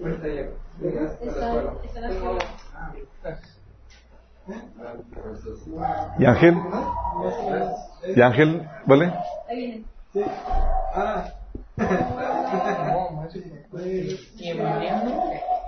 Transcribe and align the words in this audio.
Ahorita 0.00 0.28
llego. 0.28 0.52
¿Y 6.18 6.24
Ángel? 6.24 6.56
¿Y 8.14 8.20
Ángel? 8.20 8.68
¿Vale? 8.86 9.12
Ahí 9.48 9.56
viene. 9.56 9.84
Ah. 10.94 11.24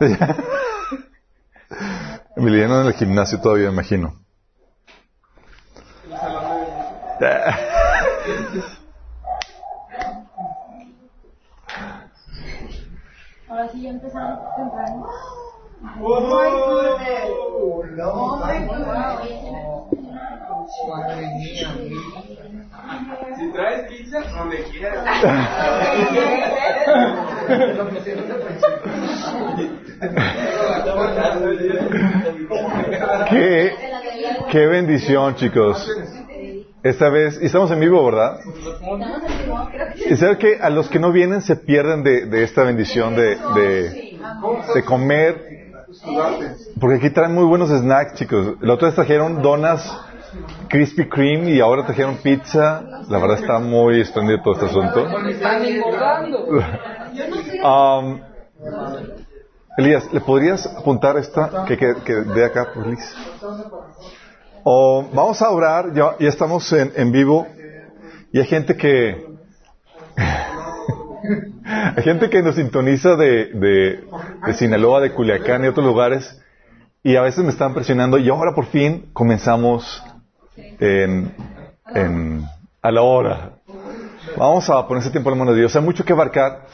Emiliano 2.37 2.83
en 2.83 2.87
el 2.87 2.95
gimnasio 2.95 3.41
todavía, 3.41 3.69
imagino. 3.69 4.15
Ahora 13.59 13.73
sí 13.73 13.83
ya 13.83 13.91
empezamos 13.91 14.39
temprano. 14.55 15.09
Si 23.37 23.53
traes 23.53 23.89
pizza, 23.89 24.21
no 24.37 24.45
me 24.45 24.59
quieras. 24.59 25.05
¿Qué, 33.29 33.73
qué 34.53 34.67
bendición, 34.69 35.35
chicos. 35.35 35.91
Esta 36.83 37.09
vez, 37.11 37.39
y 37.43 37.47
estamos 37.47 37.71
en 37.71 37.81
vivo, 37.81 38.05
¿verdad? 38.05 38.39
Y 40.09 40.17
saber 40.17 40.39
que 40.39 40.59
a 40.61 40.71
los 40.71 40.89
que 40.89 40.99
no 40.99 41.11
vienen 41.11 41.43
se 41.43 41.57
pierden 41.57 42.05
de, 42.05 42.27
de 42.27 42.45
esta 42.45 42.63
bendición 42.63 43.17
de, 43.17 43.37
de, 43.55 44.19
de 44.75 44.85
comer. 44.85 45.73
Porque 46.81 46.97
aquí 46.97 47.11
traen 47.11 47.35
muy 47.35 47.45
buenos 47.45 47.71
snacks, 47.71 48.15
chicos. 48.15 48.55
La 48.61 48.75
otra 48.75 48.89
vez 48.89 48.95
trajeron 48.95 49.43
donas 49.43 49.85
Krispy 50.69 51.09
Kreme 51.09 51.51
y 51.51 51.61
ahora 51.61 51.85
trajeron 51.85 52.17
pizza. 52.19 52.83
La 53.09 53.19
verdad 53.19 53.39
está 53.41 53.59
muy 53.59 54.01
espléndido 54.01 54.41
todo 54.43 54.55
este 54.55 54.67
asunto. 54.67 55.05
Um, 57.65 58.21
Elías, 59.79 60.13
¿le 60.13 60.21
podrías 60.21 60.67
apuntar 60.67 61.17
esta 61.17 61.65
que, 61.67 61.77
que, 61.77 61.95
que 62.05 62.15
de 62.15 62.45
acá, 62.45 62.73
please? 62.73 63.15
O 64.71 65.03
vamos 65.15 65.41
a 65.41 65.49
orar, 65.49 65.95
ya, 65.95 66.17
ya 66.21 66.29
estamos 66.29 66.71
en, 66.75 66.93
en 66.95 67.11
vivo 67.11 67.47
y 68.31 68.39
hay 68.39 68.45
gente 68.45 68.77
que 68.77 69.17
hay 71.97 72.03
gente 72.03 72.29
que 72.29 72.43
nos 72.43 72.57
sintoniza 72.57 73.17
de, 73.17 73.47
de, 73.47 74.05
de 74.45 74.53
Sinaloa, 74.53 75.01
de 75.01 75.15
Culiacán 75.15 75.65
y 75.65 75.69
otros 75.69 75.87
lugares 75.87 76.39
y 77.03 77.17
a 77.17 77.23
veces 77.23 77.45
me 77.45 77.51
están 77.51 77.73
presionando 77.73 78.19
y 78.19 78.29
ahora 78.29 78.55
por 78.55 78.67
fin 78.67 79.09
comenzamos 79.15 80.05
en, 80.55 81.33
a 82.83 82.91
la 82.91 83.01
hora. 83.01 83.53
Vamos 84.37 84.69
a 84.69 84.87
poner 84.87 85.01
ese 85.03 85.11
tiempo 85.11 85.31
en 85.31 85.39
la 85.39 85.45
mano 85.45 85.53
de 85.55 85.61
Dios. 85.61 85.75
Hay 85.77 85.83
mucho 85.83 86.05
que 86.05 86.13
abarcar. 86.13 86.67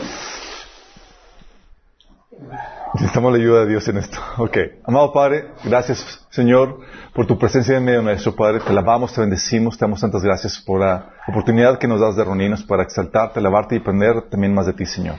Necesitamos 2.94 3.32
la 3.32 3.38
ayuda 3.38 3.60
de 3.60 3.70
Dios 3.70 3.88
en 3.88 3.98
esto. 3.98 4.18
Ok. 4.38 4.56
Amado 4.84 5.12
Padre, 5.12 5.48
gracias, 5.64 6.26
Señor, 6.30 6.78
por 7.12 7.26
tu 7.26 7.36
presencia 7.38 7.76
en 7.76 7.84
medio 7.84 8.02
nuestro, 8.02 8.36
Padre. 8.36 8.60
Te 8.60 8.70
alabamos, 8.70 9.12
te 9.12 9.20
bendecimos, 9.20 9.76
te 9.76 9.84
damos 9.84 10.00
tantas 10.00 10.22
gracias 10.22 10.62
por 10.64 10.80
la 10.80 11.10
oportunidad 11.26 11.78
que 11.78 11.88
nos 11.88 12.00
das 12.00 12.14
de 12.14 12.24
reunirnos 12.24 12.62
para 12.62 12.84
exaltarte, 12.84 13.40
alabarte 13.40 13.74
y 13.74 13.78
aprender 13.78 14.22
también 14.30 14.54
más 14.54 14.66
de 14.66 14.74
ti, 14.74 14.86
Señor. 14.86 15.16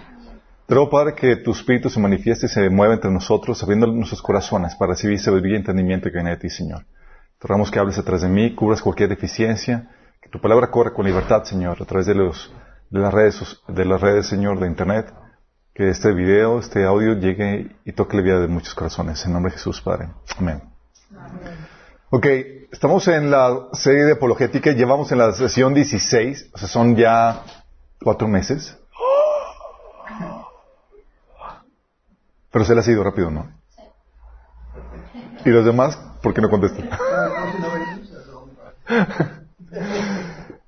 Te 0.66 0.74
ruego, 0.74 0.90
Padre, 0.90 1.16
que 1.16 1.36
tu 1.36 1.52
Espíritu 1.52 1.90
se 1.90 2.00
manifieste 2.00 2.46
y 2.46 2.50
se 2.50 2.70
mueva 2.70 2.94
entre 2.94 3.12
nosotros, 3.12 3.62
abriendo 3.62 3.88
nuestros 3.88 4.22
corazones 4.22 4.74
para 4.76 4.94
recibir 4.94 5.20
sabiduría 5.20 5.56
y 5.56 5.58
entendimiento 5.58 6.10
que 6.10 6.16
viene 6.16 6.32
de 6.32 6.38
ti, 6.38 6.50
Señor. 6.50 6.86
Te 7.40 7.48
rogamos 7.48 7.72
que 7.72 7.80
hables 7.80 7.98
atrás 7.98 8.22
de 8.22 8.30
mí, 8.30 8.56
cubras 8.56 8.82
cualquier 8.82 9.10
deficiencia, 9.10 9.92
que 10.22 10.30
tu 10.30 10.40
palabra 10.40 10.72
corra 10.72 10.94
con 10.94 11.06
libertad, 11.06 11.44
Señor, 11.44 11.78
a 11.82 11.86
través 11.86 12.08
de, 12.08 12.16
los, 12.16 12.54
de, 12.90 13.00
las 13.00 13.14
redes, 13.14 13.62
de 13.68 13.86
las 13.86 14.00
redes, 14.00 14.28
Señor, 14.28 14.60
de 14.60 14.68
Internet. 14.68 15.14
Que 15.76 15.90
este 15.90 16.14
video, 16.14 16.60
este 16.60 16.86
audio 16.86 17.16
llegue 17.16 17.76
y 17.84 17.92
toque 17.92 18.16
la 18.16 18.24
vida 18.24 18.40
de 18.40 18.48
muchos 18.48 18.74
corazones. 18.74 19.26
En 19.26 19.34
nombre 19.34 19.52
de 19.52 19.58
Jesús, 19.58 19.82
Padre. 19.82 20.08
Amén. 20.38 20.62
Ok, 22.12 22.26
estamos 22.72 23.06
en 23.10 23.30
la 23.30 23.68
serie 23.74 24.06
de 24.06 24.14
apologética 24.14 24.72
llevamos 24.72 25.12
en 25.12 25.18
la 25.18 25.34
sesión 25.34 25.74
16, 25.74 26.52
o 26.54 26.58
sea, 26.58 26.70
son 26.70 26.96
ya 26.96 27.44
cuatro 28.02 28.26
meses. 28.30 28.78
Pero 32.52 32.64
se 32.64 32.74
le 32.74 32.80
ha 32.80 32.84
sido 32.84 33.04
rápido, 33.04 33.30
¿no? 33.30 33.52
¿Y 35.44 35.50
los 35.50 35.66
demás? 35.66 36.00
¿Por 36.24 36.34
qué 36.34 36.40
no 36.40 36.50
contestan? 36.50 36.90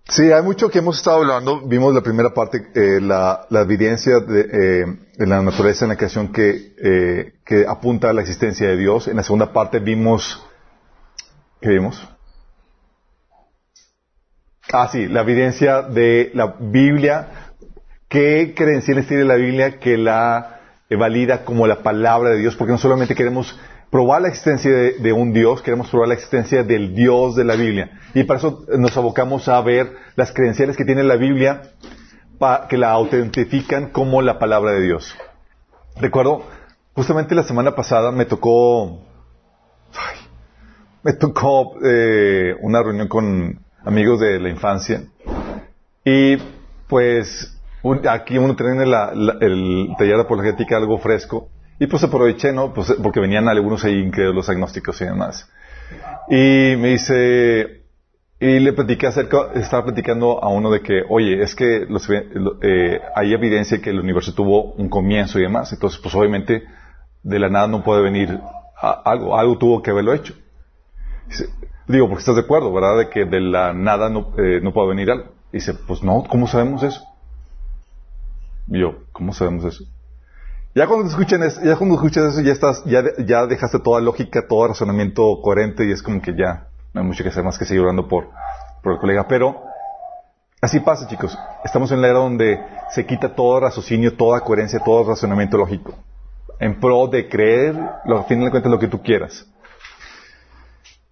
Sí, 0.09 0.31
hay 0.31 0.41
mucho 0.41 0.69
que 0.69 0.79
hemos 0.79 0.97
estado 0.97 1.17
hablando. 1.17 1.59
Vimos 1.67 1.93
la 1.93 2.01
primera 2.01 2.33
parte, 2.33 2.67
eh, 2.75 3.01
la, 3.01 3.45
evidencia 3.51 4.19
de, 4.19 4.39
eh, 4.39 4.85
de, 5.17 5.27
la 5.27 5.41
naturaleza 5.41 5.83
en 5.83 5.89
la 5.89 5.97
creación 5.97 6.31
que, 6.31 6.73
eh, 6.81 7.33
que, 7.45 7.65
apunta 7.67 8.09
a 8.09 8.13
la 8.13 8.21
existencia 8.21 8.69
de 8.69 8.77
Dios. 8.77 9.09
En 9.09 9.17
la 9.17 9.23
segunda 9.23 9.51
parte 9.51 9.79
vimos, 9.79 10.45
¿qué 11.59 11.69
vimos? 11.69 12.07
Ah, 14.71 14.87
sí, 14.89 15.07
la 15.07 15.21
evidencia 15.21 15.81
de 15.81 16.31
la 16.33 16.55
Biblia. 16.57 17.53
¿Qué 18.07 18.53
credenciales 18.55 19.07
tiene 19.07 19.25
la 19.25 19.35
Biblia 19.35 19.77
que 19.79 19.97
la 19.97 20.61
valida 20.89 21.43
como 21.43 21.67
la 21.67 21.83
palabra 21.83 22.29
de 22.29 22.37
Dios? 22.37 22.55
Porque 22.55 22.71
no 22.71 22.77
solamente 22.77 23.13
queremos 23.13 23.59
probar 23.89 24.21
la 24.21 24.27
existencia 24.27 24.71
de, 24.71 25.13
un 25.13 25.33
Dios, 25.33 25.61
queremos 25.61 25.89
probar 25.89 26.09
la 26.09 26.15
existencia 26.15 26.63
del 26.63 26.93
Dios 26.93 27.35
de 27.35 27.45
la 27.45 27.55
Biblia. 27.55 27.91
Y 28.13 28.23
para 28.23 28.39
eso 28.39 28.65
nos 28.77 28.95
abocamos 28.97 29.47
a 29.47 29.61
ver 29.61 29.95
las 30.15 30.31
credenciales 30.33 30.75
que 30.75 30.85
tiene 30.85 31.03
la 31.03 31.15
Biblia 31.15 31.61
pa, 32.37 32.67
que 32.67 32.77
la 32.77 32.91
autentifican 32.91 33.89
como 33.91 34.21
la 34.21 34.39
palabra 34.39 34.71
de 34.71 34.81
Dios. 34.81 35.15
Recuerdo, 35.95 36.43
justamente 36.93 37.33
la 37.33 37.43
semana 37.43 37.75
pasada 37.75 38.11
me 38.11 38.25
tocó, 38.25 38.99
me 41.03 41.13
tocó 41.13 41.77
eh, 41.83 42.55
una 42.61 42.83
reunión 42.83 43.07
con 43.07 43.65
amigos 43.85 44.19
de 44.19 44.39
la 44.39 44.49
infancia 44.49 45.03
y 46.03 46.37
pues 46.87 47.57
aquí 48.09 48.37
uno 48.37 48.55
tiene 48.55 48.85
la, 48.85 49.13
la, 49.15 49.37
el 49.39 49.93
taller 49.97 50.17
de 50.17 50.21
apologética 50.23 50.75
algo 50.75 50.97
fresco 50.97 51.49
y 51.79 51.87
pues 51.87 52.03
aproveché, 52.03 52.51
¿no? 52.51 52.73
Pues 52.73 52.95
porque 53.01 53.19
venían 53.19 53.47
algunos 53.47 53.83
ahí 53.83 53.99
incrédulos 53.99 54.49
agnósticos 54.49 54.99
y 55.01 55.05
demás. 55.05 55.49
Y 56.29 56.75
me 56.77 56.89
dice, 56.89 57.83
y 58.39 58.59
le 58.59 58.73
platiqué 58.73 59.07
acerca, 59.07 59.51
estaba 59.53 59.85
platicando 59.85 60.43
a 60.43 60.49
uno 60.49 60.71
de 60.71 60.81
que, 60.81 61.03
oye, 61.07 61.41
es 61.41 61.55
que 61.55 61.85
los, 61.87 62.07
eh, 62.09 63.01
hay 63.15 63.33
evidencia 63.33 63.81
que 63.81 63.91
el 63.91 63.99
universo 63.99 64.33
tuvo 64.33 64.73
un 64.73 64.89
comienzo 64.89 65.39
y 65.39 65.43
demás. 65.43 65.71
Entonces, 65.71 65.99
pues 66.01 66.13
obviamente, 66.15 66.63
de 67.23 67.39
la 67.39 67.49
nada 67.49 67.67
no 67.67 67.83
puede 67.83 68.01
venir 68.01 68.39
algo, 68.81 69.37
algo 69.37 69.57
tuvo 69.57 69.81
que 69.81 69.91
haberlo 69.91 70.13
hecho. 70.13 70.33
Dice, 71.27 71.45
digo, 71.87 72.07
porque 72.07 72.21
estás 72.21 72.35
de 72.35 72.41
acuerdo, 72.41 72.73
¿verdad? 72.73 72.97
De 72.97 73.09
que 73.09 73.25
de 73.25 73.39
la 73.39 73.73
nada 73.73 74.09
no, 74.09 74.33
eh, 74.37 74.59
no 74.61 74.73
puede 74.73 74.89
venir 74.89 75.11
algo. 75.11 75.31
Dice, 75.51 75.73
pues 75.73 76.03
no, 76.03 76.23
¿cómo 76.27 76.47
sabemos 76.47 76.83
eso? 76.83 77.03
Y 78.67 78.81
yo, 78.81 79.03
¿cómo 79.13 79.33
sabemos 79.33 79.65
eso? 79.65 79.85
Ya 80.77 80.85
cuando 80.85 81.07
escuchen 81.07 81.41
eso, 81.41 81.59
ya 81.63 81.75
cuando 81.75 81.95
escuchas 81.95 82.33
eso, 82.33 82.41
ya 82.41 82.51
estás, 82.53 82.83
ya, 82.85 83.03
ya 83.25 83.47
dejaste 83.47 83.79
toda 83.79 83.99
lógica, 83.99 84.47
todo 84.47 84.67
razonamiento 84.67 85.41
coherente 85.41 85.83
y 85.87 85.91
es 85.91 86.03
como 86.03 86.21
que 86.21 86.35
ya 86.35 86.67
no 86.93 87.01
hay 87.01 87.07
mucho 87.07 87.23
que 87.23 87.29
hacer 87.29 87.43
más 87.43 87.57
que 87.57 87.65
seguir 87.65 87.81
orando 87.81 88.07
por, 88.07 88.29
el 88.83 88.99
colega. 88.99 89.27
Pero 89.27 89.63
así 90.61 90.79
pasa, 90.79 91.07
chicos. 91.07 91.35
Estamos 91.65 91.91
en 91.91 91.99
la 91.99 92.09
era 92.09 92.19
donde 92.19 92.59
se 92.91 93.07
quita 93.07 93.33
todo 93.33 93.59
raciocinio, 93.59 94.15
toda 94.15 94.41
coherencia, 94.41 94.79
todo 94.85 95.03
razonamiento 95.09 95.57
lógico. 95.57 95.95
En 96.59 96.79
pro 96.79 97.07
de 97.07 97.27
creer, 97.27 97.75
lo, 98.05 98.19
al 98.19 98.25
final 98.25 98.45
de 98.45 98.51
cuentas, 98.51 98.71
lo 98.71 98.77
que 98.77 98.87
tú 98.87 99.01
quieras. 99.01 99.47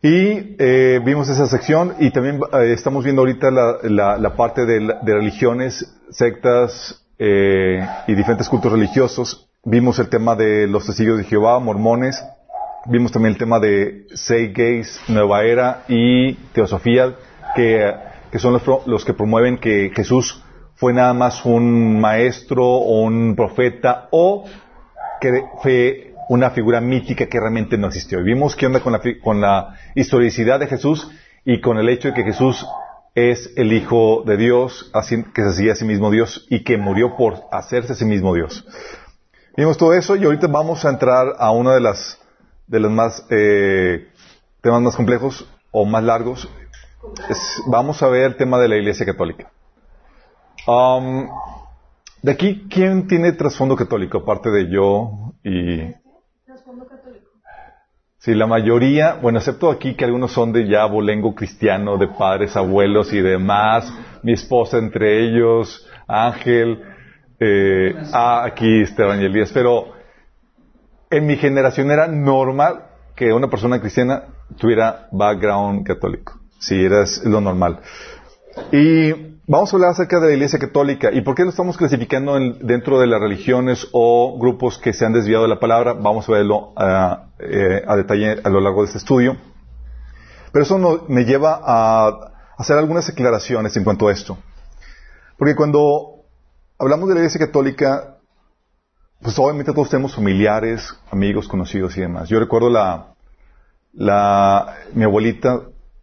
Y 0.03 0.55
eh, 0.59 1.01
vimos 1.03 1.27
esa 1.27 1.47
sección 1.47 1.95
y 1.97 2.11
también 2.11 2.39
eh, 2.53 2.71
estamos 2.71 3.03
viendo 3.03 3.23
ahorita 3.23 3.49
la, 3.49 3.77
la, 3.81 4.17
la 4.19 4.35
parte 4.35 4.63
de, 4.63 4.93
de, 5.01 5.13
religiones, 5.15 5.91
sectas 6.11 7.03
eh, 7.17 7.83
y 8.05 8.13
diferentes 8.13 8.47
cultos 8.47 8.71
religiosos. 8.71 9.44
Vimos 9.67 9.97
el 9.97 10.09
tema 10.09 10.35
de 10.35 10.67
los 10.67 10.85
testigos 10.85 11.17
de 11.17 11.23
Jehová, 11.23 11.59
mormones. 11.59 12.23
Vimos 12.85 13.11
también 13.11 13.33
el 13.33 13.39
tema 13.39 13.59
de 13.59 14.05
Say 14.13 14.53
Gays, 14.53 15.01
Nueva 15.07 15.41
Era 15.41 15.85
y 15.87 16.33
Teosofía, 16.53 17.15
que, 17.55 17.91
que 18.31 18.37
son 18.37 18.53
los, 18.53 18.61
los, 18.85 19.03
que 19.03 19.15
promueven 19.15 19.57
que 19.57 19.91
Jesús 19.95 20.43
fue 20.75 20.93
nada 20.93 21.15
más 21.15 21.43
un 21.45 21.99
maestro 21.99 22.63
o 22.63 23.01
un 23.01 23.35
profeta 23.35 24.07
o 24.11 24.45
que 25.19 25.45
fue 25.63 26.13
una 26.29 26.51
figura 26.51 26.79
mítica 26.79 27.25
que 27.25 27.39
realmente 27.39 27.75
no 27.75 27.87
existió. 27.87 28.19
Y 28.19 28.23
vimos 28.23 28.55
qué 28.55 28.67
onda 28.67 28.81
con 28.81 28.93
la, 28.93 29.01
con 29.23 29.41
la 29.41 29.79
historicidad 29.95 30.59
de 30.59 30.67
Jesús 30.67 31.09
y 31.43 31.59
con 31.59 31.79
el 31.79 31.89
hecho 31.89 32.09
de 32.09 32.13
que 32.13 32.23
Jesús 32.23 32.67
es 33.15 33.51
el 33.55 33.73
Hijo 33.73 34.21
de 34.27 34.37
Dios, 34.37 34.91
que 35.33 35.41
se 35.41 35.49
hacía 35.49 35.71
a 35.71 35.75
sí 35.75 35.85
mismo 35.85 36.11
Dios 36.11 36.45
y 36.51 36.63
que 36.63 36.77
murió 36.77 37.17
por 37.17 37.45
hacerse 37.51 37.93
a 37.93 37.95
sí 37.95 38.05
mismo 38.05 38.35
Dios. 38.35 38.63
Vimos 39.57 39.77
todo 39.77 39.93
eso 39.93 40.15
y 40.15 40.25
ahorita 40.25 40.47
vamos 40.47 40.83
a 40.85 40.89
entrar 40.89 41.35
a 41.37 41.51
uno 41.51 41.71
de 41.71 41.79
las 41.81 42.19
de 42.67 42.79
los 42.79 42.91
más 42.91 43.25
eh, 43.29 44.07
temas 44.61 44.81
más 44.81 44.95
complejos 44.95 45.47
o 45.71 45.85
más 45.85 46.03
largos. 46.03 46.49
Es- 47.29 47.61
vamos 47.67 48.01
a 48.03 48.07
ver 48.07 48.23
el 48.23 48.37
tema 48.37 48.57
de 48.59 48.67
la 48.67 48.75
Iglesia 48.77 49.05
Católica. 49.05 49.51
Um, 50.67 51.29
de 52.23 52.31
aquí, 52.31 52.67
¿quién 52.69 53.07
tiene 53.07 53.31
trasfondo 53.33 53.75
católico 53.75 54.17
aparte 54.19 54.49
de 54.49 54.69
yo 54.69 55.33
y 55.43 55.93
Trasfondo 56.45 56.85
católico. 56.87 57.25
Sí, 58.17 58.33
la 58.33 58.47
mayoría, 58.47 59.13
bueno, 59.21 59.37
excepto 59.37 59.69
aquí 59.69 59.93
que 59.93 60.05
algunos 60.05 60.31
son 60.31 60.51
de 60.51 60.67
ya 60.67 60.81
abolengo 60.81 61.35
cristiano, 61.35 61.97
de 61.97 62.07
padres, 62.07 62.57
abuelos 62.57 63.13
y 63.13 63.21
demás, 63.21 63.93
mi 64.23 64.33
esposa 64.33 64.79
entre 64.79 65.23
ellos, 65.23 65.85
Ángel, 66.07 66.81
eh, 67.39 67.95
ah, 68.13 68.43
aquí 68.45 68.81
Esteban 68.81 69.21
y 69.21 69.25
Elías, 69.25 69.51
pero 69.53 69.93
en 71.09 71.25
mi 71.25 71.35
generación 71.37 71.91
era 71.91 72.07
normal 72.07 72.85
que 73.15 73.31
una 73.33 73.49
persona 73.49 73.79
cristiana 73.79 74.23
tuviera 74.57 75.07
background 75.11 75.85
católico. 75.85 76.39
Sí, 76.59 76.83
era 76.83 77.03
lo 77.25 77.41
normal. 77.41 77.79
Y 78.71 79.11
vamos 79.47 79.71
a 79.71 79.75
hablar 79.75 79.91
acerca 79.91 80.19
de 80.19 80.27
la 80.29 80.33
Iglesia 80.33 80.59
Católica 80.59 81.11
y 81.11 81.21
por 81.21 81.35
qué 81.35 81.43
lo 81.43 81.49
estamos 81.49 81.77
clasificando 81.77 82.37
en- 82.37 82.65
dentro 82.65 82.99
de 82.99 83.07
las 83.07 83.19
religiones 83.19 83.87
o 83.91 84.37
grupos 84.39 84.77
que 84.77 84.93
se 84.93 85.05
han 85.05 85.13
desviado 85.13 85.43
de 85.43 85.49
la 85.49 85.59
palabra. 85.59 85.93
Vamos 85.93 86.27
a 86.27 86.31
verlo 86.33 86.73
ah, 86.75 87.25
eh, 87.39 87.83
a 87.87 87.95
detalle 87.95 88.37
a 88.43 88.49
lo 88.49 88.61
largo 88.61 88.81
de 88.81 88.87
este 88.87 88.97
estudio. 88.97 89.37
Pero 90.51 90.63
eso 90.63 90.77
no- 90.77 91.03
me 91.09 91.25
lleva 91.25 91.61
a 91.63 92.31
hacer 92.57 92.77
algunas 92.77 93.09
aclaraciones 93.09 93.75
en 93.77 93.83
cuanto 93.83 94.07
a 94.07 94.13
esto. 94.13 94.37
Porque 95.37 95.55
cuando 95.55 96.14
hablamos 96.79 97.07
de 97.09 97.15
la 97.15 97.19
Iglesia 97.21 97.45
Católica, 97.45 98.17
pues 99.21 99.37
obviamente 99.39 99.71
todos 99.73 99.89
tenemos 99.89 100.15
familiares, 100.15 100.93
amigos, 101.11 101.47
conocidos 101.47 101.97
y 101.97 102.01
demás. 102.01 102.29
Yo 102.29 102.39
recuerdo 102.39 102.69
la, 102.69 103.07
la, 103.93 104.75
mi 104.93 105.03
abuelita, 105.03 105.61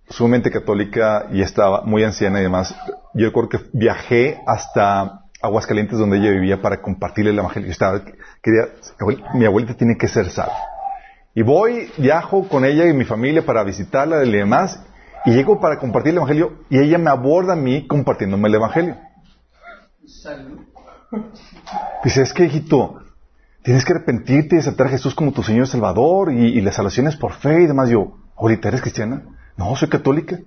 sumamente 0.09 0.51
católica 0.51 1.27
y 1.33 1.43
estaba 1.43 1.83
muy 1.83 2.05
anciana 2.05 2.41
y 2.41 2.43
demás. 2.45 2.75
Yo 3.15 3.27
recuerdo 3.27 3.49
que 3.51 3.59
viajé 3.73 4.39
hasta 4.47 5.21
Aguascalientes 5.41 5.99
donde 5.99 6.19
ella 6.19 6.31
vivía 6.31 6.63
para 6.63 6.81
compartirle 6.81 7.31
el 7.33 7.39
evangelio. 7.39 7.67
Yo 7.67 7.73
estaba, 7.73 8.01
quería, 8.43 8.63
"Abuel- 9.01 9.25
mi 9.35 9.45
abuelita 9.45 9.75
tiene 9.75 9.97
que 9.99 10.07
ser 10.07 10.31
salva. 10.31 10.55
Y 11.35 11.43
voy, 11.43 11.91
viajo 11.99 12.47
con 12.49 12.65
ella 12.65 12.87
y 12.87 12.93
mi 12.93 13.05
familia 13.05 13.45
para 13.45 13.65
visitarla 13.65 14.25
y 14.25 14.31
demás, 14.31 14.81
y 15.25 15.33
llego 15.33 15.59
para 15.61 15.79
compartir 15.79 16.11
el 16.11 16.19
evangelio 16.19 16.59
y 16.71 16.79
ella 16.79 16.99
me 16.99 17.11
aborda 17.11 17.55
a 17.55 17.57
mí 17.57 17.87
compartiéndome 17.87 18.49
el 18.49 18.55
evangelio. 18.57 18.97
Salud. 20.07 20.61
Dice, 22.05 22.23
es 22.23 22.33
que 22.33 22.45
hijito, 22.45 23.03
tienes 23.63 23.85
que 23.85 23.93
arrepentirte 23.93 24.57
y 24.57 24.59
aceptar 24.59 24.87
a 24.87 24.91
Jesús 24.91 25.15
como 25.15 25.33
tu 25.33 25.43
Señor 25.43 25.65
y 25.65 25.71
Salvador 25.71 26.33
y, 26.33 26.59
y 26.59 26.61
la 26.61 26.73
salvación 26.73 27.07
es 27.07 27.17
por 27.17 27.33
fe 27.35 27.63
y 27.63 27.67
demás. 27.67 27.89
Yo, 27.91 28.17
ahorita 28.37 28.69
eres 28.69 28.81
cristiana. 28.81 29.23
No, 29.57 29.77
soy 29.77 29.89
católica. 29.89 30.39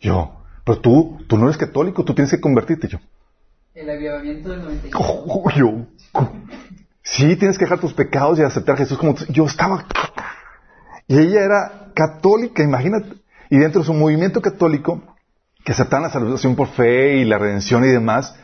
Yo, 0.00 0.42
pero 0.64 0.80
tú, 0.80 1.18
tú 1.28 1.38
no 1.38 1.44
eres 1.44 1.56
católico, 1.56 2.04
tú 2.04 2.14
tienes 2.14 2.30
que 2.30 2.40
convertirte. 2.40 2.88
Yo, 2.88 2.98
El 3.74 3.88
avivamiento 3.90 4.50
del 4.50 4.62
95. 4.62 4.98
"Oh, 5.28 5.50
yo, 5.50 5.86
sí, 7.02 7.36
tienes 7.36 7.56
que 7.58 7.64
dejar 7.64 7.80
tus 7.80 7.94
pecados 7.94 8.38
y 8.38 8.42
aceptar 8.42 8.74
a 8.74 8.78
Jesús 8.78 8.98
como 8.98 9.14
tu... 9.14 9.24
Yo 9.32 9.44
estaba... 9.46 9.84
Y 11.06 11.18
ella 11.18 11.42
era 11.42 11.90
católica, 11.94 12.62
imagínate. 12.62 13.14
Y 13.48 13.56
dentro 13.56 13.80
de 13.80 13.86
su 13.86 13.94
movimiento 13.94 14.42
católico, 14.42 15.02
que 15.64 15.72
aceptaban 15.72 16.02
la 16.02 16.10
salvación 16.10 16.54
por 16.54 16.68
fe 16.68 17.16
y 17.16 17.24
la 17.24 17.38
redención 17.38 17.82
y 17.84 17.88
demás, 17.88 18.36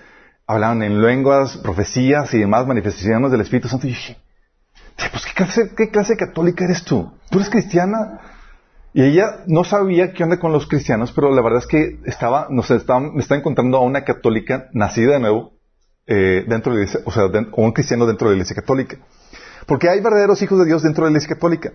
hablaban 0.46 0.82
en 0.82 1.00
lenguas, 1.00 1.56
profecías 1.58 2.32
y 2.34 2.38
demás, 2.38 2.66
manifestaciones 2.66 3.30
del 3.30 3.40
Espíritu 3.40 3.68
Santo. 3.68 3.86
Y 3.86 3.90
dije, 3.90 4.16
"Che, 4.96 5.08
pues 5.10 5.24
¿qué 5.26 5.32
clase, 5.34 5.70
¿qué 5.76 5.90
clase 5.90 6.12
de 6.14 6.18
católica 6.18 6.64
eres 6.64 6.84
tú? 6.84 7.12
¿Tú 7.30 7.38
eres 7.38 7.50
cristiana? 7.50 8.20
Y 8.92 9.02
ella 9.02 9.42
no 9.46 9.64
sabía 9.64 10.12
qué 10.12 10.22
onda 10.22 10.38
con 10.38 10.52
los 10.52 10.68
cristianos, 10.68 11.10
pero 11.12 11.34
la 11.34 11.42
verdad 11.42 11.58
es 11.60 11.66
que 11.66 11.98
estaba, 12.04 12.46
no 12.50 12.62
sé, 12.62 12.76
estaba, 12.76 13.00
me 13.00 13.20
estaba 13.20 13.40
encontrando 13.40 13.76
a 13.78 13.80
una 13.80 14.04
católica 14.04 14.68
nacida 14.72 15.14
de 15.14 15.20
nuevo, 15.20 15.52
eh, 16.06 16.44
dentro 16.46 16.72
de 16.72 16.78
la 16.78 16.84
iglesia, 16.84 17.00
o 17.04 17.10
sea, 17.10 17.26
den- 17.28 17.48
o 17.52 17.62
un 17.64 17.72
cristiano 17.72 18.06
dentro 18.06 18.28
de 18.28 18.34
la 18.34 18.36
iglesia 18.36 18.54
católica. 18.54 18.98
Porque 19.66 19.88
hay 19.88 20.00
verdaderos 20.00 20.42
hijos 20.42 20.58
de 20.60 20.66
Dios 20.66 20.82
dentro 20.82 21.04
de 21.04 21.10
la 21.10 21.16
iglesia 21.16 21.34
católica. 21.34 21.72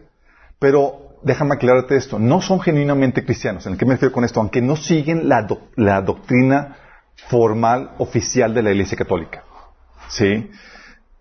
Pero 0.60 1.18
déjame 1.24 1.56
aclararte 1.56 1.98
esto, 1.98 2.19
no 2.19 2.39
son 2.39 2.62
genuinamente 2.62 3.25
cristianos. 3.25 3.66
¿En 3.66 3.75
qué 3.77 3.86
me 3.86 3.94
refiero 3.95 4.13
con 4.13 4.24
esto? 4.24 4.39
Aunque 4.39 4.62
no 4.62 4.75
siguen 4.77 5.27
la, 5.27 5.45
la 5.75 6.01
doctrina 6.01 6.77
formal, 7.27 7.92
oficial 7.98 8.54
de 8.54 8.63
la 8.63 8.71
iglesia 8.71 8.98
católica. 8.98 9.44
¿Sí? 10.07 10.50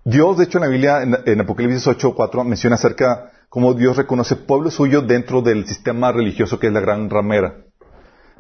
Dios, 0.05 0.39
de 0.39 0.45
hecho, 0.45 0.59
en 0.59 0.65
la 0.65 0.71
Biblia, 0.71 1.03
en, 1.03 1.41
Apocalipsis 1.41 1.87
8, 1.87 2.15
4, 2.15 2.45
menciona 2.45 2.77
acerca 2.77 3.31
cómo 3.49 3.75
Dios 3.75 3.97
reconoce 3.97 4.37
pueblo 4.37 4.71
suyo 4.71 5.03
dentro 5.03 5.43
del 5.43 5.67
sistema 5.67 6.13
religioso 6.13 6.59
que 6.59 6.69
es 6.69 6.73
la 6.73 6.81
gran 6.81 7.11
ramera. 7.11 7.57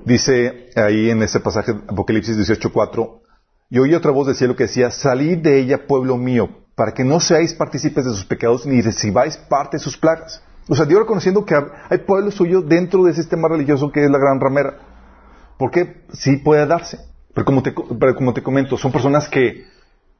Dice 0.05 0.70
ahí 0.76 1.10
en 1.10 1.22
ese 1.22 1.40
pasaje, 1.40 1.72
Apocalipsis 1.88 2.37
18, 2.37 2.72
4, 2.72 3.20
y 3.70 3.78
oí 3.78 3.94
otra 3.94 4.12
voz 4.12 4.28
del 4.28 4.37
cielo 4.37 4.56
que 4.56 4.64
decía, 4.64 4.90
salid 4.90 5.38
de 5.38 5.58
ella, 5.58 5.87
pueblo 5.87 6.16
mío, 6.16 6.49
para 6.75 6.93
que 6.93 7.05
no 7.05 7.20
seáis 7.20 7.52
partícipes 7.52 8.05
de 8.05 8.12
sus 8.12 8.25
pecados 8.25 8.64
ni 8.64 8.81
recibáis 8.81 9.37
parte 9.37 9.76
de 9.76 9.82
sus 9.82 9.99
plagas. 9.99 10.43
O 10.69 10.75
sea, 10.75 10.87
Dios 10.87 11.00
reconociendo 11.00 11.44
que 11.44 11.55
hay 11.55 11.99
pueblo 11.99 12.31
suyo 12.31 12.62
dentro 12.62 13.02
del 13.05 13.14
sistema 13.14 13.49
religioso 13.49 13.90
que 13.90 14.05
es 14.05 14.10
la 14.10 14.19
gran 14.19 14.38
ramera. 14.38 14.78
Porque 15.58 16.05
sí 16.12 16.37
puede 16.37 16.66
darse. 16.66 16.99
Pero 17.38 17.44
como 17.44 17.62
te, 17.62 17.73
pero 18.00 18.17
como 18.17 18.35
te 18.35 18.43
comento, 18.43 18.76
son 18.76 18.90
personas 18.90 19.29
que 19.29 19.64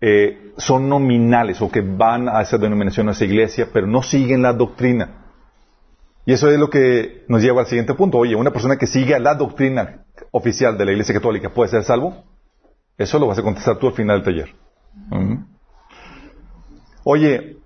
eh, 0.01 0.53
son 0.57 0.89
nominales 0.89 1.61
o 1.61 1.69
que 1.69 1.81
van 1.81 2.29
a 2.29 2.41
esa 2.43 2.59
denominación, 2.59 3.09
a 3.09 3.11
esa 3.11 3.25
iglesia, 3.25 3.71
pero 3.73 3.89
no 3.89 4.05
siguen 4.05 4.41
la 4.41 4.53
doctrina. 4.53 5.25
Y 6.25 6.33
eso 6.33 6.49
es 6.49 6.61
lo 6.61 6.71
que 6.71 7.25
nos 7.27 7.43
lleva 7.43 7.63
al 7.63 7.67
siguiente 7.67 7.95
punto. 7.95 8.19
Oye, 8.19 8.37
una 8.37 8.53
persona 8.53 8.77
que 8.77 8.87
sigue 8.87 9.19
la 9.19 9.35
doctrina 9.35 10.05
oficial 10.31 10.79
de 10.79 10.85
la 10.85 10.93
iglesia 10.93 11.13
católica 11.13 11.53
puede 11.53 11.71
ser 11.71 11.83
salvo. 11.83 12.23
Eso 12.97 13.19
lo 13.19 13.27
vas 13.27 13.41
a 13.41 13.43
contestar 13.43 13.81
tú 13.81 13.89
al 13.89 13.95
final 13.95 14.23
del 14.23 14.25
taller. 14.25 14.55
Oye, 17.03 17.57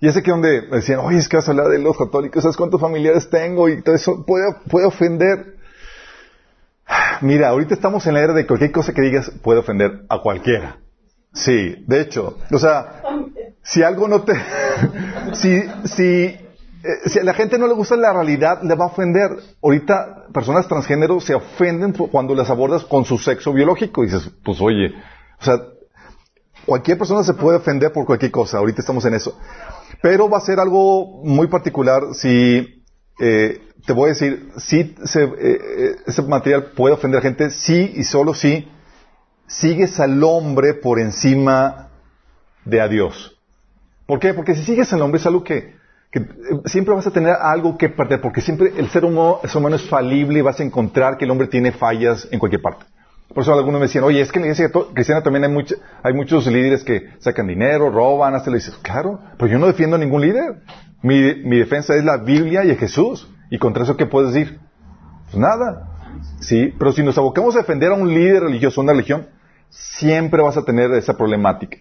y 0.00 0.08
ese 0.08 0.22
que 0.22 0.30
donde 0.30 0.62
decían, 0.68 1.00
oye, 1.00 1.18
es 1.18 1.28
que 1.28 1.36
vas 1.36 1.48
a 1.48 1.50
hablar 1.50 1.68
de 1.68 1.80
los 1.80 1.98
católicos, 1.98 2.42
¿sabes 2.42 2.56
cuántos 2.56 2.80
familiares 2.80 3.28
tengo? 3.28 3.68
Y 3.68 3.82
todo 3.82 3.94
eso 3.94 4.24
puede, 4.24 4.54
puede 4.70 4.86
ofender. 4.86 5.53
Mira, 7.20 7.48
ahorita 7.48 7.74
estamos 7.74 8.06
en 8.06 8.14
la 8.14 8.20
era 8.20 8.32
de 8.32 8.46
cualquier 8.46 8.72
cosa 8.72 8.92
que 8.92 9.02
digas 9.02 9.30
puede 9.42 9.60
ofender 9.60 10.04
a 10.08 10.18
cualquiera. 10.18 10.78
Sí, 11.32 11.84
de 11.86 12.00
hecho, 12.00 12.38
o 12.52 12.58
sea, 12.58 13.02
si 13.62 13.82
algo 13.82 14.06
no 14.06 14.22
te, 14.22 14.34
si, 15.32 15.62
si, 15.84 16.04
eh, 16.04 16.38
si 17.06 17.18
a 17.18 17.24
la 17.24 17.34
gente 17.34 17.58
no 17.58 17.66
le 17.66 17.74
gusta 17.74 17.96
la 17.96 18.12
realidad, 18.12 18.62
le 18.62 18.74
va 18.74 18.84
a 18.84 18.88
ofender. 18.88 19.30
Ahorita 19.62 20.26
personas 20.32 20.68
transgénero 20.68 21.20
se 21.20 21.34
ofenden 21.34 21.92
cuando 21.92 22.34
las 22.34 22.50
abordas 22.50 22.84
con 22.84 23.04
su 23.04 23.18
sexo 23.18 23.52
biológico 23.52 24.02
y 24.02 24.06
dices, 24.06 24.30
pues 24.44 24.60
oye, 24.60 24.94
o 25.40 25.44
sea, 25.44 25.58
cualquier 26.64 26.98
persona 26.98 27.24
se 27.24 27.34
puede 27.34 27.58
ofender 27.58 27.92
por 27.92 28.04
cualquier 28.04 28.30
cosa. 28.30 28.58
Ahorita 28.58 28.80
estamos 28.80 29.04
en 29.06 29.14
eso. 29.14 29.36
Pero 30.02 30.28
va 30.28 30.38
a 30.38 30.42
ser 30.42 30.60
algo 30.60 31.22
muy 31.24 31.48
particular 31.48 32.02
si, 32.12 32.84
eh, 33.18 33.60
te 33.86 33.92
voy 33.92 34.06
a 34.06 34.12
decir, 34.12 34.50
si 34.56 34.80
eh, 34.80 34.96
eh, 35.14 35.96
ese 36.06 36.22
material 36.22 36.72
puede 36.74 36.94
ofender 36.94 37.18
a 37.18 37.22
gente, 37.22 37.50
sí 37.50 37.92
y 37.94 38.04
solo 38.04 38.34
si 38.34 38.68
sigues 39.46 40.00
al 40.00 40.22
hombre 40.24 40.74
por 40.74 40.98
encima 40.98 41.90
de 42.64 42.80
a 42.80 42.88
Dios. 42.88 43.38
¿Por 44.06 44.18
qué? 44.20 44.32
Porque 44.32 44.54
si 44.54 44.64
sigues 44.64 44.92
al 44.92 45.02
hombre 45.02 45.18
es 45.18 45.26
algo 45.26 45.44
que, 45.44 45.74
que, 46.10 46.20
eh, 46.20 46.26
siempre 46.64 46.94
vas 46.94 47.06
a 47.06 47.10
tener 47.10 47.34
algo 47.34 47.76
que 47.76 47.90
perder, 47.90 48.22
porque 48.22 48.40
siempre 48.40 48.72
el 48.76 48.88
ser 48.88 49.04
humano, 49.04 49.40
el 49.42 49.50
ser 49.50 49.58
humano 49.58 49.76
es 49.76 49.88
falible 49.88 50.38
y 50.38 50.42
vas 50.42 50.60
a 50.60 50.62
encontrar 50.62 51.18
que 51.18 51.26
el 51.26 51.30
hombre 51.30 51.48
tiene 51.48 51.72
fallas 51.72 52.26
en 52.30 52.38
cualquier 52.38 52.62
parte. 52.62 52.86
Por 53.28 53.42
eso 53.42 53.52
algunos 53.52 53.80
me 53.80 53.86
decían, 53.86 54.04
oye, 54.04 54.20
es 54.20 54.30
que 54.30 54.38
en 54.38 54.46
la 54.46 54.52
iglesia 54.52 54.70
cristiana 54.94 55.22
también 55.22 55.44
hay, 55.44 55.66
hay 56.02 56.12
muchos 56.14 56.46
líderes 56.46 56.84
que 56.84 57.10
sacan 57.18 57.48
dinero, 57.48 57.90
roban, 57.90 58.34
hasta 58.34 58.50
le 58.50 58.58
dices, 58.58 58.76
claro, 58.80 59.20
pero 59.36 59.50
yo 59.50 59.58
no 59.58 59.66
defiendo 59.66 59.96
a 59.96 59.98
ningún 59.98 60.22
líder. 60.22 60.62
Mi, 61.02 61.34
mi 61.42 61.58
defensa 61.58 61.94
es 61.96 62.04
la 62.04 62.18
Biblia 62.18 62.64
y 62.64 62.70
a 62.70 62.76
Jesús. 62.76 63.28
¿Y 63.50 63.58
contra 63.58 63.84
eso 63.84 63.96
qué 63.96 64.06
puedes 64.06 64.32
decir? 64.32 64.60
Pues 65.26 65.36
nada. 65.36 65.90
Sí, 66.40 66.74
pero 66.78 66.92
si 66.92 67.02
nos 67.02 67.18
abocamos 67.18 67.54
a 67.54 67.58
defender 67.58 67.90
a 67.90 67.94
un 67.94 68.08
líder 68.08 68.44
religioso, 68.44 68.80
una 68.80 68.92
religión, 68.92 69.28
siempre 69.68 70.42
vas 70.42 70.56
a 70.56 70.64
tener 70.64 70.92
esa 70.92 71.16
problemática. 71.16 71.78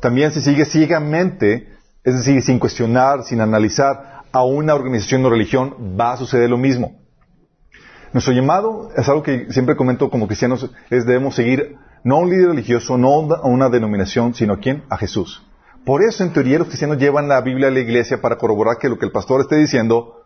También 0.00 0.32
si 0.32 0.40
sigues 0.40 0.70
ciegamente, 0.70 1.68
es 2.02 2.14
decir, 2.14 2.42
sin 2.42 2.58
cuestionar, 2.58 3.24
sin 3.24 3.40
analizar 3.40 4.22
a 4.32 4.44
una 4.44 4.74
organización 4.74 5.24
o 5.24 5.30
religión, 5.30 5.96
va 5.98 6.12
a 6.12 6.16
suceder 6.16 6.50
lo 6.50 6.58
mismo. 6.58 7.00
Nuestro 8.12 8.32
llamado 8.32 8.90
es 8.96 9.08
algo 9.08 9.22
que 9.22 9.50
siempre 9.52 9.76
comento 9.76 10.10
como 10.10 10.26
cristianos, 10.26 10.70
es 10.90 11.06
debemos 11.06 11.34
seguir 11.34 11.76
no 12.04 12.16
a 12.16 12.18
un 12.18 12.30
líder 12.30 12.48
religioso, 12.48 12.98
no 12.98 13.08
a 13.34 13.46
una 13.46 13.70
denominación, 13.70 14.34
sino 14.34 14.54
a 14.54 14.58
quién? 14.58 14.84
A 14.90 14.96
Jesús. 14.96 15.42
Por 15.84 16.02
eso, 16.02 16.22
en 16.22 16.32
teoría, 16.32 16.58
los 16.58 16.68
cristianos 16.68 16.98
llevan 16.98 17.28
la 17.28 17.40
Biblia 17.40 17.68
a 17.68 17.70
la 17.70 17.80
iglesia 17.80 18.20
para 18.20 18.36
corroborar 18.36 18.78
que 18.78 18.88
lo 18.88 18.98
que 18.98 19.06
el 19.06 19.12
pastor 19.12 19.40
esté 19.40 19.56
diciendo 19.56 20.23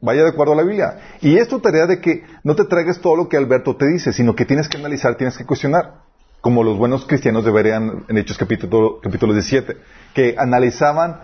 vaya 0.00 0.22
de 0.22 0.30
acuerdo 0.30 0.52
a 0.52 0.56
la 0.56 0.62
Biblia. 0.62 0.98
Y 1.20 1.38
es 1.38 1.48
tu 1.48 1.60
tarea 1.60 1.86
de 1.86 2.00
que 2.00 2.22
no 2.44 2.54
te 2.54 2.64
traigas 2.64 3.00
todo 3.00 3.16
lo 3.16 3.28
que 3.28 3.36
Alberto 3.36 3.76
te 3.76 3.86
dice, 3.86 4.12
sino 4.12 4.34
que 4.34 4.44
tienes 4.44 4.68
que 4.68 4.78
analizar, 4.78 5.16
tienes 5.16 5.36
que 5.36 5.44
cuestionar. 5.44 6.06
como 6.40 6.62
los 6.62 6.78
buenos 6.78 7.04
cristianos 7.04 7.44
deberían 7.44 8.04
en 8.08 8.16
Hechos 8.16 8.38
capítulo, 8.38 9.00
capítulo 9.02 9.32
17, 9.32 9.76
que 10.14 10.36
analizaban 10.38 11.20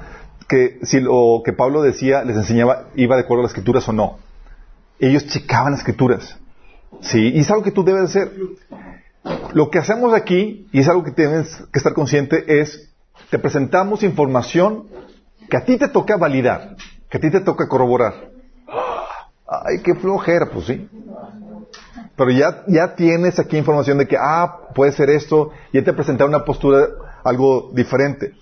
que 0.48 0.80
si 0.82 1.00
lo 1.00 1.42
que 1.44 1.52
Pablo 1.52 1.82
decía 1.82 2.24
les 2.24 2.36
enseñaba 2.36 2.88
iba 2.96 3.16
de 3.16 3.22
acuerdo 3.22 3.42
a 3.42 3.44
las 3.44 3.52
escrituras 3.52 3.88
o 3.88 3.92
no. 3.92 4.18
Ellos 4.98 5.26
checaban 5.26 5.72
las 5.72 5.80
escrituras. 5.80 6.36
Sí, 7.00 7.32
y 7.34 7.40
es 7.40 7.50
algo 7.50 7.62
que 7.62 7.70
tú 7.70 7.84
debes 7.84 8.04
hacer. 8.04 8.32
Lo 9.52 9.70
que 9.70 9.78
hacemos 9.78 10.12
aquí, 10.14 10.68
y 10.72 10.80
es 10.80 10.88
algo 10.88 11.04
que 11.04 11.12
tienes 11.12 11.48
que 11.72 11.78
estar 11.78 11.94
consciente, 11.94 12.60
es 12.60 12.90
te 13.30 13.38
presentamos 13.38 14.02
información 14.02 14.88
que 15.48 15.56
a 15.56 15.64
ti 15.64 15.78
te 15.78 15.88
toca 15.88 16.16
validar, 16.16 16.76
que 17.08 17.18
a 17.18 17.20
ti 17.20 17.30
te 17.30 17.40
toca 17.40 17.68
corroborar. 17.68 18.33
Ay, 19.46 19.82
qué 19.82 19.94
flojera, 19.94 20.50
pues 20.50 20.66
sí. 20.66 20.88
Pero 22.16 22.30
ya, 22.30 22.64
ya 22.68 22.94
tienes 22.94 23.38
aquí 23.38 23.56
información 23.56 23.98
de 23.98 24.06
que, 24.06 24.16
ah, 24.18 24.68
puede 24.74 24.92
ser 24.92 25.10
esto, 25.10 25.50
ya 25.72 25.82
te 25.82 25.92
presenta 25.92 26.24
una 26.24 26.44
postura 26.44 26.86
algo 27.24 27.70
diferente. 27.74 28.34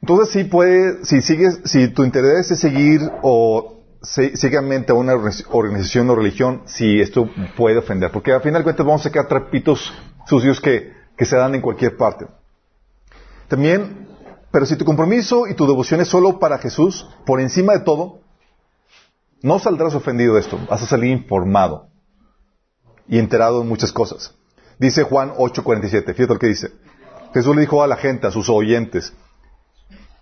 Entonces 0.00 0.30
sí 0.30 0.44
puede, 0.44 1.04
si 1.04 1.22
sigues, 1.22 1.60
si 1.64 1.88
tu 1.88 2.02
interés 2.02 2.50
es 2.50 2.58
seguir 2.58 3.00
o 3.22 3.82
ciegamente 4.02 4.90
a 4.90 4.96
una 4.96 5.12
organización 5.12 6.10
o 6.10 6.16
religión, 6.16 6.62
si 6.66 7.00
esto 7.00 7.30
puede 7.56 7.78
ofender. 7.78 8.10
Porque 8.10 8.32
al 8.32 8.42
final 8.42 8.60
de 8.60 8.64
cuentas 8.64 8.84
vamos 8.84 9.02
a 9.02 9.04
sacar 9.04 9.28
trapitos 9.28 9.92
sucios 10.26 10.60
que, 10.60 10.92
que 11.16 11.24
se 11.24 11.36
dan 11.36 11.54
en 11.54 11.60
cualquier 11.60 11.96
parte. 11.96 12.26
También, 13.46 14.08
pero 14.50 14.66
si 14.66 14.74
tu 14.76 14.84
compromiso 14.84 15.46
y 15.46 15.54
tu 15.54 15.66
devoción 15.68 16.00
es 16.00 16.08
solo 16.08 16.40
para 16.40 16.58
Jesús, 16.58 17.08
por 17.24 17.40
encima 17.40 17.74
de 17.74 17.80
todo, 17.80 18.21
no 19.42 19.58
saldrás 19.58 19.94
ofendido 19.94 20.34
de 20.34 20.40
esto, 20.40 20.58
vas 20.68 20.82
a 20.82 20.86
salir 20.86 21.10
informado 21.10 21.88
y 23.08 23.18
enterado 23.18 23.60
de 23.60 23.66
muchas 23.66 23.92
cosas. 23.92 24.34
Dice 24.78 25.02
Juan 25.02 25.32
8:47, 25.36 26.14
fíjate 26.14 26.34
lo 26.34 26.38
que 26.38 26.46
dice. 26.46 26.72
Jesús 27.34 27.54
le 27.54 27.62
dijo 27.62 27.82
a 27.82 27.86
la 27.86 27.96
gente, 27.96 28.26
a 28.26 28.30
sus 28.30 28.48
oyentes, 28.48 29.12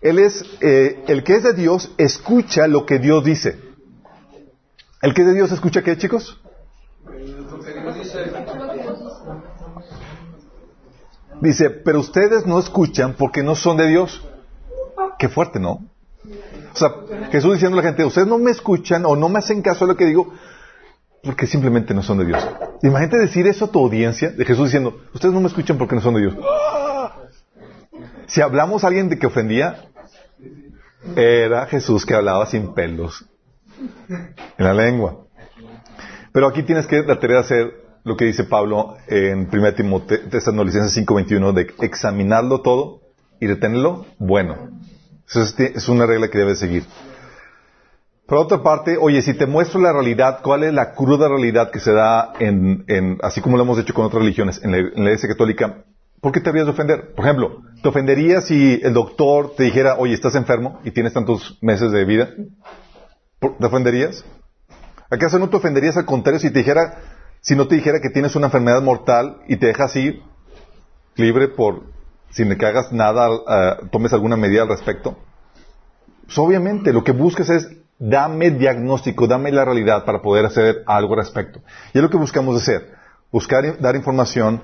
Él 0.01 0.19
es, 0.19 0.45
eh, 0.61 1.03
el 1.09 1.25
que 1.25 1.37
es 1.37 1.43
de 1.43 1.53
Dios, 1.53 1.93
escucha 1.99 2.67
lo 2.67 2.87
que 2.87 2.99
Dios 2.99 3.25
dice. 3.25 3.61
¿El 5.03 5.15
que 5.15 5.23
es 5.23 5.29
de 5.29 5.35
Dios 5.35 5.53
escucha 5.53 5.83
qué, 5.83 5.97
chicos? 5.97 6.41
Dice, 11.41 11.71
pero 11.71 12.01
ustedes 12.01 12.47
no 12.47 12.59
escuchan 12.59 13.15
porque 13.15 13.43
no 13.43 13.55
son 13.55 13.77
de 13.77 13.89
Dios. 13.89 14.27
Qué 15.19 15.29
fuerte, 15.29 15.59
¿no? 15.59 15.90
O 16.73 16.77
sea, 16.77 16.89
Jesús 17.31 17.55
diciendo 17.55 17.79
a 17.79 17.83
la 17.83 17.89
gente, 17.89 18.05
ustedes 18.05 18.29
no 18.29 18.39
me 18.39 18.51
escuchan 18.51 19.05
o 19.07 19.17
no 19.17 19.29
me 19.29 19.39
hacen 19.39 19.63
caso 19.63 19.87
de 19.87 19.93
lo 19.93 19.97
que 19.97 20.07
digo 20.07 20.33
porque 21.23 21.47
simplemente 21.47 21.93
no 21.95 22.03
son 22.03 22.19
de 22.19 22.27
Dios. 22.27 22.47
Imagínate 22.83 23.19
decir 23.19 23.47
eso 23.47 23.67
a 23.67 23.71
tu 23.71 23.81
audiencia, 23.81 24.31
de 24.31 24.45
Jesús 24.45 24.67
diciendo, 24.67 25.01
ustedes 25.13 25.35
no 25.35 25.41
me 25.41 25.49
escuchan 25.49 25.77
porque 25.77 25.95
no 25.95 26.01
son 26.01 26.15
de 26.15 26.21
Dios. 26.21 26.35
Si 28.27 28.41
hablamos 28.41 28.85
a 28.85 28.87
alguien 28.87 29.09
de 29.09 29.19
que 29.19 29.27
ofendía, 29.27 29.85
era 31.17 31.67
Jesús 31.67 32.07
que 32.07 32.15
hablaba 32.15 32.47
sin 32.47 32.75
pelos 32.75 33.27
en 34.09 34.65
la 34.65 34.73
lengua. 34.73 35.27
Pero 36.33 36.47
aquí 36.47 36.63
tienes 36.63 36.87
que 36.87 37.03
la 37.03 37.19
tarea 37.19 37.39
de 37.39 37.43
hacer 37.43 37.75
lo 38.05 38.17
que 38.17 38.25
dice 38.25 38.45
Pablo 38.45 38.97
en 39.09 39.49
1 39.53 39.75
Timoteo 39.75 40.19
5.21 40.31 41.53
de 41.53 41.75
examinarlo 41.81 42.63
todo 42.63 43.01
y 43.41 43.47
retenerlo 43.47 44.07
bueno. 44.19 44.80
Es 45.33 45.89
una 45.89 46.07
regla 46.07 46.29
que 46.29 46.39
debes 46.39 46.59
seguir. 46.59 46.85
Por 48.27 48.39
otra 48.39 48.63
parte, 48.63 48.97
oye, 48.97 49.23
si 49.23 49.35
te 49.35 49.47
muestro 49.47 49.81
la 49.81 49.93
realidad, 49.93 50.41
¿cuál 50.43 50.65
es 50.65 50.73
la 50.73 50.95
cruda 50.95 51.29
realidad 51.29 51.71
que 51.71 51.81
se 51.81 51.93
da 51.93 52.33
en, 52.39 53.19
así 53.23 53.41
como 53.41 53.57
lo 53.57 53.65
hemos 53.65 53.79
hecho 53.79 53.93
con 53.95 54.05
otras 54.05 54.23
religiones, 54.23 54.61
en 54.63 54.71
la, 54.71 54.79
Iglesia 54.79 55.29
Católica? 55.29 55.85
¿Por 56.21 56.33
qué 56.33 56.41
te 56.41 56.49
habrías 56.49 56.67
de 56.67 56.73
ofender? 56.73 57.15
Por 57.15 57.25
ejemplo, 57.25 57.63
¿te 57.83 57.89
ofendería 57.89 58.41
si 58.41 58.81
el 58.83 58.93
doctor 58.93 59.55
te 59.57 59.65
dijera, 59.65 59.97
oye, 59.99 60.15
estás 60.15 60.35
enfermo 60.35 60.81
y 60.85 60.91
tienes 60.91 61.13
tantos 61.13 61.59
meses 61.61 61.91
de 61.93 62.05
vida? 62.05 62.31
¿Te 63.41 63.67
ofenderías? 63.67 64.25
¿Acaso 65.11 65.39
no 65.39 65.49
te 65.49 65.57
ofenderías 65.57 65.97
al 65.97 66.05
contrario 66.05 66.39
si 66.39 66.51
te 66.51 66.61
dijera, 66.61 66.99
si 67.41 67.57
no 67.57 67.67
te 67.67 67.75
dijera 67.75 68.01
que 68.01 68.11
tienes 68.11 68.37
una 68.37 68.47
enfermedad 68.47 68.83
mortal 68.83 69.39
y 69.49 69.57
te 69.57 69.67
deja 69.67 69.85
así, 69.85 70.23
libre 71.17 71.49
por, 71.49 71.83
sin 72.31 72.57
que 72.57 72.67
hagas 72.67 72.93
nada, 72.93 73.31
uh, 73.31 73.89
tomes 73.91 74.13
alguna 74.13 74.37
medida 74.37 74.63
al 74.63 74.69
respecto? 74.69 75.17
Pues 76.25 76.39
obviamente, 76.39 76.93
lo 76.93 77.03
que 77.05 77.13
buscas 77.13 77.51
es 77.51 77.69
dame 77.99 78.51
diagnóstico, 78.51 79.27
dame 79.27 79.53
la 79.53 79.65
realidad 79.65 80.05
para 80.05 80.23
poder 80.23 80.47
hacer 80.47 80.83
algo 80.87 81.15
al 81.15 81.21
respecto. 81.21 81.61
Y 81.93 81.99
es 81.99 82.03
lo 82.03 82.11
que 82.11 82.17
buscamos 82.17 82.57
hacer, 82.57 82.95
buscar 83.31 83.79
dar 83.79 83.95
información 83.95 84.63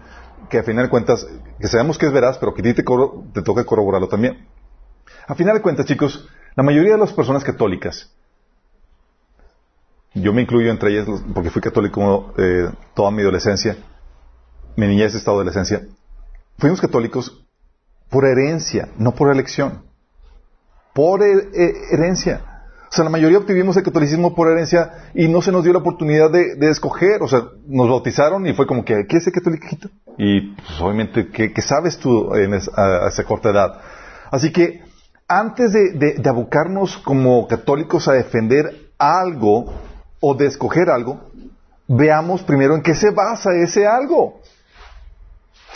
que 0.48 0.58
a 0.58 0.62
final 0.62 0.84
de 0.84 0.90
cuentas, 0.90 1.26
que 1.60 1.68
sabemos 1.68 1.98
que 1.98 2.06
es 2.06 2.12
veraz, 2.12 2.38
pero 2.38 2.54
que 2.54 2.62
te, 2.62 2.74
te 2.74 3.42
toca 3.42 3.64
corroborarlo 3.64 4.08
también. 4.08 4.46
A 5.26 5.34
final 5.34 5.56
de 5.56 5.62
cuentas, 5.62 5.86
chicos, 5.86 6.28
la 6.54 6.62
mayoría 6.62 6.92
de 6.92 6.98
las 6.98 7.12
personas 7.12 7.44
católicas, 7.44 8.10
yo 10.14 10.32
me 10.32 10.42
incluyo 10.42 10.70
entre 10.70 10.92
ellas 10.92 11.06
porque 11.34 11.50
fui 11.50 11.60
católico 11.60 12.32
eh, 12.38 12.70
toda 12.94 13.10
mi 13.10 13.22
adolescencia, 13.22 13.76
mi 14.76 14.86
niñez, 14.86 15.12
de 15.12 15.18
adolescencia, 15.30 15.82
fuimos 16.58 16.80
católicos 16.80 17.45
por 18.10 18.24
herencia, 18.24 18.88
no 18.98 19.12
por 19.12 19.32
elección. 19.32 19.82
Por 20.94 21.22
herencia. 21.22 22.56
O 22.88 22.94
sea, 22.96 23.04
la 23.04 23.10
mayoría 23.10 23.38
obtuvimos 23.38 23.76
el 23.76 23.82
catolicismo 23.82 24.34
por 24.34 24.50
herencia 24.50 25.10
y 25.12 25.28
no 25.28 25.42
se 25.42 25.52
nos 25.52 25.64
dio 25.64 25.72
la 25.72 25.80
oportunidad 25.80 26.30
de, 26.30 26.70
escoger. 26.70 27.22
O 27.22 27.28
sea, 27.28 27.42
nos 27.66 27.88
bautizaron 27.88 28.46
y 28.46 28.54
fue 28.54 28.66
como 28.66 28.84
que, 28.84 29.06
¿qué 29.08 29.16
es 29.16 29.26
el 29.26 29.32
catoliquito? 29.32 29.90
Y 30.16 30.54
pues, 30.54 30.80
obviamente, 30.80 31.28
¿qué, 31.28 31.62
sabes 31.62 31.98
tú 31.98 32.34
en 32.34 32.54
a, 32.54 33.08
esa 33.08 33.24
corta 33.24 33.50
edad? 33.50 33.80
Así 34.30 34.52
que, 34.52 34.82
antes 35.28 35.72
de, 35.72 36.14
de, 36.16 36.28
abocarnos 36.28 36.96
como 36.98 37.48
católicos 37.48 38.06
a 38.06 38.12
defender 38.12 38.92
algo 38.98 39.74
o 40.20 40.34
de 40.34 40.46
escoger 40.46 40.88
algo, 40.88 41.30
veamos 41.88 42.42
primero 42.42 42.76
en 42.76 42.82
qué 42.82 42.94
se 42.94 43.10
basa 43.10 43.52
ese 43.54 43.86
algo. 43.86 44.40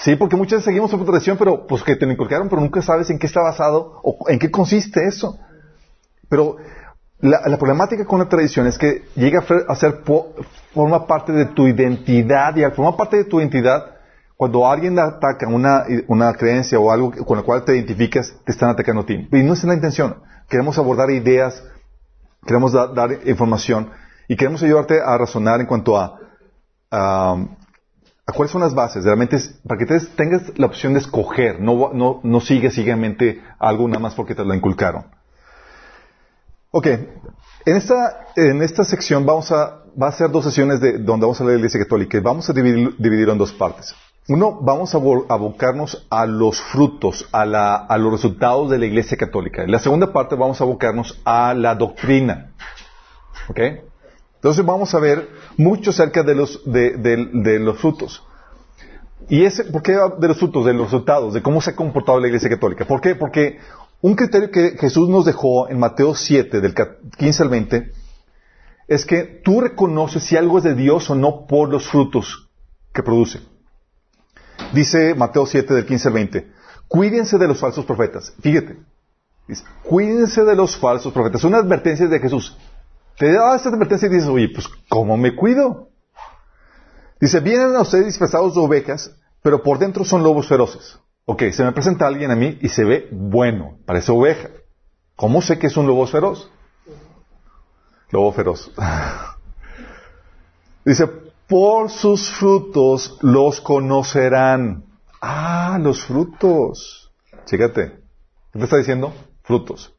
Sí, 0.03 0.17
porque 0.17 0.37
muchas 0.37 0.59
veces 0.59 0.65
seguimos 0.65 0.91
por 0.91 1.05
tradición, 1.05 1.37
pero 1.37 1.67
pues 1.67 1.83
que 1.83 1.97
te 1.97 2.07
lo 2.07 2.13
inculcaron, 2.13 2.49
pero 2.49 2.63
nunca 2.63 2.81
sabes 2.81 3.11
en 3.11 3.19
qué 3.19 3.27
está 3.27 3.43
basado 3.43 4.01
o 4.03 4.29
en 4.29 4.39
qué 4.39 4.51
consiste 4.51 5.07
eso. 5.07 5.39
Pero 6.29 6.57
la, 7.21 7.59
problemática 7.59 8.07
con 8.07 8.21
la 8.21 8.29
tradición 8.29 8.67
es 8.67 8.79
que 8.79 9.05
llega 9.15 9.45
a 9.69 9.77
ser, 9.77 10.03
forma 10.73 11.07
parte 11.07 11.33
de 11.33 11.47
tu 11.47 11.67
identidad 11.67 12.57
y 12.57 12.65
al 12.65 12.73
formar 12.73 12.97
parte 12.97 13.19
de 13.19 13.25
tu 13.25 13.41
identidad, 13.41 13.97
cuando 14.37 14.67
alguien 14.67 14.99
ataca 14.99 15.47
una, 15.47 15.85
una 16.07 16.33
creencia 16.33 16.79
o 16.81 16.91
algo 16.91 17.13
con 17.27 17.37
la 17.37 17.45
cual 17.45 17.65
te 17.65 17.77
identificas, 17.77 18.35
te 18.47 18.53
están 18.53 18.71
atacando 18.71 19.03
a 19.03 19.07
ti. 19.07 19.29
Y 19.31 19.43
no 19.43 19.53
es 19.53 19.63
la 19.65 19.75
intención. 19.75 20.17
Queremos 20.49 20.79
abordar 20.79 21.11
ideas, 21.11 21.63
queremos 22.47 22.73
dar 22.73 23.19
información 23.27 23.91
y 24.29 24.37
queremos 24.37 24.63
ayudarte 24.63 24.99
a 24.99 25.19
razonar 25.19 25.61
en 25.61 25.67
cuanto 25.67 25.99
a, 25.99 26.17
cuáles 28.35 28.53
son 28.53 28.61
las 28.61 28.75
bases. 28.75 29.05
Realmente 29.05 29.39
para 29.67 29.79
que 29.79 29.87
tengas 30.17 30.59
la 30.59 30.67
opción 30.67 30.93
de 30.93 31.01
escoger, 31.01 31.61
no, 31.61 31.91
no, 31.93 32.21
no 32.23 32.41
sigues 32.41 32.75
ciegamente 32.75 33.43
algo 33.59 33.87
nada 33.89 34.01
más 34.01 34.15
porque 34.15 34.35
te 34.35 34.45
lo 34.45 34.55
inculcaron. 34.55 35.07
Ok, 36.73 36.87
en 36.87 37.77
esta, 37.77 38.27
en 38.37 38.63
esta 38.63 38.85
sección 38.85 39.27
vamos 39.27 39.51
a, 39.51 39.83
va 40.01 40.09
a 40.09 40.13
ser 40.13 40.31
dos 40.31 40.45
sesiones 40.45 40.81
de, 40.81 40.99
donde 40.99 41.27
vamos 41.27 41.41
a 41.41 41.45
leer 41.45 41.55
la 41.55 41.61
Iglesia 41.61 41.81
Católica 41.81 42.17
y 42.17 42.21
vamos 42.21 42.49
a 42.49 42.53
dividir, 42.53 42.95
dividirlo 42.99 43.33
en 43.33 43.39
dos 43.39 43.53
partes. 43.53 43.95
Uno, 44.29 44.61
vamos 44.61 44.95
a 44.95 44.99
abocarnos 44.99 46.07
a 46.09 46.27
los 46.27 46.61
frutos, 46.61 47.29
a, 47.33 47.45
la, 47.45 47.75
a 47.75 47.99
los 47.99 48.13
resultados 48.13 48.71
de 48.71 48.79
la 48.79 48.87
Iglesia 48.87 49.17
Católica. 49.17 49.65
En 49.65 49.73
la 49.73 49.81
segunda 49.81 50.13
parte 50.13 50.37
vamos 50.37 50.61
a 50.61 50.65
abocarnos 50.65 51.21
a 51.25 51.53
la 51.55 51.75
doctrina. 51.75 52.53
¿Ok? 53.49 53.59
Entonces 54.41 54.65
vamos 54.65 54.95
a 54.95 55.01
ver 55.01 55.29
mucho 55.59 55.91
acerca 55.91 56.23
de 56.23 56.35
los, 56.35 56.63
de, 56.65 57.59
los 57.61 57.79
frutos. 57.79 58.25
¿Y 59.29 59.47
por 59.71 59.83
qué 59.83 59.99
de 60.19 60.29
los 60.29 60.39
frutos, 60.39 60.65
de 60.65 60.73
los 60.73 60.85
resultados, 60.85 61.35
de 61.35 61.43
cómo 61.43 61.61
se 61.61 61.73
ha 61.73 61.77
comportado 61.77 62.19
la 62.19 62.29
Iglesia 62.29 62.49
Católica? 62.49 62.87
¿Por 62.87 63.03
qué? 63.03 63.15
Porque 63.15 63.59
un 64.01 64.15
criterio 64.15 64.51
que 64.51 64.79
Jesús 64.79 65.11
nos 65.11 65.27
dejó 65.27 65.69
en 65.69 65.79
Mateo 65.79 66.15
7, 66.15 66.63
del 66.63 66.75
15 67.19 67.43
al 67.43 67.49
20, 67.51 67.93
es 68.89 69.05
que 69.05 69.43
tú 69.45 69.61
reconoces 69.61 70.23
si 70.25 70.39
algo 70.39 70.57
es 70.57 70.65
de 70.65 70.75
Dios 70.75 71.11
o 71.11 71.15
no 71.15 71.47
por 71.47 71.69
los 71.69 71.87
frutos 71.87 72.49
que 72.95 73.03
produce. 73.03 73.41
Dice 74.73 75.15
Mateo 75.15 75.45
7, 75.45 75.75
del 75.75 75.85
15 75.85 76.09
al 76.09 76.15
20, 76.15 76.53
cuídense 76.89 77.37
de 77.37 77.47
los 77.47 77.61
falsos 77.61 77.85
profetas. 77.85 78.33
Fíjate, 78.41 78.79
cuídense 79.83 80.45
de 80.45 80.57
los 80.57 80.79
falsos 80.79 81.13
profetas. 81.13 81.43
Es 81.43 81.45
una 81.45 81.59
advertencia 81.59 82.09
de 82.09 82.19
Jesús. 82.19 82.57
Te 83.21 83.35
da 83.35 83.55
esta 83.55 83.69
advertencia 83.69 84.07
y 84.07 84.13
dices, 84.13 84.31
oye, 84.31 84.49
pues, 84.49 84.67
¿cómo 84.89 85.19
me 85.19 85.37
cuido? 85.37 85.91
Dice, 87.21 87.41
vienen 87.41 87.77
a 87.77 87.83
ustedes 87.83 88.07
disfrazados 88.07 88.55
de 88.55 88.63
ovejas, 88.63 89.15
pero 89.43 89.63
por 89.63 89.79
dentro 89.79 90.07
son 90.07 90.23
lobos 90.23 90.49
feroces. 90.49 90.99
Ok, 91.27 91.43
se 91.53 91.63
me 91.63 91.73
presenta 91.73 92.07
alguien 92.07 92.31
a 92.31 92.35
mí 92.35 92.57
y 92.63 92.71
se 92.71 92.83
ve 92.83 93.11
bueno, 93.13 93.77
parece 93.85 94.11
oveja. 94.11 94.49
¿Cómo 95.17 95.43
sé 95.43 95.59
que 95.59 95.67
es 95.67 95.77
un 95.77 95.87
lobo 95.87 96.07
feroz? 96.07 96.51
Lobo 98.11 98.33
feroz. 98.33 98.73
Dice, 100.87 101.07
por 101.47 101.91
sus 101.91 102.31
frutos 102.31 103.19
los 103.21 103.61
conocerán. 103.61 104.87
Ah, 105.21 105.79
los 105.79 106.07
frutos. 106.07 107.13
Fíjate. 107.47 108.01
¿Qué 108.51 108.59
te 108.59 108.65
está 108.65 108.79
diciendo? 108.79 109.13
Frutos. 109.43 109.95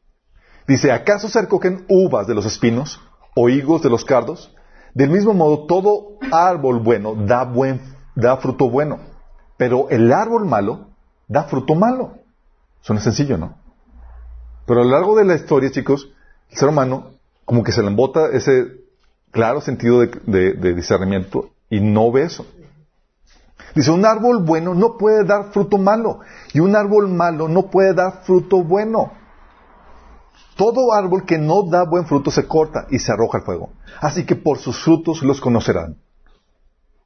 Dice, 0.66 0.90
¿acaso 0.90 1.28
se 1.28 1.40
recogen 1.40 1.84
uvas 1.88 2.26
de 2.26 2.34
los 2.34 2.46
espinos 2.46 3.00
o 3.34 3.48
higos 3.48 3.82
de 3.82 3.90
los 3.90 4.04
cardos? 4.04 4.54
Del 4.94 5.10
mismo 5.10 5.32
modo, 5.32 5.66
todo 5.66 6.18
árbol 6.30 6.80
bueno 6.80 7.14
da, 7.14 7.44
buen, 7.44 7.80
da 8.14 8.36
fruto 8.36 8.68
bueno, 8.68 9.00
pero 9.56 9.88
el 9.90 10.12
árbol 10.12 10.44
malo 10.44 10.88
da 11.28 11.44
fruto 11.44 11.74
malo. 11.74 12.18
Suena 12.80 13.00
sencillo, 13.00 13.38
¿no? 13.38 13.56
Pero 14.66 14.80
a 14.80 14.84
lo 14.84 14.90
largo 14.90 15.16
de 15.16 15.24
la 15.24 15.34
historia, 15.34 15.70
chicos, 15.70 16.08
el 16.50 16.56
ser 16.58 16.68
humano 16.68 17.12
como 17.44 17.62
que 17.62 17.72
se 17.72 17.82
le 17.82 17.88
embota 17.88 18.28
ese 18.32 18.80
claro 19.30 19.60
sentido 19.60 20.00
de, 20.00 20.52
de 20.54 20.74
discernimiento 20.74 21.50
y 21.70 21.80
no 21.80 22.12
ve 22.12 22.24
eso. 22.24 22.46
Dice, 23.74 23.90
un 23.90 24.04
árbol 24.04 24.42
bueno 24.42 24.74
no 24.74 24.98
puede 24.98 25.24
dar 25.24 25.52
fruto 25.52 25.78
malo 25.78 26.20
y 26.52 26.60
un 26.60 26.76
árbol 26.76 27.08
malo 27.08 27.48
no 27.48 27.70
puede 27.70 27.94
dar 27.94 28.22
fruto 28.24 28.62
bueno. 28.62 29.12
Todo 30.56 30.92
árbol 30.92 31.24
que 31.24 31.38
no 31.38 31.62
da 31.62 31.84
buen 31.84 32.06
fruto 32.06 32.30
se 32.30 32.46
corta 32.46 32.86
y 32.90 32.98
se 32.98 33.12
arroja 33.12 33.38
al 33.38 33.44
fuego. 33.44 33.72
Así 34.00 34.24
que 34.24 34.36
por 34.36 34.58
sus 34.58 34.78
frutos 34.82 35.22
los 35.22 35.40
conocerán. 35.40 35.96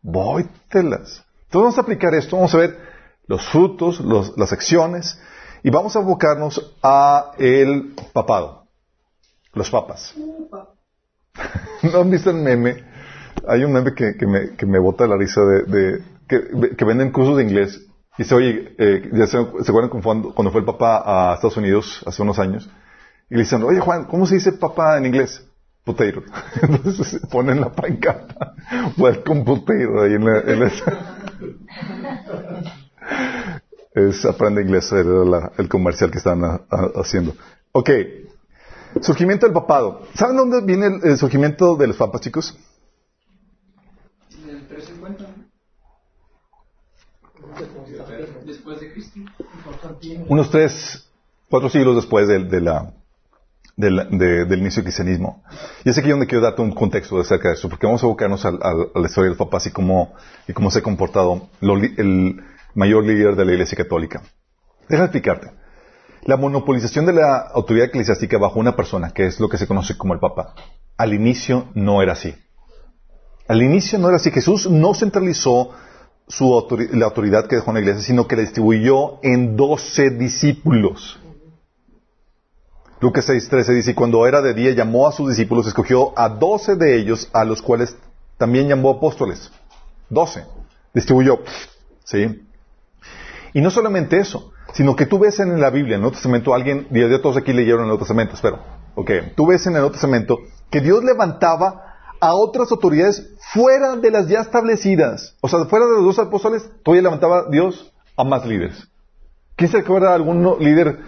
Vóytelas. 0.03 1.25
Entonces 1.45 1.53
vamos 1.53 1.79
a 1.79 1.81
aplicar 1.83 2.15
esto, 2.15 2.37
vamos 2.37 2.55
a 2.55 2.59
ver 2.59 2.79
los 3.27 3.47
frutos, 3.49 4.01
las 4.37 4.53
acciones 4.53 5.21
y 5.63 5.71
vamos 5.71 5.97
a 5.97 6.01
abocarnos 6.01 6.77
a 6.83 7.33
el 7.39 7.95
papado. 8.13 8.67
Los 9.53 9.71
papas. 9.71 10.15
¿No 11.83 12.01
han 12.01 12.11
visto 12.11 12.31
el 12.31 12.37
meme? 12.37 12.85
Hay 13.49 13.65
un 13.65 13.73
meme 13.73 13.95
que, 13.95 14.15
me, 14.27 14.57
que 14.57 14.67
me 14.67 14.79
bota 14.79 15.07
la 15.07 15.17
risa 15.17 15.41
de, 15.43 16.03
que, 16.29 16.85
venden 16.85 17.13
cursos 17.13 17.37
de 17.37 17.45
inglés. 17.45 17.81
Y 18.19 18.23
dice, 18.23 18.35
oye, 18.35 18.75
eh, 18.79 19.11
ya 19.13 19.27
se, 19.27 19.39
acuerdan 19.39 19.91
cuando, 19.91 20.35
cuando 20.35 20.51
fue 20.51 20.61
el 20.61 20.67
papá 20.67 21.03
a 21.05 21.35
Estados 21.35 21.57
Unidos 21.57 22.03
hace 22.07 22.23
unos 22.23 22.39
años? 22.39 22.71
Y 23.29 23.35
le 23.35 23.41
dicen, 23.41 23.63
oye 23.63 23.81
Juan, 23.81 24.05
¿cómo 24.05 24.27
se 24.27 24.37
dice 24.37 24.53
papá 24.53 24.99
en 24.99 25.07
inglés? 25.07 25.45
Potato. 25.85 26.23
Entonces 26.63 27.21
ponen 27.31 27.61
la 27.61 27.73
pancarta, 27.73 28.55
welcome 28.97 29.45
potato, 29.45 30.03
ahí 30.03 30.15
en 30.15 30.25
la, 30.25 30.41
en 30.41 30.63
es 33.97 34.27
aprende 34.27 34.63
inglés, 34.63 34.93
era 34.93 35.53
el 35.57 35.69
comercial 35.69 36.11
que 36.11 36.19
estaban 36.19 36.67
haciendo. 36.97 37.35
Ok, 37.73 37.91
surgimiento 39.01 39.47
del 39.47 39.55
papado. 39.55 40.03
¿Saben 40.15 40.37
dónde 40.37 40.61
viene 40.63 41.01
el, 41.03 41.17
surgimiento 41.17 41.77
de 41.77 41.87
los 41.87 41.97
papas, 41.97 42.21
chicos? 42.21 42.59
Del 44.45 44.67
350. 44.67 45.25
Después 48.45 48.81
de 48.81 48.93
Cristo. 48.93 49.21
Unos 50.29 50.51
tres, 50.51 51.09
cuatro 51.49 51.71
siglos 51.71 51.97
después 51.97 52.29
de 52.29 52.61
la 52.61 52.93
del, 53.77 54.59
inicio 54.59 54.83
del 54.83 54.85
cristianismo. 54.85 55.43
Y 55.85 55.91
es 55.91 55.99
aquí 55.99 56.11
donde 56.11 56.27
quiero 56.27 56.43
darte 56.43 56.63
un 56.63 56.73
contexto 56.73 57.21
acerca 57.21 57.49
de 57.49 57.55
eso, 57.55 57.69
porque 57.69 57.87
vamos 57.87 58.03
a 58.03 58.07
abocarnos 58.07 58.45
a, 58.45 58.51
la 58.51 59.07
historia 59.07 59.31
del 59.31 59.39
papás 59.39 59.67
y 59.67 59.71
cómo, 59.71 60.15
y 60.49 60.53
cómo 60.53 60.71
se 60.71 60.81
ha 60.81 60.83
comportado 60.83 61.49
el 61.61 62.43
mayor 62.75 63.05
líder 63.05 63.37
de 63.37 63.45
la 63.45 63.53
Iglesia 63.53 63.77
Católica. 63.77 64.23
Déjame 64.89 65.07
explicarte. 65.07 65.51
La 66.23 66.37
monopolización 66.37 67.07
de 67.07 67.13
la 67.13 67.39
autoridad 67.39 67.87
eclesiástica 67.87 68.39
bajo 68.39 68.59
una 68.59 68.75
persona, 68.75 69.11
que 69.11 69.27
es 69.27 69.39
lo 69.39 69.49
que 69.49 69.59
se 69.59 69.67
conoce 69.67 69.97
como 69.97 70.15
el 70.15 70.21
Papa, 70.21 70.55
al 70.97 71.15
inicio 71.15 71.69
no 71.75 72.03
era 72.03 72.15
así. 72.15 72.35
Al 73.49 73.63
inicio 73.63 73.99
no 73.99 74.09
era 74.09 74.17
así. 74.17 74.31
Jesús 74.31 74.69
no 74.69 74.95
centralizó 74.95 75.71
su 76.27 76.67
la 76.93 77.07
autoridad 77.07 77.47
que 77.47 77.57
dejó 77.57 77.71
en 77.71 77.75
la 77.75 77.81
iglesia, 77.81 78.03
sino 78.03 78.27
que 78.27 78.35
la 78.35 78.43
distribuyó 78.43 79.21
en 79.23 79.57
doce 79.57 80.11
discípulos. 80.11 81.21
Lucas 83.01 83.29
6:13 83.29 83.75
dice, 83.75 83.91
y 83.91 83.95
cuando 83.95 84.27
era 84.27 84.41
de 84.41 84.55
día 84.55 84.71
llamó 84.73 85.07
a 85.07 85.13
sus 85.13 85.29
discípulos, 85.29 85.67
escogió 85.67 86.19
a 86.19 86.29
doce 86.29 86.77
de 86.77 86.97
ellos, 86.97 87.29
a 87.33 87.45
los 87.45 87.61
cuales 87.63 87.97
también 88.39 88.69
llamó 88.69 88.91
apóstoles. 88.91 89.51
Doce. 90.09 90.45
Distribuyó. 90.95 91.41
¿Sí? 92.05 92.43
Y 93.53 93.61
no 93.61 93.71
solamente 93.71 94.19
eso, 94.19 94.53
sino 94.73 94.97
que 94.97 95.07
tú 95.07 95.19
ves 95.19 95.41
en 95.41 95.61
la 95.61 95.71
Biblia, 95.71 95.95
en 95.95 95.99
el 95.99 96.01
Nuevo 96.03 96.15
Testamento, 96.15 96.55
alguien, 96.55 96.89
ya 96.91 97.21
todos 97.21 97.37
aquí 97.37 97.53
leyeron 97.53 97.81
el 97.81 97.87
Nuevo 97.87 98.01
Testamento, 98.01 98.35
espero. 98.35 98.61
Ok, 98.95 99.11
tú 99.35 99.47
ves 99.47 99.67
en 99.67 99.75
el 99.75 99.81
Nuevo 99.81 99.93
Testamento 99.93 100.39
que 100.71 100.81
Dios 100.81 101.05
levantaba 101.05 101.95
a 102.21 102.35
otras 102.35 102.71
autoridades 102.73 103.35
fuera 103.53 103.97
de 103.97 104.11
las 104.11 104.29
ya 104.29 104.41
establecidas. 104.41 105.37
O 105.41 105.49
sea, 105.49 105.65
fuera 105.67 105.87
de 105.87 105.93
los 105.93 106.05
dos 106.05 106.19
apóstoles, 106.19 106.69
todavía 106.83 107.03
levantaba 107.03 107.49
Dios 107.51 107.93
a 108.17 108.25
más 108.25 108.47
líderes. 108.47 108.89
¿Quién 109.57 109.71
se 109.71 109.79
acuerda 109.79 110.11
de 110.11 110.15
algún 110.17 110.57
líder 110.61 110.99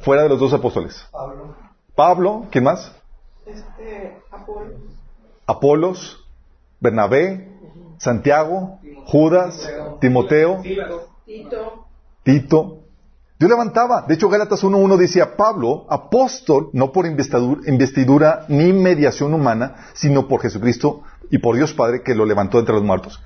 fuera 0.00 0.22
de 0.22 0.28
los 0.28 0.40
dos 0.40 0.52
apóstoles? 0.52 1.06
Pablo. 1.10 1.54
Pablo, 1.94 2.46
¿quién 2.50 2.64
más? 2.64 2.92
Este, 3.44 4.16
Apolos. 4.30 4.72
Apolos, 5.46 6.28
Bernabé, 6.80 7.48
Santiago, 7.98 8.78
Judas, 9.06 9.68
Timoteo, 10.00 10.62
Tito. 11.24 11.86
Tito. 12.22 12.78
Dios 13.38 13.50
levantaba. 13.50 14.02
De 14.02 14.14
hecho, 14.14 14.28
Gálatas 14.28 14.64
1.1 14.64 14.96
decía, 14.96 15.36
Pablo, 15.36 15.86
apóstol, 15.88 16.70
no 16.72 16.90
por 16.92 17.06
investidura 17.06 18.44
ni 18.48 18.72
mediación 18.72 19.32
humana, 19.32 19.88
sino 19.94 20.26
por 20.26 20.40
Jesucristo 20.40 21.02
y 21.30 21.38
por 21.38 21.56
Dios 21.56 21.72
Padre 21.72 22.02
que 22.02 22.14
lo 22.14 22.26
levantó 22.26 22.58
entre 22.58 22.74
los 22.74 22.82
muertos. 22.82 23.22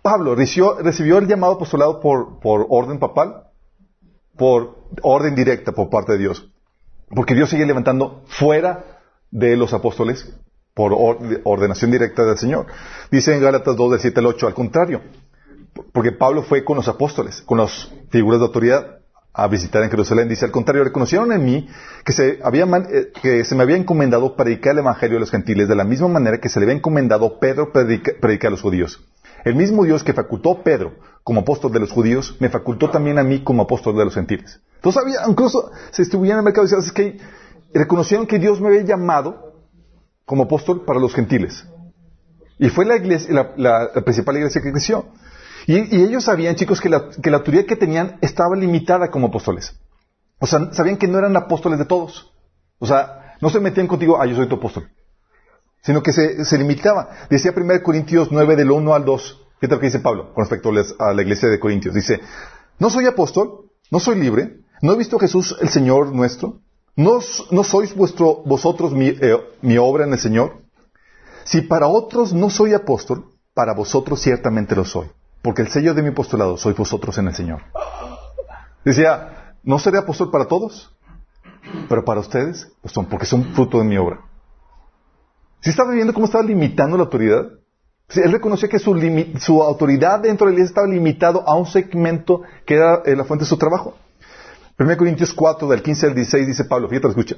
Pablo 0.00 0.34
recibió, 0.34 0.78
recibió 0.80 1.18
el 1.18 1.28
llamado 1.28 1.54
apostolado 1.54 2.00
por, 2.00 2.40
por 2.40 2.66
orden 2.70 2.98
papal 2.98 3.51
por 4.36 4.78
orden 5.02 5.34
directa 5.34 5.72
por 5.72 5.90
parte 5.90 6.12
de 6.12 6.18
Dios. 6.18 6.50
Porque 7.08 7.34
Dios 7.34 7.50
sigue 7.50 7.66
levantando 7.66 8.22
fuera 8.26 9.00
de 9.30 9.56
los 9.56 9.72
apóstoles 9.72 10.32
por 10.74 10.92
ordenación 11.44 11.90
directa 11.90 12.24
del 12.24 12.38
Señor. 12.38 12.66
Dice 13.10 13.34
en 13.34 13.42
Gálatas 13.42 13.76
2, 13.76 13.90
del 13.92 14.00
7 14.00 14.20
al 14.20 14.26
8, 14.26 14.46
al 14.46 14.54
contrario. 14.54 15.02
Porque 15.92 16.12
Pablo 16.12 16.42
fue 16.42 16.64
con 16.64 16.76
los 16.76 16.88
apóstoles, 16.88 17.42
con 17.42 17.58
las 17.58 17.90
figuras 18.10 18.40
de 18.40 18.46
autoridad 18.46 18.98
a 19.34 19.48
visitar 19.48 19.82
en 19.82 19.90
Jerusalén. 19.90 20.28
Dice, 20.28 20.44
al 20.44 20.50
contrario, 20.50 20.84
reconocieron 20.84 21.32
en 21.32 21.44
mí 21.44 21.68
que 22.04 22.12
se, 22.12 22.40
había 22.42 22.64
eh, 22.64 23.12
que 23.22 23.44
se 23.44 23.54
me 23.54 23.62
había 23.62 23.76
encomendado 23.76 24.36
predicar 24.36 24.72
el 24.72 24.80
Evangelio 24.80 25.16
a 25.16 25.20
los 25.20 25.30
gentiles 25.30 25.68
de 25.68 25.74
la 25.74 25.84
misma 25.84 26.08
manera 26.08 26.38
que 26.38 26.48
se 26.48 26.60
le 26.60 26.66
había 26.66 26.76
encomendado 26.76 27.38
Pedro 27.38 27.72
predicar 27.72 28.48
a 28.48 28.50
los 28.50 28.62
judíos. 28.62 29.02
El 29.44 29.56
mismo 29.56 29.84
Dios 29.84 30.04
que 30.04 30.12
facultó 30.12 30.52
a 30.52 30.62
Pedro 30.62 30.94
como 31.24 31.40
apóstol 31.40 31.72
de 31.72 31.80
los 31.80 31.92
judíos, 31.92 32.36
me 32.40 32.48
facultó 32.48 32.90
también 32.90 33.18
a 33.18 33.22
mí 33.22 33.42
como 33.42 33.62
apóstol 33.62 33.96
de 33.96 34.04
los 34.04 34.14
gentiles. 34.14 34.60
Entonces 34.76 35.02
había, 35.02 35.18
incluso 35.28 35.70
se 35.90 36.02
estuvieron 36.02 36.38
en 36.38 36.38
el 36.38 36.44
mercado 36.44 36.66
y 36.66 36.70
decían, 36.70 36.84
es 36.84 36.92
que 36.92 37.18
reconocieron 37.72 38.26
que 38.26 38.38
Dios 38.38 38.60
me 38.60 38.68
había 38.68 38.82
llamado 38.82 39.54
como 40.24 40.44
apóstol 40.44 40.84
para 40.84 41.00
los 41.00 41.14
gentiles. 41.14 41.64
Y 42.58 42.68
fue 42.68 42.84
la, 42.84 42.96
iglesia, 42.96 43.52
la, 43.56 43.92
principal 44.04 44.36
iglesia 44.36 44.60
que 44.62 44.72
creció. 44.72 45.06
Y, 45.66 46.02
ellos 46.02 46.24
sabían, 46.24 46.54
chicos, 46.54 46.80
que 46.80 46.88
la, 46.88 47.10
que 47.10 47.30
la 47.30 47.38
autoridad 47.38 47.64
que 47.64 47.76
tenían 47.76 48.18
estaba 48.20 48.56
limitada 48.56 49.10
como 49.10 49.28
apóstoles. 49.28 49.74
O 50.38 50.46
sea, 50.46 50.72
sabían 50.72 50.96
que 50.96 51.08
no 51.08 51.18
eran 51.18 51.36
apóstoles 51.36 51.78
de 51.78 51.84
todos. 51.84 52.32
O 52.78 52.86
sea, 52.86 53.36
no 53.40 53.50
se 53.50 53.60
metían 53.60 53.86
contigo, 53.86 54.20
ah, 54.20 54.26
yo 54.26 54.36
soy 54.36 54.48
tu 54.48 54.56
apóstol. 54.56 54.88
Sino 55.82 56.02
que 56.02 56.12
se, 56.12 56.44
se 56.44 56.58
limitaba. 56.58 57.10
Decía 57.28 57.52
1 57.56 57.82
Corintios 57.82 58.28
9 58.30 58.56
del 58.56 58.70
1 58.70 58.94
al 58.94 59.04
2. 59.04 59.46
¿Qué 59.60 59.68
tal 59.68 59.78
que 59.78 59.86
dice 59.86 60.00
Pablo 60.00 60.32
con 60.34 60.44
respecto 60.44 60.70
a 60.98 61.12
la 61.12 61.22
iglesia 61.22 61.48
de 61.48 61.60
Corintios? 61.60 61.94
Dice, 61.94 62.20
no 62.78 62.90
soy 62.90 63.06
apóstol, 63.06 63.70
no 63.90 64.00
soy 64.00 64.18
libre, 64.18 64.58
no 64.80 64.92
he 64.92 64.96
visto 64.96 65.16
a 65.16 65.20
Jesús 65.20 65.56
el 65.60 65.68
Señor 65.68 66.12
nuestro, 66.12 66.58
no, 66.96 67.20
sois 67.64 67.94
vuestro, 67.94 68.42
vosotros 68.44 68.92
mi, 68.92 69.08
eh, 69.08 69.38
mi 69.62 69.78
obra 69.78 70.04
en 70.04 70.12
el 70.12 70.18
Señor. 70.18 70.62
Si 71.44 71.62
para 71.62 71.86
otros 71.86 72.32
no 72.32 72.50
soy 72.50 72.74
apóstol, 72.74 73.26
para 73.54 73.72
vosotros 73.72 74.20
ciertamente 74.20 74.76
lo 74.76 74.84
soy, 74.84 75.08
porque 75.42 75.62
el 75.62 75.68
sello 75.68 75.94
de 75.94 76.02
mi 76.02 76.08
apostolado 76.08 76.56
sois 76.56 76.76
vosotros 76.76 77.16
en 77.18 77.28
el 77.28 77.34
Señor. 77.34 77.62
Decía, 78.84 79.54
no 79.62 79.78
seré 79.78 79.98
apóstol 79.98 80.30
para 80.30 80.46
todos, 80.46 80.94
pero 81.88 82.04
para 82.04 82.20
ustedes, 82.20 82.70
pues 82.82 82.92
son, 82.92 83.06
porque 83.06 83.26
son 83.26 83.54
fruto 83.54 83.78
de 83.78 83.84
mi 83.84 83.96
obra. 83.96 84.20
¿Sí 85.62 85.70
estaba 85.70 85.92
viendo 85.92 86.12
cómo 86.12 86.26
estaba 86.26 86.42
limitando 86.42 86.96
la 86.96 87.04
autoridad? 87.04 87.52
Él 88.08 88.32
reconocía 88.32 88.68
que 88.68 88.80
su, 88.80 89.62
autoridad 89.62 90.20
dentro 90.20 90.46
de 90.46 90.52
la 90.52 90.54
iglesia 90.56 90.70
estaba 90.70 90.88
limitado 90.88 91.48
a 91.48 91.56
un 91.56 91.66
segmento 91.66 92.42
que 92.66 92.74
era 92.74 93.02
eh, 93.06 93.14
la 93.14 93.24
fuente 93.24 93.44
de 93.44 93.48
su 93.48 93.56
trabajo. 93.56 93.96
1 94.78 94.96
Corintios 94.96 95.32
4, 95.32 95.68
del 95.68 95.82
15 95.82 96.06
al 96.08 96.14
16, 96.14 96.46
dice 96.48 96.64
Pablo, 96.64 96.88
fíjate, 96.88 97.08
escucha. 97.08 97.36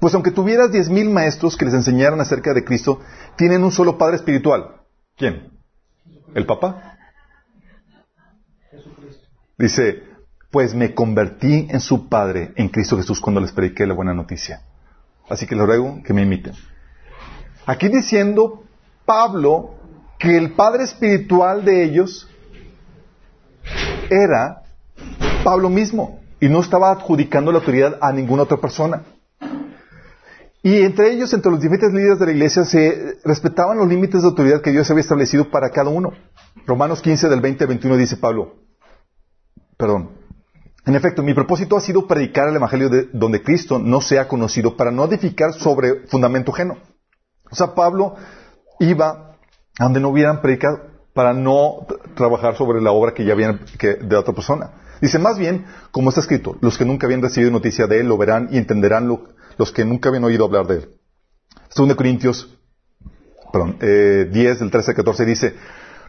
Pues 0.00 0.12
aunque 0.14 0.32
tuvieras 0.32 0.72
diez 0.72 0.90
mil 0.90 1.08
maestros 1.08 1.56
que 1.56 1.64
les 1.64 1.74
enseñaran 1.74 2.20
acerca 2.20 2.52
de 2.52 2.64
Cristo, 2.64 3.00
tienen 3.36 3.62
un 3.62 3.70
solo 3.70 3.96
Padre 3.96 4.16
espiritual. 4.16 4.82
¿Quién? 5.16 5.52
¿El 6.34 6.46
Papa? 6.46 6.98
Dice, 9.56 10.02
pues 10.50 10.74
me 10.74 10.94
convertí 10.94 11.68
en 11.70 11.80
su 11.80 12.08
Padre, 12.08 12.52
en 12.56 12.68
Cristo 12.68 12.96
Jesús, 12.96 13.20
cuando 13.20 13.40
les 13.40 13.52
prediqué 13.52 13.86
la 13.86 13.94
buena 13.94 14.12
noticia. 14.12 14.62
Así 15.28 15.46
que 15.46 15.54
les 15.54 15.64
ruego 15.64 16.02
que 16.04 16.12
me 16.12 16.22
imiten. 16.22 16.54
Aquí 17.66 17.88
diciendo 17.88 18.62
Pablo 19.04 19.74
que 20.18 20.36
el 20.36 20.52
padre 20.52 20.84
espiritual 20.84 21.64
de 21.64 21.84
ellos 21.84 22.28
era 24.08 24.62
Pablo 25.42 25.68
mismo 25.68 26.20
y 26.40 26.48
no 26.48 26.60
estaba 26.60 26.92
adjudicando 26.92 27.50
la 27.50 27.58
autoridad 27.58 27.98
a 28.00 28.12
ninguna 28.12 28.44
otra 28.44 28.58
persona. 28.58 29.02
Y 30.62 30.82
entre 30.82 31.12
ellos, 31.12 31.32
entre 31.32 31.50
los 31.50 31.60
diferentes 31.60 31.92
líderes 31.92 32.18
de 32.18 32.26
la 32.26 32.32
iglesia, 32.32 32.64
se 32.64 33.18
respetaban 33.24 33.78
los 33.78 33.88
límites 33.88 34.22
de 34.22 34.28
autoridad 34.28 34.62
que 34.62 34.72
Dios 34.72 34.90
había 34.90 35.02
establecido 35.02 35.50
para 35.50 35.70
cada 35.70 35.90
uno. 35.90 36.12
Romanos 36.66 37.02
15 37.02 37.28
del 37.28 37.40
20 37.40 37.64
al 37.64 37.68
21 37.68 37.96
dice 37.96 38.16
Pablo, 38.16 38.56
perdón, 39.76 40.10
en 40.84 40.94
efecto, 40.94 41.22
mi 41.22 41.34
propósito 41.34 41.76
ha 41.76 41.80
sido 41.80 42.06
predicar 42.06 42.48
el 42.48 42.56
Evangelio 42.56 42.88
de, 42.88 43.08
donde 43.12 43.42
Cristo 43.42 43.78
no 43.80 44.00
sea 44.00 44.28
conocido 44.28 44.76
para 44.76 44.92
no 44.92 45.04
edificar 45.04 45.52
sobre 45.52 46.06
fundamento 46.06 46.52
ajeno. 46.52 46.78
O 47.50 47.54
sea, 47.54 47.74
Pablo 47.74 48.16
iba 48.78 49.36
a 49.78 49.84
donde 49.84 50.00
no 50.00 50.08
hubieran 50.08 50.40
predicado 50.40 50.80
para 51.12 51.32
no 51.32 51.86
trabajar 52.14 52.56
sobre 52.56 52.80
la 52.80 52.92
obra 52.92 53.14
que 53.14 53.24
ya 53.24 53.32
habían 53.32 53.60
de 53.80 54.16
otra 54.16 54.34
persona. 54.34 54.70
Dice, 55.00 55.18
más 55.18 55.38
bien, 55.38 55.66
como 55.90 56.08
está 56.08 56.20
escrito, 56.20 56.56
los 56.60 56.76
que 56.78 56.84
nunca 56.84 57.06
habían 57.06 57.22
recibido 57.22 57.50
noticia 57.50 57.86
de 57.86 58.00
él 58.00 58.08
lo 58.08 58.18
verán 58.18 58.48
y 58.50 58.58
entenderán 58.58 59.08
lo, 59.08 59.24
los 59.58 59.72
que 59.72 59.84
nunca 59.84 60.08
habían 60.08 60.24
oído 60.24 60.44
hablar 60.44 60.66
de 60.66 60.76
él. 60.76 60.88
2 61.74 61.94
Corintios 61.94 62.56
perdón, 63.56 63.76
eh, 63.80 64.28
10, 64.30 64.60
del 64.60 64.70
13 64.70 64.90
al 64.90 64.96
14 64.96 65.24
dice, 65.24 65.54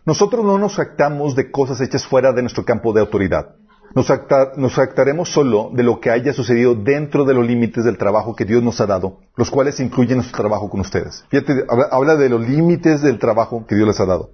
nosotros 0.06 0.44
no 0.44 0.58
nos 0.58 0.80
actamos 0.80 1.36
de 1.36 1.52
cosas 1.52 1.80
hechas 1.82 2.06
fuera 2.06 2.34
de 2.34 2.42
nuestro 2.42 2.66
campo 2.66 2.94
de 2.94 3.02
autoridad. 3.02 3.56
Nos, 3.96 4.10
acta, 4.10 4.52
nos 4.58 4.78
actaremos 4.78 5.32
solo 5.32 5.72
de 5.74 5.84
lo 5.84 6.00
que 6.00 6.12
haya 6.12 6.34
sucedido 6.34 6.76
dentro 6.76 7.26
de 7.26 7.34
los 7.34 7.46
límites 7.46 7.84
del 7.84 7.98
trabajo 7.98 8.36
que 8.36 8.46
Dios 8.46 8.62
nos 8.62 8.80
ha 8.82 8.86
dado, 8.86 9.20
los 9.36 9.50
cuales 9.50 9.80
incluyen 9.80 10.18
nuestro 10.18 10.38
trabajo 10.38 10.70
con 10.70 10.82
ustedes. 10.82 11.26
Fíjate, 11.30 11.66
habla, 11.68 11.88
habla 11.92 12.16
de 12.16 12.30
los 12.30 12.48
límites 12.48 13.02
del 13.02 13.18
trabajo 13.18 13.66
que 13.68 13.76
Dios 13.76 13.88
les 13.88 14.00
ha 14.00 14.06
dado. 14.06 14.32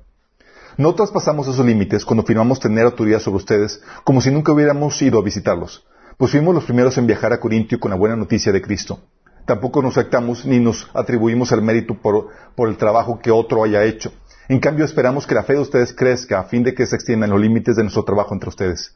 No 0.77 0.95
traspasamos 0.95 1.47
esos 1.47 1.65
límites 1.65 2.03
cuando 2.03 2.23
firmamos 2.23 2.59
tener 2.59 2.85
autoridad 2.85 3.19
sobre 3.19 3.37
ustedes, 3.37 3.81
como 4.03 4.21
si 4.21 4.31
nunca 4.31 4.51
hubiéramos 4.51 5.01
ido 5.01 5.19
a 5.19 5.23
visitarlos 5.23 5.85
pues 6.17 6.31
fuimos 6.31 6.53
los 6.53 6.65
primeros 6.65 6.97
en 6.97 7.07
viajar 7.07 7.33
a 7.33 7.39
Corintio 7.39 7.79
con 7.79 7.91
la 7.91 7.97
buena 7.97 8.15
noticia 8.15 8.51
de 8.51 8.61
Cristo. 8.61 8.99
Tampoco 9.45 9.81
nos 9.81 9.97
actamos 9.97 10.45
ni 10.45 10.59
nos 10.59 10.89
atribuimos 10.93 11.51
el 11.51 11.61
mérito 11.61 11.95
por, 11.95 12.29
por, 12.55 12.69
el 12.69 12.77
trabajo 12.77 13.19
que 13.19 13.31
otro 13.31 13.63
haya 13.63 13.83
hecho. 13.83 14.13
En 14.47 14.59
cambio, 14.59 14.85
esperamos 14.85 15.27
que 15.27 15.35
la 15.35 15.43
fe 15.43 15.53
de 15.53 15.59
ustedes 15.59 15.93
crezca 15.93 16.39
a 16.39 16.43
fin 16.43 16.63
de 16.63 16.73
que 16.73 16.85
se 16.85 16.95
extiendan 16.95 17.29
los 17.29 17.41
límites 17.41 17.75
de 17.75 17.83
nuestro 17.83 18.03
trabajo 18.03 18.33
entre 18.33 18.49
ustedes. 18.49 18.95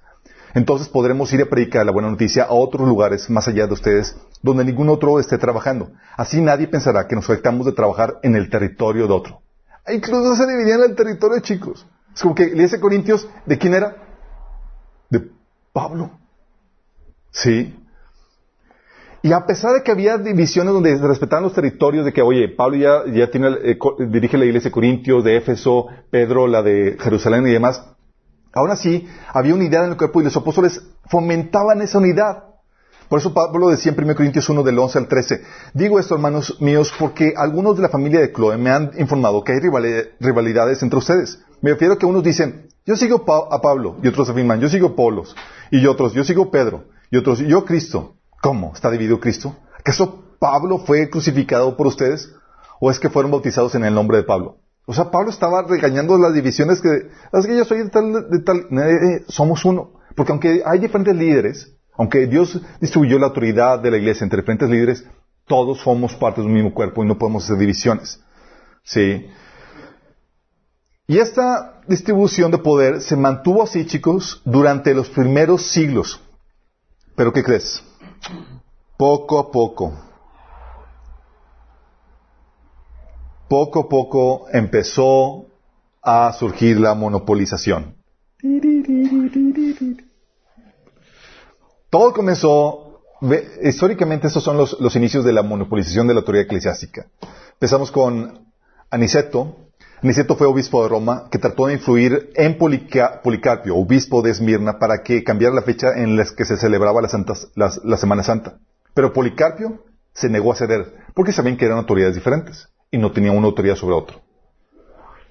Entonces 0.53 0.88
podremos 0.89 1.31
ir 1.33 1.41
a 1.41 1.45
predicar 1.45 1.86
la 1.86 1.91
buena 1.91 2.10
noticia 2.10 2.43
a 2.43 2.53
otros 2.53 2.88
lugares 2.88 3.29
más 3.29 3.47
allá 3.47 3.67
de 3.67 3.73
ustedes, 3.73 4.15
donde 4.41 4.63
ningún 4.63 4.89
otro 4.89 5.19
esté 5.19 5.38
trabajando. 5.38 5.91
Así 6.15 6.41
nadie 6.41 6.67
pensará 6.67 7.07
que 7.07 7.15
nos 7.15 7.25
afectamos 7.25 7.65
de 7.65 7.73
trabajar 7.73 8.19
en 8.23 8.36
el 8.36 8.49
territorio 8.49 9.07
de 9.07 9.13
otro. 9.13 9.41
E 9.86 9.95
incluso 9.95 10.36
se 10.36 10.47
dividían 10.47 10.81
el 10.81 10.95
territorio, 10.95 11.39
chicos. 11.41 11.86
Es 12.13 12.21
como 12.21 12.36
que 12.36 12.47
le 12.47 12.63
dice 12.63 12.79
Corintios, 12.79 13.27
¿de 13.45 13.57
quién 13.57 13.73
era? 13.73 13.95
De 15.10 15.29
Pablo. 15.71 16.12
Sí. 17.31 17.75
Y 19.21 19.31
a 19.33 19.45
pesar 19.45 19.73
de 19.73 19.83
que 19.83 19.91
había 19.91 20.17
divisiones 20.17 20.73
donde 20.73 20.97
respetaban 20.97 21.43
los 21.43 21.53
territorios, 21.53 22.05
de 22.05 22.13
que, 22.13 22.21
oye, 22.21 22.49
Pablo 22.49 22.77
ya, 22.77 23.03
eh, 23.05 23.77
dirige 24.10 24.38
la 24.38 24.45
iglesia 24.45 24.69
de 24.69 24.73
Corintios, 24.73 25.23
de 25.23 25.38
Éfeso, 25.38 25.88
Pedro 26.10 26.47
la 26.47 26.62
de 26.62 26.97
Jerusalén 26.99 27.45
y 27.47 27.51
demás, 27.51 27.83
aún 28.53 28.71
así 28.71 29.07
había 29.33 29.53
unidad 29.53 29.86
en 29.86 29.91
el 29.91 29.97
cuerpo 29.97 30.21
y 30.21 30.25
los 30.25 30.38
apóstoles 30.38 30.81
fomentaban 31.05 31.81
esa 31.81 31.97
unidad. 31.97 32.43
Por 33.10 33.19
eso 33.19 33.33
Pablo 33.33 33.69
decía 33.69 33.93
en 33.93 34.03
1 34.03 34.15
Corintios 34.15 34.49
1 34.49 34.63
del 34.63 34.77
11 34.77 34.97
al 34.99 35.07
13, 35.07 35.41
digo 35.73 35.97
esto 35.97 36.15
hermanos 36.15 36.60
míos 36.60 36.93
porque 36.99 37.33
algunos 37.38 37.77
de 37.77 37.83
la 37.83 37.89
familia 37.89 38.19
de 38.19 38.33
Chloe 38.33 38.57
me 38.57 38.69
han 38.69 38.91
informado 38.97 39.43
que 39.43 39.53
hay 39.53 39.60
rivalidades 40.19 40.83
entre 40.83 40.99
ustedes. 40.99 41.39
Me 41.62 41.71
refiero 41.71 41.93
a 41.93 41.97
que 41.97 42.05
unos 42.05 42.23
dicen, 42.23 42.67
yo 42.86 42.95
sigo 42.95 43.25
a 43.51 43.62
Pablo, 43.62 43.97
y 44.01 44.07
otros 44.07 44.29
afirman, 44.29 44.60
yo 44.60 44.69
sigo 44.69 44.95
Polos, 44.95 45.36
y 45.71 45.86
otros, 45.88 46.13
yo 46.13 46.23
sigo 46.23 46.51
Pedro, 46.51 46.86
y 47.12 47.17
otros, 47.17 47.39
yo 47.39 47.65
Cristo. 47.65 48.15
¿Cómo? 48.41 48.71
¿Está 48.73 48.91
dividido 48.91 49.19
Cristo? 49.19 49.55
¿Acaso 49.79 50.23
Pablo 50.39 50.77
fue 50.79 51.10
crucificado 51.10 51.75
por 51.75 51.88
ustedes? 51.88 52.33
¿O 52.79 52.91
es 52.91 52.99
que 52.99 53.10
fueron 53.10 53.31
bautizados 53.31 53.75
en 53.75 53.83
el 53.83 53.93
nombre 53.93 54.17
de 54.17 54.23
Pablo? 54.23 54.60
O 54.89 54.93
sea, 54.93 55.12
Pablo 55.12 55.32
estaba 55.32 55.63
regañando 55.63 56.17
las 56.17 56.34
divisiones 56.34 56.82
que, 56.82 57.10
es 57.34 57.45
que 57.45 57.58
yo 57.58 57.65
soy 57.65 57.80
de 57.80 57.89
tal, 57.89 58.30
de 58.30 58.39
tal, 58.39 58.67
eh, 58.71 59.26
somos 59.28 59.65
uno. 59.65 60.00
Porque 60.15 60.32
aunque 60.32 60.63
hay 60.65 60.80
diferentes 60.80 61.13
líderes, 61.13 61.76
aunque 61.97 62.26
Dios 62.26 62.60
distribuyó 62.80 63.19
la 63.19 63.28
autoridad 63.28 63.80
de 63.80 63.91
la 63.91 63.97
iglesia 63.97 64.23
entre 64.23 64.39
diferentes 64.39 64.69
líderes, 64.69 65.04
todos 65.45 65.80
somos 65.80 66.15
parte 66.15 66.39
de 66.39 66.47
un 66.47 66.54
mismo 66.54 66.73
cuerpo 66.73 67.04
y 67.04 67.08
no 67.08 67.17
podemos 67.17 67.43
hacer 67.43 67.58
divisiones. 67.58 68.23
Sí. 68.84 69.28
Y 71.06 71.17
esta 71.19 71.82
distribución 71.86 72.50
de 72.52 72.58
poder 72.58 73.02
se 73.02 73.17
mantuvo 73.17 73.63
así, 73.63 73.86
chicos, 73.86 74.41
durante 74.45 74.93
los 74.93 75.10
primeros 75.10 75.63
siglos. 75.63 76.21
Pero 77.17 77.34
¿qué 77.34 77.43
crees? 77.43 77.84
Poco 78.97 79.38
a 79.38 79.52
poco, 79.52 79.93
poco 83.47 83.81
a 83.81 83.89
poco 83.89 84.47
empezó 84.51 85.45
a 86.01 86.31
surgir 86.33 86.79
la 86.79 86.93
monopolización. 86.93 87.95
Todo 91.89 92.13
comenzó, 92.13 93.01
históricamente 93.63 94.27
estos 94.27 94.43
son 94.43 94.57
los, 94.57 94.95
inicios 94.95 95.25
de 95.25 95.33
la 95.33 95.43
monopolización 95.43 96.07
de 96.07 96.13
la 96.13 96.19
autoridad 96.19 96.45
eclesiástica. 96.45 97.07
Empezamos 97.53 97.91
con 97.91 98.47
Aniceto, 98.89 99.55
Aniceto 100.03 100.36
fue 100.36 100.45
obispo 100.45 100.83
de 100.83 100.89
Roma 100.89 101.27
que 101.31 101.39
trató 101.39 101.67
de 101.67 101.73
influir 101.73 102.29
en 102.36 102.57
Policarpio, 102.57 103.75
obispo 103.75 104.21
de 104.21 104.31
Esmirna, 104.31 104.77
para 104.77 105.01
que 105.01 105.23
cambiara 105.23 105.55
la 105.55 105.63
fecha 105.63 105.93
en 105.95 106.15
la 106.15 106.25
que 106.25 106.45
se 106.45 106.57
celebraba 106.57 107.01
la, 107.01 107.97
Semana 107.97 108.23
Santa. 108.23 108.60
Pero 108.93 109.12
Policarpio 109.12 109.83
se 110.13 110.29
negó 110.29 110.51
a 110.51 110.55
ceder, 110.55 110.93
porque 111.15 111.31
sabían 111.31 111.57
que 111.57 111.65
eran 111.65 111.79
autoridades 111.79 112.15
diferentes 112.15 112.69
y 112.91 112.97
no 112.97 113.12
tenía 113.12 113.32
una 113.32 113.47
autoridad 113.47 113.76
sobre 113.76 113.95
otro. 113.95 114.21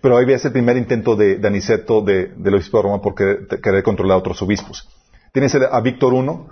Pero 0.01 0.19
ahí 0.19 0.25
ves 0.25 0.45
el 0.45 0.53
primer 0.53 0.77
intento 0.77 1.16
de, 1.16 1.40
Aniceto, 1.42 2.03
del 2.03 2.55
obispo 2.55 2.79
de 2.79 2.83
Roma, 2.83 3.01
por 3.01 3.14
querer, 3.14 3.83
controlar 3.83 4.16
a 4.16 4.19
otros 4.19 4.40
obispos. 4.42 4.88
Tienes 5.33 5.55
a 5.55 5.81
Víctor 5.81 6.14
I, 6.14 6.47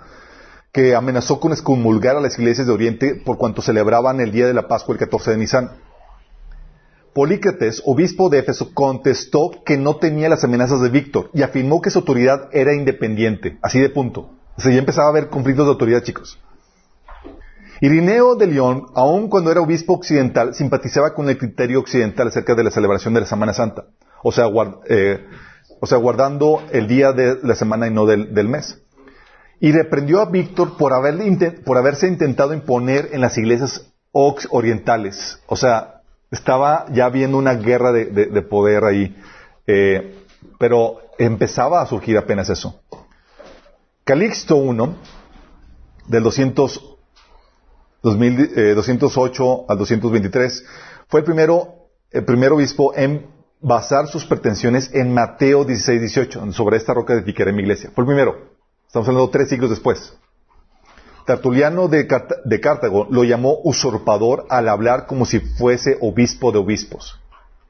que 0.71 0.93
amenazó 0.93 1.39
con 1.39 1.53
excomulgar 1.53 2.17
a 2.17 2.21
las 2.21 2.37
iglesias 2.37 2.67
de 2.67 2.73
Oriente 2.73 3.15
por 3.15 3.37
cuanto 3.37 3.61
celebraban 3.61 4.19
el 4.19 4.31
día 4.31 4.45
de 4.45 4.53
la 4.53 4.67
Pascua 4.67 4.93
el 4.93 4.99
14 4.99 5.31
de 5.31 5.37
Nisan. 5.37 5.71
Polícrates, 7.13 7.81
obispo 7.85 8.29
de 8.29 8.39
Éfeso, 8.39 8.73
contestó 8.73 9.51
que 9.65 9.77
no 9.77 9.95
tenía 9.95 10.27
las 10.27 10.43
amenazas 10.43 10.81
de 10.81 10.89
Víctor 10.89 11.29
y 11.33 11.43
afirmó 11.43 11.81
que 11.81 11.91
su 11.91 11.99
autoridad 11.99 12.49
era 12.51 12.73
independiente, 12.73 13.57
así 13.61 13.79
de 13.79 13.89
punto. 13.89 14.31
O 14.57 14.61
sea, 14.61 14.73
ya 14.73 14.79
empezaba 14.79 15.07
a 15.07 15.11
haber 15.11 15.29
conflictos 15.29 15.65
de 15.65 15.71
autoridad, 15.71 16.03
chicos. 16.03 16.37
Irineo 17.85 18.35
de 18.35 18.47
León, 18.47 18.87
aun 18.95 19.29
cuando 19.29 19.51
era 19.51 19.61
obispo 19.61 19.93
occidental, 19.93 20.55
simpatizaba 20.55 21.13
con 21.13 21.29
el 21.29 21.37
criterio 21.37 21.79
occidental 21.79 22.29
acerca 22.29 22.55
de 22.55 22.63
la 22.63 22.71
celebración 22.71 23.13
de 23.13 23.19
la 23.19 23.27
Semana 23.27 23.53
Santa. 23.53 23.85
O 24.23 24.31
sea, 24.31 24.45
eh, 24.89 25.23
o 25.79 25.85
sea 25.85 25.99
guardando 25.99 26.63
el 26.71 26.87
día 26.87 27.11
de 27.11 27.37
la 27.43 27.53
semana 27.53 27.85
y 27.85 27.91
no 27.91 28.07
del, 28.07 28.49
mes. 28.49 28.81
Y 29.59 29.71
reprendió 29.71 30.19
a 30.19 30.25
Víctor 30.25 30.77
por, 30.77 30.93
por 31.63 31.77
haberse 31.77 32.07
intentado 32.07 32.55
imponer 32.55 33.09
en 33.11 33.21
las 33.21 33.37
iglesias 33.37 33.93
orientales. 34.11 35.39
O 35.45 35.55
sea, 35.55 36.01
estaba 36.31 36.87
ya 36.91 37.09
viendo 37.09 37.37
una 37.37 37.53
guerra 37.53 37.91
de, 37.91 38.41
poder 38.41 38.83
ahí, 38.83 39.15
eh, 39.67 40.23
pero 40.57 41.01
empezaba 41.19 41.83
a 41.83 41.85
surgir 41.85 42.17
apenas 42.17 42.49
eso. 42.49 42.81
Calixto 44.05 44.57
I, 44.57 44.95
del 46.07 46.23
200, 46.23 46.94
208 48.13 49.43
eh, 49.43 49.65
al 49.67 49.77
223, 49.77 50.65
fue 51.07 51.19
el 51.21 51.25
primero, 51.25 51.89
el 52.11 52.25
primer 52.25 52.51
obispo 52.51 52.93
en 52.95 53.27
basar 53.61 54.07
sus 54.07 54.25
pretensiones 54.25 54.91
en 54.93 55.13
Mateo 55.13 55.65
16, 55.65 55.99
18, 56.01 56.51
sobre 56.51 56.77
esta 56.77 56.93
roca 56.93 57.13
edificaré 57.13 57.51
mi 57.51 57.61
iglesia. 57.61 57.91
Fue 57.93 58.03
el 58.03 58.07
primero. 58.07 58.55
Estamos 58.87 59.07
hablando 59.07 59.29
tres 59.29 59.49
siglos 59.49 59.69
después. 59.69 60.13
Tertuliano 61.25 61.87
de, 61.87 62.05
Cartago 62.07 63.07
lo 63.09 63.23
llamó 63.23 63.57
usurpador 63.63 64.45
al 64.49 64.69
hablar 64.69 65.07
como 65.07 65.25
si 65.25 65.39
fuese 65.39 65.97
obispo 65.99 66.51
de 66.51 66.59
obispos. 66.59 67.19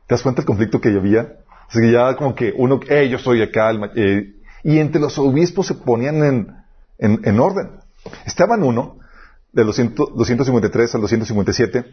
¿Te 0.07 0.15
das 0.15 0.21
cuenta 0.21 0.41
del 0.41 0.47
conflicto 0.47 0.81
que 0.81 0.89
había? 0.89 1.37
Así 1.69 1.79
que 1.79 1.91
ya 1.91 2.15
como 2.15 2.35
que 2.35 2.53
uno, 2.55 2.79
eh, 2.89 3.07
yo 3.09 3.17
soy 3.17 3.41
acá, 3.41 3.71
eh, 3.95 4.35
y 4.63 4.79
entre 4.79 4.99
los 4.99 5.17
obispos 5.17 5.67
se 5.67 5.75
ponían 5.75 6.65
en, 6.97 7.39
orden. 7.39 7.79
Estaban 8.25 8.61
uno, 8.61 8.97
de 9.55 9.63
los 9.63 9.77
253 9.77 10.95
al 10.95 11.01
257, 11.01 11.85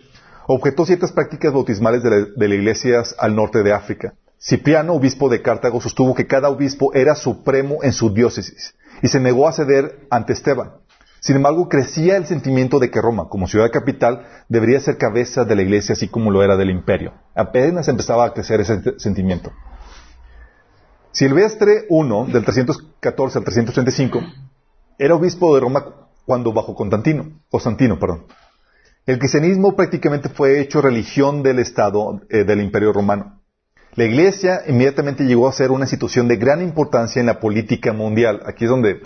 objetó 0.49 0.85
ciertas 0.85 1.13
prácticas 1.13 1.53
bautismales 1.53 2.03
de, 2.03 2.27
de 2.37 2.49
las 2.49 2.59
iglesias 2.59 3.15
al 3.19 3.35
norte 3.35 3.63
de 3.63 3.73
África. 3.73 4.15
Cipriano, 4.39 4.95
obispo 4.95 5.29
de 5.29 5.41
Cartago, 5.41 5.81
sostuvo 5.81 6.15
que 6.15 6.27
cada 6.27 6.49
obispo 6.49 6.93
era 6.93 7.15
supremo 7.15 7.79
en 7.83 7.93
su 7.93 8.13
diócesis 8.13 8.75
y 9.01 9.09
se 9.09 9.21
negó 9.21 9.47
a 9.47 9.53
ceder 9.53 10.07
ante 10.11 10.33
Esteban. 10.33 10.73
Sin 11.21 11.37
embargo, 11.37 11.69
crecía 11.69 12.17
el 12.17 12.27
sentimiento 12.27 12.81
de 12.81 12.91
que 12.91 13.01
Roma, 13.01 13.29
como 13.29 13.47
ciudad 13.47 13.71
capital, 13.71 14.27
debería 14.49 14.81
ser 14.81 14.99
cabeza 14.99 15.45
de 15.45 15.55
la 15.55 15.63
iglesia 15.63 15.93
así 15.93 16.09
como 16.09 16.33
lo 16.33 16.43
era 16.43 16.57
del 16.57 16.71
imperio. 16.71 17.13
Apenas 17.37 17.87
empezaba 17.87 18.25
a 18.25 18.35
crecer 18.35 18.61
ese 18.61 18.99
sentimiento. 18.99 19.53
Silvestre 21.13 21.87
I, 21.89 22.33
del 22.33 22.45
314 22.45 23.39
al 23.39 23.45
335, 23.45 24.21
era 24.99 25.15
obispo 25.15 25.55
de 25.55 25.61
Roma 25.61 26.02
cuando 26.27 26.53
bajo 26.53 26.75
Constantino, 26.75 27.41
Constantino, 27.51 27.99
perdón. 27.99 28.27
El 29.05 29.19
cristianismo 29.19 29.75
prácticamente 29.75 30.29
fue 30.29 30.61
hecho 30.61 30.81
religión 30.81 31.43
del 31.43 31.59
Estado 31.59 32.21
eh, 32.31 32.45
del 32.45 32.61
Imperio 32.61 32.93
Romano. 32.93 33.41
La 33.95 34.05
Iglesia 34.05 34.63
inmediatamente 34.69 35.25
llegó 35.25 35.49
a 35.49 35.53
ser 35.53 35.71
una 35.71 35.85
institución 35.85 36.29
de 36.29 36.37
gran 36.37 36.63
importancia 36.63 37.21
en 37.21 37.27
la 37.27 37.41
política 37.41 37.93
mundial. 37.93 38.41
Aquí 38.47 38.65
es 38.65 38.71
donde 38.71 39.03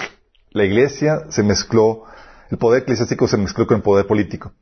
la 0.50 0.64
Iglesia 0.64 1.24
se 1.31 1.42
mezcló, 1.42 2.05
el 2.50 2.59
poder 2.59 2.83
eclesiástico 2.83 3.26
se 3.26 3.38
mezcló 3.38 3.66
con 3.66 3.79
el 3.79 3.83
poder 3.83 4.07
político. 4.07 4.52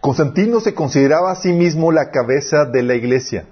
Constantino 0.00 0.60
se 0.60 0.74
consideraba 0.74 1.30
a 1.30 1.36
sí 1.36 1.52
mismo 1.52 1.92
la 1.92 2.10
cabeza 2.10 2.64
de 2.64 2.82
la 2.82 2.96
Iglesia. 2.96 3.46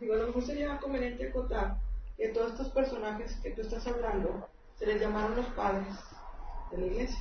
Digo, 0.00 0.14
a 0.14 0.16
lo 0.16 0.26
mejor 0.26 0.44
sería 0.44 0.78
conveniente 0.78 1.28
acotar 1.28 1.76
que 2.16 2.28
todos 2.28 2.50
estos 2.52 2.70
personajes 2.70 3.38
que 3.40 3.50
tú 3.50 3.62
estás 3.62 3.86
hablando 3.86 4.48
se 4.82 4.92
les 4.92 5.00
llamaron 5.00 5.36
los 5.36 5.46
padres 5.46 5.94
de 6.72 6.78
la 6.78 6.86
iglesia. 6.86 7.18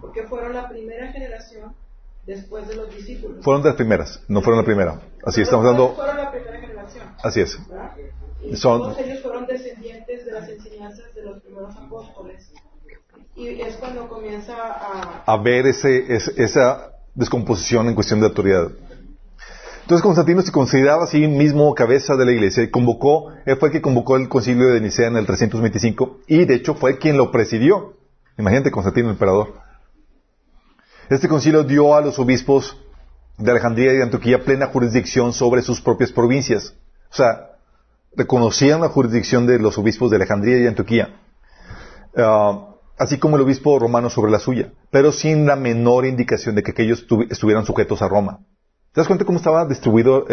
Porque 0.00 0.22
fueron 0.24 0.54
la 0.54 0.68
primera 0.68 1.10
generación 1.10 1.74
después 2.24 2.68
de 2.68 2.76
los 2.76 2.94
discípulos. 2.94 3.42
Fueron 3.42 3.62
de 3.62 3.70
las 3.70 3.76
primeras, 3.76 4.22
no 4.28 4.40
fueron 4.40 4.60
la 4.60 4.64
primera. 4.64 5.00
Así 5.24 5.42
estamos 5.42 5.64
dando. 5.64 5.94
Fueron 5.94 6.16
la 6.16 6.30
primera 6.30 6.60
generación. 6.60 7.06
Así 7.24 7.40
es. 7.40 7.58
Y 8.44 8.60
todos 8.60 8.98
ellos 8.98 9.20
fueron 9.20 9.46
descendientes 9.46 10.24
de 10.24 10.32
las 10.32 10.48
enseñanzas 10.48 11.12
de 11.14 11.22
los 11.22 11.42
primeros 11.42 11.74
apóstoles. 11.76 12.52
Y 13.34 13.48
es 13.48 13.76
cuando 13.76 14.08
comienza 14.08 14.54
a... 14.54 15.24
A 15.26 15.36
ver 15.38 15.66
ese, 15.66 16.04
esa 16.14 16.92
descomposición 17.14 17.88
en 17.88 17.94
cuestión 17.94 18.20
de 18.20 18.26
autoridad. 18.26 18.70
Entonces 19.82 20.02
Constantino 20.02 20.42
se 20.42 20.52
consideraba 20.52 21.04
a 21.04 21.06
sí 21.08 21.26
mismo 21.26 21.74
cabeza 21.74 22.14
de 22.16 22.24
la 22.24 22.32
iglesia 22.32 22.62
y 22.62 22.70
convocó, 22.70 23.32
él 23.44 23.56
fue 23.56 23.68
el 23.68 23.72
que 23.72 23.82
convocó 23.82 24.16
el 24.16 24.28
concilio 24.28 24.68
de 24.68 24.80
Nicea 24.80 25.08
en 25.08 25.16
el 25.16 25.26
325 25.26 26.20
y 26.28 26.44
de 26.44 26.54
hecho 26.54 26.74
fue 26.74 26.98
quien 26.98 27.16
lo 27.16 27.32
presidió. 27.32 27.94
Imagínate 28.38 28.70
Constantino, 28.70 29.08
el 29.08 29.14
emperador. 29.14 29.54
Este 31.10 31.28
concilio 31.28 31.64
dio 31.64 31.94
a 31.96 32.00
los 32.00 32.18
obispos 32.18 32.78
de 33.38 33.50
Alejandría 33.50 33.92
y 33.92 33.96
de 33.96 34.02
Antioquía 34.04 34.44
plena 34.44 34.68
jurisdicción 34.68 35.32
sobre 35.32 35.62
sus 35.62 35.80
propias 35.80 36.12
provincias. 36.12 36.74
O 37.10 37.14
sea, 37.14 37.50
reconocían 38.14 38.80
la 38.80 38.88
jurisdicción 38.88 39.46
de 39.46 39.58
los 39.58 39.76
obispos 39.78 40.10
de 40.10 40.16
Alejandría 40.16 40.58
y 40.58 40.66
Antioquía, 40.66 41.20
ah, 42.16 42.68
así 42.98 43.18
como 43.18 43.36
el 43.36 43.42
obispo 43.42 43.78
romano 43.78 44.10
sobre 44.10 44.30
la 44.30 44.38
suya, 44.38 44.72
pero 44.90 45.12
sin 45.12 45.44
la 45.44 45.56
menor 45.56 46.06
indicación 46.06 46.54
de 46.54 46.62
que 46.62 46.70
aquellos 46.70 47.04
estuvieran 47.30 47.66
sujetos 47.66 48.00
a 48.00 48.08
Roma. 48.08 48.40
¿Te 48.92 49.00
das 49.00 49.06
cuenta 49.06 49.24
cómo 49.24 49.38
estaba 49.38 49.64
distribuido 49.64 50.26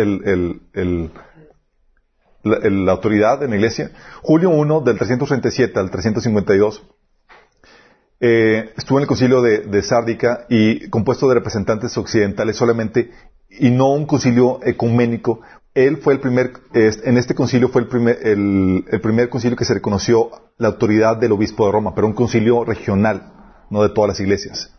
la, 2.44 2.92
autoridad 2.92 3.42
en 3.42 3.52
la 3.52 3.56
iglesia? 3.56 3.92
Julio 4.22 4.52
I, 4.52 4.84
del 4.84 4.98
337 4.98 5.80
al 5.80 5.90
352, 5.90 6.84
eh, 8.20 8.74
estuvo 8.76 8.98
en 8.98 9.04
el 9.04 9.08
concilio 9.08 9.42
de, 9.42 9.82
Sárdica 9.82 10.46
y 10.50 10.90
compuesto 10.90 11.30
de 11.30 11.36
representantes 11.36 11.98
occidentales 11.98 12.58
solamente 12.58 13.12
y 13.50 13.72
no 13.72 13.94
un 13.94 14.06
concilio 14.06 14.60
ecuménico. 14.64 15.40
Él 15.74 15.96
fue 15.96 16.12
el 16.16 16.20
primer, 16.20 16.52
en 16.74 17.18
este 17.18 17.36
concilio 17.36 17.70
fue 17.70 17.84
el 17.84 17.88
primer, 17.88 18.20
el, 18.28 18.84
primer 19.02 19.30
concilio 19.30 19.56
que 19.56 19.64
se 19.64 19.74
reconoció 19.74 20.32
la 20.58 20.68
autoridad 20.68 21.16
del 21.16 21.32
obispo 21.32 21.66
de 21.66 21.72
Roma, 21.72 21.96
pero 21.96 22.08
un 22.08 22.14
concilio 22.14 22.66
regional, 22.66 23.32
no 23.70 23.84
de 23.84 23.90
todas 23.90 24.10
las 24.10 24.20
iglesias. 24.20 24.76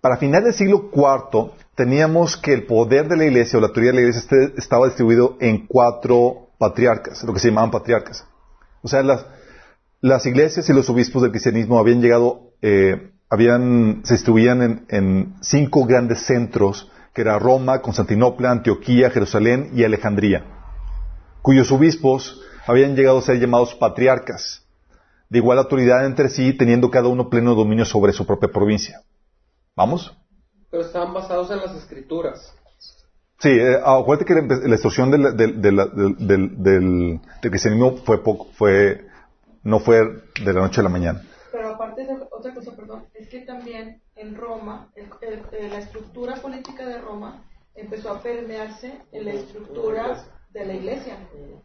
Para 0.00 0.16
final 0.16 0.44
del 0.44 0.54
siglo 0.54 0.90
IV, 0.94 1.65
teníamos 1.76 2.36
que 2.38 2.54
el 2.54 2.64
poder 2.64 3.06
de 3.06 3.16
la 3.16 3.26
iglesia 3.26 3.58
o 3.58 3.60
la 3.60 3.68
autoridad 3.68 3.92
de 3.92 4.00
la 4.00 4.08
iglesia 4.08 4.52
estaba 4.56 4.86
distribuido 4.86 5.36
en 5.40 5.66
cuatro 5.66 6.48
patriarcas, 6.58 7.22
lo 7.22 7.32
que 7.32 7.38
se 7.38 7.48
llamaban 7.48 7.70
patriarcas. 7.70 8.26
O 8.82 8.88
sea, 8.88 9.02
las, 9.02 10.26
iglesias 10.26 10.68
y 10.68 10.72
los 10.72 10.88
obispos 10.88 11.22
del 11.22 11.30
cristianismo 11.30 11.78
habían 11.78 12.00
llegado, 12.00 12.52
eh, 12.62 13.12
habían, 13.28 14.00
se 14.04 14.14
distribuían 14.14 14.86
en, 14.88 15.34
cinco 15.42 15.84
grandes 15.84 16.20
centros, 16.20 16.90
que 17.12 17.20
era 17.20 17.38
Roma, 17.38 17.82
Constantinopla, 17.82 18.50
Antioquía, 18.50 19.10
Jerusalén 19.10 19.70
y 19.74 19.84
Alejandría, 19.84 20.44
cuyos 21.42 21.70
obispos 21.72 22.40
habían 22.66 22.96
llegado 22.96 23.18
a 23.18 23.22
ser 23.22 23.38
llamados 23.38 23.74
patriarcas, 23.74 24.66
de 25.28 25.38
igual 25.38 25.58
autoridad 25.58 26.06
entre 26.06 26.30
sí, 26.30 26.54
teniendo 26.54 26.90
cada 26.90 27.08
uno 27.08 27.28
pleno 27.28 27.54
dominio 27.54 27.84
sobre 27.84 28.12
su 28.12 28.26
propia 28.26 28.48
provincia. 28.48 29.02
¿Vamos? 29.74 30.16
Pero 30.70 30.82
estaban 30.82 31.12
basados 31.12 31.50
en 31.50 31.58
las 31.58 31.74
escrituras. 31.74 32.54
Sí, 33.38 33.50
eh, 33.50 33.78
acuérdate 33.84 34.24
que 34.24 34.34
la, 34.34 34.74
extorsión 34.74 35.10
del, 35.10 35.36
del, 35.36 35.60
del, 35.60 36.62
del, 36.62 37.20
cristianismo 37.42 37.96
fue 37.98 38.22
poco, 38.22 38.46
fue, 38.52 39.06
no 39.62 39.78
fue 39.78 39.98
de 40.42 40.52
la 40.52 40.60
noche 40.60 40.80
a 40.80 40.84
la 40.84 40.88
mañana. 40.88 41.22
Pero 41.52 41.68
aparte 41.68 42.06
de 42.06 42.14
otra 42.30 42.54
cosa, 42.54 42.74
perdón, 42.74 43.04
es 43.14 43.28
que 43.28 43.40
también 43.40 44.00
en 44.16 44.34
Roma, 44.36 44.90
la 45.52 45.78
estructura 45.78 46.36
política 46.36 46.86
de 46.86 46.98
Roma 46.98 47.44
empezó 47.74 48.10
a 48.10 48.22
permearse 48.22 48.94
en 49.12 49.24
la 49.26 49.32
estructura 49.32 50.24
de 50.56 50.66
la 50.66 50.74
iglesia. 50.74 51.18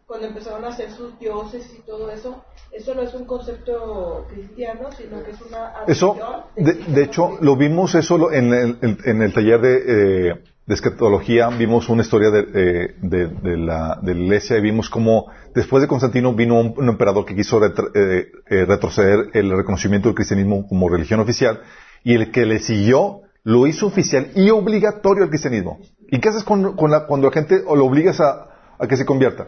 Cuando 0.05 0.27
empezaron 0.27 0.65
a 0.65 0.67
hacer 0.69 0.91
sus 0.91 1.17
dioses 1.17 1.73
y 1.77 1.81
todo 1.83 2.11
eso, 2.11 2.43
eso 2.71 2.93
no 2.93 3.01
es 3.01 3.13
un 3.13 3.25
concepto 3.25 4.27
cristiano, 4.29 4.89
sino 4.91 5.23
que 5.23 5.31
es 5.31 5.41
una... 5.41 5.73
Eso, 5.87 6.17
de, 6.57 7.03
hecho, 7.03 7.37
lo 7.39 7.55
vimos 7.55 7.95
eso 7.95 8.31
en 8.31 8.53
el, 8.53 8.97
en 9.05 9.21
el 9.21 9.33
taller 9.33 9.61
de, 9.61 9.75
eh, 9.77 10.33
de 10.65 10.73
escatología, 10.73 11.47
vimos 11.47 11.87
una 11.87 12.01
historia 12.01 12.29
de, 12.29 12.39
eh, 12.53 12.95
de, 13.01 13.57
la, 13.57 13.99
de, 14.01 14.13
la, 14.13 14.21
iglesia 14.21 14.57
y 14.57 14.61
vimos 14.61 14.89
cómo 14.89 15.27
después 15.55 15.81
de 15.81 15.87
Constantino 15.87 16.33
vino 16.33 16.59
un, 16.59 16.89
emperador 16.89 17.25
que 17.25 17.35
quiso 17.35 17.61
eh, 17.63 18.31
retroceder 18.49 19.29
el 19.33 19.55
reconocimiento 19.55 20.09
del 20.09 20.15
cristianismo 20.15 20.67
como 20.67 20.89
religión 20.89 21.21
oficial 21.21 21.61
y 22.03 22.15
el 22.15 22.31
que 22.31 22.45
le 22.45 22.59
siguió 22.59 23.21
lo 23.43 23.65
hizo 23.65 23.87
oficial 23.87 24.31
y 24.35 24.49
obligatorio 24.49 25.23
al 25.23 25.29
cristianismo. 25.29 25.79
¿Y 26.09 26.19
qué 26.19 26.29
haces 26.29 26.43
con, 26.43 26.75
la, 26.91 27.05
cuando 27.07 27.27
la 27.27 27.33
gente 27.33 27.63
o 27.65 27.75
lo 27.75 27.85
obligas 27.85 28.19
a, 28.19 28.50
a 28.81 28.87
que 28.87 28.97
se 28.97 29.05
convierta. 29.05 29.47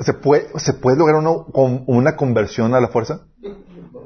¿Se 0.00 0.14
puede, 0.14 0.48
¿Se 0.58 0.72
puede 0.72 0.96
lograr 0.96 1.22
una 1.86 2.16
conversión 2.16 2.74
a 2.74 2.80
la 2.80 2.88
fuerza? 2.88 3.26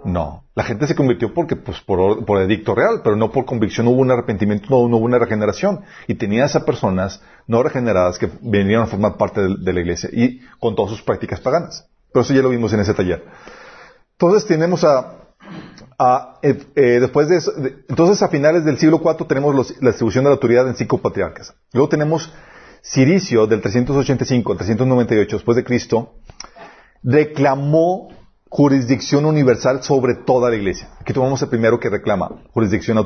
No. 0.04 0.44
La 0.54 0.64
gente 0.64 0.86
se 0.86 0.94
convirtió 0.94 1.32
porque, 1.32 1.56
pues, 1.56 1.80
por, 1.80 2.24
por 2.24 2.40
edicto 2.40 2.74
real, 2.74 3.00
pero 3.02 3.16
no 3.16 3.30
por 3.30 3.44
convicción. 3.44 3.86
Hubo 3.86 4.00
un 4.00 4.10
arrepentimiento, 4.10 4.66
no, 4.70 4.78
hubo 4.78 4.98
una 4.98 5.18
regeneración. 5.18 5.82
Y 6.06 6.14
tenías 6.14 6.56
a 6.56 6.64
personas 6.64 7.22
no 7.46 7.62
regeneradas 7.62 8.18
que 8.18 8.30
venían 8.40 8.82
a 8.82 8.86
formar 8.86 9.16
parte 9.16 9.40
de, 9.40 9.72
la 9.72 9.80
iglesia 9.80 10.10
y 10.12 10.40
con 10.58 10.74
todas 10.74 10.90
sus 10.90 11.02
prácticas 11.02 11.40
paganas. 11.40 11.88
Pero 12.12 12.22
eso 12.22 12.34
ya 12.34 12.42
lo 12.42 12.50
vimos 12.50 12.72
en 12.72 12.80
ese 12.80 12.94
taller. 12.94 13.24
Entonces 14.12 14.46
tenemos 14.46 14.84
a, 14.84 15.16
a 15.98 16.38
eh, 16.42 16.58
eh, 16.76 17.00
después 17.00 17.28
de 17.28 17.36
eso, 17.36 17.52
entonces 17.88 18.22
a 18.22 18.28
finales 18.28 18.64
del 18.64 18.78
siglo 18.78 19.00
IV 19.04 19.26
tenemos 19.26 19.76
la 19.80 19.90
distribución 19.90 20.24
de 20.24 20.30
la 20.30 20.34
autoridad 20.34 20.68
en 20.68 20.76
cinco 20.76 20.98
patriarcas. 20.98 21.54
Luego 21.72 21.88
tenemos 21.88 22.32
Ciricio, 22.84 23.46
del 23.46 23.62
385 23.62 24.52
al 24.52 24.58
398 24.58 25.36
después 25.36 25.56
de 25.56 25.64
Cristo, 25.64 26.16
reclamó 27.02 28.10
jurisdicción 28.48 29.24
universal 29.24 29.82
sobre 29.82 30.14
toda 30.14 30.50
la 30.50 30.56
iglesia. 30.56 30.90
Aquí 31.00 31.12
tomamos 31.12 31.40
el 31.42 31.48
primero 31.48 31.80
que 31.80 31.88
reclama 31.88 32.42
jurisdicción 32.52 32.98
uh, 32.98 33.04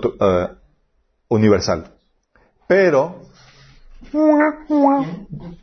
universal. 1.28 1.92
Pero, 2.66 3.22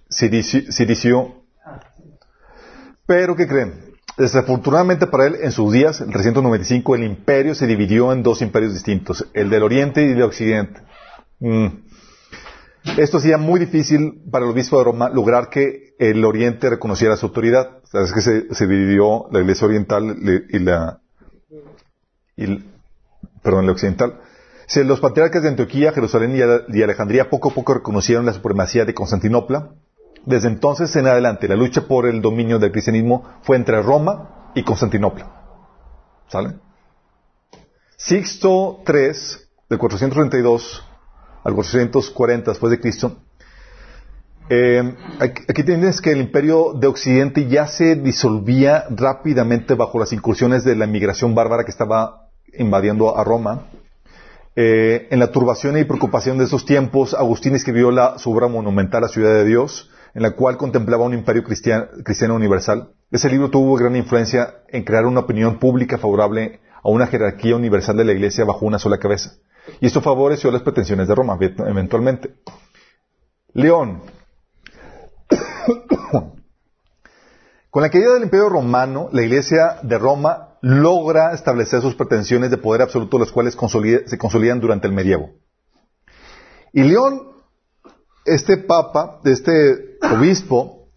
Ciricio, 0.09 1.43
pero 3.05 3.35
¿qué 3.35 3.47
creen? 3.47 3.95
Desafortunadamente 4.17 5.07
para 5.07 5.27
él, 5.27 5.35
en 5.41 5.51
sus 5.51 5.73
días, 5.73 5.99
el 5.99 6.09
395, 6.09 6.95
el 6.95 7.03
imperio 7.03 7.53
se 7.53 7.67
dividió 7.67 8.13
en 8.13 8.23
dos 8.23 8.41
imperios 8.41 8.73
distintos, 8.73 9.27
el 9.33 9.49
del 9.49 9.61
oriente 9.61 10.01
y 10.01 10.05
el 10.05 10.15
del 10.15 10.23
occidente. 10.23 10.81
Mm. 11.39 11.67
Esto 12.97 13.17
hacía 13.17 13.37
muy 13.37 13.59
difícil 13.59 14.21
para 14.31 14.45
el 14.45 14.51
obispo 14.51 14.77
de 14.77 14.85
Roma 14.85 15.09
lograr 15.09 15.49
que 15.49 15.95
el 15.99 16.23
Oriente 16.23 16.69
reconociera 16.69 17.17
su 17.17 17.25
autoridad. 17.25 17.79
Sabes 17.83 18.13
que 18.13 18.21
se, 18.21 18.67
dividió 18.67 19.25
la 19.31 19.41
Iglesia 19.41 19.67
Oriental 19.67 20.17
y 20.49 20.59
la, 20.59 21.01
perdón, 23.41 23.65
la 23.65 23.71
Occidental. 23.71 24.21
Los 24.85 24.99
patriarcas 24.99 25.43
de 25.43 25.49
Antioquía, 25.49 25.91
Jerusalén 25.91 26.35
y 26.69 26.81
Alejandría 26.83 27.29
poco 27.29 27.49
a 27.49 27.53
poco 27.53 27.73
reconocieron 27.73 28.25
la 28.25 28.33
supremacía 28.33 28.85
de 28.85 28.93
Constantinopla. 28.93 29.71
Desde 30.25 30.47
entonces 30.47 30.95
en 30.95 31.07
adelante, 31.07 31.47
la 31.47 31.55
lucha 31.55 31.87
por 31.87 32.07
el 32.07 32.21
dominio 32.21 32.59
del 32.59 32.71
cristianismo 32.71 33.23
fue 33.43 33.57
entre 33.57 33.81
Roma 33.81 34.51
y 34.55 34.63
Constantinopla. 34.63 35.31
¿Sale? 36.29 36.55
Sixto 37.97 38.83
III, 38.87 39.11
de 39.69 39.77
432 39.77 40.83
al 41.45 41.53
440 41.53 42.51
después 42.51 42.71
de 42.71 42.79
Cristo, 42.81 43.15
Eh, 44.47 44.95
aquí, 45.19 45.63
tienes 45.63 46.01
que 46.01 46.11
el 46.11 46.21
imperio 46.21 46.73
de 46.73 46.85
Occidente 46.85 47.47
ya 47.47 47.65
se 47.65 47.95
disolvía 47.95 48.85
rápidamente 48.91 49.73
bajo 49.73 49.97
las 49.97 50.13
incursiones 50.13 50.63
de 50.63 50.75
la 50.75 50.85
inmigración 50.85 51.33
bárbara 51.33 51.63
que 51.63 51.71
estaba 51.71 52.29
invadiendo 52.53 53.17
a 53.17 53.23
Roma. 53.23 53.67
Eh, 54.55 55.07
en 55.09 55.19
la 55.19 55.31
turbación 55.31 55.77
y 55.77 55.83
preocupación 55.83 56.37
de 56.37 56.43
esos 56.43 56.65
tiempos, 56.65 57.15
Agustín 57.15 57.55
escribió 57.55 57.89
la, 57.89 58.19
su 58.19 58.31
obra 58.31 58.47
monumental 58.47 59.01
La 59.01 59.07
ciudad 59.07 59.33
de 59.33 59.45
Dios, 59.45 59.89
en 60.13 60.21
la 60.21 60.31
cual 60.31 60.57
contemplaba 60.57 61.05
un 61.05 61.15
imperio 61.15 61.43
cristiano 61.43 62.35
universal. 62.35 62.91
Ese 63.11 63.29
libro 63.29 63.49
tuvo 63.49 63.75
gran 63.75 63.95
influencia 63.95 64.57
en 64.69 64.83
crear 64.83 65.05
una 65.07 65.21
opinión 65.21 65.57
pública 65.57 65.97
favorable 65.97 66.59
a 66.83 66.89
una 66.89 67.07
jerarquía 67.07 67.55
universal 67.55 67.97
de 67.97 68.05
la 68.05 68.13
Iglesia 68.13 68.45
bajo 68.45 68.65
una 68.65 68.77
sola 68.77 68.99
cabeza. 68.99 69.33
Y 69.79 69.87
esto 69.87 70.01
favoreció 70.01 70.51
las 70.51 70.61
pretensiones 70.61 71.07
de 71.07 71.15
Roma, 71.15 71.37
eventualmente. 71.39 72.35
León. 73.53 74.01
Con 77.69 77.81
la 77.81 77.89
caída 77.89 78.13
del 78.13 78.23
Imperio 78.23 78.49
Romano, 78.49 79.09
la 79.11 79.23
Iglesia 79.23 79.79
de 79.81 79.97
Roma 79.97 80.57
logra 80.61 81.33
establecer 81.33 81.81
sus 81.81 81.95
pretensiones 81.95 82.51
de 82.51 82.57
poder 82.57 82.81
absoluto, 82.81 83.19
las 83.19 83.31
cuales 83.31 83.57
se 84.05 84.17
consolidan 84.17 84.59
durante 84.59 84.87
el 84.87 84.93
medievo. 84.93 85.31
Y 86.71 86.83
León, 86.83 87.31
este 88.25 88.57
papa, 88.57 89.19
este 89.25 89.97
obispo, 90.01 90.87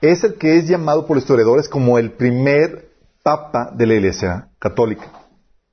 es 0.00 0.22
el 0.24 0.34
que 0.34 0.58
es 0.58 0.68
llamado 0.68 1.06
por 1.06 1.16
historiadores 1.16 1.68
como 1.68 1.98
el 1.98 2.12
primer 2.12 2.90
papa 3.22 3.70
de 3.74 3.86
la 3.86 3.94
Iglesia 3.94 4.50
católica. 4.58 5.10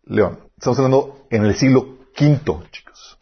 León. 0.05 0.39
Estamos 0.57 0.77
hablando 0.79 1.20
en 1.31 1.45
el 1.45 1.55
siglo 1.55 1.97
V, 2.19 2.69
chicos. 2.71 3.17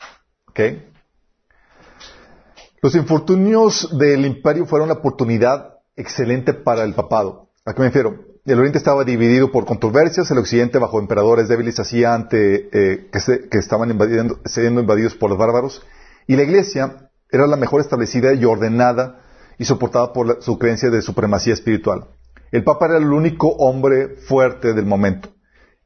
Los 2.81 2.95
infortunios 2.95 3.97
del 3.97 4.25
imperio 4.25 4.65
fueron 4.65 4.89
una 4.89 4.99
oportunidad 4.99 5.75
excelente 5.95 6.53
para 6.53 6.83
el 6.83 6.93
papado. 6.93 7.49
¿A 7.65 7.73
qué 7.73 7.81
me 7.81 7.87
refiero? 7.87 8.25
El 8.45 8.57
oriente 8.57 8.77
estaba 8.77 9.03
dividido 9.03 9.51
por 9.51 9.65
controversias, 9.65 10.31
el 10.31 10.39
occidente 10.39 10.79
bajo 10.79 10.99
emperadores 10.99 11.47
débiles 11.47 11.79
hacía 11.79 12.15
ante 12.15 12.69
eh, 12.73 13.09
que, 13.11 13.57
estaban 13.57 13.97
siendo 14.45 14.81
invadidos 14.81 15.15
por 15.15 15.29
los 15.29 15.37
bárbaros, 15.37 15.85
y 16.25 16.35
la 16.35 16.43
iglesia 16.43 17.11
era 17.29 17.47
la 17.47 17.57
mejor 17.57 17.79
establecida 17.81 18.33
y 18.33 18.43
ordenada 18.43 19.21
y 19.59 19.65
soportada 19.65 20.13
por 20.13 20.41
su 20.41 20.57
creencia 20.57 20.89
de 20.89 21.01
supremacía 21.01 21.53
espiritual. 21.53 22.07
El 22.51 22.63
papa 22.63 22.87
era 22.87 22.97
el 22.97 23.11
único 23.11 23.49
hombre 23.49 24.15
fuerte 24.15 24.73
del 24.73 24.85
momento. 24.85 25.29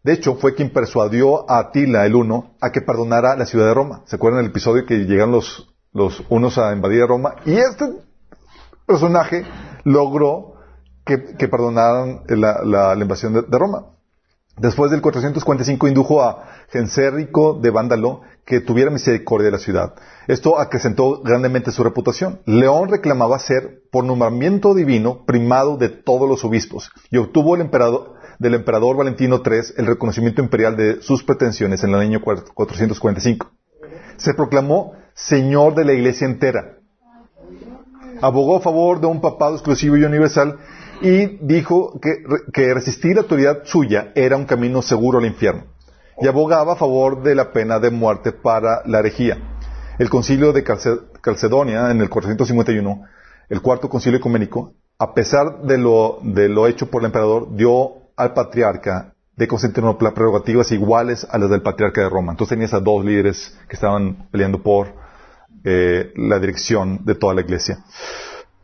De 0.03 0.13
hecho, 0.13 0.35
fue 0.35 0.53
quien 0.53 0.69
persuadió 0.71 1.49
a 1.49 1.59
Atila 1.59 2.05
el 2.05 2.15
Uno 2.15 2.55
a 2.59 2.71
que 2.71 2.81
perdonara 2.81 3.35
la 3.37 3.45
ciudad 3.45 3.67
de 3.67 3.73
Roma. 3.73 4.01
¿Se 4.05 4.17
acuerdan 4.17 4.41
del 4.41 4.51
episodio 4.51 4.85
que 4.85 4.95
llegaron 5.05 5.31
los, 5.31 5.73
los 5.93 6.23
unos 6.29 6.57
a 6.57 6.73
invadir 6.73 7.03
a 7.03 7.07
Roma? 7.07 7.35
Y 7.45 7.53
este 7.55 7.85
personaje 8.85 9.45
logró 9.85 10.55
que, 11.05 11.35
que 11.37 11.47
perdonaran 11.47 12.23
la, 12.27 12.61
la- 12.63 12.95
invasión 13.01 13.33
de 13.33 13.57
Roma. 13.57 13.85
Después 14.57 14.91
del 14.91 15.01
445 15.01 15.87
indujo 15.87 16.21
a 16.21 16.45
Gensérico 16.69 17.59
de 17.59 17.71
Vándalo 17.71 18.21
que 18.45 18.59
tuviera 18.59 18.91
misericordia 18.91 19.45
de 19.45 19.51
la 19.51 19.57
ciudad. 19.57 19.95
Esto 20.27 20.59
acrecentó 20.59 21.21
grandemente 21.23 21.71
su 21.71 21.83
reputación. 21.83 22.41
León 22.45 22.89
reclamaba 22.89 23.39
ser, 23.39 23.81
por 23.91 24.03
nombramiento 24.03 24.75
divino, 24.75 25.25
primado 25.25 25.77
de 25.77 25.89
todos 25.89 26.29
los 26.29 26.43
obispos 26.45 26.91
y 27.09 27.17
obtuvo 27.17 27.55
el 27.55 27.61
emperador, 27.61 28.13
del 28.37 28.53
emperador 28.53 28.95
Valentino 28.95 29.41
III 29.43 29.75
el 29.77 29.87
reconocimiento 29.87 30.41
imperial 30.41 30.75
de 30.75 31.01
sus 31.01 31.23
pretensiones 31.23 31.83
en 31.83 31.91
el 31.91 31.99
año 31.99 32.21
445. 32.21 33.51
Se 34.17 34.33
proclamó 34.33 34.93
señor 35.15 35.73
de 35.73 35.85
la 35.85 35.93
iglesia 35.93 36.27
entera 36.27 36.77
abogó 38.23 38.57
a 38.57 38.61
favor 38.61 39.01
de 39.01 39.07
un 39.07 39.19
papado 39.19 39.55
exclusivo 39.55 39.97
y 39.97 40.03
universal 40.03 40.57
y 41.03 41.37
dijo 41.45 41.99
que, 41.99 42.73
resistir 42.73 43.15
la 43.15 43.21
autoridad 43.23 43.59
suya 43.65 44.13
era 44.15 44.37
un 44.37 44.45
camino 44.45 44.81
seguro 44.81 45.19
al 45.19 45.25
infierno. 45.25 45.65
Y 46.21 46.27
abogaba 46.27 46.73
a 46.73 46.75
favor 46.77 47.21
de 47.23 47.35
la 47.35 47.51
pena 47.51 47.77
de 47.79 47.91
muerte 47.91 48.31
para 48.31 48.81
la 48.85 48.99
herejía. 48.99 49.37
El 49.99 50.09
concilio 50.09 50.53
de 50.53 50.63
Calce- 50.63 51.01
Calcedonia, 51.21 51.91
en 51.91 51.99
el 51.99 52.09
451, 52.09 53.03
el 53.49 53.61
cuarto 53.61 53.89
concilio 53.89 54.17
ecuménico, 54.19 54.73
a 54.97 55.13
pesar 55.13 55.63
de 55.63 55.77
lo, 55.77 56.19
de 56.23 56.47
lo 56.47 56.67
hecho 56.67 56.89
por 56.89 57.01
el 57.01 57.07
emperador, 57.07 57.53
dio 57.55 58.11
al 58.15 58.33
patriarca 58.33 59.13
de 59.35 59.47
Constantinopla 59.47 60.13
prerrogativas 60.13 60.71
iguales 60.71 61.27
a 61.29 61.37
las 61.37 61.49
del 61.49 61.61
patriarca 61.63 62.01
de 62.01 62.09
Roma. 62.09 62.31
Entonces 62.31 62.55
tenías 62.55 62.73
a 62.73 62.79
dos 62.79 63.03
líderes 63.03 63.57
que 63.67 63.75
estaban 63.75 64.29
peleando 64.31 64.61
por 64.63 64.93
eh, 65.65 66.13
la 66.15 66.39
dirección 66.39 67.03
de 67.03 67.15
toda 67.15 67.33
la 67.33 67.41
iglesia. 67.41 67.79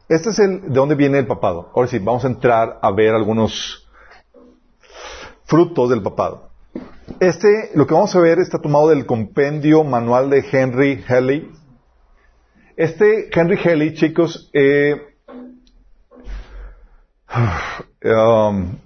Este 0.09 0.31
es 0.31 0.39
el 0.39 0.61
de 0.61 0.69
dónde 0.69 0.95
viene 0.95 1.19
el 1.19 1.27
papado. 1.27 1.71
Ahora 1.75 1.87
sí, 1.87 1.99
vamos 1.99 2.25
a 2.25 2.29
entrar 2.29 2.79
a 2.81 2.91
ver 2.91 3.13
algunos 3.13 3.87
frutos 5.45 5.91
del 5.91 6.01
papado. 6.01 6.49
Este, 7.19 7.69
lo 7.75 7.85
que 7.85 7.93
vamos 7.93 8.15
a 8.15 8.19
ver 8.19 8.39
está 8.39 8.59
tomado 8.59 8.89
del 8.89 9.05
compendio 9.05 9.83
manual 9.83 10.31
de 10.31 10.43
Henry 10.51 11.05
Helly. 11.07 11.51
Este 12.75 13.29
Henry 13.31 13.59
Helly, 13.63 13.93
chicos, 13.93 14.49
eh, 14.53 14.99
um, 18.03 18.77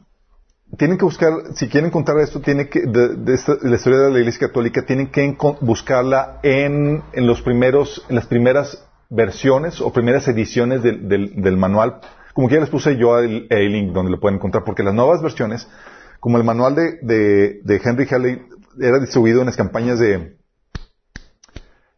tienen 0.77 0.97
que 0.97 1.05
buscar, 1.05 1.31
si 1.55 1.69
quieren 1.69 1.89
contar 1.89 2.17
esto, 2.19 2.41
tienen 2.41 2.67
que, 2.67 2.81
de, 2.81 3.39
la 3.61 3.75
historia 3.75 3.99
de 3.99 4.11
la 4.11 4.19
Iglesia 4.19 4.47
Católica, 4.47 4.85
tienen 4.85 5.07
que 5.07 5.37
buscarla 5.61 6.39
en, 6.43 7.01
en 7.13 7.27
los 7.27 7.41
primeros, 7.41 8.05
en 8.09 8.15
las 8.15 8.25
primeras 8.25 8.85
versiones 9.09 9.81
o 9.81 9.91
primeras 9.93 10.27
ediciones 10.27 10.81
del, 10.83 11.07
del- 11.07 11.41
del 11.41 11.57
manual. 11.57 11.99
Como 12.33 12.47
que 12.47 12.55
ya 12.55 12.61
les 12.61 12.69
puse 12.69 12.97
yo 12.97 13.19
el, 13.19 13.47
link 13.49 13.91
donde 13.93 14.11
lo 14.11 14.19
pueden 14.19 14.37
encontrar, 14.37 14.63
porque 14.63 14.81
las 14.83 14.93
nuevas 14.93 15.21
versiones, 15.21 15.67
como 16.19 16.37
el 16.37 16.43
manual 16.43 16.73
de, 16.75 16.97
de, 17.01 17.61
de 17.63 17.81
Henry 17.83 18.07
Halley 18.09 18.41
era 18.79 18.99
distribuido 18.99 19.41
en 19.41 19.45
las 19.45 19.55
campañas 19.57 19.99
de 19.99 20.37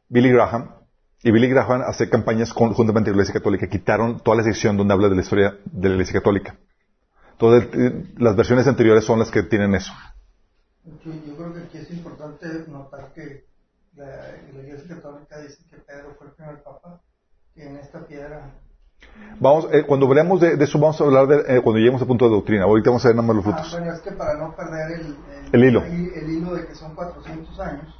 Billy 0.10 0.30
Graham, 0.32 0.72
y 1.24 1.32
Billy 1.32 1.48
Graham 1.50 1.82
hace 1.88 2.10
campañas 2.10 2.54
con, 2.54 2.74
juntamente 2.74 3.10
con 3.10 3.18
la 3.18 3.24
Iglesia 3.24 3.34
Católica, 3.40 3.68
quitaron 3.68 4.20
toda 4.20 4.38
la 4.38 4.44
sección 4.44 4.78
donde 4.78 4.94
habla 4.94 5.10
de 5.10 5.16
la 5.16 5.22
historia 5.22 5.58
de 5.66 5.88
la 5.90 5.96
Iglesia 5.96 6.20
Católica. 6.20 6.58
El- 7.40 8.14
las 8.18 8.36
versiones 8.36 8.68
anteriores 8.68 9.04
son 9.06 9.20
las 9.20 9.32
que 9.32 9.44
tienen 9.44 9.74
eso. 9.76 9.92
Yo 10.86 11.36
creo 11.36 11.54
que 11.54 11.60
aquí 11.62 11.78
es 11.80 11.92
importante 11.92 12.46
notar 12.68 13.12
que 13.14 13.46
la, 13.96 14.06
la 14.54 14.62
Iglesia 14.62 14.96
Católica 14.96 15.40
dice 15.40 15.58
que 15.70 15.78
Pedro 15.78 16.16
fue 16.18 16.28
el 16.28 16.34
primer 16.34 16.64
papa, 16.64 17.02
que 17.54 17.66
en 17.68 17.78
esta 17.78 18.06
piedra. 18.06 18.52
Vamos, 19.40 19.68
eh, 19.72 19.84
cuando 19.86 20.06
hablemos 20.08 20.40
de, 20.42 20.56
de 20.58 20.64
eso, 20.66 20.80
vamos 20.80 21.00
a 21.00 21.04
hablar 21.04 21.28
de, 21.28 21.36
eh, 21.58 21.62
cuando 21.62 21.78
lleguemos 21.80 22.02
al 22.02 22.08
punto 22.08 22.26
de 22.26 22.32
doctrina. 22.32 22.64
Ahorita 22.64 22.90
vamos 22.90 23.06
a 23.06 23.10
ver 23.10 23.16
nada 23.16 23.28
más 23.28 23.36
los 23.38 23.46
Ah, 23.46 23.50
frutos. 23.52 23.72
bueno, 23.72 23.94
es 23.94 24.00
que 24.02 24.12
para 24.12 24.36
no 24.38 24.56
perder 24.56 24.92
el, 25.00 25.16
El 25.52 25.64
hilo. 25.64 25.84
el 25.84 26.30
hilo 26.30 26.56
de 26.56 26.66
que 26.68 26.76
son 26.76 26.96
400 26.96 27.60
años, 27.60 27.96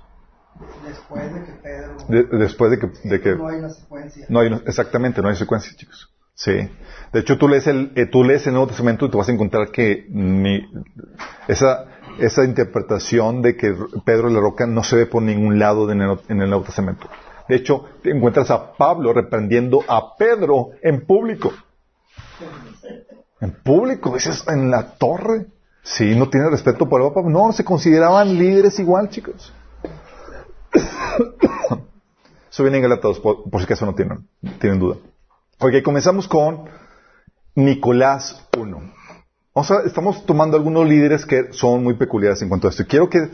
después 0.86 1.34
de 1.34 1.44
que 1.44 1.52
Pedro. 1.54 1.98
De- 2.08 2.38
después 2.38 2.72
de 2.72 2.80
que, 2.80 2.88
de 3.10 3.22
que 3.22 3.36
no 3.36 3.48
hay 3.48 3.58
una 3.60 3.70
secuencia. 3.70 4.26
no 4.30 4.40
hay, 4.40 4.54
exactamente, 4.66 5.22
no 5.22 5.30
hay 5.30 5.36
secuencia, 5.36 5.74
chicos. 5.76 6.12
Sí. 6.38 6.52
De 7.14 7.20
hecho, 7.22 7.38
tú 7.38 7.48
lees 7.48 7.66
el, 7.68 7.94
eh, 7.96 8.08
tú 8.08 8.24
lees 8.26 8.46
el 8.46 8.54
Nuevo 8.54 8.68
Testamento 8.68 9.06
y 9.06 9.10
te 9.12 9.16
vas 9.18 9.30
a 9.30 9.32
encontrar 9.32 9.72
que 9.72 10.06
ni, 10.10 10.62
esa, 11.48 11.86
esa 12.20 12.44
interpretación 12.44 13.42
de 13.42 13.56
que 13.56 13.76
Pedro 14.06 14.30
la 14.30 14.40
Roca 14.40 14.66
no 14.66 14.84
se 14.84 14.96
ve 14.96 15.06
por 15.06 15.22
ningún 15.22 15.60
lado 15.60 15.92
en 15.92 16.02
el, 16.02 16.20
en 16.30 16.38
Nuevo 16.38 16.64
Testamento. 16.64 17.08
De 17.48 17.56
hecho, 17.56 17.86
te 18.02 18.12
encuentras 18.12 18.50
a 18.52 18.74
Pablo 18.74 19.14
reprendiendo 19.14 19.84
a 19.88 20.16
Pedro 20.16 20.70
en 20.82 21.06
público. 21.06 21.52
En 23.40 23.52
público, 23.52 24.14
dices, 24.14 24.44
en 24.48 24.72
la 24.72 24.96
torre. 24.98 25.48
Sí, 25.84 26.16
no 26.16 26.30
tiene 26.30 26.50
respeto 26.50 26.90
por 26.90 27.02
el 27.02 27.10
Papa. 27.10 27.30
No, 27.30 27.52
se 27.52 27.64
consideraban 27.64 28.36
líderes 28.38 28.80
igual, 28.80 29.10
chicos. 29.10 29.54
Eso 32.52 32.64
viene 32.64 32.78
en 32.78 32.84
Galatas, 32.84 33.20
por, 33.20 33.50
por, 33.50 33.60
si 33.60 33.66
acaso 33.66 33.86
no 33.86 33.94
tienen, 33.94 34.28
tienen 34.60 34.80
duda. 34.80 34.96
Ok, 35.60 35.84
comenzamos 35.84 36.28
con 36.28 36.70
Nicolás 37.54 38.48
1. 38.58 38.95
O 39.58 39.64
sea, 39.64 39.78
estamos 39.86 40.26
tomando 40.26 40.58
algunos 40.58 40.86
líderes 40.86 41.26
que 41.26 41.54
son 41.54 41.82
muy 41.82 41.94
peculiares 41.94 42.42
en 42.42 42.50
cuanto 42.50 42.68
a 42.68 42.72
esto. 42.72 42.84
Y 42.84 42.88
quiero 42.88 43.10
que, 43.10 43.32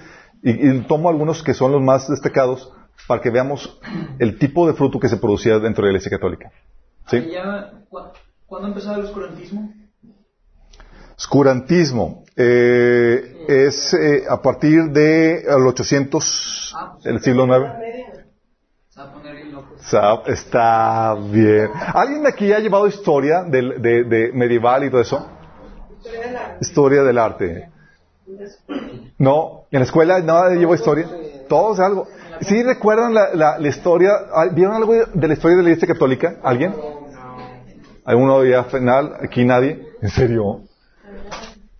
tomo 0.88 1.10
algunos 1.10 1.42
que 1.42 1.56
son 1.56 1.72
los 1.72 1.82
más 1.82 2.08
destacados 2.08 2.72
para 3.08 3.20
que 3.24 3.32
veamos 3.32 3.80
el 4.20 4.38
tipo 4.38 4.68
de 4.68 4.74
fruto 4.74 5.00
que 5.00 5.10
se 5.10 5.18
producía 5.18 5.58
dentro 5.58 5.84
de 5.84 5.92
la 5.92 5.98
Iglesia 5.98 6.12
Católica. 6.12 6.52
¿Sí? 7.08 7.28
¿Cuándo 8.46 8.68
empezó 8.68 8.94
el 8.94 9.06
oscurantismo? 9.06 9.74
Oscurantismo 11.18 12.24
eh, 12.36 13.46
es 13.48 13.92
eh, 13.96 14.26
a 14.30 14.40
partir 14.44 14.92
del 14.92 15.44
de 15.44 15.56
800, 15.70 16.76
ah, 16.78 16.94
pues, 16.94 17.06
el 17.08 17.20
siglo 17.22 17.48
IX. 17.48 17.66
Está 20.28 21.16
bien. 21.16 21.72
¿Alguien 21.96 22.22
de 22.22 22.30
aquí 22.30 22.54
ha 22.54 22.60
llevado 22.60 22.86
historia 22.86 23.42
de, 23.42 23.80
de 23.80 24.32
medieval 24.34 24.84
y 24.84 24.92
todo 24.92 25.02
eso? 25.02 25.41
Historia 26.60 27.04
del 27.04 27.18
arte. 27.18 27.70
No, 29.18 29.66
en 29.72 29.80
la 29.80 29.86
escuela 29.86 30.20
nada 30.20 30.54
llevó 30.56 30.76
historia. 30.76 31.08
Todos 31.48 31.80
algo. 31.80 32.08
¿Sí 32.42 32.64
recuerdan 32.64 33.14
la, 33.14 33.34
la, 33.34 33.60
la 33.60 33.68
historia? 33.68 34.12
ah, 34.34 34.48
¿Vieron 34.52 34.76
algo 34.76 34.94
de 34.94 35.28
la 35.28 35.34
historia 35.34 35.58
de 35.58 35.64
la 35.64 35.70
Iglesia 35.70 35.88
Católica? 35.88 36.38
¿Alguien? 36.44 36.74
¿Alguno 38.04 38.44
ya 38.46 38.64
final? 38.64 39.16
¿Aquí 39.22 39.46
nadie? 39.46 39.88
¿En 40.02 40.10
serio? 40.10 40.62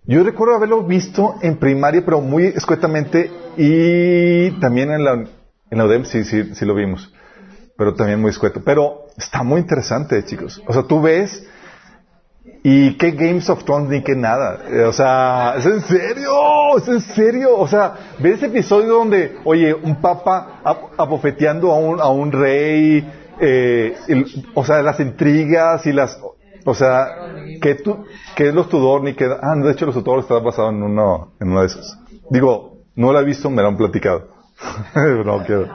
Yo 0.04 0.22
recuerdo 0.24 0.56
haberlo 0.56 0.82
visto 0.82 1.36
en 1.42 1.56
primaria, 1.58 2.02
pero 2.04 2.20
muy 2.20 2.46
escuetamente, 2.46 3.30
y 3.56 4.50
también 4.60 4.90
en 4.90 5.04
la, 5.04 5.12
en 5.14 5.78
la 5.78 5.84
UDEM 5.84 6.04
sí, 6.04 6.24
sí, 6.24 6.54
sí 6.54 6.64
lo 6.64 6.74
vimos, 6.74 7.12
pero 7.76 7.94
también 7.94 8.20
muy 8.20 8.30
escueto. 8.30 8.62
Pero 8.64 9.06
está 9.16 9.42
muy 9.42 9.60
interesante, 9.60 10.24
chicos. 10.24 10.62
O 10.66 10.72
sea, 10.72 10.82
tú 10.82 11.00
ves, 11.00 11.46
y 12.64 12.96
qué 12.96 13.10
Games 13.12 13.48
of 13.50 13.64
Thrones 13.64 13.88
ni 13.90 14.02
qué 14.02 14.14
nada. 14.14 14.60
Eh, 14.68 14.82
o 14.84 14.92
sea, 14.92 15.54
¿es 15.58 15.66
en 15.66 15.80
serio? 15.82 16.76
¿Es 16.78 16.88
en 16.88 17.00
serio? 17.00 17.56
O 17.58 17.66
sea, 17.66 17.94
ves 18.20 18.34
ese 18.36 18.46
episodio 18.46 18.94
donde, 18.94 19.36
oye, 19.44 19.74
un 19.74 20.00
papa 20.00 20.60
ap- 20.64 20.92
abofeteando 20.98 21.72
a 21.72 21.78
un, 21.78 22.00
a 22.00 22.08
un 22.08 22.30
rey, 22.30 23.04
eh, 23.40 23.96
o 24.54 24.64
sea, 24.64 24.80
las 24.82 25.00
intrigas 25.00 25.84
y 25.86 25.92
las, 25.92 26.18
o 26.64 26.74
sea, 26.74 27.08
que 27.60 27.74
tú, 27.76 28.04
que 28.36 28.48
es 28.48 28.54
los 28.54 28.68
Tudor 28.68 29.02
ni 29.02 29.14
que, 29.14 29.24
ah, 29.24 29.54
de 29.56 29.72
hecho 29.72 29.86
los 29.86 29.94
Tudor 29.96 30.20
está 30.20 30.38
basado 30.38 30.70
en 30.70 30.82
uno, 30.82 31.32
en 31.40 31.50
uno 31.50 31.60
de 31.60 31.66
esos. 31.66 31.98
Digo, 32.30 32.78
no 32.94 33.12
lo 33.12 33.18
he 33.18 33.24
visto, 33.24 33.50
me 33.50 33.62
lo 33.62 33.68
han 33.68 33.76
platicado. 33.76 34.28
no, 35.24 35.44
quiero. 35.44 35.66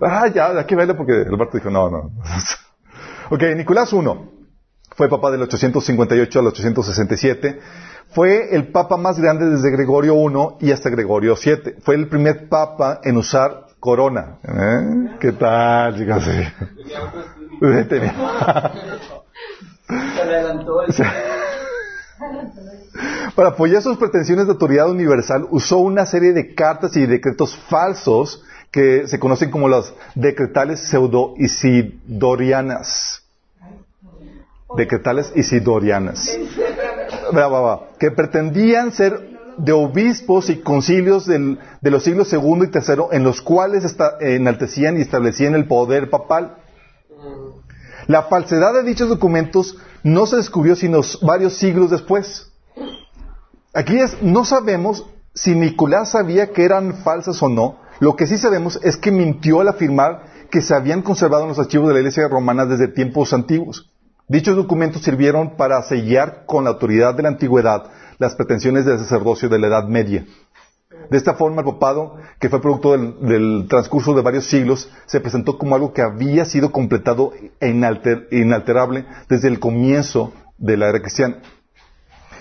Ah, 0.00 0.28
ya, 0.32 0.50
hay 0.56 0.64
que 0.64 0.76
verlo 0.76 0.96
porque 0.96 1.14
Alberto 1.28 1.56
dijo, 1.58 1.70
no, 1.70 1.90
no. 1.90 2.10
ok, 3.30 3.42
Nicolás 3.56 3.92
I 3.92 3.96
fue 4.98 5.08
papa 5.08 5.30
del 5.30 5.40
858 5.42 6.40
al 6.40 6.46
867. 6.48 7.60
Fue 8.10 8.54
el 8.56 8.66
papa 8.72 8.96
más 8.96 9.20
grande 9.20 9.48
desde 9.48 9.70
Gregorio 9.70 10.16
I 10.60 10.66
y 10.66 10.72
hasta 10.72 10.90
Gregorio 10.90 11.36
VII. 11.36 11.76
Fue 11.82 11.94
el 11.94 12.08
primer 12.08 12.48
papa 12.48 13.00
en 13.04 13.16
usar 13.16 13.66
corona. 13.78 14.38
¿Eh? 14.42 15.10
¿Qué 15.20 15.30
tal, 15.32 15.96
chicos? 15.96 16.24
Sí. 16.24 16.42
Tenía- 17.88 18.72
Se 20.16 20.20
adelantó 20.20 20.82
el... 20.86 20.92
Para 23.36 23.50
apoyar 23.50 23.80
sus 23.82 23.98
pretensiones 23.98 24.46
de 24.46 24.52
autoridad 24.54 24.90
universal, 24.90 25.46
usó 25.50 25.78
una 25.78 26.04
serie 26.06 26.32
de 26.32 26.56
cartas 26.56 26.96
y 26.96 27.06
decretos 27.06 27.56
falsos 27.68 28.42
que 28.72 29.06
se 29.06 29.20
conocen 29.20 29.52
como 29.52 29.68
las 29.68 29.94
decretales 30.16 30.80
pseudo-isidorianas. 30.90 33.22
Decretales 34.76 35.32
isidorianas. 35.34 36.36
Que 37.98 38.10
pretendían 38.10 38.92
ser 38.92 39.38
de 39.56 39.72
obispos 39.72 40.50
y 40.50 40.60
concilios 40.60 41.26
de 41.26 41.90
los 41.90 42.04
siglos 42.04 42.28
segundo 42.28 42.64
y 42.64 42.70
tercero, 42.70 43.08
en 43.12 43.24
los 43.24 43.40
cuales 43.42 43.84
esta- 43.84 44.16
enaltecían 44.20 44.98
y 44.98 45.00
establecían 45.02 45.54
el 45.54 45.66
poder 45.66 46.10
papal. 46.10 46.58
La 48.06 48.22
falsedad 48.24 48.72
de 48.74 48.84
dichos 48.84 49.08
documentos 49.08 49.76
no 50.02 50.26
se 50.26 50.36
descubrió 50.36 50.76
sino 50.76 51.00
varios 51.22 51.54
siglos 51.54 51.90
después. 51.90 52.52
Aquí 53.74 53.98
no 54.22 54.44
sabemos 54.44 55.06
si 55.34 55.54
Nicolás 55.54 56.10
sabía 56.12 56.52
que 56.52 56.64
eran 56.64 56.94
falsas 57.02 57.42
o 57.42 57.48
no. 57.48 57.80
Lo 58.00 58.16
que 58.16 58.26
sí 58.26 58.38
sabemos 58.38 58.78
es 58.82 58.96
que 58.96 59.10
mintió 59.10 59.60
al 59.60 59.68
afirmar 59.68 60.22
que 60.50 60.62
se 60.62 60.74
habían 60.74 61.02
conservado 61.02 61.42
en 61.42 61.48
los 61.50 61.58
archivos 61.58 61.88
de 61.88 61.94
la 61.94 62.00
Iglesia 62.00 62.28
romana 62.28 62.64
desde 62.64 62.88
tiempos 62.88 63.32
antiguos. 63.32 63.90
Dichos 64.28 64.56
documentos 64.56 65.02
sirvieron 65.02 65.56
para 65.56 65.82
sellar 65.82 66.44
con 66.44 66.64
la 66.64 66.70
autoridad 66.70 67.14
de 67.14 67.22
la 67.22 67.30
antigüedad 67.30 67.90
las 68.18 68.34
pretensiones 68.34 68.84
del 68.84 68.98
sacerdocio 68.98 69.48
de 69.48 69.58
la 69.58 69.68
Edad 69.68 69.84
Media. 69.88 70.26
De 71.10 71.16
esta 71.16 71.32
forma, 71.32 71.62
el 71.62 71.66
papado, 71.66 72.16
que 72.38 72.50
fue 72.50 72.60
producto 72.60 72.92
del, 72.92 73.66
transcurso 73.68 74.12
de 74.14 74.20
varios 74.20 74.44
siglos, 74.44 74.90
se 75.06 75.20
presentó 75.20 75.56
como 75.56 75.74
algo 75.74 75.94
que 75.94 76.02
había 76.02 76.44
sido 76.44 76.70
completado 76.72 77.32
e 77.60 77.68
inalter- 77.70 78.28
inalterable 78.30 79.06
desde 79.30 79.48
el 79.48 79.58
comienzo 79.58 80.34
de 80.58 80.76
la 80.76 80.90
era 80.90 81.00
cristiana. 81.00 81.38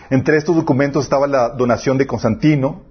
Entre 0.10 0.36
estos 0.36 0.58
documentos 0.58 1.06
estaba 1.06 1.28
la 1.28 1.50
donación 1.50 1.98
de 1.98 2.08
Constantino, 2.08 2.82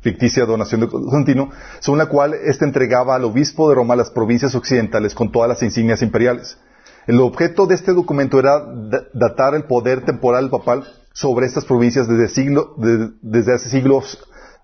ficticia 0.00 0.44
donación 0.44 0.82
de 0.82 0.88
Constantino, 0.88 1.50
según 1.80 1.98
la 1.98 2.06
cual 2.06 2.34
éste 2.34 2.66
entregaba 2.66 3.14
al 3.14 3.24
obispo 3.24 3.70
de 3.70 3.76
Roma 3.76 3.96
las 3.96 4.10
provincias 4.10 4.54
occidentales 4.54 5.14
con 5.14 5.32
todas 5.32 5.48
las 5.48 5.62
insignias 5.62 6.02
imperiales. 6.02 6.58
El 7.06 7.20
objeto 7.20 7.66
de 7.66 7.74
este 7.74 7.92
documento 7.92 8.38
era 8.38 8.60
da- 8.60 9.04
datar 9.12 9.54
el 9.54 9.64
poder 9.64 10.04
temporal 10.04 10.50
papal 10.50 10.84
sobre 11.12 11.46
estas 11.46 11.64
provincias 11.64 12.08
desde, 12.08 12.28
siglo- 12.28 12.74
de- 12.78 13.10
desde 13.22 13.54
hace 13.54 13.68
siglos, 13.68 14.18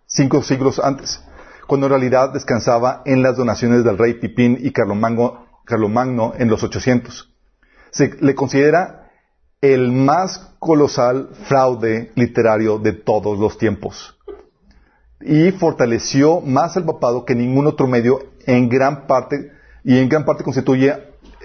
cinco 0.07 0.43
siglos 0.43 0.79
antes, 0.79 1.21
cuando 1.67 1.87
en 1.87 1.91
realidad 1.91 2.33
descansaba 2.33 3.03
en 3.05 3.23
las 3.23 3.37
donaciones 3.37 3.85
del 3.85 3.99
rey 3.99 4.15
Pipín 4.15 4.57
y 4.61 4.71
Carlomagno, 4.71 5.47
Carlomagno 5.65 6.33
en 6.39 6.49
los 6.49 6.63
800. 6.63 7.35
Se 7.91 8.15
le 8.21 8.35
considera 8.35 9.11
el 9.61 9.91
más 9.93 10.55
colosal 10.61 11.31
fraude 11.49 12.13
literario 12.15 12.79
de 12.79 12.93
todos 12.93 13.39
los 13.39 13.59
tiempos. 13.59 14.17
Y 15.21 15.51
fortaleció 15.51 16.41
más 16.41 16.77
el 16.77 16.85
papado 16.85 17.25
que 17.25 17.35
ningún 17.35 17.67
otro 17.67 17.89
medio 17.89 18.21
en 18.47 18.69
gran 18.69 19.09
parte, 19.09 19.51
y 19.83 19.99
en 19.99 20.09
gran 20.09 20.25
parte 20.25 20.45
constituye 20.45 20.95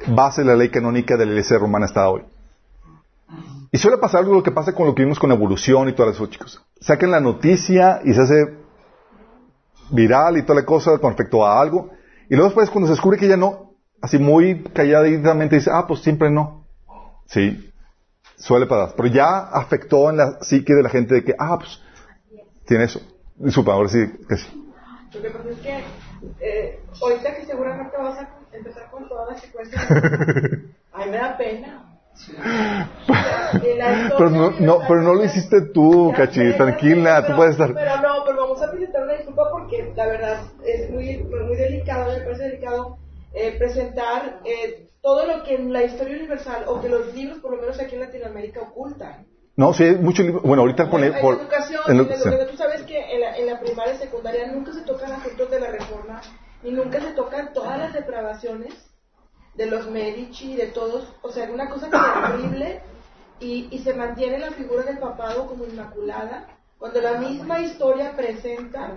base 0.07 0.43
la 0.43 0.55
ley 0.55 0.69
canónica 0.69 1.17
de 1.17 1.25
la 1.25 1.31
Iglesia 1.31 1.57
romana 1.57 1.85
hasta 1.85 2.09
hoy. 2.09 2.23
Y 3.71 3.77
suele 3.77 3.97
pasar 3.97 4.21
algo 4.21 4.35
lo 4.35 4.43
que 4.43 4.51
pasa 4.51 4.73
con 4.73 4.85
lo 4.85 4.93
que 4.93 5.03
vimos 5.03 5.17
con 5.17 5.31
evolución 5.31 5.89
y 5.89 5.93
todas 5.93 6.15
eso, 6.15 6.27
chicos. 6.27 6.63
Sacan 6.79 7.11
la 7.11 7.19
noticia 7.19 8.01
y 8.03 8.13
se 8.13 8.21
hace 8.21 8.57
viral 9.89 10.37
y 10.37 10.43
toda 10.43 10.59
la 10.59 10.65
cosa 10.65 10.97
con 10.99 11.11
respecto 11.11 11.45
a 11.45 11.59
algo, 11.59 11.89
y 12.29 12.35
luego 12.35 12.49
después 12.49 12.69
cuando 12.69 12.87
se 12.87 12.93
descubre 12.93 13.17
que 13.17 13.27
ya 13.27 13.37
no, 13.37 13.73
así 14.01 14.17
muy 14.17 14.63
calladamente 14.63 15.55
dice, 15.55 15.71
ah, 15.73 15.85
pues 15.87 16.01
siempre 16.01 16.29
no. 16.29 16.65
Sí, 17.25 17.71
suele 18.35 18.65
pasar. 18.65 18.95
Pero 18.95 19.07
ya 19.07 19.39
afectó 19.39 20.09
en 20.09 20.17
la 20.17 20.39
psique 20.41 20.73
de 20.73 20.83
la 20.83 20.89
gente 20.89 21.15
de 21.15 21.23
que, 21.23 21.33
ah, 21.37 21.57
pues, 21.57 21.81
tiene 22.65 22.85
eso. 22.85 23.01
Disculpa, 23.35 23.73
ahora 23.73 23.89
sí 23.89 23.99
que 24.27 24.37
sí. 24.37 24.73
Lo 25.13 25.21
que 25.21 25.29
pasa 25.29 25.49
es 25.49 25.59
que 25.59 25.83
eh, 26.39 26.79
ahorita 27.01 27.35
que 27.35 27.45
seguramente 27.45 27.95
vas 27.97 28.19
a 28.19 28.42
empezar 28.57 28.89
con 28.91 29.07
toda 29.07 29.31
la 29.31 29.37
secuencia, 29.37 29.79
ay, 30.93 31.09
me 31.09 31.17
da 31.17 31.37
pena. 31.37 31.89
La 33.77 34.09
Pero 34.17 34.29
no, 34.29 34.51
no, 34.59 34.79
pero 34.87 35.01
no 35.01 35.13
lo 35.15 35.23
hiciste 35.25 35.61
tú, 35.73 36.13
Cachi, 36.15 36.53
tranquila, 36.53 37.15
sé, 37.17 37.21
tú 37.21 37.27
pero- 37.27 37.37
puedes 37.37 37.51
estar... 37.53 37.73
Pero 37.73 38.01
no, 38.01 38.23
pero 38.25 38.37
vamos 38.37 38.61
a 38.61 38.69
presentar 38.71 39.03
una 39.03 39.13
disculpa 39.13 39.49
porque 39.51 39.91
la 39.95 40.05
verdad 40.05 40.41
es 40.65 40.89
muy, 40.91 41.17
muy 41.17 41.55
delicado, 41.55 42.11
me 42.11 42.19
parece 42.23 42.43
delicado 42.43 42.97
eh, 43.33 43.55
presentar 43.57 44.39
eh, 44.45 44.89
todo 45.01 45.25
lo 45.25 45.43
que 45.43 45.55
en 45.55 45.73
la 45.73 45.83
historia 45.83 46.15
universal 46.17 46.63
o 46.67 46.79
que 46.81 46.89
los 46.89 47.13
libros, 47.13 47.39
por 47.39 47.51
lo 47.55 47.61
menos 47.61 47.79
aquí 47.79 47.95
en 47.95 48.01
Latinoamérica, 48.01 48.61
ocultan. 48.61 49.25
No, 49.55 49.73
sí, 49.73 49.83
hay 49.83 49.95
mucho 49.95 50.23
libro. 50.23 50.41
Bueno, 50.41 50.61
ahorita 50.63 50.89
pone 50.89 51.07
En 51.07 51.19
por... 51.21 51.35
educación, 51.35 51.81
en 51.87 51.97
lo- 51.97 52.03
educación, 52.03 52.47
tú 52.49 52.57
sabes 52.57 52.81
que 52.83 53.13
en 53.13 53.21
la, 53.21 53.37
en 53.37 53.45
la 53.47 53.59
primaria 53.59 53.93
y 53.95 53.97
secundaria 53.97 54.51
nunca 54.51 54.71
se 54.73 54.81
tocan 54.81 55.11
asuntos 55.11 55.49
de 55.51 55.59
la 55.59 55.67
reforma 55.67 56.21
y 56.63 56.71
nunca 56.71 56.99
se 57.01 57.11
tocan 57.11 57.53
todas 57.53 57.77
las 57.77 57.93
depravaciones 57.93 58.73
de 59.55 59.65
los 59.67 59.89
Medici, 59.89 60.55
de 60.55 60.67
todos, 60.67 61.13
o 61.21 61.29
sea, 61.31 61.49
una 61.51 61.69
cosa 61.69 61.89
terrible 61.89 62.81
y, 63.39 63.67
y 63.71 63.79
se 63.79 63.93
mantiene 63.93 64.39
la 64.39 64.51
figura 64.51 64.83
del 64.83 64.97
papado 64.99 65.45
como 65.47 65.65
inmaculada 65.65 66.47
cuando 66.79 66.99
la 67.01 67.17
misma 67.19 67.59
historia 67.61 68.13
presenta 68.15 68.91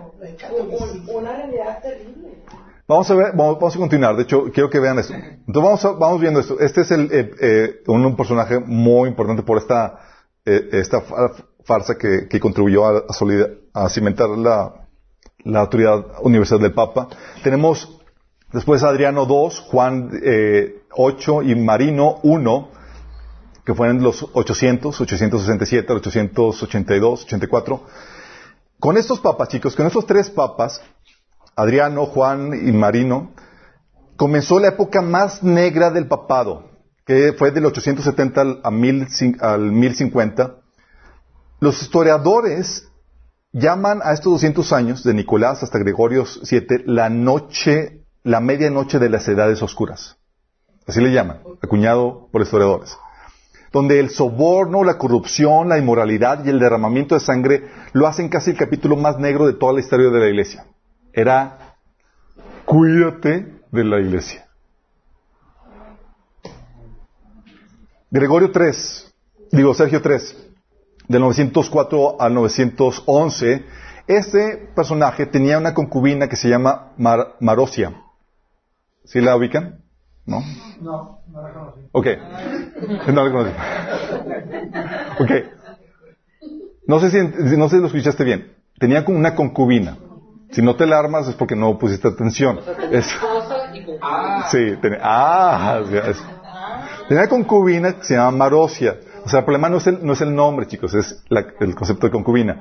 un- 0.58 0.70
un- 0.70 1.08
una 1.14 1.32
realidad 1.36 1.80
terrible. 1.82 2.42
Vamos 2.88 3.10
a 3.10 3.14
ver, 3.14 3.26
vamos, 3.34 3.56
vamos 3.56 3.74
a 3.76 3.78
continuar. 3.78 4.16
De 4.16 4.22
hecho, 4.22 4.44
quiero 4.52 4.70
que 4.70 4.78
vean 4.80 4.98
esto. 4.98 5.12
Entonces 5.14 5.62
vamos, 5.62 5.84
a- 5.84 5.92
vamos 5.92 6.20
viendo 6.20 6.40
esto. 6.40 6.58
Este 6.60 6.80
es 6.82 6.90
el, 6.92 7.10
eh, 7.12 7.30
eh, 7.40 7.74
un, 7.88 8.04
un 8.06 8.16
personaje 8.16 8.58
muy 8.60 9.08
importante 9.08 9.42
por 9.42 9.58
esta, 9.58 9.98
eh, 10.44 10.68
esta 10.72 11.00
fa- 11.00 11.32
farsa 11.64 11.96
que, 11.98 12.28
que 12.28 12.38
contribuyó 12.40 12.86
a, 12.86 12.98
a 13.08 13.12
solida- 13.12 13.50
a 13.74 13.88
cimentar 13.88 14.28
la, 14.30 14.85
la 15.46 15.60
autoridad 15.60 16.04
universal 16.22 16.60
del 16.60 16.74
Papa. 16.74 17.08
Tenemos 17.42 18.00
después 18.52 18.82
Adriano 18.82 19.26
II, 19.28 19.56
Juan 19.68 20.10
eh, 20.22 20.82
8 20.90 21.42
y 21.42 21.54
Marino 21.54 22.18
1, 22.22 22.70
que 23.64 23.74
fueron 23.74 24.02
los 24.02 24.26
800, 24.32 25.00
867, 25.00 25.92
882, 25.92 27.24
84. 27.24 27.82
Con 28.78 28.96
estos 28.96 29.20
papas, 29.20 29.48
chicos, 29.48 29.74
con 29.74 29.86
estos 29.86 30.06
tres 30.06 30.30
papas, 30.30 30.82
Adriano, 31.54 32.06
Juan 32.06 32.52
y 32.54 32.72
Marino, 32.72 33.32
comenzó 34.16 34.58
la 34.58 34.68
época 34.68 35.00
más 35.00 35.42
negra 35.42 35.90
del 35.90 36.06
papado, 36.06 36.70
que 37.06 37.32
fue 37.32 37.50
del 37.52 37.66
870 37.66 38.40
al, 38.40 38.60
a 38.62 38.70
1000 38.70 39.06
al 39.40 39.72
1050. 39.72 40.56
Los 41.60 41.80
historiadores 41.80 42.85
llaman 43.56 44.00
a 44.04 44.12
estos 44.12 44.32
200 44.34 44.72
años, 44.72 45.02
de 45.02 45.14
Nicolás 45.14 45.62
hasta 45.62 45.78
Gregorio 45.78 46.24
VII, 46.24 46.84
la 46.84 47.08
noche, 47.08 48.02
la 48.22 48.40
medianoche 48.40 48.98
de 48.98 49.08
las 49.08 49.26
edades 49.28 49.62
oscuras. 49.62 50.18
Así 50.86 51.00
le 51.00 51.12
llaman, 51.12 51.40
acuñado 51.62 52.28
por 52.30 52.42
historiadores. 52.42 52.96
Donde 53.72 53.98
el 53.98 54.10
soborno, 54.10 54.84
la 54.84 54.98
corrupción, 54.98 55.70
la 55.70 55.78
inmoralidad 55.78 56.44
y 56.44 56.50
el 56.50 56.60
derramamiento 56.60 57.14
de 57.14 57.20
sangre 57.20 57.68
lo 57.92 58.06
hacen 58.06 58.28
casi 58.28 58.50
el 58.50 58.56
capítulo 58.56 58.96
más 58.96 59.18
negro 59.18 59.46
de 59.46 59.54
toda 59.54 59.72
la 59.72 59.80
historia 59.80 60.10
de 60.10 60.20
la 60.20 60.28
iglesia. 60.28 60.66
Era 61.12 61.76
Cuídate 62.66 63.54
de 63.70 63.84
la 63.84 64.00
iglesia. 64.00 64.46
Gregorio 68.10 68.50
3, 68.50 69.14
digo 69.52 69.74
Sergio 69.74 70.00
3, 70.00 70.45
del 71.08 71.20
904 71.22 72.20
al 72.20 72.34
911, 72.34 73.64
este 74.06 74.70
personaje 74.74 75.26
tenía 75.26 75.58
una 75.58 75.74
concubina 75.74 76.28
que 76.28 76.36
se 76.36 76.48
llama 76.48 76.92
Mar- 76.96 77.36
Marosia. 77.40 77.92
¿Sí 79.04 79.20
la 79.20 79.36
ubican? 79.36 79.82
¿No? 80.24 80.42
No, 80.80 81.20
no 81.28 81.42
la 81.42 81.52
conocí. 81.52 81.80
Ok. 81.92 82.06
No 83.12 83.24
la 83.24 83.32
conocí. 83.32 83.52
Ok. 85.20 85.30
No 86.86 87.00
sé 87.00 87.10
si, 87.10 87.18
no 87.56 87.68
sé 87.68 87.76
si 87.76 87.80
lo 87.80 87.86
escuchaste 87.86 88.24
bien. 88.24 88.52
Tenía 88.78 89.04
como 89.04 89.18
una 89.18 89.34
concubina. 89.34 89.96
Si 90.50 90.62
no 90.62 90.76
te 90.76 90.86
la 90.86 90.98
armas 90.98 91.26
es 91.28 91.34
porque 91.34 91.56
no 91.56 91.78
pusiste 91.78 92.08
atención. 92.08 92.60
Es- 92.90 93.06
Esposa 93.12 93.74
y 93.74 93.84
con 93.84 93.96
sí, 94.50 94.76
tenía, 94.80 94.98
ah, 95.02 95.80
es- 96.08 96.22
tenía 97.08 97.28
concubina 97.28 97.96
que 97.98 98.04
se 98.04 98.14
llama 98.14 98.36
Marosia. 98.36 98.96
O 99.26 99.28
sea, 99.28 99.40
el 99.40 99.44
problema 99.44 99.68
no 99.68 99.78
es 99.78 99.86
el, 99.88 100.06
no 100.06 100.12
es 100.12 100.20
el 100.20 100.32
nombre, 100.32 100.68
chicos, 100.68 100.94
es 100.94 101.20
la- 101.28 101.44
el 101.58 101.74
concepto 101.74 102.06
de 102.06 102.12
concubina. 102.12 102.60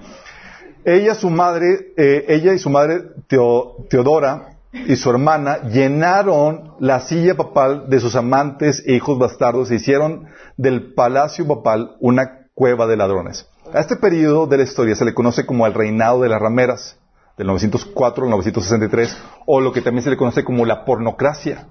Ella, 0.84 1.13
su 1.13 1.30
madre, 1.30 1.93
eh, 1.95 2.26
ella 2.28 2.53
y 2.53 2.59
su 2.59 2.72
madre 2.72 3.01
Teo- 3.28 3.86
Teodora 3.88 4.49
y 4.74 4.95
su 4.95 5.11
hermana 5.11 5.59
llenaron 5.70 6.74
la 6.80 6.99
silla 7.01 7.36
papal 7.36 7.88
de 7.88 7.99
sus 7.99 8.16
amantes 8.16 8.84
e 8.86 8.93
hijos 8.95 9.20
bastardos 9.20 9.70
e 9.70 9.76
hicieron 9.76 10.26
del 10.57 10.93
palacio 10.93 11.47
papal 11.47 11.95
una 11.99 12.47
cueva 12.55 12.88
de 12.88 12.97
ladrones. 12.97 13.47
A 13.72 13.80
este 13.80 13.95
periodo 13.95 14.47
de 14.47 14.57
la 14.57 14.63
historia 14.63 14.95
se 14.95 15.05
le 15.05 15.13
conoce 15.13 15.45
como 15.45 15.68
el 15.68 15.74
reinado 15.76 16.22
de 16.22 16.30
las 16.30 16.41
rameras, 16.41 16.97
del 17.38 17.45
904 17.47 18.24
al 18.26 18.30
963, 18.32 19.16
o 19.45 19.61
lo 19.61 19.72
que 19.72 19.82
también 19.82 20.03
se 20.03 20.09
le 20.09 20.18
conoce 20.18 20.43
como 20.43 20.66
la 20.66 20.84
pornocracia. 20.84 21.68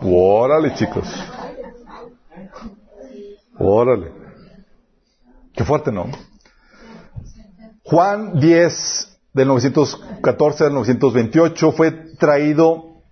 Órale, 0.00 0.74
chicos. 0.74 1.06
Órale. 3.58 4.12
Qué 5.54 5.64
fuerte, 5.64 5.90
¿no? 5.90 6.06
Juan 7.82 8.38
10, 8.38 9.18
del 9.32 9.48
914 9.48 10.64
al 10.64 10.74
928, 10.74 11.72
fue 11.72 11.90
traído 12.18 13.02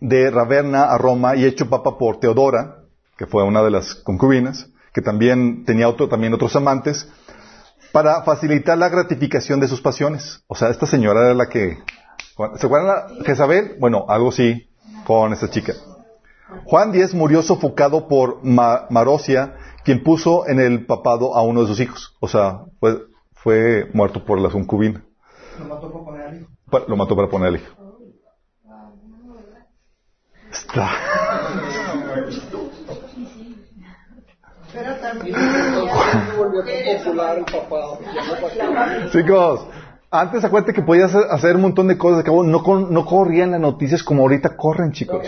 de 0.00 0.30
Ravenna 0.30 0.84
a 0.84 0.98
Roma 0.98 1.36
y 1.36 1.44
hecho 1.44 1.68
papa 1.68 1.98
por 1.98 2.20
Teodora, 2.20 2.84
que 3.18 3.26
fue 3.26 3.42
una 3.44 3.62
de 3.62 3.70
las 3.70 3.94
concubinas, 3.96 4.68
que 4.94 5.02
también 5.02 5.64
tenía 5.64 5.88
otro, 5.88 6.08
también 6.08 6.32
otros 6.32 6.56
amantes, 6.56 7.08
para 7.92 8.22
facilitar 8.22 8.78
la 8.78 8.88
gratificación 8.88 9.60
de 9.60 9.68
sus 9.68 9.80
pasiones. 9.80 10.42
O 10.46 10.54
sea, 10.54 10.70
esta 10.70 10.86
señora 10.86 11.20
era 11.20 11.34
la 11.34 11.48
que... 11.48 11.78
¿Se 12.56 12.66
acuerdan 12.66 13.18
de 13.18 13.24
Jezabel? 13.24 13.76
Bueno, 13.78 14.06
algo 14.08 14.32
sí 14.32 14.70
con 15.04 15.32
esta 15.32 15.50
chica. 15.50 15.74
Juan 16.64 16.94
X 16.94 17.14
murió 17.14 17.42
sofocado 17.42 18.08
por 18.08 18.40
Ma- 18.44 18.86
Marosia, 18.90 19.54
quien 19.84 20.02
puso 20.02 20.46
en 20.48 20.60
el 20.60 20.86
papado 20.86 21.34
a 21.36 21.42
uno 21.42 21.62
de 21.62 21.66
sus 21.68 21.80
hijos. 21.80 22.16
O 22.20 22.28
sea, 22.28 22.64
fue, 22.78 22.98
fue 23.32 23.88
muerto 23.94 24.24
por 24.24 24.40
la 24.40 24.50
concubina. 24.50 25.04
Lo 25.58 25.64
mató 25.66 25.90
por 25.90 26.04
poner 26.04 26.22
al 26.26 26.36
hijo. 26.40 26.48
Pa- 26.70 26.82
Lo 26.86 26.96
mató 26.96 27.16
para 27.16 27.28
poner 27.28 27.48
al 27.48 27.54
hijo. 27.56 27.74
Está. 30.50 30.90
Chicos, 39.12 39.66
antes 40.10 40.44
acuérdate 40.44 40.72
que 40.72 40.82
podías 40.82 41.14
hacer 41.14 41.56
un 41.56 41.62
montón 41.62 41.88
de 41.88 41.98
cosas. 41.98 42.20
Acabo, 42.20 42.44
no, 42.44 42.62
con- 42.62 42.92
no 42.92 43.04
corrían 43.04 43.50
las 43.52 43.60
noticias 43.60 44.02
como 44.02 44.22
ahorita 44.22 44.56
corren, 44.56 44.92
chicos. 44.92 45.26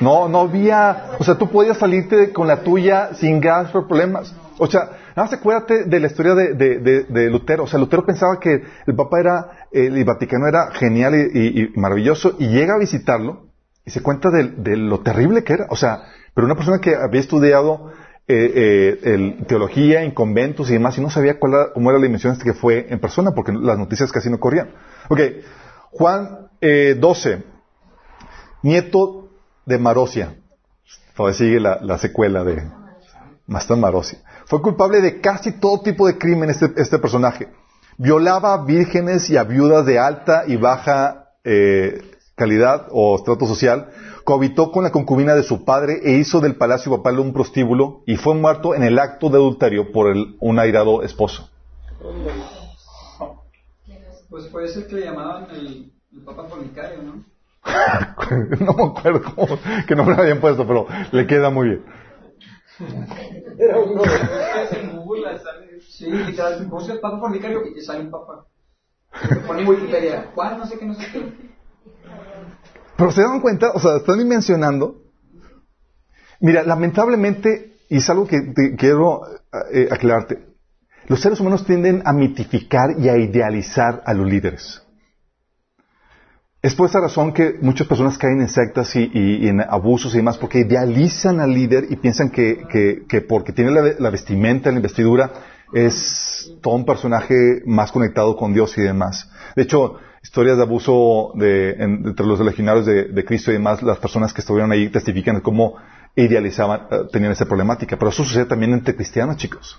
No, 0.00 0.28
no 0.28 0.40
había, 0.40 1.10
o 1.18 1.24
sea, 1.24 1.36
tú 1.36 1.48
podías 1.50 1.78
salirte 1.78 2.32
con 2.32 2.46
la 2.46 2.62
tuya 2.62 3.10
sin 3.14 3.40
graves 3.40 3.70
problemas. 3.70 4.34
O 4.58 4.66
sea, 4.66 4.82
nada 5.16 5.22
más 5.28 5.32
acuérdate 5.32 5.84
de 5.84 6.00
la 6.00 6.06
historia 6.06 6.34
de, 6.34 6.54
de- 6.54 6.78
de- 6.78 7.30
Lutero. 7.30 7.64
O 7.64 7.66
sea, 7.66 7.78
Lutero 7.78 8.04
pensaba 8.06 8.38
que 8.40 8.62
el 8.86 8.94
Papa 8.94 9.20
era, 9.20 9.50
el 9.72 10.04
Vaticano 10.04 10.46
era 10.46 10.70
genial 10.72 11.14
y, 11.14 11.72
maravilloso 11.76 12.36
y 12.38 12.48
llega 12.48 12.74
a 12.74 12.78
visitarlo 12.78 13.48
y 13.84 13.90
se 13.90 14.02
cuenta 14.02 14.30
de, 14.30 14.76
lo 14.76 15.00
terrible 15.00 15.42
que 15.44 15.54
era. 15.54 15.66
O 15.70 15.76
sea, 15.76 16.02
pero 16.34 16.46
una 16.46 16.54
persona 16.56 16.78
que 16.80 16.94
había 16.94 17.20
estudiado 17.20 17.90
eh, 18.26 18.52
eh, 18.54 19.00
el- 19.14 19.46
teología 19.46 20.02
en 20.02 20.12
conventos 20.12 20.70
y 20.70 20.74
demás 20.74 20.96
y 20.98 21.00
no 21.00 21.10
sabía 21.10 21.38
cuál 21.38 21.52
era- 21.54 21.72
cómo 21.74 21.90
era 21.90 21.98
la 21.98 22.04
dimensión 22.06 22.38
que 22.38 22.54
fue 22.54 22.86
en 22.90 22.98
persona 23.00 23.32
porque 23.32 23.52
las 23.52 23.76
noticias 23.78 24.12
casi 24.12 24.30
no 24.30 24.38
corrían. 24.38 24.70
Ok, 25.08 25.20
Juan 25.90 26.48
eh, 26.60 26.96
12 26.98 27.42
nieto 28.62 29.23
de 29.66 29.78
Marosia. 29.78 30.34
Todavía 31.16 31.38
sigue 31.38 31.60
la, 31.60 31.78
la 31.80 31.98
secuela 31.98 32.44
de 32.44 32.62
Master 33.46 33.76
Marosia. 33.76 34.18
Fue 34.46 34.60
culpable 34.60 35.00
de 35.00 35.20
casi 35.20 35.52
todo 35.52 35.80
tipo 35.80 36.06
de 36.06 36.18
crimen 36.18 36.50
este, 36.50 36.72
este 36.76 36.98
personaje. 36.98 37.48
Violaba 37.96 38.64
vírgenes 38.64 39.30
y 39.30 39.36
a 39.36 39.44
viudas 39.44 39.86
de 39.86 39.98
alta 39.98 40.44
y 40.46 40.56
baja 40.56 41.30
eh, 41.44 42.00
calidad 42.34 42.88
o 42.90 43.16
estrato 43.16 43.46
social. 43.46 43.90
Cohabitó 44.24 44.72
con 44.72 44.84
la 44.84 44.90
concubina 44.90 45.34
de 45.34 45.42
su 45.42 45.64
padre 45.64 46.00
e 46.02 46.12
hizo 46.12 46.40
del 46.40 46.56
palacio 46.56 46.90
papal 46.96 47.20
un 47.20 47.32
prostíbulo 47.32 48.02
y 48.06 48.16
fue 48.16 48.34
muerto 48.34 48.74
en 48.74 48.82
el 48.82 48.98
acto 48.98 49.28
de 49.28 49.36
adulterio 49.36 49.92
por 49.92 50.10
el- 50.10 50.36
un 50.40 50.58
airado 50.58 51.02
esposo. 51.02 51.48
Pues 54.30 54.46
puede 54.46 54.68
ser 54.68 54.86
que 54.88 54.96
le 54.96 55.04
llamaban 55.04 55.46
el, 55.50 55.92
el 56.12 56.20
Papa 56.24 56.44
Fornicario, 56.48 57.02
¿no? 57.02 57.24
no 58.60 58.74
me 58.74 58.84
acuerdo 58.84 59.22
cómo, 59.22 59.58
qué 59.86 59.94
nombre 59.94 60.16
le 60.16 60.22
habían 60.22 60.40
puesto, 60.40 60.66
pero 60.66 60.86
le 61.12 61.26
queda 61.26 61.50
muy 61.50 61.68
bien. 61.68 61.84
Era 63.58 63.78
uno 63.78 64.02
de 64.02 64.08
que 64.70 64.80
en 64.80 64.96
Google 64.96 65.38
sale. 65.38 65.80
Sí, 65.80 66.10
literal, 66.10 66.66
busca 66.66 66.92
el 66.92 67.00
Papa 67.00 67.20
Fornicario 67.20 67.66
y 67.66 67.74
te 67.74 67.82
sale 67.82 68.00
un 68.00 68.10
Papa. 68.10 68.46
Pone 69.46 69.64
Wikipedia, 69.64 70.32
no 70.36 70.66
sé 70.66 70.78
qué, 70.78 70.86
no 70.86 70.94
sé 70.94 71.06
qué. 71.12 71.32
Pero 72.96 73.12
se 73.12 73.22
dan 73.22 73.40
cuenta, 73.40 73.70
o 73.72 73.78
sea, 73.78 73.96
están 73.96 74.18
dimensionando. 74.18 75.02
Mira, 76.40 76.62
lamentablemente, 76.64 77.76
y 77.88 77.98
es 77.98 78.10
algo 78.10 78.26
que 78.26 78.40
te 78.54 78.74
quiero 78.76 79.22
eh, 79.72 79.88
aclararte, 79.90 80.46
los 81.06 81.20
seres 81.20 81.40
humanos 81.40 81.64
tienden 81.64 82.02
a 82.04 82.12
mitificar 82.12 82.98
y 82.98 83.08
a 83.08 83.16
idealizar 83.16 84.02
a 84.04 84.14
los 84.14 84.26
líderes. 84.26 84.83
Es 86.64 86.74
por 86.74 86.88
esa 86.88 86.98
razón 87.00 87.34
que 87.34 87.56
muchas 87.60 87.86
personas 87.86 88.16
caen 88.16 88.40
en 88.40 88.48
sectas 88.48 88.96
y, 88.96 89.10
en 89.50 89.60
abusos 89.60 90.14
y 90.14 90.16
demás, 90.22 90.38
porque 90.38 90.60
idealizan 90.60 91.38
al 91.40 91.52
líder 91.52 91.82
y 91.90 91.96
piensan 91.96 92.30
que, 92.30 92.46
que- 92.72 93.02
que 93.06 93.20
porque 93.20 93.52
tiene 93.52 93.70
la, 93.98 94.08
vestimenta, 94.10 94.70
la 94.70 94.76
investidura, 94.76 95.30
es 95.74 96.50
todo 96.62 96.74
un 96.76 96.86
personaje 96.86 97.60
más 97.66 97.92
conectado 97.92 98.34
con 98.34 98.54
Dios 98.54 98.78
y 98.78 98.80
demás. 98.80 99.30
De 99.54 99.62
hecho, 99.64 99.98
historias 100.22 100.56
de 100.56 100.62
abuso 100.62 101.32
de, 101.34 101.72
en- 101.72 102.06
entre 102.08 102.24
los 102.26 102.40
legionarios 102.40 102.86
de, 102.86 103.04
de 103.16 103.24
Cristo 103.26 103.50
y 103.50 103.54
demás, 103.60 103.82
las 103.82 103.98
personas 103.98 104.32
que 104.32 104.40
estuvieron 104.40 104.72
ahí 104.72 104.88
testifican 104.88 105.34
de 105.36 105.42
cómo 105.42 105.74
idealizaban, 106.16 106.86
eh, 106.90 106.96
tenían 107.12 107.32
esa 107.32 107.44
problemática. 107.44 107.98
Pero 107.98 108.08
eso 108.08 108.24
sucede 108.24 108.46
también 108.46 108.72
entre 108.72 108.96
cristianos, 108.96 109.36
chicos. 109.36 109.78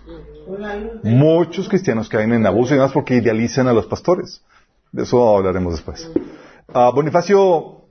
Muchos 1.03 1.67
cristianos 1.67 2.09
caen 2.09 2.31
en 2.33 2.45
abuso 2.45 2.75
y 2.75 2.77
demás 2.77 2.91
porque 2.91 3.15
idealizan 3.15 3.67
a 3.67 3.73
los 3.73 3.87
pastores. 3.87 4.43
De 4.91 5.01
eso 5.01 5.35
hablaremos 5.35 5.73
después. 5.73 6.07
Ah, 6.67 6.91
Bonifacio 6.93 7.87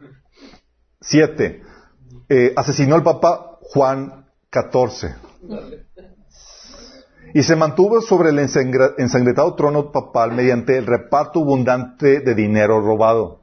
7 1.00 1.62
eh, 2.28 2.52
asesinó 2.56 2.96
al 2.96 3.02
Papa 3.02 3.58
Juan 3.60 4.26
14 4.50 5.14
y 7.34 7.42
se 7.42 7.56
mantuvo 7.56 8.00
sobre 8.00 8.30
el 8.30 8.38
ensangrentado 8.38 9.54
trono 9.54 9.90
papal 9.90 10.32
mediante 10.32 10.76
el 10.76 10.86
reparto 10.86 11.40
abundante 11.40 12.20
de 12.20 12.34
dinero 12.34 12.80
robado. 12.80 13.42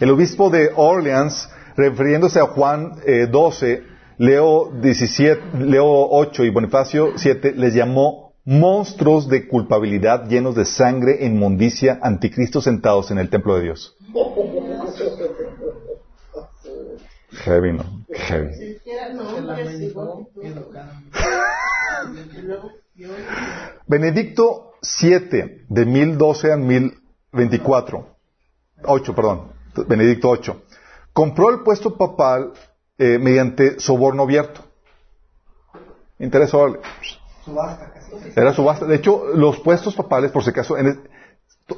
El 0.00 0.10
obispo 0.10 0.50
de 0.50 0.70
Orleans, 0.74 1.50
refiriéndose 1.76 2.38
a 2.38 2.46
Juan 2.46 2.92
eh, 3.04 3.26
12, 3.28 3.82
Leo 4.18 4.70
17, 4.80 5.58
Leo 5.58 5.86
8 5.86 6.44
y 6.44 6.50
Bonifacio 6.50 7.12
7, 7.16 7.54
les 7.56 7.74
llamó 7.74 8.27
monstruos 8.48 9.28
de 9.28 9.46
culpabilidad 9.46 10.26
llenos 10.26 10.54
de 10.54 10.64
sangre 10.64 11.18
e 11.20 11.26
inmundicia, 11.26 11.98
anticristos 12.00 12.64
sentados 12.64 13.10
en 13.10 13.18
el 13.18 13.28
templo 13.28 13.56
de 13.56 13.64
Dios. 13.64 13.94
Heavy, 17.44 17.72
¿no? 17.74 17.84
Heavy. 18.08 18.80
Benedicto 23.86 24.72
7, 24.80 25.66
de 25.68 25.84
1012 25.84 26.52
a 26.52 26.56
1024. 26.56 28.06
8, 28.82 29.14
perdón. 29.14 29.52
Benedicto 29.86 30.30
8. 30.30 30.62
Compró 31.12 31.50
el 31.50 31.60
puesto 31.60 31.98
papal 31.98 32.54
eh, 32.96 33.18
mediante 33.18 33.78
soborno 33.78 34.22
abierto. 34.22 34.62
Interesó, 36.18 36.78
subasta 37.44 37.90
casi. 37.92 37.97
Era 38.36 38.52
subasta. 38.52 38.86
De 38.86 38.96
hecho, 38.96 39.24
los 39.34 39.60
puestos 39.60 39.94
papales, 39.94 40.30
por 40.30 40.42
si 40.44 40.50
acaso, 40.50 40.76
en 40.78 40.86
el- 40.86 41.00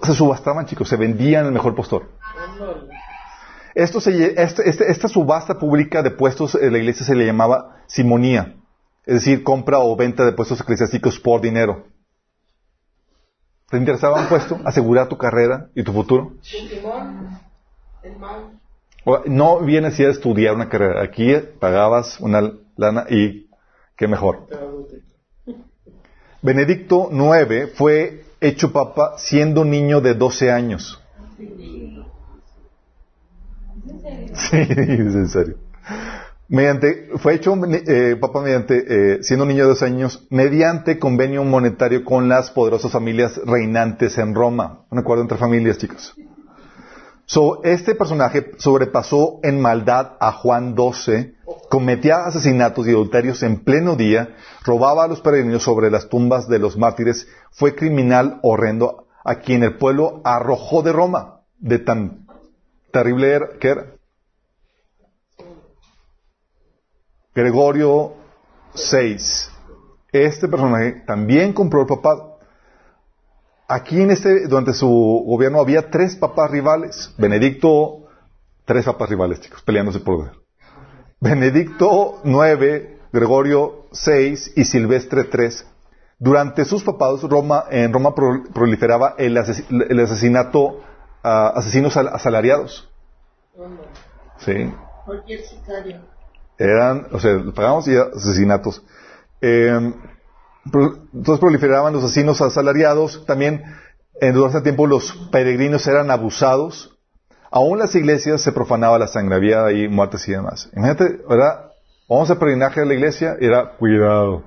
se 0.03 0.15
subastaban, 0.15 0.67
chicos, 0.67 0.89
se 0.89 0.97
vendían 0.97 1.47
el 1.47 1.53
mejor 1.53 1.75
postor. 1.75 2.09
Esto 3.75 4.01
se 4.01 4.35
este- 4.43 4.69
este- 4.69 4.91
esta 4.91 5.09
subasta 5.09 5.59
pública 5.59 6.03
de 6.03 6.11
puestos 6.11 6.55
en 6.55 6.73
la 6.73 6.79
iglesia 6.79 7.07
se 7.07 7.15
le 7.15 7.27
llamaba 7.27 7.83
simonía, 7.87 8.57
es 9.07 9.15
decir, 9.15 9.43
compra 9.43 9.79
o 9.79 9.97
venta 9.97 10.25
de 10.25 10.33
puestos 10.33 10.61
eclesiásticos 10.61 11.19
por 11.19 11.41
dinero. 11.41 11.87
¿Te 13.71 13.77
interesaba 13.77 14.21
un 14.21 14.27
puesto? 14.27 14.59
Asegurar 14.65 15.09
tu 15.09 15.17
carrera 15.17 15.69
y 15.75 15.85
tu 15.85 15.93
futuro. 15.93 16.33
No 19.27 19.61
bien 19.61 19.85
necesidad 19.85 20.09
de 20.09 20.15
estudiar 20.15 20.55
una 20.55 20.69
carrera. 20.69 21.03
Aquí 21.03 21.33
pagabas 21.61 22.19
una 22.21 22.53
lana 22.77 23.07
y 23.09 23.49
qué 23.97 24.09
mejor. 24.09 24.47
Benedicto 26.43 27.11
IX 27.13 27.73
fue 27.75 28.25
hecho 28.41 28.73
papa 28.73 29.15
siendo 29.19 29.65
niño 29.65 30.01
de 30.01 30.15
12 30.15 30.51
años. 30.51 31.03
Sí, 34.35 34.57
es 34.57 35.15
en 35.15 35.29
serio. 35.29 35.57
Mediante, 36.49 37.11
fue 37.17 37.35
hecho 37.35 37.57
eh, 37.65 38.17
papa 38.21 38.43
mediante, 38.43 38.85
eh, 38.89 39.23
siendo 39.23 39.47
niño 39.47 39.65
de 39.65 39.69
12 39.69 39.85
años, 39.85 40.27
mediante 40.31 40.99
convenio 40.99 41.45
monetario 41.45 42.05
con 42.05 42.29
las 42.29 42.51
poderosas 42.51 42.91
familias 42.91 43.41
reinantes 43.47 44.19
en 44.19 44.35
Roma. 44.35 44.85
Un 44.91 44.99
acuerdo 44.99 45.23
entre 45.23 45.39
familias, 45.39 45.79
chicos. 45.79 46.17
So, 47.33 47.63
este 47.63 47.95
personaje 47.95 48.51
sobrepasó 48.59 49.39
en 49.45 49.61
maldad 49.61 50.17
a 50.19 50.33
Juan 50.33 50.75
XII, 50.75 51.37
cometía 51.69 52.25
asesinatos 52.27 52.89
y 52.89 52.91
adulterios 52.91 53.45
en 53.45 53.63
pleno 53.63 53.95
día, 53.95 54.35
robaba 54.65 55.05
a 55.05 55.07
los 55.07 55.21
peregrinos 55.21 55.63
sobre 55.63 55.93
las 55.93 56.09
tumbas 56.09 56.49
de 56.49 56.59
los 56.59 56.77
mártires, 56.77 57.29
fue 57.53 57.77
criminal 57.77 58.41
horrendo 58.43 59.07
a 59.23 59.37
quien 59.37 59.63
el 59.63 59.79
pueblo 59.79 60.21
arrojó 60.25 60.83
de 60.83 60.93
Roma, 60.93 61.43
de 61.61 61.79
tan 61.79 62.27
terrible 62.91 63.29
era- 63.31 63.51
que 63.61 63.69
era. 63.69 63.87
Gregorio 67.33 68.15
VI. 68.75 69.19
Este 70.11 70.49
personaje 70.49 71.05
también 71.07 71.53
compró 71.53 71.83
el 71.83 71.87
papado. 71.87 72.30
Aquí 73.73 74.03
en 74.03 74.11
este, 74.11 74.49
durante 74.49 74.73
su 74.73 74.89
gobierno 75.27 75.61
había 75.61 75.91
tres 75.91 76.17
papas 76.17 76.51
rivales. 76.51 77.15
Benedicto, 77.19 78.09
tres 78.65 78.85
papas 78.85 79.09
rivales, 79.09 79.41
chicos, 79.41 79.63
peleándose 79.63 80.01
por 80.01 80.17
poder. 80.17 80.33
Benedicto 81.21 82.21
IX, 82.25 82.99
Gregorio 83.13 83.87
VI 83.93 84.35
y 84.57 84.65
Silvestre 84.65 85.29
III. 85.33 85.49
Durante 86.19 86.65
sus 86.65 86.83
papados, 86.83 87.23
Roma, 87.23 87.65
en 87.71 87.93
Roma 87.93 88.13
pro- 88.15 88.43
proliferaba 88.53 89.15
el, 89.19 89.37
ases- 89.37 89.65
el 89.71 90.01
asesinato 90.01 90.81
a 91.23 91.49
asesinos 91.51 91.97
al- 91.97 92.09
asalariados. 92.09 92.89
Sí. 94.39 94.73
Cualquier 95.05 95.43
sicario. 95.43 96.01
Eran, 96.59 97.07
o 97.13 97.21
sea, 97.21 97.39
pagamos 97.55 97.87
y 97.89 97.97
asesinatos. 97.97 98.83
Eh, 99.41 99.93
entonces 100.65 101.39
proliferaban 101.39 101.93
los 101.93 102.05
asesinos 102.05 102.41
asalariados. 102.41 103.25
También, 103.27 103.63
en 104.21 104.35
durante 104.35 104.59
ese 104.59 104.65
tiempo, 104.65 104.87
los 104.87 105.13
peregrinos 105.33 105.87
eran 105.87 106.11
abusados. 106.11 106.99
Aún 107.51 107.79
las 107.79 107.95
iglesias 107.95 108.43
se 108.43 108.53
profanaba 108.53 108.99
la 108.99 109.09
sangre, 109.09 109.35
había 109.37 109.65
ahí 109.65 109.89
muertes 109.89 110.29
y 110.29 110.33
demás. 110.33 110.71
Imagínate, 110.73 111.21
¿verdad? 111.29 111.73
Vamos 112.09 112.31
a 112.31 112.39
peregrinaje 112.39 112.81
a 112.81 112.85
la 112.85 112.95
iglesia 112.95 113.37
era, 113.41 113.77
cuidado. 113.77 114.45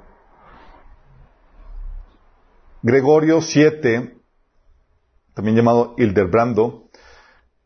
Gregorio 2.82 3.40
VII, 3.40 4.22
también 5.34 5.56
llamado 5.56 5.96
Hildebrando, 5.98 6.90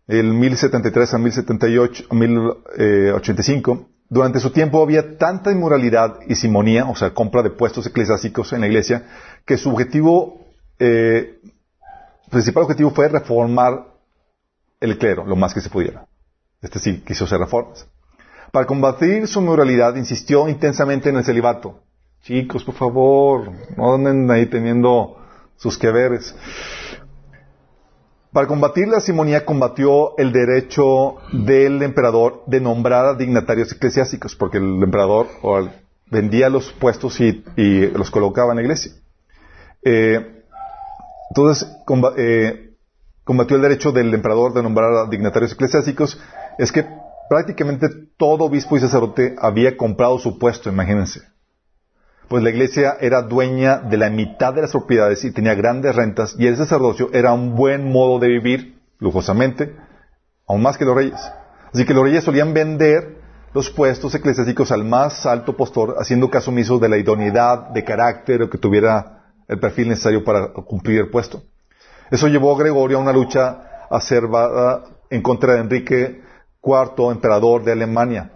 el 0.08 0.34
1073 0.34 1.14
a 1.14 1.18
1078, 1.18 2.04
a 2.10 2.16
1085, 2.16 3.90
durante 4.10 4.40
su 4.40 4.52
tiempo 4.52 4.82
había 4.82 5.18
tanta 5.18 5.52
inmoralidad 5.52 6.20
y 6.28 6.36
simonía, 6.36 6.86
o 6.86 6.96
sea, 6.96 7.14
compra 7.14 7.44
de 7.44 7.50
puestos 7.50 7.86
eclesiásticos 7.86 8.54
en 8.54 8.62
la 8.62 8.68
iglesia, 8.68 9.06
que 9.46 9.58
su 9.58 9.70
objetivo, 9.70 10.46
eh, 10.80 11.40
principal 12.30 12.64
objetivo 12.64 12.92
fue 12.92 13.10
reformar 13.10 13.86
el 14.80 14.98
clero, 14.98 15.26
lo 15.26 15.36
más 15.36 15.54
que 15.54 15.62
se 15.62 15.70
pudiera. 15.70 16.06
Este 16.62 16.80
sí 16.80 17.04
quiso 17.06 17.26
hacer 17.26 17.40
reformas. 17.40 17.88
Para 18.52 18.66
combatir 18.66 19.28
su 19.28 19.42
inmoralidad, 19.42 19.96
insistió 19.96 20.48
intensamente 20.48 21.10
en 21.10 21.18
el 21.18 21.26
celibato. 21.26 21.82
Chicos, 22.24 22.64
por 22.64 22.76
favor, 22.76 23.52
no 23.76 23.94
anden 23.96 24.30
ahí 24.32 24.46
teniendo 24.46 25.18
sus 25.58 25.78
que 25.78 25.92
veres. 25.92 26.34
Para 28.38 28.46
combatir 28.46 28.88
la 28.88 29.00
simonía 29.00 29.46
combatió 29.46 30.16
el 30.20 30.32
derecho 30.32 31.16
del 31.34 31.82
emperador 31.82 32.44
de 32.46 32.62
nombrar 32.62 33.08
a 33.08 33.16
dignatarios 33.16 33.72
eclesiásticos, 33.72 34.36
porque 34.36 34.60
el 34.60 34.84
emperador 34.84 35.26
vendía 36.12 36.48
los 36.48 36.72
puestos 36.72 37.20
y, 37.20 37.44
los 37.96 38.12
colocaba 38.12 38.52
en 38.52 38.58
la 38.58 38.62
iglesia. 38.62 38.92
Eh, 39.82 40.44
entonces, 41.32 41.68
eh, 42.18 42.76
combatió 43.24 43.56
el 43.56 43.64
derecho 43.64 43.92
del 43.92 44.14
emperador 44.14 44.54
de 44.54 44.62
nombrar 44.62 44.94
a 44.94 45.10
dignatarios 45.10 45.54
eclesiásticos. 45.54 46.22
Es 46.60 46.72
que 46.72 46.86
prácticamente 47.32 47.88
todo 48.18 48.44
obispo 48.44 48.78
y 48.78 48.82
sacerdote 48.82 49.36
había 49.40 49.76
comprado 49.76 50.20
su 50.20 50.38
puesto, 50.38 50.70
imagínense. 50.70 51.22
Pues 52.28 52.44
la 52.44 52.50
iglesia 52.50 52.98
era 53.00 53.22
dueña 53.22 53.78
de 53.78 53.96
la 53.96 54.10
mitad 54.10 54.54
de 54.54 54.62
las 54.62 54.72
propiedades 54.72 55.24
y 55.24 55.32
tenía 55.32 55.56
grandes 55.56 55.96
rentas 55.96 56.36
y 56.38 56.48
el 56.48 56.58
sacerdocio 56.58 57.10
era 57.14 57.32
un 57.32 57.56
buen 57.56 57.90
modo 57.90 58.20
de 58.20 58.28
vivir 58.28 58.82
lujosamente, 59.00 59.76
aún 60.46 60.62
más 60.62 60.78
que 60.78 60.84
los 60.84 60.96
reyes. 60.96 61.20
Así 61.74 61.86
que 61.86 61.94
los 61.94 62.04
reyes 62.04 62.26
solían 62.26 62.54
vender 62.54 63.18
los 63.54 63.70
puestos 63.70 64.14
eclesiásticos 64.14 64.72
al 64.72 64.84
más 64.84 65.26
alto 65.26 65.56
postor, 65.56 65.96
haciendo 66.00 66.30
caso 66.30 66.52
omiso 66.52 66.80
de 66.80 66.90
la 66.90 66.98
idoneidad, 66.98 67.70
de 67.70 67.84
carácter 67.86 68.42
o 68.42 68.50
que 68.50 68.58
tuviera 68.58 69.34
el 69.48 69.60
perfil 69.60 69.90
necesario 69.90 70.24
para 70.24 70.50
cumplir 70.50 71.00
el 71.00 71.10
puesto. 71.10 71.44
Eso 72.12 72.28
llevó 72.28 72.54
a 72.54 72.60
Gregorio 72.60 72.98
a 72.98 73.02
una 73.02 73.14
lucha 73.14 73.88
acervada 73.90 74.84
en 75.10 75.22
contra 75.22 75.54
de 75.54 75.60
Enrique 75.62 76.22
IV, 76.62 77.12
emperador 77.12 77.64
de 77.64 77.72
Alemania. 77.72 78.32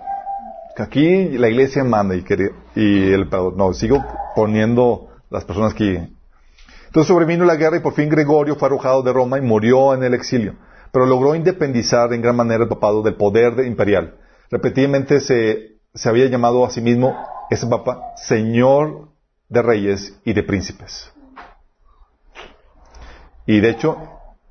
Aquí 0.78 1.30
la 1.38 1.49
iglesia 1.49 1.84
manda 1.84 2.15
y, 2.15 2.24
el 3.11 3.30
no, 3.30 3.74
sigo 3.74 4.03
poniendo 4.36 5.09
las 5.30 5.45
personas 5.45 5.74
que... 5.74 6.09
Entonces 6.88 7.07
sobrevino 7.07 7.45
la 7.45 7.55
guerra 7.55 7.78
y 7.78 7.82
por 7.82 7.93
fin 7.93 8.09
Gregorio 8.09 8.55
fue 8.55 8.67
arrojado 8.67 9.01
de 9.01 9.13
Roma 9.13 9.38
y 9.38 9.41
murió 9.41 9.93
en 9.93 10.03
el 10.03 10.13
exilio, 10.13 10.55
pero 10.91 11.05
logró 11.05 11.36
independizar 11.36 12.11
en 12.13 12.22
gran 12.22 12.36
manera 12.36 12.63
el 12.63 12.69
papado 12.69 13.01
del 13.01 13.15
poder 13.15 13.55
de- 13.55 13.67
imperial. 13.67 14.17
Repetidamente 14.49 15.19
se, 15.22 15.78
se 15.93 16.09
había 16.09 16.26
llamado 16.28 16.65
a 16.65 16.69
sí 16.69 16.82
mismo, 16.82 17.15
ese 17.49 17.67
papa, 17.67 18.01
Señor 18.17 19.09
de 19.47 19.61
Reyes 19.61 20.19
y 20.26 20.34
de 20.34 20.43
Príncipes. 20.43 21.11
Y 23.45 23.59
de 23.59 23.69
hecho, 23.69 23.97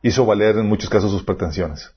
hizo 0.03 0.25
valer 0.25 0.57
en 0.57 0.67
muchos 0.67 0.89
casos 0.89 1.11
sus 1.11 1.23
pretensiones. 1.23 1.95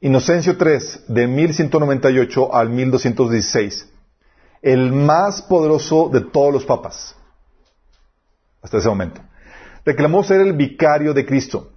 Inocencio 0.00 0.52
III, 0.60 0.78
de 1.08 1.26
1198 1.26 2.54
al 2.54 2.70
1216, 2.70 3.88
el 4.62 4.92
más 4.92 5.42
poderoso 5.42 6.08
de 6.08 6.20
todos 6.20 6.52
los 6.52 6.64
papas, 6.64 7.16
hasta 8.62 8.78
ese 8.78 8.88
momento, 8.88 9.20
reclamó 9.84 10.22
ser 10.22 10.40
el 10.40 10.52
vicario 10.52 11.14
de 11.14 11.26
Cristo, 11.26 11.70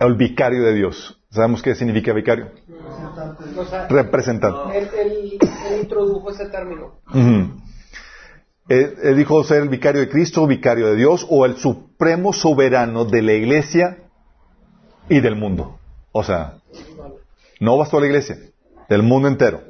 el 0.00 0.14
vicario 0.16 0.62
de 0.64 0.74
Dios. 0.74 1.14
¿Sabemos 1.30 1.62
qué 1.62 1.74
significa 1.74 2.12
vicario? 2.12 2.50
O 3.56 3.64
sea, 3.66 3.86
Representante. 3.88 4.78
él, 4.78 4.88
él- 4.98 5.38
él 5.70 5.80
introdujo 5.82 6.30
ese 6.30 6.46
término. 6.46 6.94
Él, 8.68 8.96
él 9.02 9.16
dijo 9.16 9.42
ser 9.44 9.62
el 9.62 9.68
vicario 9.68 10.00
de 10.00 10.08
Cristo, 10.08 10.46
vicario 10.46 10.86
de 10.88 10.96
Dios, 10.96 11.26
o 11.30 11.44
el 11.46 11.56
supremo 11.56 12.32
soberano 12.32 13.04
de 13.04 13.22
la 13.22 13.32
iglesia 13.34 13.98
y 15.08 15.20
del 15.20 15.36
mundo. 15.36 15.78
O 16.12 16.22
sea, 16.24 16.54
no 17.60 17.76
bastó 17.76 18.00
la 18.00 18.06
iglesia, 18.06 18.38
del 18.88 19.02
mundo 19.02 19.28
entero. 19.28 19.62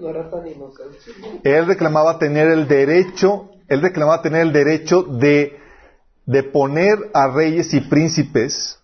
Él 1.44 1.66
reclamaba 1.66 2.18
tener 2.18 2.48
el 2.48 2.68
derecho, 2.68 3.50
él 3.68 3.82
reclamaba 3.82 4.22
tener 4.22 4.42
el 4.42 4.52
derecho 4.52 5.02
de, 5.02 5.58
de 6.26 6.42
poner 6.42 7.10
a 7.14 7.28
reyes 7.28 7.74
y 7.74 7.80
príncipes 7.80 8.78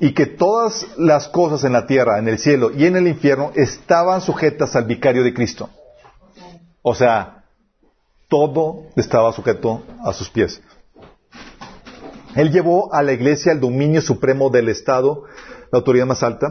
y 0.00 0.12
que 0.12 0.26
todas 0.26 0.86
las 0.98 1.28
cosas 1.28 1.64
en 1.64 1.72
la 1.72 1.86
tierra, 1.86 2.18
en 2.18 2.28
el 2.28 2.38
cielo 2.38 2.70
y 2.72 2.86
en 2.86 2.96
el 2.96 3.06
infierno 3.06 3.52
estaban 3.54 4.20
sujetas 4.20 4.74
al 4.76 4.84
vicario 4.84 5.22
de 5.22 5.32
Cristo. 5.32 5.70
O 6.82 6.94
sea, 6.94 7.44
todo 8.28 8.88
estaba 8.96 9.32
sujeto 9.32 9.82
a 10.04 10.12
sus 10.12 10.28
pies. 10.28 10.60
Él 12.34 12.50
llevó 12.50 12.92
a 12.92 13.02
la 13.02 13.12
iglesia 13.12 13.52
al 13.52 13.60
dominio 13.60 14.02
supremo 14.02 14.50
del 14.50 14.68
Estado, 14.68 15.24
la 15.70 15.78
autoridad 15.78 16.06
más 16.06 16.22
alta. 16.22 16.50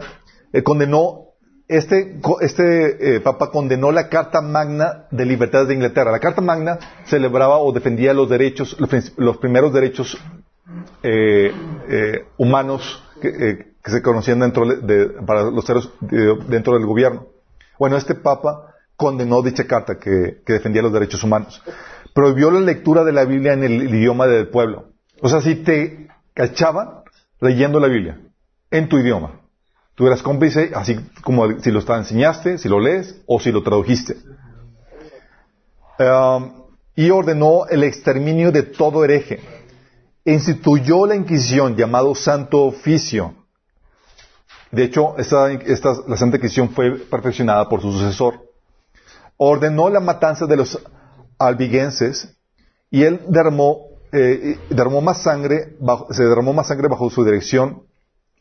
Él 0.54 0.64
condenó 0.64 1.33
este, 1.78 2.20
este 2.42 3.16
eh, 3.16 3.20
papa 3.20 3.52
condenó 3.52 3.92
la 3.92 4.10
Carta 4.10 4.42
Magna 4.42 5.06
de 5.12 5.26
Libertades 5.26 5.68
de 5.68 5.74
Inglaterra. 5.76 6.12
La 6.12 6.20
Carta 6.20 6.42
Magna 6.42 6.80
celebraba 7.06 7.58
o 7.58 7.72
defendía 7.72 8.14
los 8.14 8.30
derechos, 8.30 8.78
los, 9.18 9.38
primeros 9.38 9.74
derechos 9.74 10.18
eh, 11.04 11.52
eh, 11.90 12.26
humanos 12.38 13.04
que, 13.22 13.74
se 13.86 14.02
conocían 14.02 14.40
dentro 14.40 14.66
de, 14.66 15.08
para 15.26 15.44
los 15.44 15.66
seres 15.66 15.90
de- 16.00 16.38
dentro 16.48 16.74
del 16.74 16.86
gobierno. 16.86 17.28
Bueno, 17.78 17.98
este 17.98 18.16
papa 18.16 18.74
condenó 18.96 19.42
dicha 19.42 19.66
carta 19.66 19.98
que, 20.00 20.42
que 20.46 20.54
defendía 20.54 20.82
los 20.82 20.94
derechos 20.94 21.24
humanos. 21.24 21.62
Prohibió 22.14 22.52
la 22.52 22.62
lectura 22.62 23.04
de 23.04 23.12
la 23.12 23.26
Biblia 23.26 23.54
en 23.54 23.64
el, 23.64 23.94
idioma 23.94 24.28
del 24.28 24.48
pueblo. 24.48 24.86
O 25.22 25.28
sea, 25.28 25.42
si 25.42 25.56
te 25.56 26.08
cachaban 26.34 27.02
leyendo 27.42 27.80
la 27.80 27.88
Biblia 27.88 28.20
en 28.72 28.88
tu 28.88 28.98
idioma, 28.98 29.42
tú 29.96 30.08
eras 30.08 30.24
cómplice, 30.24 30.72
así 30.76 30.96
como 31.24 31.60
si 31.60 31.72
lo 31.72 31.80
enseñaste, 31.80 32.58
si 32.58 32.70
lo 32.70 32.80
lees 32.80 33.22
o 33.26 33.40
si 33.40 33.52
lo 33.52 33.64
tradujiste. 33.64 34.18
Um, 36.00 36.64
y 36.96 37.10
ordenó 37.10 37.66
el 37.68 37.84
exterminio 37.84 38.52
de 38.52 38.64
todo 38.64 39.04
hereje. 39.04 39.40
Instituyó 40.26 41.06
la 41.06 41.16
Inquisición 41.16 41.76
llamado 41.76 42.16
Santo 42.16 42.64
Oficio. 42.64 43.36
De 44.72 44.86
hecho, 44.86 45.16
esta, 45.18 45.50
la 46.08 46.18
Santa 46.18 46.38
Inquisición 46.38 46.70
fue 46.70 46.98
perfeccionada 46.98 47.70
por 47.70 47.82
su 47.82 47.92
sucesor. 47.92 48.50
Ordenó 49.38 49.90
la 49.90 50.00
matanza 50.00 50.46
de 50.46 50.58
los 50.58 50.80
albigenses 51.38 52.36
y 52.90 53.04
él 53.04 53.22
derramó, 53.28 53.88
eh, 54.12 54.58
más 55.02 55.22
sangre, 55.22 55.78
se 56.12 56.24
derramó 56.24 56.54
más 56.54 56.68
sangre 56.68 56.88
bajo 56.88 57.10
su 57.10 57.24
dirección 57.24 57.84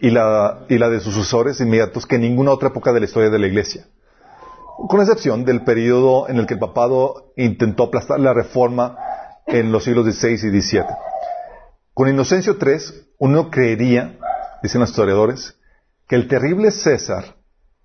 y 0.03 0.11
la, 0.11 0.65
y 0.69 0.79
la 0.79 0.91
de 0.91 0.99
sus 0.99 1.15
sucesores 1.15 1.61
inmediatos 1.61 2.07
que 2.07 2.17
en 2.17 2.23
ninguna 2.23 2.51
otra 2.51 2.71
época 2.71 2.93
de 2.93 2.99
la 2.99 3.07
historia 3.07 3.31
de 3.31 3.39
la 3.39 3.47
Iglesia. 3.47 3.87
Con 4.89 5.01
excepción 5.01 5.45
del 5.45 5.63
periodo 5.63 6.29
en 6.29 6.39
el 6.39 6.47
que 6.49 6.55
el 6.55 6.61
papado 6.61 7.33
intentó 7.37 7.85
aplastar 7.85 8.19
la 8.19 8.35
reforma 8.35 8.99
en 9.47 9.71
los 9.71 9.85
siglos 9.85 10.05
XVI 10.05 10.33
y 10.33 10.61
XVII. 10.61 10.83
Con 11.95 12.09
Inocencio 12.09 12.57
III, 12.61 13.13
uno 13.19 13.49
creería, 13.49 14.19
dicen 14.61 14.81
los 14.81 14.91
historiadores, 14.91 15.57
que 16.09 16.17
el 16.17 16.27
terrible 16.27 16.73
César, 16.73 17.37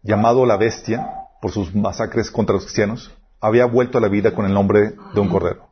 llamado 0.01 0.47
la 0.47 0.57
bestia 0.57 1.07
por 1.39 1.51
sus 1.51 1.75
masacres 1.75 2.31
contra 2.31 2.55
los 2.55 2.63
cristianos, 2.63 3.15
había 3.39 3.67
vuelto 3.67 3.99
a 3.99 4.01
la 4.01 4.07
vida 4.07 4.33
con 4.33 4.47
el 4.47 4.55
nombre 4.55 4.95
de 5.13 5.19
un 5.19 5.29
cordero. 5.29 5.67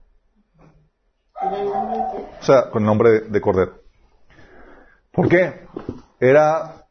O 2.39 2.43
sea, 2.43 2.69
con 2.69 2.83
el 2.83 2.85
nombre 2.85 3.09
de, 3.09 3.19
de 3.21 3.41
cordero. 3.41 3.81
¿Por 5.11 5.27
qué? 5.27 5.65
Era 6.25 6.87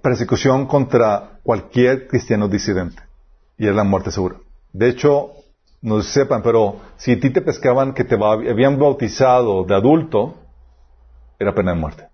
persecución 0.00 0.66
contra 0.66 1.40
cualquier 1.42 2.06
cristiano 2.06 2.46
disidente. 2.46 3.02
Y 3.56 3.66
era 3.66 3.74
la 3.74 3.82
muerte 3.82 4.12
segura. 4.12 4.36
De 4.72 4.88
hecho, 4.88 5.32
no 5.82 6.00
sepan, 6.00 6.44
pero 6.44 6.76
si 6.96 7.10
a 7.12 7.18
ti 7.18 7.30
te 7.30 7.40
pescaban 7.40 7.92
que 7.92 8.04
te 8.04 8.14
habían 8.14 8.78
bautizado 8.78 9.64
de 9.64 9.74
adulto, 9.74 10.36
era 11.40 11.56
pena 11.56 11.72
de 11.72 11.80
muerte. 11.80 12.06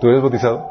¿Tú 0.00 0.08
eres 0.08 0.22
bautizado? 0.22 0.68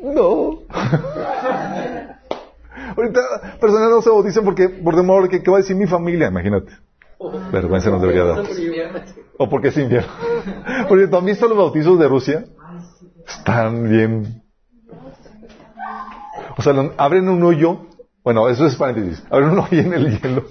No. 0.00 0.60
Ahorita 2.96 3.20
personas 3.60 3.90
no 3.90 4.00
se 4.00 4.10
bautizan 4.10 4.44
porque 4.44 4.68
por 4.68 4.94
temor 4.94 5.28
que 5.28 5.42
qué 5.42 5.50
va 5.50 5.56
a 5.56 5.60
decir 5.60 5.74
mi 5.74 5.88
familia, 5.88 6.28
imagínate. 6.28 6.72
Vergüenza 7.50 7.90
nos 7.90 8.00
debería 8.00 8.24
dar. 8.24 8.44
O 9.42 9.48
porque 9.50 9.68
es 9.68 9.76
invierno. 9.76 10.12
Porque 10.88 11.08
¿tú 11.08 11.16
has 11.16 11.24
visto 11.24 11.48
los 11.48 11.58
bautizos 11.58 11.98
de 11.98 12.08
Rusia? 12.08 12.44
Están 13.26 13.88
bien. 13.88 14.42
O 16.56 16.62
sea, 16.62 16.74
abren 16.96 17.28
un 17.28 17.42
hoyo. 17.42 17.86
Bueno, 18.22 18.48
eso 18.48 18.66
es 18.66 18.76
paréntesis. 18.76 19.24
Abren 19.30 19.50
un 19.50 19.58
hoyo 19.58 19.80
en 19.80 19.92
el 19.94 20.20
hielo 20.20 20.44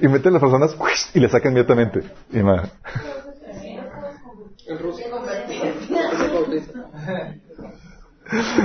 y 0.00 0.08
meten 0.08 0.28
a 0.28 0.32
las 0.32 0.42
personas 0.42 0.76
y 1.12 1.20
le 1.20 1.28
sacan 1.28 1.52
inmediatamente. 1.52 2.02
Y 2.30 2.40
bautizo. 2.40 2.70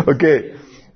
Ok. 0.06 0.24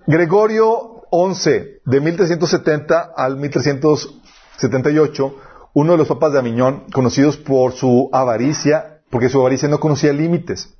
Gregorio 0.06 1.04
XI, 1.12 1.80
de 1.86 2.01
1370 2.01 3.14
al 3.16 3.38
1378, 3.38 5.36
uno 5.74 5.93
de 5.93 5.97
los 5.97 6.07
papas 6.07 6.34
de 6.34 6.39
Aviñón, 6.39 6.84
conocidos 6.93 7.38
por 7.38 7.74
su 7.74 8.09
avaricia, 8.13 9.01
porque 9.09 9.30
su 9.30 9.39
avaricia 9.39 9.67
no 9.69 9.80
conocía 9.80 10.13
límites, 10.13 10.76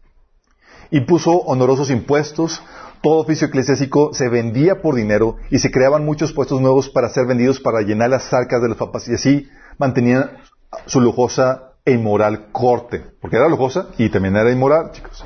y 0.92 1.02
puso 1.02 1.32
honorosos 1.32 1.90
impuestos, 1.90 2.62
todo 3.02 3.18
oficio 3.20 3.48
eclesiástico 3.48 4.14
se 4.14 4.30
vendía 4.30 4.82
por 4.82 4.96
dinero 4.96 5.38
y 5.50 5.60
se 5.60 5.72
creaban 5.72 6.06
muchos 6.06 6.32
puestos 6.32 6.62
nuevos 6.62 6.90
para 6.90 7.10
ser 7.10 7.26
vendidos 7.26 7.60
para 7.60 7.82
llenar 7.82 8.10
las 8.12 8.32
arcas 8.34 8.62
de 8.62 8.70
los 8.70 8.78
papas 8.78 9.08
y 9.10 9.14
así 9.16 9.48
mantenían 9.78 10.38
su 10.86 11.02
lujosa 11.02 11.74
e 11.86 11.92
inmoral 11.94 12.52
corte, 12.52 13.04
porque 13.20 13.36
era 13.36 13.50
lujosa 13.50 13.88
y 13.98 14.10
también 14.10 14.36
era 14.36 14.52
inmoral, 14.52 14.92
chicos. 14.92 15.26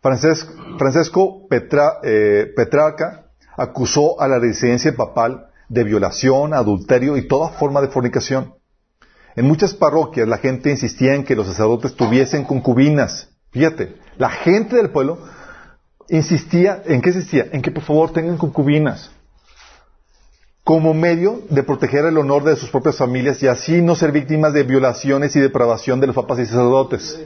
Frances- 0.00 0.48
Francesco 0.78 1.46
Petra- 1.48 1.98
eh, 2.02 2.46
Petrarca 2.56 3.26
acusó 3.56 4.20
a 4.20 4.26
la 4.28 4.38
residencia 4.38 4.94
papal 4.96 5.48
de 5.72 5.84
violación, 5.84 6.52
adulterio 6.52 7.16
y 7.16 7.26
toda 7.26 7.48
forma 7.48 7.80
de 7.80 7.88
fornicación. 7.88 8.54
En 9.34 9.46
muchas 9.46 9.72
parroquias 9.72 10.28
la 10.28 10.36
gente 10.36 10.70
insistía 10.70 11.14
en 11.14 11.24
que 11.24 11.34
los 11.34 11.46
sacerdotes 11.46 11.94
tuviesen 11.94 12.44
concubinas. 12.44 13.30
Fíjate, 13.50 13.96
la 14.18 14.28
gente 14.28 14.76
del 14.76 14.90
pueblo 14.90 15.18
insistía, 16.08 16.82
¿en 16.84 17.00
qué 17.00 17.08
insistía? 17.08 17.46
En 17.52 17.62
que 17.62 17.70
por 17.70 17.82
favor 17.84 18.12
tengan 18.12 18.36
concubinas. 18.36 19.10
Como 20.62 20.92
medio 20.92 21.40
de 21.48 21.62
proteger 21.62 22.04
el 22.04 22.18
honor 22.18 22.44
de 22.44 22.54
sus 22.56 22.68
propias 22.68 22.96
familias 22.98 23.42
y 23.42 23.48
así 23.48 23.80
no 23.80 23.96
ser 23.96 24.12
víctimas 24.12 24.52
de 24.52 24.64
violaciones 24.64 25.34
y 25.36 25.40
depravación 25.40 26.00
de 26.00 26.08
los 26.08 26.14
papas 26.14 26.38
y 26.38 26.46
sacerdotes. 26.46 27.18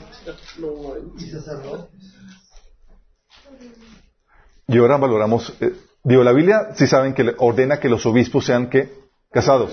Y 4.69 4.79
ahora 4.79 4.97
valoramos, 4.97 5.53
eh, 5.61 5.75
digo, 6.09 6.23
la 6.25 6.33
Biblia 6.33 6.69
sí 6.75 6.87
saben 6.87 7.15
que 7.15 7.35
ordena 7.39 7.79
que 7.81 7.89
los 7.89 8.07
obispos 8.07 8.45
sean 8.47 8.69
que 8.71 8.91
casados. 9.33 9.73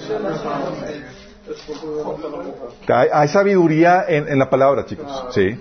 Hay, 2.87 3.07
hay 3.13 3.27
sabiduría 3.27 4.03
en, 4.07 4.27
en 4.27 4.39
la 4.39 4.49
palabra, 4.49 4.85
chicos. 4.85 5.25
Sí. 5.31 5.57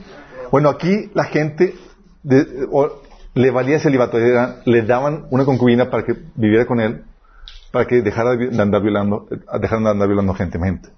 Bueno, 0.51 0.69
aquí 0.69 1.11
la 1.15 1.25
gente 1.25 1.75
de- 2.23 2.67
o- 2.71 3.03
le 3.35 3.51
valía 3.51 3.79
celibato, 3.79 4.19
le 4.19 4.83
daban 4.83 5.27
una 5.31 5.45
concubina 5.45 5.91
para 5.91 6.05
que 6.05 6.15
viviera 6.35 6.67
con 6.67 6.81
él, 6.81 7.05
para 7.71 7.87
que 7.87 8.03
dejara 8.03 8.37
de 8.37 8.61
andar 8.63 8.83
violando, 8.83 9.27
dejaran 9.61 9.85
de 9.85 9.91
andar 9.91 10.07
violando 10.09 10.35
gente, 10.35 10.59
gente. 10.59 10.89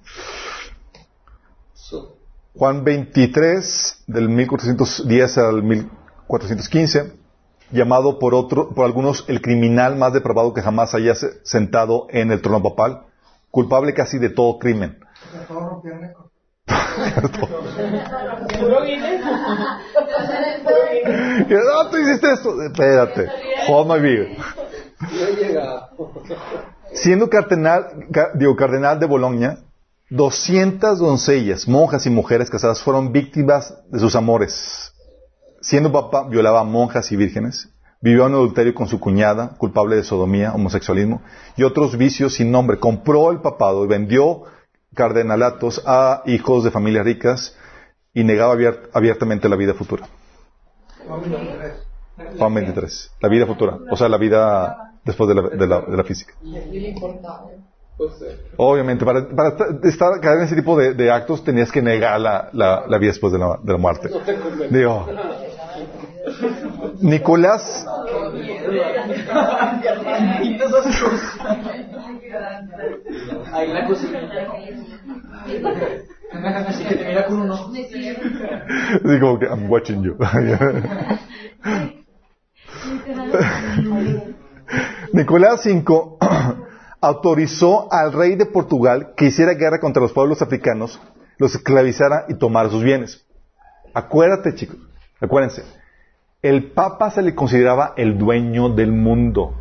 Juan 2.56 2.84
23, 2.84 4.04
del 4.06 4.28
1410 4.28 5.38
al 5.38 5.62
1415, 5.62 7.12
llamado 7.70 8.18
por 8.18 8.34
otro, 8.34 8.70
por 8.74 8.84
algunos 8.84 9.24
el 9.28 9.40
criminal 9.40 9.96
más 9.96 10.12
depravado 10.12 10.52
que 10.54 10.62
jamás 10.62 10.94
haya 10.94 11.14
se- 11.14 11.44
sentado 11.44 12.06
en 12.10 12.30
el 12.32 12.40
trono 12.42 12.62
papal, 12.62 13.02
culpable 13.50 13.94
casi 13.94 14.18
de 14.18 14.28
todo 14.30 14.58
crimen. 14.58 14.98
Récord. 17.16 17.50
Y, 21.48 21.54
"Ah, 21.54 21.88
tú 21.90 21.96
hiciste 21.98 22.32
esto. 22.32 22.62
Espérate. 22.62 23.28
Hold 23.68 23.88
my 23.90 24.00
beer. 24.00 24.36
no. 25.54 25.90
Siendo 26.92 27.28
cardenal, 27.28 28.06
ca- 28.12 28.30
digo, 28.34 28.54
cardenal 28.56 28.98
de 29.00 29.06
Bolonia, 29.06 29.58
200 30.10 30.98
doncellas, 30.98 31.66
monjas 31.66 32.06
y 32.06 32.10
mujeres 32.10 32.48
casadas 32.50 32.80
fueron 32.80 33.10
víctimas 33.12 33.74
de 33.90 33.98
sus 33.98 34.14
amores. 34.14 34.83
Siendo 35.64 35.90
papa, 35.90 36.28
violaba 36.28 36.60
a 36.60 36.64
monjas 36.64 37.10
y 37.10 37.16
vírgenes. 37.16 37.70
Vivió 38.02 38.26
en 38.26 38.34
adulterio 38.34 38.74
con 38.74 38.86
su 38.86 39.00
cuñada, 39.00 39.56
culpable 39.56 39.96
de 39.96 40.04
sodomía, 40.04 40.52
homosexualismo 40.52 41.22
y 41.56 41.62
otros 41.62 41.96
vicios 41.96 42.34
sin 42.34 42.50
nombre. 42.50 42.78
Compró 42.78 43.30
el 43.30 43.40
papado 43.40 43.82
y 43.84 43.88
vendió 43.88 44.42
cardenalatos 44.94 45.82
a 45.86 46.22
hijos 46.26 46.64
de 46.64 46.70
familias 46.70 47.06
ricas 47.06 47.56
y 48.12 48.22
negaba 48.24 48.54
abier- 48.54 48.90
abiertamente 48.92 49.48
la 49.48 49.56
vida 49.56 49.72
futura. 49.72 50.06
Juan 51.08 51.20
23. 51.22 51.72
Juan 52.38 52.54
23. 52.54 53.10
La 53.22 53.28
vida 53.30 53.46
futura. 53.46 53.78
O 53.90 53.96
sea, 53.96 54.08
la 54.10 54.18
vida 54.18 54.92
después 55.02 55.26
de 55.28 55.34
la, 55.34 55.42
de 55.48 55.66
la- 55.66 55.80
de 55.80 55.96
la 55.96 56.04
física. 56.04 56.34
Obviamente, 58.56 59.04
para, 59.04 59.20
estar- 59.84 60.20
caer 60.20 60.38
en 60.38 60.44
ese 60.44 60.56
tipo 60.56 60.76
de, 60.76 60.94
actos 61.12 61.42
tenías 61.44 61.70
que 61.72 61.80
negar 61.80 62.20
la, 62.20 62.50
la- 62.52 62.84
vida 62.98 63.12
después 63.12 63.32
de 63.32 63.38
la, 63.38 63.58
de 63.62 63.72
la 63.72 63.78
muerte. 63.78 64.08
Digo, 64.70 65.06
Nicolás. 67.00 67.86
Así 76.66 76.84
que 76.84 76.94
I'm 79.46 79.70
watching 79.70 80.02
you. 80.02 80.16
Nicolás 85.12 85.64
V 85.64 85.84
autorizó 87.00 87.92
al 87.92 88.12
rey 88.12 88.34
de 88.36 88.46
Portugal 88.46 89.12
que 89.16 89.26
hiciera 89.26 89.54
guerra 89.54 89.78
contra 89.78 90.02
los 90.02 90.12
pueblos 90.12 90.42
africanos, 90.42 91.00
los 91.38 91.54
esclavizara 91.54 92.24
y 92.28 92.34
tomara 92.34 92.70
sus 92.70 92.82
bienes. 92.82 93.24
Acuérdate, 93.92 94.54
chicos, 94.54 94.78
acuérdense, 95.20 95.62
el 96.44 96.70
Papa 96.72 97.10
se 97.10 97.22
le 97.22 97.34
consideraba 97.34 97.94
el 97.96 98.18
dueño 98.18 98.68
del 98.68 98.92
mundo. 98.92 99.54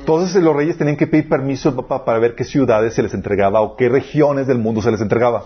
Entonces 0.00 0.42
los 0.42 0.56
reyes 0.56 0.76
tenían 0.76 0.96
que 0.96 1.06
pedir 1.06 1.28
permiso 1.28 1.68
al 1.68 1.76
Papa 1.76 2.04
para 2.04 2.18
ver 2.18 2.34
qué 2.34 2.44
ciudades 2.44 2.94
se 2.94 3.02
les 3.02 3.14
entregaba 3.14 3.60
o 3.60 3.76
qué 3.76 3.88
regiones 3.88 4.46
del 4.46 4.58
mundo 4.58 4.82
se 4.82 4.90
les 4.90 5.00
entregaba. 5.00 5.44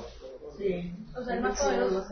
O 1.16 1.22
sea, 1.24 1.34
el 1.36 1.42
más 1.42 1.60
poderoso. 1.62 2.04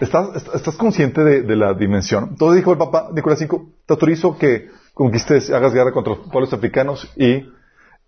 ¿Estás, 0.00 0.36
est- 0.36 0.54
estás 0.54 0.76
consciente 0.76 1.22
de, 1.24 1.42
de 1.42 1.56
la 1.56 1.72
dimensión? 1.74 2.28
Entonces 2.30 2.56
dijo 2.56 2.72
el 2.72 2.78
Papa 2.78 3.08
Nicolás 3.14 3.40
V, 3.40 3.58
te 3.86 3.94
autorizo 3.94 4.36
que 4.36 4.68
conquistes, 4.94 5.50
hagas 5.50 5.72
guerra 5.72 5.92
contra 5.92 6.14
los 6.14 6.28
pueblos 6.28 6.52
africanos 6.52 7.10
y 7.16 7.46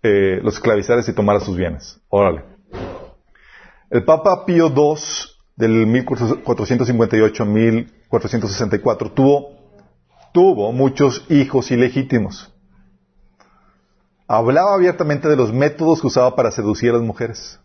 eh, 0.03 0.39
los 0.43 0.55
esclavizares 0.55 1.07
y 1.09 1.13
tomaras 1.13 1.43
sus 1.43 1.55
bienes. 1.57 1.99
Órale. 2.09 2.43
El 3.89 4.03
Papa 4.03 4.45
Pío 4.45 4.67
II, 4.67 4.95
del 5.55 5.85
1458 5.87 7.43
a 7.43 7.45
1464, 7.45 9.11
tuvo, 9.11 9.51
tuvo 10.33 10.71
muchos 10.71 11.25
hijos 11.29 11.71
ilegítimos. 11.71 12.51
Hablaba 14.27 14.73
abiertamente 14.73 15.27
de 15.27 15.35
los 15.35 15.53
métodos 15.53 16.01
que 16.01 16.07
usaba 16.07 16.35
para 16.35 16.51
seducir 16.51 16.89
a 16.91 16.93
las 16.93 17.03
mujeres. 17.03 17.59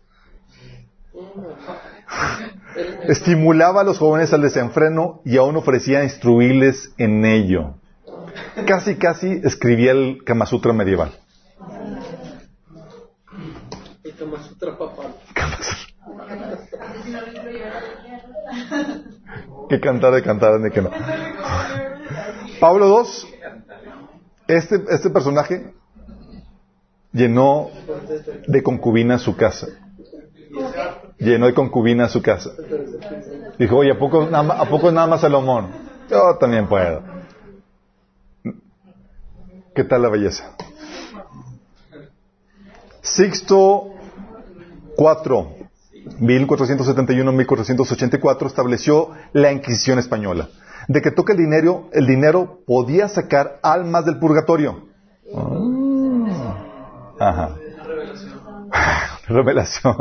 Estimulaba 3.07 3.81
a 3.81 3.83
los 3.83 3.97
jóvenes 3.97 4.31
al 4.33 4.41
desenfreno 4.41 5.21
y 5.25 5.37
aún 5.37 5.55
ofrecía 5.55 6.03
instruirles 6.03 6.93
en 6.97 7.25
ello. 7.25 7.75
Casi, 8.67 8.95
casi 8.95 9.41
escribía 9.43 9.91
el 9.91 10.23
Kama 10.23 10.45
Sutra 10.45 10.73
medieval. 10.73 11.11
El 14.03 14.15
Kama 14.15 14.43
Sutra 14.43 14.77
papá. 14.77 15.03
Que 19.69 19.79
cantar 19.79 20.13
de 20.13 20.23
cantar 20.23 20.59
de 20.59 20.71
que 20.71 20.81
no. 20.81 20.89
Pablo 22.59 23.03
II, 23.03 23.29
este, 24.47 24.83
este 24.89 25.09
personaje 25.11 25.73
llenó 27.13 27.69
de 28.47 28.63
concubina 28.63 29.19
su 29.19 29.35
casa. 29.35 29.67
Llenó 31.19 31.45
de 31.45 31.53
concubina 31.53 32.09
su 32.09 32.21
casa. 32.21 32.51
Dijo, 33.57 33.77
oye, 33.77 33.91
¿a 33.91 33.99
poco, 33.99 34.25
nada, 34.25 34.59
¿a 34.59 34.65
poco 34.65 34.91
nada 34.91 35.07
más 35.07 35.21
Salomón? 35.21 35.67
Yo 36.09 36.37
también 36.39 36.67
puedo. 36.67 37.03
¿Qué 39.75 39.83
tal 39.83 40.01
la 40.01 40.09
belleza? 40.09 40.55
Sixto 43.01 43.93
IV, 44.97 45.58
1471-1484, 46.19 48.47
estableció 48.47 49.11
la 49.33 49.51
Inquisición 49.51 49.99
española. 49.99 50.49
Decretó 50.87 51.25
que 51.25 51.33
el 51.33 51.37
dinero, 51.37 51.89
el 51.93 52.07
dinero 52.07 52.61
podía 52.65 53.07
sacar 53.07 53.59
almas 53.61 54.05
del 54.05 54.17
purgatorio. 54.17 54.87
Ah. 55.35 56.65
Ajá. 57.19 57.55
Revelación. 59.27 59.95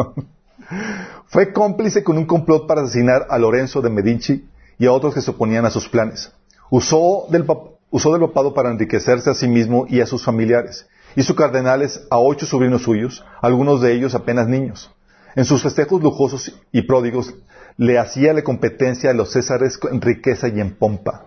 Fue 1.27 1.53
cómplice 1.53 2.03
con 2.03 2.17
un 2.17 2.27
complot 2.27 2.67
para 2.67 2.83
asesinar 2.83 3.27
a 3.29 3.39
Lorenzo 3.39 3.83
de 3.83 3.91
Medici 3.91 4.49
y 4.79 4.87
a 4.87 4.93
otros 4.93 5.15
que 5.15 5.21
se 5.21 5.31
oponían 5.31 5.67
a 5.67 5.71
sus 5.71 5.89
planes. 5.89 6.33
Usó 6.71 7.27
del, 7.31 7.45
usó 7.91 8.13
del 8.13 8.23
papado 8.23 8.55
para 8.55 8.71
enriquecerse 8.71 9.31
a 9.31 9.35
sí 9.35 9.49
mismo 9.49 9.87
y 9.89 10.01
a 10.01 10.07
sus 10.07 10.25
familiares. 10.25 10.87
Hizo 11.17 11.35
cardenales 11.35 12.07
a 12.11 12.19
ocho 12.19 12.47
sobrinos 12.47 12.83
suyos, 12.83 13.25
algunos 13.43 13.81
de 13.81 13.93
ellos 13.93 14.15
apenas 14.15 14.47
niños. 14.47 14.91
En 15.39 15.45
sus 15.45 15.63
festejos 15.63 16.03
lujosos 16.03 16.53
y 16.73 16.83
pródigos 16.83 17.33
le 17.77 17.97
hacía 17.97 18.33
la 18.33 18.43
competencia 18.43 19.11
a 19.11 19.15
los 19.15 19.31
césares 19.31 19.79
en 19.89 20.01
riqueza 20.01 20.49
y 20.49 20.59
en 20.61 20.75
pompa. 20.75 21.27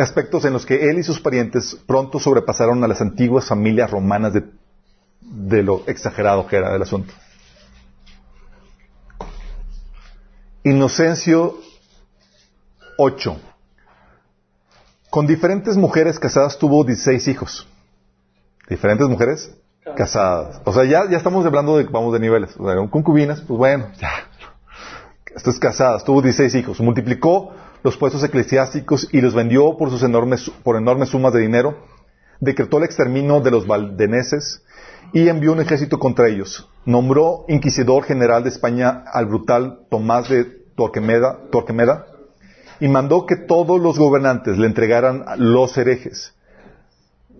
Aspectos 0.00 0.44
en 0.44 0.54
los 0.54 0.66
que 0.66 0.90
él 0.90 0.98
y 0.98 1.04
sus 1.04 1.20
parientes 1.20 1.76
pronto 1.86 2.18
sobrepasaron 2.18 2.82
a 2.82 2.88
las 2.88 3.00
antiguas 3.00 3.46
familias 3.46 3.92
romanas 3.92 4.32
de, 4.32 4.42
de 5.20 5.62
lo 5.62 5.84
exagerado 5.86 6.48
que 6.48 6.56
era 6.56 6.74
el 6.74 6.82
asunto. 6.82 7.14
Inocencio 10.64 11.56
8. 12.98 13.40
Con 15.10 15.28
diferentes 15.28 15.76
mujeres 15.76 16.18
casadas 16.18 16.58
tuvo 16.58 16.82
16 16.82 17.28
hijos. 17.28 17.68
Diferentes 18.68 19.06
mujeres 19.06 19.54
casadas. 19.96 20.60
O 20.64 20.72
sea, 20.72 20.84
ya, 20.84 21.08
ya 21.10 21.16
estamos 21.16 21.44
hablando 21.44 21.76
de, 21.76 21.84
vamos, 21.84 22.12
de 22.12 22.20
niveles. 22.20 22.54
Concubinas, 22.90 23.40
pues 23.40 23.58
bueno, 23.58 23.88
ya. 23.98 24.10
Esto 25.34 25.50
es 25.50 25.58
casadas, 25.58 26.04
tuvo 26.04 26.22
16 26.22 26.54
hijos. 26.54 26.80
Multiplicó 26.80 27.52
los 27.82 27.96
puestos 27.96 28.22
eclesiásticos 28.22 29.08
y 29.12 29.20
los 29.20 29.34
vendió 29.34 29.76
por, 29.76 29.90
sus 29.90 30.02
enormes, 30.02 30.50
por 30.62 30.76
enormes 30.76 31.10
sumas 31.10 31.32
de 31.32 31.40
dinero. 31.40 31.76
Decretó 32.40 32.78
el 32.78 32.84
exterminio 32.84 33.40
de 33.40 33.50
los 33.50 33.66
valdeneses 33.66 34.62
y 35.12 35.28
envió 35.28 35.52
un 35.52 35.60
ejército 35.60 35.98
contra 35.98 36.28
ellos. 36.28 36.70
Nombró 36.84 37.44
inquisidor 37.48 38.04
general 38.04 38.42
de 38.42 38.50
España 38.50 39.04
al 39.12 39.26
brutal 39.26 39.80
Tomás 39.90 40.28
de 40.28 40.44
Torquemeda, 40.76 41.38
Torquemeda 41.50 42.06
y 42.80 42.88
mandó 42.88 43.26
que 43.26 43.36
todos 43.36 43.80
los 43.80 43.98
gobernantes 43.98 44.58
le 44.58 44.66
entregaran 44.66 45.24
los 45.38 45.76
herejes. 45.78 46.33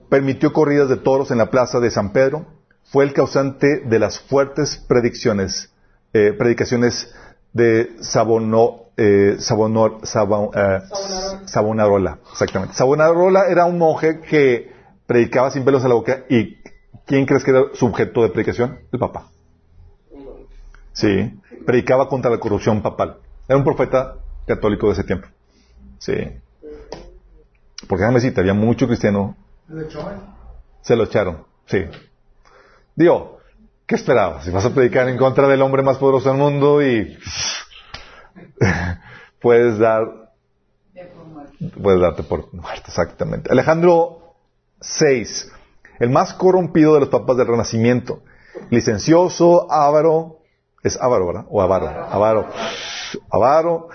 Permitió 0.09 0.53
corridas 0.53 0.89
de 0.89 0.97
toros 0.97 1.31
en 1.31 1.39
la 1.39 1.51
plaza 1.51 1.81
de 1.81 1.91
San 1.91 2.13
Pedro. 2.13 2.47
Fue 2.85 3.05
el 3.05 3.13
causante 3.13 3.81
de 3.81 3.99
las 3.99 4.21
fuertes 4.21 4.77
predicciones, 4.89 5.73
eh, 6.13 6.33
predicaciones 6.33 7.13
de 7.53 7.91
Sabono, 8.01 8.83
eh, 8.97 9.37
Sabonor- 9.39 10.05
Sabo- 10.05 10.53
eh, 10.55 10.81
Savonarola. 11.47 12.19
Exactamente. 12.31 12.75
Savonarola 12.75 13.47
era 13.49 13.65
un 13.65 13.79
monje 13.79 14.21
que 14.21 14.73
predicaba 15.07 15.51
sin 15.51 15.65
pelos 15.65 15.83
en 15.83 15.89
la 15.89 15.95
boca 15.95 16.25
y 16.29 16.57
¿quién 17.07 17.27
crees 17.27 17.43
que 17.45 17.51
era 17.51 17.65
su 17.75 17.87
objeto 17.87 18.23
de 18.23 18.29
predicación? 18.29 18.79
El 18.93 18.99
Papa. 18.99 19.29
Sí. 20.93 21.33
Predicaba 21.67 22.09
contra 22.09 22.31
la 22.31 22.39
corrupción 22.39 22.83
papal. 22.83 23.17
Era 23.49 23.57
un 23.59 23.65
profeta 23.65 24.17
católico 24.47 24.87
de 24.89 24.93
ese 24.93 25.05
tiempo. 25.05 25.27
Sí. 25.99 26.13
Porque 27.89 28.03
déjame 28.03 28.17
decirte, 28.17 28.41
había 28.41 28.55
mucho 28.55 28.87
cristiano. 28.87 29.37
Se 30.83 30.97
lo 30.97 31.05
echaron. 31.05 31.45
Sí. 31.67 31.85
Digo, 32.95 33.39
¿qué 33.87 33.95
esperabas? 33.95 34.45
Si 34.45 34.51
vas 34.51 34.65
a 34.65 34.75
predicar 34.75 35.09
en 35.09 35.17
contra 35.19 35.49
del 35.49 35.63
hombre 35.63 35.83
más 35.83 35.99
poderoso 35.99 36.29
del 36.29 36.39
mundo 36.39 36.83
y 36.83 37.17
puedes 39.41 39.79
dar 39.79 40.07
puedes 41.83 42.01
darte 42.01 42.23
por 42.23 42.53
muerto, 42.53 42.85
exactamente. 42.89 43.51
Alejandro 43.51 44.35
VI, 45.01 45.25
el 45.99 46.11
más 46.11 46.35
corrompido 46.35 46.95
de 46.95 47.01
los 47.01 47.09
papas 47.09 47.37
del 47.39 47.47
Renacimiento, 47.47 48.23
licencioso, 48.71 49.71
avaro, 49.73 50.41
es 50.83 51.01
avaro, 51.01 51.27
¿verdad? 51.29 51.47
O 51.49 51.63
avaro, 51.63 51.89
avaro, 51.89 52.49
avaro 53.31 53.89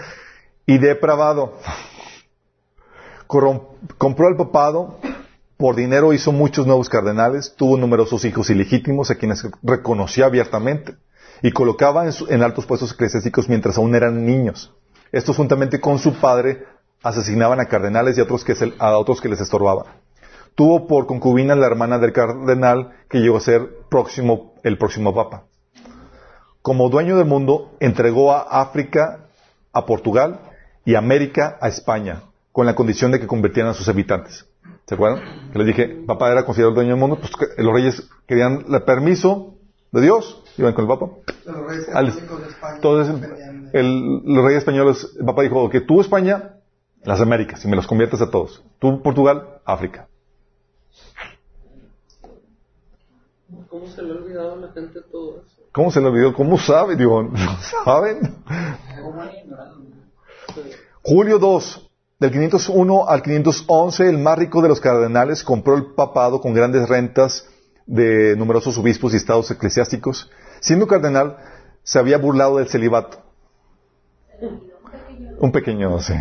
y 0.66 0.78
depravado. 0.80 1.54
Corrom- 3.28 3.68
compró 4.00 4.28
el 4.30 4.36
papado, 4.36 4.98
por 5.60 5.76
dinero 5.76 6.14
hizo 6.14 6.32
muchos 6.32 6.66
nuevos 6.66 6.88
cardenales, 6.88 7.54
tuvo 7.58 7.76
numerosos 7.76 8.24
hijos 8.24 8.50
ilegítimos 8.50 9.12
a 9.12 9.16
quienes 9.16 9.46
reconocía 9.62 10.26
abiertamente 10.26 10.96
y 11.42 11.52
colocaba 11.52 12.06
en, 12.30 12.44
altos 12.44 12.66
puestos 12.66 12.94
eclesiásticos 12.94 13.50
mientras 13.50 13.78
aún 13.78 13.94
eran 13.94 14.26
niños. 14.26 14.74
Estos 15.12 15.36
juntamente 15.36 15.82
con 15.82 16.00
su 16.00 16.14
padre 16.14 16.64
asesinaban 17.04 17.60
a 17.60 17.66
cardenales 17.66 18.18
y 18.18 18.22
a 18.22 18.24
otros 18.24 18.46
que, 19.20 19.28
les 19.28 19.42
estorbaban. 19.42 19.88
Tuvo 20.56 20.88
por 20.88 21.08
concubina 21.08 21.56
la 21.56 21.68
hermana 21.68 22.00
del 22.00 22.14
cardenal 22.14 22.94
que 23.10 23.20
llegó 23.20 23.36
a 23.36 23.42
ser 23.42 23.70
el 24.64 24.78
próximo 24.78 25.14
papa. 25.14 25.44
Como 26.62 26.88
dueño 26.88 27.18
del 27.18 27.28
mundo, 27.28 27.76
entregó 27.82 28.32
a 28.32 28.62
África 28.62 29.26
a 29.74 29.86
Portugal 29.86 30.40
y 30.86 30.96
América 30.96 31.58
a 31.60 31.68
España, 31.68 32.22
con 32.54 32.66
la 32.66 32.76
condición 32.76 33.12
de 33.12 33.20
que 33.20 33.28
convirtieran 33.28 33.72
a 33.72 33.76
sus 33.76 33.90
habitantes. 33.90 34.49
¿Se 34.90 34.96
acuerdan? 34.96 35.52
Que 35.52 35.60
les 35.60 35.68
dije, 35.68 36.04
papá 36.08 36.32
era 36.32 36.46
considerado 36.46 36.70
el 36.72 36.76
dueño 36.76 36.90
del 36.94 37.00
mundo, 37.00 37.20
pues 37.20 37.32
que 37.36 37.62
los 37.62 37.72
reyes 37.72 38.10
querían 38.26 38.66
el 38.74 38.82
permiso 38.82 39.54
de 39.92 40.02
Dios, 40.02 40.44
iban 40.58 40.74
con 40.74 40.86
el 40.86 40.88
papa. 40.90 41.12
Los 41.46 41.68
reyes 41.68 41.90
Al- 41.94 42.08
católicos 42.08 42.42
de 42.42 42.48
España. 42.48 42.76
Entonces, 42.76 43.30
el- 43.74 44.22
los 44.26 44.44
reyes 44.46 44.58
españoles, 44.60 45.16
el 45.20 45.26
Papa 45.28 45.44
dijo 45.44 45.70
que 45.70 45.82
tú 45.82 46.02
España, 46.02 46.56
las 47.04 47.22
Américas, 47.22 47.64
y 47.64 47.68
me 47.68 47.76
los 47.76 47.86
conviertes 47.86 48.20
a 48.20 48.32
todos. 48.32 48.64
Tú 48.80 49.00
Portugal, 49.04 49.60
África. 49.64 50.08
¿Cómo 53.70 53.86
se 53.88 54.02
le 54.02 54.12
ha 54.12 54.16
olvidado 54.16 54.54
a 54.54 54.56
la 54.58 54.72
gente 54.72 55.02
todo 55.12 55.44
eso? 55.46 55.62
¿Cómo 55.72 55.92
se 55.92 56.02
le 56.02 56.08
olvidó? 56.08 56.34
¿Cómo 56.34 56.58
sabe? 56.58 56.96
Digo, 56.96 57.22
¿no 57.32 57.38
saben? 57.86 58.22
Julio 61.04 61.38
II, 61.40 61.89
Del 62.20 62.32
501 62.32 63.08
al 63.08 63.22
511, 63.22 64.10
el 64.10 64.18
más 64.18 64.38
rico 64.38 64.62
de 64.62 64.68
los 64.68 64.82
cardenales 64.82 65.42
compró 65.42 65.76
el 65.76 65.94
papado 65.94 66.42
con 66.42 66.54
grandes 66.54 66.90
rentas 66.90 67.48
de 67.86 68.36
numerosos 68.36 68.78
obispos 68.78 69.14
y 69.14 69.18
estados 69.18 69.50
eclesiásticos. 69.52 70.30
Siendo 70.60 70.86
cardenal, 70.86 71.38
se 71.82 71.98
había 71.98 72.18
burlado 72.18 72.58
del 72.58 72.68
celibato. 72.68 73.24
Un 75.40 75.52
pequeño, 75.54 75.98
sí. 76.02 76.14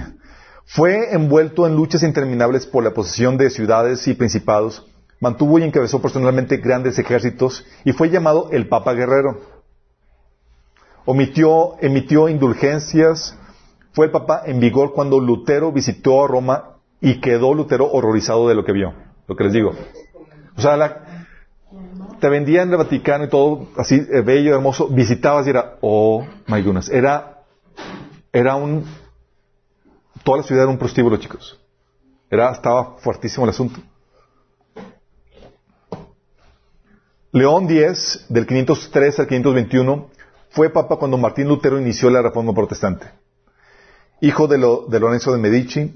Fue 0.67 1.13
envuelto 1.15 1.67
en 1.67 1.75
luchas 1.75 2.05
interminables 2.05 2.65
por 2.65 2.85
la 2.85 2.95
posesión 2.95 3.37
de 3.37 3.51
ciudades 3.51 4.07
y 4.07 4.15
principados. 4.15 4.87
Mantuvo 5.19 5.59
y 5.59 5.65
encabezó 5.65 6.01
personalmente 6.01 6.59
grandes 6.59 6.97
ejércitos 7.01 7.67
y 7.85 7.91
fue 7.91 8.09
llamado 8.09 8.51
el 8.53 8.69
Papa 8.69 8.95
Guerrero. 8.95 9.41
Omitió, 11.07 11.75
emitió 11.81 12.29
indulgencias, 12.29 13.37
fue 13.99 14.07
el 14.07 14.13
Papa 14.13 14.43
en 14.47 14.61
vigor 14.61 14.93
cuando 14.93 15.19
Lutero 15.19 15.73
visitó 15.73 16.25
a 16.25 16.29
Roma 16.29 16.77
y 17.01 17.21
quedó 17.21 17.53
Lutero 17.53 17.91
horrorizado 17.91 18.49
de 18.49 18.55
lo 18.55 18.65
que 18.65 18.71
vio. 18.71 18.95
Lo 19.27 19.35
que 19.35 19.43
les 19.43 19.53
digo. 19.53 19.75
O 20.57 20.61
sea, 20.61 21.03
te 22.21 22.29
vendían 22.29 22.71
el 22.71 22.77
Vaticano 22.77 23.25
y 23.25 23.29
todo 23.29 23.67
así 23.77 23.97
eh, 23.97 24.21
bello, 24.21 24.55
hermoso. 24.55 24.87
Visitabas 24.87 25.49
y 25.49 25.51
era, 25.51 25.79
oh 25.81 26.25
my 26.47 26.63
goodness. 26.63 26.89
Era, 26.91 27.43
era 28.33 28.55
un, 28.55 28.85
toda 30.23 30.39
la 30.39 30.45
ciudad 30.45 30.63
era 30.63 30.71
un 30.71 30.79
prostíbulo, 30.79 31.17
chicos. 31.17 31.61
Era, 32.31 32.53
estaba 32.53 32.99
fuertísimo 32.99 33.47
el 33.47 33.51
asunto. 33.51 33.81
León 37.33 37.67
X, 37.69 38.27
del 38.29 38.47
503 38.47 39.19
al 39.19 39.27
521, 39.27 40.09
fue 40.51 40.71
papa 40.71 40.95
cuando 40.99 41.19
Martín 41.19 41.49
Lutero 41.49 41.81
inició 41.81 42.09
la 42.11 42.23
reforma 42.23 42.55
protestante 42.55 43.09
hijo 44.21 44.47
de, 44.49 44.59
lo- 44.59 44.87
de 44.89 45.01
Lorenzo 45.01 45.33
de 45.33 45.39
Medici, 45.39 45.95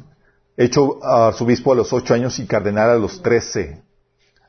hecho 0.57 1.03
arzobispo 1.05 1.73
a 1.73 1.77
los 1.77 1.93
ocho 1.93 2.15
años 2.15 2.39
y 2.39 2.47
cardenal 2.47 2.91
a 2.91 2.95
los 2.97 3.23
trece, 3.23 3.83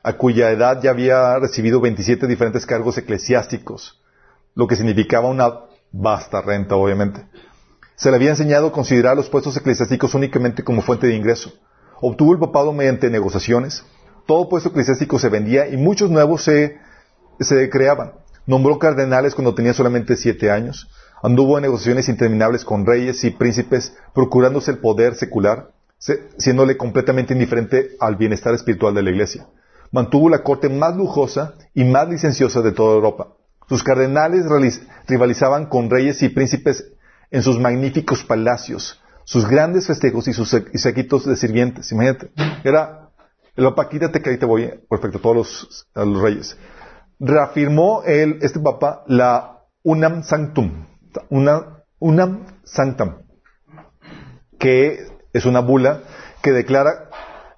a 0.02 0.12
cuya 0.14 0.50
edad 0.50 0.80
ya 0.82 0.90
había 0.90 1.38
recibido 1.38 1.80
27 1.80 2.26
diferentes 2.26 2.66
cargos 2.66 2.98
eclesiásticos, 2.98 4.02
lo 4.54 4.66
que 4.66 4.76
significaba 4.76 5.28
una 5.28 5.52
vasta 5.92 6.40
renta, 6.42 6.76
obviamente. 6.76 7.24
Se 7.96 8.10
le 8.10 8.16
había 8.16 8.30
enseñado 8.30 8.68
a 8.68 8.72
considerar 8.72 9.16
los 9.16 9.28
puestos 9.28 9.56
eclesiásticos 9.56 10.14
únicamente 10.14 10.62
como 10.64 10.82
fuente 10.82 11.06
de 11.06 11.14
ingreso. 11.14 11.52
Obtuvo 12.00 12.32
el 12.32 12.40
papado 12.40 12.72
mediante 12.72 13.08
negociaciones. 13.08 13.84
Todo 14.26 14.48
puesto 14.48 14.70
eclesiástico 14.70 15.18
se 15.18 15.28
vendía 15.28 15.68
y 15.68 15.76
muchos 15.76 16.10
nuevos 16.10 16.42
se, 16.42 16.78
se 17.40 17.70
creaban. 17.70 18.12
Nombró 18.46 18.78
cardenales 18.78 19.34
cuando 19.34 19.54
tenía 19.54 19.72
solamente 19.72 20.16
siete 20.16 20.50
años. 20.50 20.88
Anduvo 21.24 21.56
en 21.56 21.62
negociaciones 21.62 22.10
interminables 22.10 22.66
con 22.66 22.84
reyes 22.84 23.24
y 23.24 23.30
príncipes, 23.30 23.96
procurándose 24.14 24.72
el 24.72 24.78
poder 24.78 25.14
secular, 25.14 25.70
se- 25.96 26.28
siéndole 26.36 26.76
completamente 26.76 27.32
indiferente 27.32 27.92
al 27.98 28.16
bienestar 28.16 28.52
espiritual 28.52 28.92
de 28.94 29.02
la 29.02 29.08
iglesia. 29.10 29.46
Mantuvo 29.90 30.28
la 30.28 30.42
corte 30.42 30.68
más 30.68 30.94
lujosa 30.94 31.54
y 31.72 31.84
más 31.84 32.10
licenciosa 32.10 32.60
de 32.60 32.72
toda 32.72 32.94
Europa. 32.96 33.28
Sus 33.70 33.82
cardenales 33.82 34.44
rivalizaban 35.08 35.64
con 35.66 35.88
reyes 35.88 36.22
y 36.22 36.28
príncipes 36.28 36.92
en 37.30 37.42
sus 37.42 37.58
magníficos 37.58 38.22
palacios, 38.22 39.00
sus 39.24 39.48
grandes 39.48 39.86
festejos 39.86 40.28
y 40.28 40.34
sus 40.34 40.50
séquitos 40.74 41.24
de 41.24 41.36
sirvientes. 41.36 41.90
Imagínate, 41.90 42.32
era 42.64 43.08
el 43.56 43.64
papa, 43.64 43.88
quítate 43.88 44.20
que 44.20 44.28
ahí 44.28 44.36
te 44.36 44.44
voy, 44.44 44.70
respecto 44.90 45.16
a 45.16 45.22
todos 45.22 45.86
los 45.94 46.20
reyes. 46.20 46.58
Reafirmó 47.18 48.02
él, 48.04 48.40
este 48.42 48.60
papa, 48.60 49.04
la 49.06 49.62
unam 49.82 50.22
sanctum, 50.22 50.86
una, 51.30 51.84
unam 51.98 52.46
sanctam, 52.64 53.22
que 54.58 55.06
es 55.32 55.46
una 55.46 55.60
bula 55.60 56.02
que 56.42 56.52
declara 56.52 57.08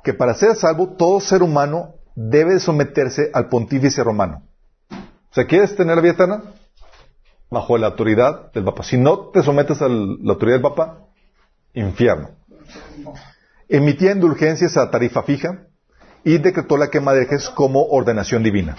que 0.04 0.14
para 0.14 0.34
ser 0.34 0.54
salvo 0.56 0.94
todo 0.96 1.20
ser 1.20 1.42
humano 1.42 1.94
debe 2.14 2.58
someterse 2.60 3.30
al 3.32 3.48
pontífice 3.48 4.02
romano. 4.02 4.42
O 4.90 5.34
sea, 5.34 5.46
¿quieres 5.46 5.76
tener 5.76 5.96
la 5.96 6.02
vida? 6.02 6.42
Bajo 7.50 7.76
la 7.76 7.88
autoridad 7.88 8.52
del 8.52 8.64
Papa. 8.64 8.82
Si 8.82 8.96
no 8.96 9.30
te 9.30 9.42
sometes 9.42 9.82
a 9.82 9.88
la 9.88 10.32
autoridad 10.32 10.56
del 10.56 10.62
Papa, 10.62 11.06
infierno. 11.74 12.30
Emitía 13.68 14.12
indulgencias 14.12 14.76
a 14.76 14.90
tarifa 14.90 15.22
fija 15.22 15.66
y 16.24 16.38
decretó 16.38 16.76
la 16.76 16.88
quema 16.88 17.12
de 17.12 17.22
herejes 17.22 17.50
como 17.50 17.84
ordenación 17.84 18.42
divina. 18.42 18.76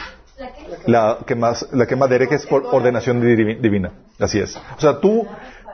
La 0.85 1.19
quema, 1.25 1.53
la 1.71 1.85
quema 1.87 2.07
de 2.07 2.15
herejes 2.15 2.45
por 2.45 2.65
ordenación 2.65 3.21
divi- 3.21 3.59
divina. 3.59 3.91
Así 4.19 4.39
es. 4.39 4.55
O 4.77 4.79
sea, 4.79 4.99
tú 4.99 5.27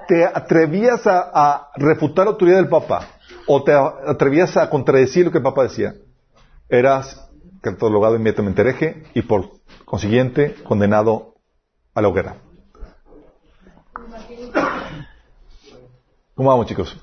te 0.07 0.25
atrevías 0.25 1.05
a, 1.07 1.31
a 1.33 1.69
refutar 1.75 2.25
la 2.25 2.31
autoridad 2.31 2.57
del 2.57 2.69
Papa 2.69 3.07
o 3.47 3.63
te 3.63 3.73
atrevías 3.73 4.55
a 4.57 4.69
contradecir 4.69 5.25
lo 5.25 5.31
que 5.31 5.37
el 5.39 5.43
Papa 5.43 5.63
decía, 5.63 5.95
eras 6.69 7.29
catalogado 7.61 8.15
inmediatamente 8.15 8.61
hereje 8.61 9.03
y 9.13 9.21
por 9.21 9.49
consiguiente 9.85 10.55
condenado 10.63 11.35
a 11.93 12.01
la 12.01 12.07
hoguera. 12.07 12.35
¿Cómo 16.35 16.49
vamos, 16.49 16.65
chicos? 16.65 16.97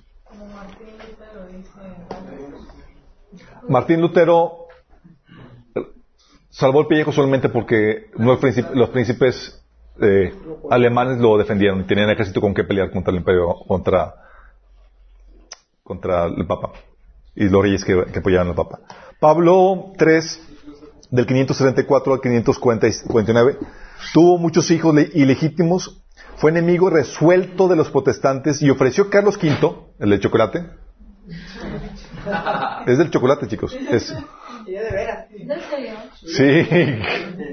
Martín 3.69 4.01
Lutero 4.01 4.60
salvó 6.51 6.81
el 6.81 6.87
pellejo 6.87 7.13
solamente 7.13 7.49
porque 7.49 8.11
príncipe- 8.39 8.75
los 8.75 8.91
príncipes 8.91 9.63
eh, 10.03 10.35
alemanes 10.71 11.19
lo 11.19 11.37
defendieron 11.39 11.81
y 11.81 11.85
tenían 11.85 12.11
ejército 12.11 12.41
con 12.41 12.55
que 12.55 12.65
pelear 12.65 12.91
contra 12.91 13.11
el 13.13 13.19
imperio, 13.19 13.55
contra, 13.67 14.15
contra 15.83 16.25
el 16.27 16.47
Papa 16.47 16.73
y 17.35 17.49
los 17.49 17.63
reyes 17.63 17.85
que, 17.85 17.93
apoyaban 18.19 18.49
al 18.49 18.55
Papa. 18.55 18.81
Pablo 19.21 19.93
III, 19.99 20.19
del 21.11 21.27
534 21.27 22.15
al 22.15 22.21
549, 22.21 23.59
tuvo 24.15 24.39
muchos 24.39 24.71
hijos 24.71 24.95
le- 24.95 25.11
ilegítimos, 25.15 26.03
fue 26.37 26.51
enemigo 26.51 26.89
resuelto 26.91 27.69
de 27.69 27.77
los 27.77 27.91
protestantes 27.91 28.63
y 28.63 28.71
ofreció 28.71 29.05
a 29.05 29.11
Carlos 29.11 29.37
V, 29.37 29.75
el 29.99 30.11
de 30.11 30.21
chocolate. 30.21 30.67
Es 32.87 32.99
del 32.99 33.11
chocolate, 33.11 33.47
chicos. 33.47 33.75
Es, 33.91 34.15
Ella 34.67 34.83
de 34.83 34.91
veras. 34.91 35.27
Sí. 36.25 36.61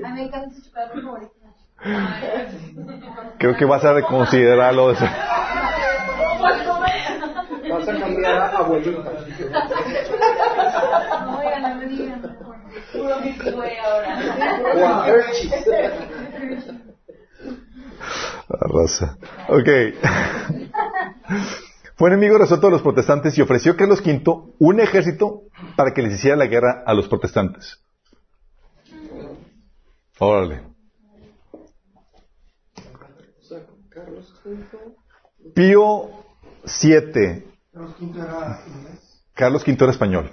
A 0.04 0.10
mí 0.10 0.16
me 0.16 0.24
encanta 0.24 0.56
su 0.56 0.70
favorito. 0.72 1.34
Creo 3.38 3.56
que 3.56 3.66
vas 3.66 3.84
a 3.86 3.94
reconsiderarlo. 3.94 4.88
Vas 4.88 5.02
a 7.88 8.00
cambiar 8.00 8.36
a 8.36 8.58
abuelita. 8.58 9.12
No, 11.26 11.40
oigan, 11.40 11.62
no 11.62 11.76
me 11.76 11.86
digan. 11.86 12.22
Puro 12.92 13.20
Milky 13.20 13.50
Way 13.50 13.78
ahora. 13.78 14.20
O 14.76 14.88
a 14.88 15.08
Hershey's. 15.08 15.68
La 18.50 18.60
raza. 18.60 19.18
Ok. 19.50 19.70
Fue 21.96 22.10
enemigo 22.10 22.38
resuelto 22.38 22.68
de 22.68 22.74
los 22.74 22.82
protestantes 22.82 23.38
y 23.38 23.42
ofreció 23.42 23.74
a 23.74 23.76
Carlos 23.76 24.02
V 24.06 24.54
un 24.60 24.80
ejército 24.80 25.44
para 25.76 25.94
que 25.94 26.02
les 26.02 26.14
hiciera 26.14 26.36
la 26.36 26.48
guerra 26.48 26.84
a 26.86 26.94
los 26.94 27.08
protestantes. 27.08 27.80
Órale. 30.20 30.62
Pío 35.54 36.10
VII. 36.82 37.46
Carlos 39.34 39.64
V 39.68 39.78
era 39.80 39.92
español. 39.92 40.32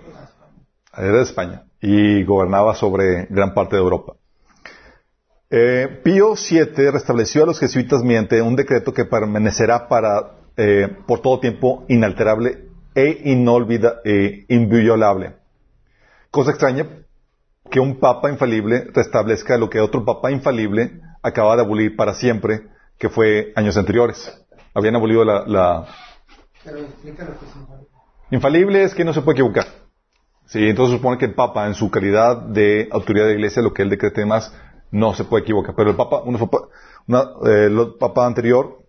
Era 0.96 1.12
de 1.12 1.22
España 1.22 1.64
y 1.80 2.24
gobernaba 2.24 2.74
sobre 2.74 3.26
gran 3.28 3.52
parte 3.52 3.76
de 3.76 3.82
Europa. 3.82 4.14
Eh, 5.50 6.00
Pío 6.02 6.34
VII 6.34 6.90
restableció 6.90 7.42
a 7.42 7.46
los 7.46 7.60
jesuitas 7.60 8.02
mediante 8.02 8.40
un 8.40 8.56
decreto 8.56 8.94
que 8.94 9.04
permanecerá 9.04 9.88
para, 9.88 10.32
eh, 10.56 10.88
por 11.06 11.20
todo 11.20 11.40
tiempo 11.40 11.84
inalterable 11.88 12.63
e 12.94 13.22
inolvida, 13.24 14.00
eh, 14.04 14.44
inviolable. 14.48 15.34
Cosa 16.30 16.50
extraña 16.50 16.86
que 17.70 17.80
un 17.80 17.98
papa 17.98 18.30
infalible 18.30 18.86
restablezca 18.92 19.56
lo 19.56 19.70
que 19.70 19.80
otro 19.80 20.04
papa 20.04 20.30
infalible 20.30 21.00
acaba 21.22 21.56
de 21.56 21.62
abolir 21.62 21.96
para 21.96 22.14
siempre, 22.14 22.62
que 22.98 23.08
fue 23.08 23.52
años 23.56 23.76
anteriores. 23.76 24.32
Habían 24.74 24.96
abolido 24.96 25.24
la, 25.24 25.44
la, 25.46 25.86
Pero 26.64 26.78
explica 26.78 27.24
lo 27.24 27.38
que 27.38 27.46
es 27.46 27.56
infalible. 27.56 27.88
Infalible 28.30 28.82
es 28.84 28.94
que 28.94 29.04
no 29.04 29.12
se 29.12 29.22
puede 29.22 29.36
equivocar. 29.38 29.66
Sí, 30.46 30.68
entonces 30.68 30.96
supone 30.96 31.16
que 31.18 31.24
el 31.24 31.34
Papa, 31.34 31.66
en 31.66 31.74
su 31.74 31.90
calidad 31.90 32.36
de 32.36 32.88
autoridad 32.90 33.24
de 33.26 33.30
la 33.32 33.38
Iglesia, 33.38 33.62
lo 33.62 33.72
que 33.72 33.82
él 33.82 33.90
decrete 33.90 34.20
y 34.20 34.24
demás, 34.24 34.52
no 34.90 35.14
se 35.14 35.24
puede 35.24 35.42
equivocar. 35.42 35.74
Pero 35.74 35.90
el 35.90 35.96
Papa, 35.96 36.22
uno 36.24 36.38
fue 36.38 36.48
una- 37.06 37.30
eh, 37.46 37.66
el 37.66 37.94
Papa 37.98 38.26
anterior, 38.26 38.82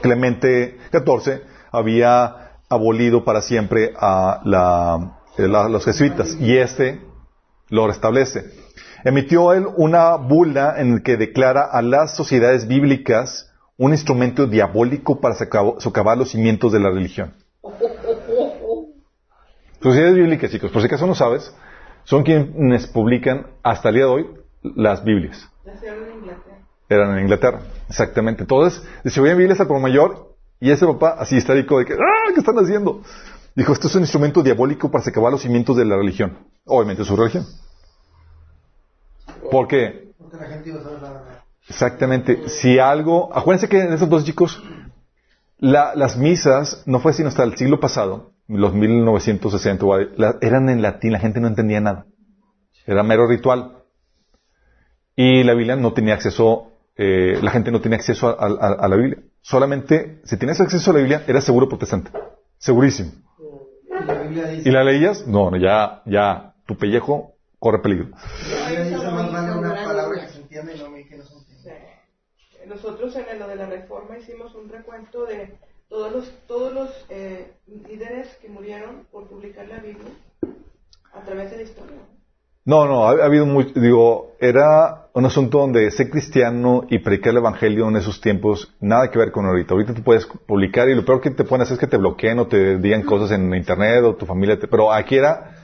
Clemente 0.00 0.78
XIV, 0.90 1.42
había 1.70 2.43
abolido 2.74 3.24
para 3.24 3.40
siempre 3.42 3.92
a 3.98 4.40
la- 4.44 5.18
eh, 5.38 5.48
la- 5.48 5.68
los 5.68 5.84
jesuitas 5.84 6.36
y 6.40 6.56
este 6.56 7.00
lo 7.70 7.86
restablece. 7.86 8.44
Emitió 9.04 9.52
él 9.52 9.66
una 9.76 10.16
bula 10.16 10.74
en 10.78 10.94
el 10.94 11.02
que 11.02 11.16
declara 11.16 11.62
a 11.64 11.82
las 11.82 12.16
sociedades 12.16 12.66
bíblicas 12.68 13.50
un 13.76 13.92
instrumento 13.92 14.46
diabólico 14.46 15.20
para 15.20 15.34
socav- 15.34 15.80
socavar 15.80 16.16
los 16.16 16.30
cimientos 16.30 16.72
de 16.72 16.80
la 16.80 16.90
religión. 16.90 17.34
Sociedades 19.82 20.14
bíblicas, 20.14 20.50
chicos, 20.50 20.70
por 20.70 20.80
si 20.80 20.86
acaso 20.86 21.06
no 21.06 21.14
sabes, 21.14 21.54
son 22.04 22.22
quienes 22.22 22.86
publican 22.86 23.46
hasta 23.62 23.90
el 23.90 23.96
día 23.96 24.04
de 24.04 24.10
hoy 24.10 24.26
las 24.62 25.04
Biblias. 25.04 25.46
Nacieron 25.64 26.04
en 26.08 26.14
Inglaterra. 26.20 26.58
Eran 26.88 27.12
en 27.18 27.22
Inglaterra, 27.24 27.60
exactamente. 27.88 28.42
Entonces, 28.42 28.82
distribuían 29.02 29.36
Biblias 29.36 29.60
al 29.60 29.66
por 29.66 29.80
mayor 29.80 30.33
y 30.66 30.70
ese 30.70 30.86
papá, 30.86 31.16
así 31.18 31.36
histérico, 31.36 31.78
de 31.78 31.84
que, 31.84 31.92
¡ah! 31.94 32.30
¿Qué 32.32 32.40
están 32.40 32.56
haciendo? 32.58 33.02
Dijo, 33.54 33.72
esto 33.72 33.86
es 33.88 33.94
un 33.94 34.02
instrumento 34.02 34.42
diabólico 34.42 34.90
para 34.90 35.04
secavar 35.04 35.30
los 35.32 35.42
cimientos 35.42 35.76
de 35.76 35.84
la 35.84 35.96
religión. 35.96 36.38
Obviamente 36.64 37.04
su 37.04 37.14
religión. 37.16 37.46
¿Por 39.50 39.68
qué? 39.68 40.12
Porque 40.18 40.36
la 40.36 40.44
gente 40.46 40.70
iba 40.70 40.80
a 40.80 40.82
saber 40.82 41.02
la 41.02 41.10
verdad. 41.10 41.38
Exactamente. 41.68 42.48
Si 42.48 42.78
algo, 42.78 43.30
acuérdense 43.34 43.68
que 43.68 43.80
en 43.80 43.92
estos 43.92 44.08
dos 44.08 44.24
chicos, 44.24 44.62
la- 45.58 45.94
las 45.94 46.16
misas 46.16 46.82
no 46.86 47.00
fue 47.00 47.12
sino 47.12 47.28
hasta 47.28 47.42
el 47.44 47.56
siglo 47.56 47.80
pasado, 47.80 48.32
los 48.48 48.74
1960, 48.74 49.84
o 49.86 49.94
ahí, 49.94 50.08
la- 50.16 50.36
eran 50.40 50.68
en 50.68 50.82
latín, 50.82 51.12
la 51.12 51.20
gente 51.20 51.40
no 51.40 51.48
entendía 51.48 51.80
nada. 51.80 52.06
Era 52.86 53.02
mero 53.02 53.26
ritual. 53.26 53.78
Y 55.16 55.44
la 55.44 55.54
Biblia 55.54 55.76
no 55.76 55.92
tenía 55.92 56.14
acceso, 56.14 56.72
eh, 56.96 57.38
la 57.40 57.50
gente 57.50 57.70
no 57.70 57.80
tenía 57.80 57.96
acceso 57.98 58.28
a, 58.28 58.46
a- 58.46 58.72
a 58.84 58.88
la 58.88 58.96
Biblia. 58.96 59.18
Solamente, 59.44 60.22
si 60.24 60.38
tenías 60.38 60.58
acceso 60.58 60.90
a 60.90 60.94
la 60.94 61.00
Biblia, 61.00 61.22
eras 61.26 61.44
seguro 61.44 61.68
protestante. 61.68 62.10
Segurísimo. 62.56 63.12
Y 63.86 64.04
la 64.06 64.14
Biblia 64.22 64.46
dice, 64.46 64.66
¿Y 64.66 64.72
la 64.72 64.82
leías? 64.82 65.26
No, 65.26 65.50
no, 65.50 65.58
ya, 65.58 66.00
ya, 66.06 66.54
tu 66.64 66.78
pellejo 66.78 67.34
corre 67.58 67.80
peligro. 67.80 68.08
Nosotros 72.66 73.16
en 73.16 73.38
lo 73.38 73.46
de 73.46 73.56
la 73.56 73.66
reforma 73.66 74.16
hicimos 74.16 74.54
un 74.54 74.70
recuento 74.70 75.26
de 75.26 75.58
todos 75.90 76.10
los 76.10 76.32
todos 76.46 76.72
los 76.72 76.90
eh, 77.10 77.52
líderes 77.66 78.34
que 78.40 78.48
murieron 78.48 79.06
por 79.12 79.28
publicar 79.28 79.68
la 79.68 79.76
Biblia 79.76 80.10
a 81.12 81.20
través 81.20 81.50
de 81.50 81.58
la 81.58 81.62
historia. 81.64 81.98
No, 82.66 82.86
no, 82.86 83.06
ha, 83.06 83.10
ha 83.22 83.24
habido 83.26 83.44
muy, 83.44 83.72
digo, 83.76 84.32
era 84.40 85.08
un 85.12 85.26
asunto 85.26 85.58
donde 85.58 85.90
ser 85.90 86.08
cristiano 86.08 86.84
y 86.88 86.98
predicar 86.98 87.32
el 87.32 87.36
evangelio 87.38 87.86
en 87.88 87.96
esos 87.96 88.20
tiempos, 88.22 88.74
nada 88.80 89.10
que 89.10 89.18
ver 89.18 89.32
con 89.32 89.44
ahorita. 89.44 89.74
Ahorita 89.74 89.92
tú 89.94 90.02
puedes 90.02 90.26
publicar 90.26 90.88
y 90.88 90.94
lo 90.94 91.04
peor 91.04 91.20
que 91.20 91.30
te 91.30 91.44
pueden 91.44 91.62
hacer 91.62 91.74
es 91.74 91.80
que 91.80 91.86
te 91.86 91.98
bloqueen 91.98 92.38
o 92.38 92.46
te 92.46 92.78
digan 92.78 93.02
cosas 93.02 93.32
en 93.32 93.54
internet 93.54 94.02
o 94.04 94.14
tu 94.16 94.24
familia, 94.24 94.58
te- 94.58 94.66
pero 94.66 94.92
aquí 94.92 95.16
era, 95.16 95.56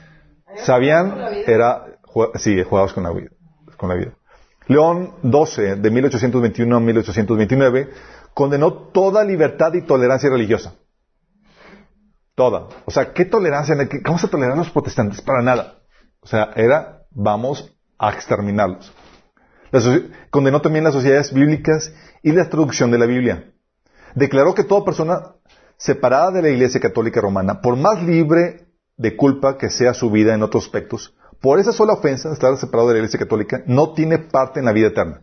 sabían, 0.57 1.15
era, 1.47 1.87
sí, 2.35 2.63
jugados 2.65 2.93
con 2.93 3.05
la 3.05 3.13
vida, 3.13 3.31
con 3.79 3.89
la 3.89 3.95
vida. 3.95 4.13
León 4.69 5.15
12, 5.23 5.77
de 5.77 5.91
1821 5.91 6.77
a 6.77 6.81
1829, 6.81 7.89
condenó 8.35 8.73
toda 8.73 9.25
libertad 9.25 9.73
y 9.75 9.83
tolerancia 9.83 10.29
religiosa. 10.31 10.75
Toda. 12.35 12.69
O 12.85 12.91
sea, 12.91 13.13
¿qué 13.13 13.25
tolerancia? 13.25 13.75
¿Qué- 13.89 14.03
¿Cómo 14.03 14.19
se 14.19 14.29
toleran 14.29 14.59
los 14.59 14.71
protestantes? 14.71 15.21
Para 15.23 15.43
nada. 15.43 15.80
O 16.21 16.27
sea, 16.27 16.51
era, 16.55 17.07
vamos 17.11 17.73
a 17.99 18.11
exterminarlos. 18.13 18.93
Condenó 20.31 20.61
también 20.61 20.85
las 20.85 20.95
sociedades 20.95 21.33
bíblicas 21.33 21.93
y 22.23 22.33
la 22.33 22.49
traducción 22.49 22.91
de 22.91 22.99
la 22.99 23.07
Biblia. 23.07 23.53
Declaró 24.15 24.55
que 24.55 24.65
toda 24.65 24.85
persona 24.85 25.35
separada 25.77 26.31
de 26.33 26.43
la 26.43 26.49
Iglesia 26.51 26.81
Católica 26.81 27.21
Romana, 27.21 27.61
por 27.61 27.77
más 27.77 28.03
libre 28.03 28.67
de 28.97 29.17
culpa 29.17 29.57
que 29.57 29.71
sea 29.71 29.95
su 29.95 30.11
vida 30.11 30.35
en 30.35 30.43
otros 30.43 30.65
aspectos, 30.65 31.15
por 31.41 31.59
esa 31.59 31.73
sola 31.73 31.95
ofensa, 31.95 32.33
estar 32.33 32.55
separado 32.59 32.89
de 32.89 32.95
la 32.95 32.99
Iglesia 32.99 33.19
Católica, 33.19 33.63
no 33.67 33.95
tiene 33.95 34.19
parte 34.19 34.61
en 34.61 34.67
la 34.67 34.73
vida 34.73 34.89
eterna. 34.89 35.23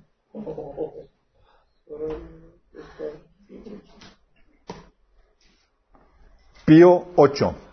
Pío 6.66 7.06
8. 7.16 7.67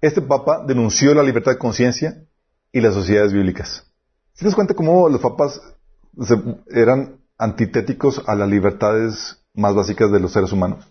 Este 0.00 0.22
papa 0.22 0.64
denunció 0.66 1.14
la 1.14 1.22
libertad 1.22 1.52
de 1.52 1.58
conciencia 1.58 2.24
y 2.72 2.80
las 2.80 2.94
sociedades 2.94 3.32
bíblicas. 3.32 3.86
¿Se 4.34 4.44
das 4.44 4.54
cuenta 4.54 4.74
cómo 4.74 5.08
los 5.08 5.20
papas 5.20 5.60
se- 6.22 6.42
eran 6.70 7.20
antitéticos 7.36 8.22
a 8.26 8.34
las 8.34 8.48
libertades 8.48 9.42
más 9.54 9.74
básicas 9.74 10.10
de 10.10 10.20
los 10.20 10.32
seres 10.32 10.52
humanos? 10.52 10.88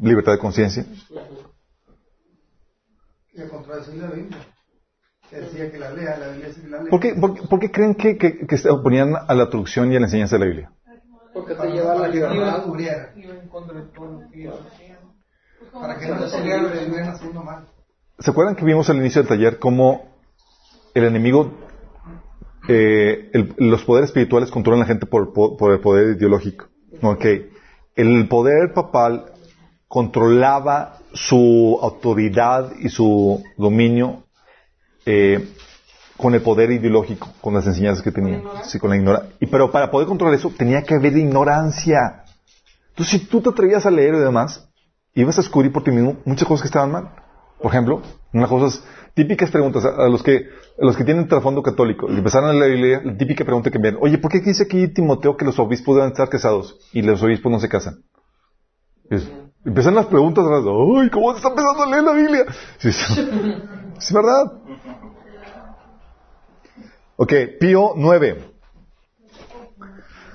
Libertad 0.00 0.32
de 0.32 0.38
conciencia. 0.38 0.84
Y 3.32 3.40
a 3.40 3.48
contradecir 3.48 3.94
la 3.94 4.10
Biblia. 4.10 4.38
Que 5.30 5.36
decía 5.36 5.70
que 5.70 5.78
la 5.78 5.92
lea, 5.92 6.18
la 6.18 6.28
Biblia 6.28 6.48
dice 6.48 6.60
que 6.62 6.68
la 6.68 6.78
lea. 6.82 6.90
¿Por 6.90 7.00
qué, 7.00 7.14
por 7.14 7.34
qué- 7.34 7.42
por 7.48 7.60
qué 7.60 7.70
creen 7.70 7.94
que, 7.94 8.18
que- 8.18 8.46
que 8.46 8.58
se 8.58 8.68
oponían 8.68 9.14
a 9.16 9.34
la 9.34 9.48
traducción 9.48 9.92
y 9.92 9.96
a 9.96 10.00
la 10.00 10.06
enseñanza 10.06 10.36
de 10.36 10.40
la 10.40 10.46
Biblia? 10.46 10.72
Porque 11.32 11.54
te 11.54 11.66
lleva 11.70 11.94
la 11.94 12.08
libertad. 12.08 12.64
Iba 13.16 13.34
en 13.36 13.48
contra 13.48 13.78
de 13.78 13.86
todo. 13.94 14.20
Para 15.72 15.96
que 15.98 16.08
no 16.08 16.16
haciendo 16.16 17.42
mal. 17.44 17.66
¿Se 18.20 18.30
acuerdan 18.30 18.54
que 18.56 18.64
vimos 18.64 18.88
al 18.90 18.96
inicio 18.98 19.22
del 19.22 19.28
taller 19.28 19.58
cómo 19.58 20.08
el 20.94 21.04
enemigo, 21.04 21.52
eh, 22.68 23.30
el- 23.32 23.54
los 23.58 23.82
poderes 23.84 24.10
espirituales 24.10 24.50
controlan 24.50 24.80
a 24.82 24.84
la 24.84 24.88
gente 24.88 25.06
por, 25.06 25.32
por- 25.32 25.56
por 25.56 25.72
el 25.72 25.80
poder 25.80 26.16
ideológico? 26.16 26.66
Ok. 27.02 27.24
El 27.96 28.28
poder 28.28 28.72
papal 28.74 29.26
controlaba 29.88 30.98
su 31.12 31.78
autoridad 31.82 32.72
y 32.78 32.88
su 32.90 33.42
dominio 33.56 34.24
eh, 35.06 35.48
con 36.16 36.34
el 36.34 36.42
poder 36.42 36.70
ideológico, 36.70 37.28
con 37.40 37.54
las 37.54 37.66
enseñanzas 37.66 38.04
que 38.04 38.12
tenía. 38.12 38.42
Sí, 38.64 38.78
con 38.78 38.90
la 38.90 38.96
ignorancia. 38.96 39.34
Y, 39.40 39.46
pero 39.46 39.72
para 39.72 39.90
poder 39.90 40.06
controlar 40.06 40.34
eso 40.34 40.52
tenía 40.56 40.82
que 40.82 40.94
haber 40.94 41.16
ignorancia. 41.16 42.24
Entonces, 42.90 43.20
si 43.20 43.26
tú 43.26 43.40
te 43.40 43.48
atrevías 43.48 43.86
a 43.86 43.90
leer 43.90 44.14
y 44.14 44.18
demás, 44.18 44.68
ibas 45.14 45.38
a 45.38 45.42
descubrir 45.42 45.72
por 45.72 45.82
ti 45.82 45.90
mismo 45.90 46.16
muchas 46.26 46.46
cosas 46.46 46.62
que 46.62 46.68
estaban 46.68 46.92
mal. 46.92 47.10
Por 47.62 47.70
ejemplo, 47.72 48.02
unas 48.32 48.48
cosas, 48.48 48.82
típicas 49.14 49.50
preguntas 49.50 49.84
a, 49.84 50.08
los 50.08 50.22
que 50.22 50.36
a 50.80 50.84
los 50.84 50.96
que 50.96 51.04
tienen 51.04 51.28
trasfondo 51.28 51.62
católico, 51.62 52.08
empezaron 52.08 52.50
a 52.50 52.52
leer 52.52 52.62
la 52.62 52.74
Biblia, 52.74 53.02
la 53.04 53.16
típica 53.16 53.44
pregunta 53.44 53.70
que 53.70 53.76
envían, 53.76 53.98
oye, 54.00 54.18
¿por 54.18 54.30
qué 54.30 54.40
dice 54.40 54.62
aquí 54.64 54.88
Timoteo 54.88 55.36
que 55.36 55.44
los 55.44 55.58
obispos 55.58 55.96
deben 55.96 56.10
estar 56.12 56.28
casados 56.28 56.78
y 56.92 57.02
los 57.02 57.22
obispos 57.22 57.52
no 57.52 57.60
se 57.60 57.68
casan? 57.68 58.02
Es- 59.10 59.28
empiezan 59.64 59.94
las 59.94 60.06
preguntas, 60.06 60.44
ay, 60.46 61.10
¿cómo 61.10 61.32
se 61.32 61.36
está 61.38 61.48
empezando 61.50 61.82
a 61.82 61.86
leer 61.90 62.02
la 62.04 62.12
Biblia? 62.12 62.44
Sí, 62.78 62.92
sí. 62.92 63.28
es 63.98 64.12
verdad. 64.12 64.52
Ok, 67.16 67.32
Pío 67.60 67.92
9. 67.96 68.44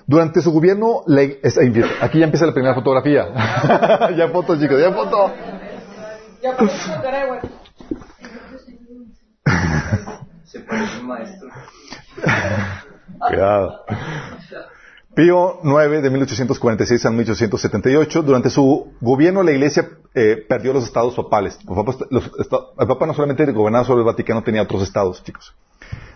Durante 0.07 0.41
su 0.43 0.51
gobierno, 0.51 1.01
la 1.07 1.23
es- 1.23 1.57
aquí 2.01 2.19
ya 2.19 2.25
empieza 2.25 2.45
la 2.45 2.53
primera 2.53 2.75
fotografía. 2.75 3.25
ya 4.15 4.27
foto, 4.29 4.55
chicos, 4.59 4.79
ya 4.79 4.91
foto. 4.91 5.31
Ya 5.31 5.33
por 5.33 5.33
eso 5.33 5.33
Nicaragua. 5.33 6.24
Se 10.45 10.59
parece 10.61 10.99
un 11.01 11.07
maestro. 11.07 11.49
Cuidado. 13.27 13.85
Pío 15.15 15.59
9, 15.63 16.01
de 16.01 16.09
1846 16.09 17.05
a 17.05 17.09
1878, 17.11 18.21
durante 18.23 18.49
su 18.49 18.93
gobierno 18.99 19.43
la 19.43 19.51
Iglesia 19.51 19.87
eh, 20.13 20.43
perdió 20.47 20.73
los 20.73 20.83
estados 20.83 21.15
papales. 21.15 21.57
Los 21.65 21.77
papas- 21.77 22.05
los 22.09 22.31
esta- 22.39 22.57
el 22.79 22.87
Papa 22.87 23.05
no 23.05 23.13
solamente 23.13 23.49
gobernaba 23.53 23.85
sobre 23.85 23.99
el 24.01 24.05
Vaticano, 24.05 24.43
tenía 24.43 24.61
otros 24.61 24.83
estados, 24.83 25.23
chicos. 25.23 25.55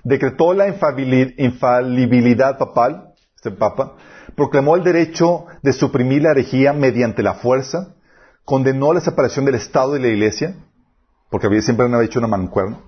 Decretó 0.03 0.53
la 0.53 0.67
infalibilidad 0.67 2.57
papal, 2.57 3.13
este 3.35 3.51
Papa, 3.51 3.95
proclamó 4.35 4.75
el 4.75 4.83
derecho 4.83 5.45
de 5.61 5.71
suprimir 5.73 6.23
la 6.23 6.31
herejía 6.31 6.73
mediante 6.73 7.23
la 7.23 7.35
fuerza, 7.35 7.93
condenó 8.49 8.93
la 8.93 8.99
separación 8.99 9.45
del 9.45 9.53
Estado 9.53 9.95
y 9.95 10.01
la 10.01 10.07
Iglesia, 10.07 10.55
porque 11.29 11.45
había 11.45 11.61
siempre 11.61 11.85
había 11.85 12.03
hecho 12.03 12.17
una 12.17 12.27
mancuerna, 12.27 12.79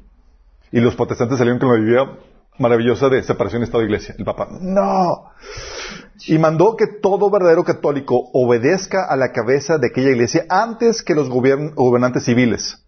y 0.71 0.79
los 0.79 0.95
protestantes 0.95 1.37
salieron 1.37 1.59
con 1.59 1.69
la 1.69 1.87
idea 1.87 2.17
maravillosa 2.57 3.09
de 3.09 3.21
separación 3.21 3.61
Estado-Iglesia. 3.61 4.15
El 4.17 4.25
Papa, 4.25 4.47
no. 4.59 5.29
Y 6.25 6.39
mandó 6.39 6.75
que 6.75 6.87
todo 6.87 7.29
verdadero 7.29 7.63
católico 7.63 8.29
obedezca 8.33 9.05
a 9.07 9.15
la 9.15 9.31
cabeza 9.31 9.77
de 9.77 9.87
aquella 9.87 10.09
iglesia 10.09 10.45
antes 10.49 11.03
que 11.03 11.13
los 11.13 11.29
gobern- 11.29 11.75
gobernantes 11.75 12.25
civiles. 12.25 12.83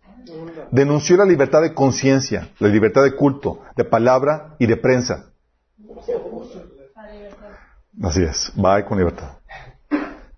Denunció 0.71 1.17
la 1.17 1.25
libertad 1.25 1.61
de 1.61 1.75
conciencia, 1.75 2.49
la 2.57 2.69
libertad 2.69 3.03
de 3.03 3.15
culto, 3.15 3.59
de 3.77 3.83
palabra 3.83 4.55
y 4.57 4.65
de 4.65 4.77
prensa. 4.77 5.25
Así 8.01 8.23
es, 8.23 8.51
va 8.57 8.83
con 8.83 8.97
libertad. 8.97 9.29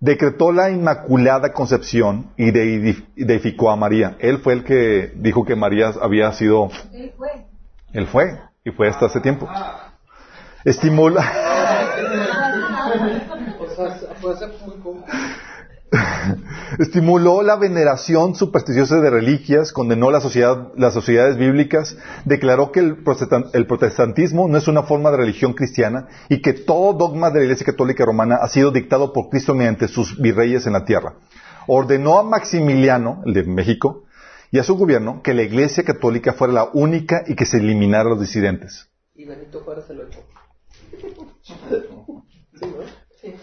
Decretó 0.06 0.52
la 0.52 0.70
Inmaculada 0.70 1.52
Concepción 1.52 2.30
y 2.36 2.52
de- 2.52 3.02
deificó 3.16 3.72
a 3.72 3.76
María. 3.76 4.16
Él 4.20 4.38
fue 4.38 4.52
el 4.52 4.62
que 4.62 5.10
dijo 5.16 5.44
que 5.44 5.56
María 5.56 5.90
había 6.00 6.30
sido... 6.32 6.70
Él 6.92 7.12
fue. 7.18 7.28
Él 7.92 8.06
fue, 8.06 8.38
y 8.64 8.70
fue 8.70 8.88
hasta 8.88 9.06
hace 9.06 9.20
tiempo. 9.20 9.48
Estimula... 10.64 11.24
Estimuló 16.78 17.42
la 17.42 17.56
veneración 17.56 18.34
supersticiosa 18.34 19.00
de 19.00 19.08
reliquias, 19.08 19.72
condenó 19.72 20.10
la 20.10 20.20
sociedad- 20.20 20.72
las 20.76 20.92
sociedades 20.92 21.38
bíblicas, 21.38 21.96
declaró 22.26 22.70
que 22.70 22.80
el, 22.80 23.02
protestan- 23.02 23.48
el 23.54 23.66
protestantismo 23.66 24.46
no 24.46 24.58
es 24.58 24.68
una 24.68 24.82
forma 24.82 25.10
de 25.10 25.16
religión 25.16 25.54
cristiana 25.54 26.08
y 26.28 26.42
que 26.42 26.52
todo 26.52 26.92
dogma 26.92 27.30
de 27.30 27.38
la 27.40 27.44
Iglesia 27.46 27.64
Católica 27.66 28.04
Romana 28.04 28.36
ha 28.42 28.48
sido 28.48 28.70
dictado 28.72 29.12
por 29.14 29.30
Cristo 29.30 29.54
mediante 29.54 29.88
sus 29.88 30.20
virreyes 30.20 30.66
en 30.66 30.74
la 30.74 30.84
tierra. 30.84 31.14
Ordenó 31.66 32.18
a 32.18 32.22
Maximiliano, 32.22 33.22
el 33.24 33.32
de 33.32 33.44
México, 33.44 34.04
y 34.50 34.58
a 34.58 34.62
su 34.62 34.76
gobierno 34.76 35.22
que 35.22 35.34
la 35.34 35.42
Iglesia 35.42 35.82
Católica 35.84 36.34
fuera 36.34 36.52
la 36.52 36.68
única 36.74 37.24
y 37.26 37.34
que 37.36 37.46
se 37.46 37.56
eliminara 37.56 38.04
a 38.04 38.10
los 38.10 38.20
disidentes. 38.20 38.88
Y 39.14 39.24
Benito 39.24 39.60
Juárez 39.60 39.86
se 39.86 39.94
lo 39.94 40.06
echó. 40.06 40.20
Sí, 40.92 41.06
¿no? 41.90 42.16
Sí. 43.20 43.34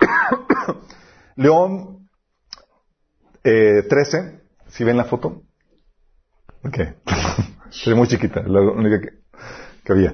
León 1.40 2.08
eh, 3.44 3.82
13, 3.88 4.40
si 4.68 4.84
ven 4.84 4.96
la 4.98 5.04
foto. 5.04 5.42
Ok. 6.64 6.78
Es 7.70 7.86
muy 7.96 8.08
chiquita, 8.08 8.42
la 8.42 8.60
única 8.62 9.00
que, 9.00 9.92
había. 9.92 10.12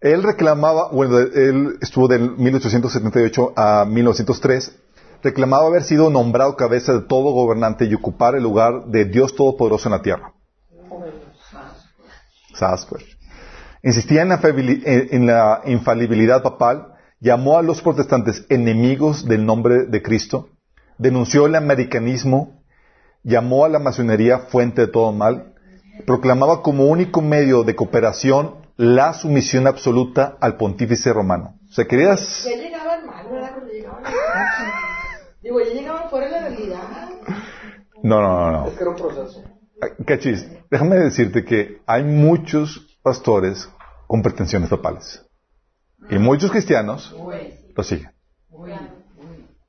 Él 0.00 0.22
reclamaba, 0.22 0.90
bueno, 0.92 1.18
él 1.18 1.78
estuvo 1.80 2.06
del 2.08 2.36
1878 2.36 3.54
a 3.56 3.86
1903, 3.86 4.78
reclamaba 5.22 5.66
haber 5.66 5.82
sido 5.82 6.10
nombrado 6.10 6.56
cabeza 6.56 6.92
de 6.92 7.00
todo 7.00 7.32
gobernante 7.32 7.86
y 7.86 7.94
ocupar 7.94 8.34
el 8.34 8.42
lugar 8.42 8.84
de 8.88 9.06
Dios 9.06 9.34
Todopoderoso 9.34 9.88
en 9.88 9.92
la 9.92 10.02
tierra. 10.02 10.34
Sasquatch. 12.54 13.04
Insistía 13.82 14.24
fabili- 14.38 14.82
en- 14.84 15.08
en 15.10 15.26
la 15.26 15.62
infalibilidad 15.64 16.42
papal, 16.42 16.93
llamó 17.24 17.56
a 17.56 17.62
los 17.62 17.80
protestantes 17.80 18.44
enemigos 18.50 19.26
del 19.26 19.46
nombre 19.46 19.86
de 19.86 20.02
Cristo, 20.02 20.50
denunció 20.98 21.46
el 21.46 21.54
americanismo, 21.54 22.60
llamó 23.22 23.64
a 23.64 23.70
la 23.70 23.78
masonería 23.78 24.40
fuente 24.40 24.82
de 24.82 24.88
todo 24.88 25.10
mal, 25.10 25.54
proclamaba 26.06 26.60
como 26.60 26.84
único 26.84 27.22
medio 27.22 27.64
de 27.64 27.74
cooperación 27.74 28.56
la 28.76 29.14
sumisión 29.14 29.66
absoluta 29.66 30.36
al 30.38 30.58
pontífice 30.58 31.14
romano. 31.14 31.58
O 31.70 31.72
sea, 31.72 31.86
querías... 31.86 32.44
Ya 32.44 32.56
llegaban 32.62 33.06
mal, 33.06 33.26
¿verdad? 33.30 33.52
Cuando 33.54 33.72
llegaban 33.72 34.02
Digo, 35.42 35.60
ya 35.60 35.72
llegaban 35.72 36.10
fuera 36.10 36.26
de 36.26 36.32
la 36.32 36.48
realidad. 36.50 37.08
No, 38.02 38.20
no, 38.20 38.38
no, 38.38 38.50
no. 38.50 38.66
Es 38.66 38.74
que 38.74 38.82
era 38.82 38.90
un 38.90 38.96
proceso. 38.96 39.42
Cachis, 40.06 40.46
déjame 40.70 40.96
decirte 40.96 41.42
que 41.42 41.80
hay 41.86 42.04
muchos 42.04 42.98
pastores 43.02 43.66
con 44.06 44.20
pretensiones 44.20 44.68
papales. 44.68 45.23
Y 46.10 46.18
muchos 46.18 46.50
cristianos 46.50 47.14
lo 47.76 47.82
siguen. 47.82 48.10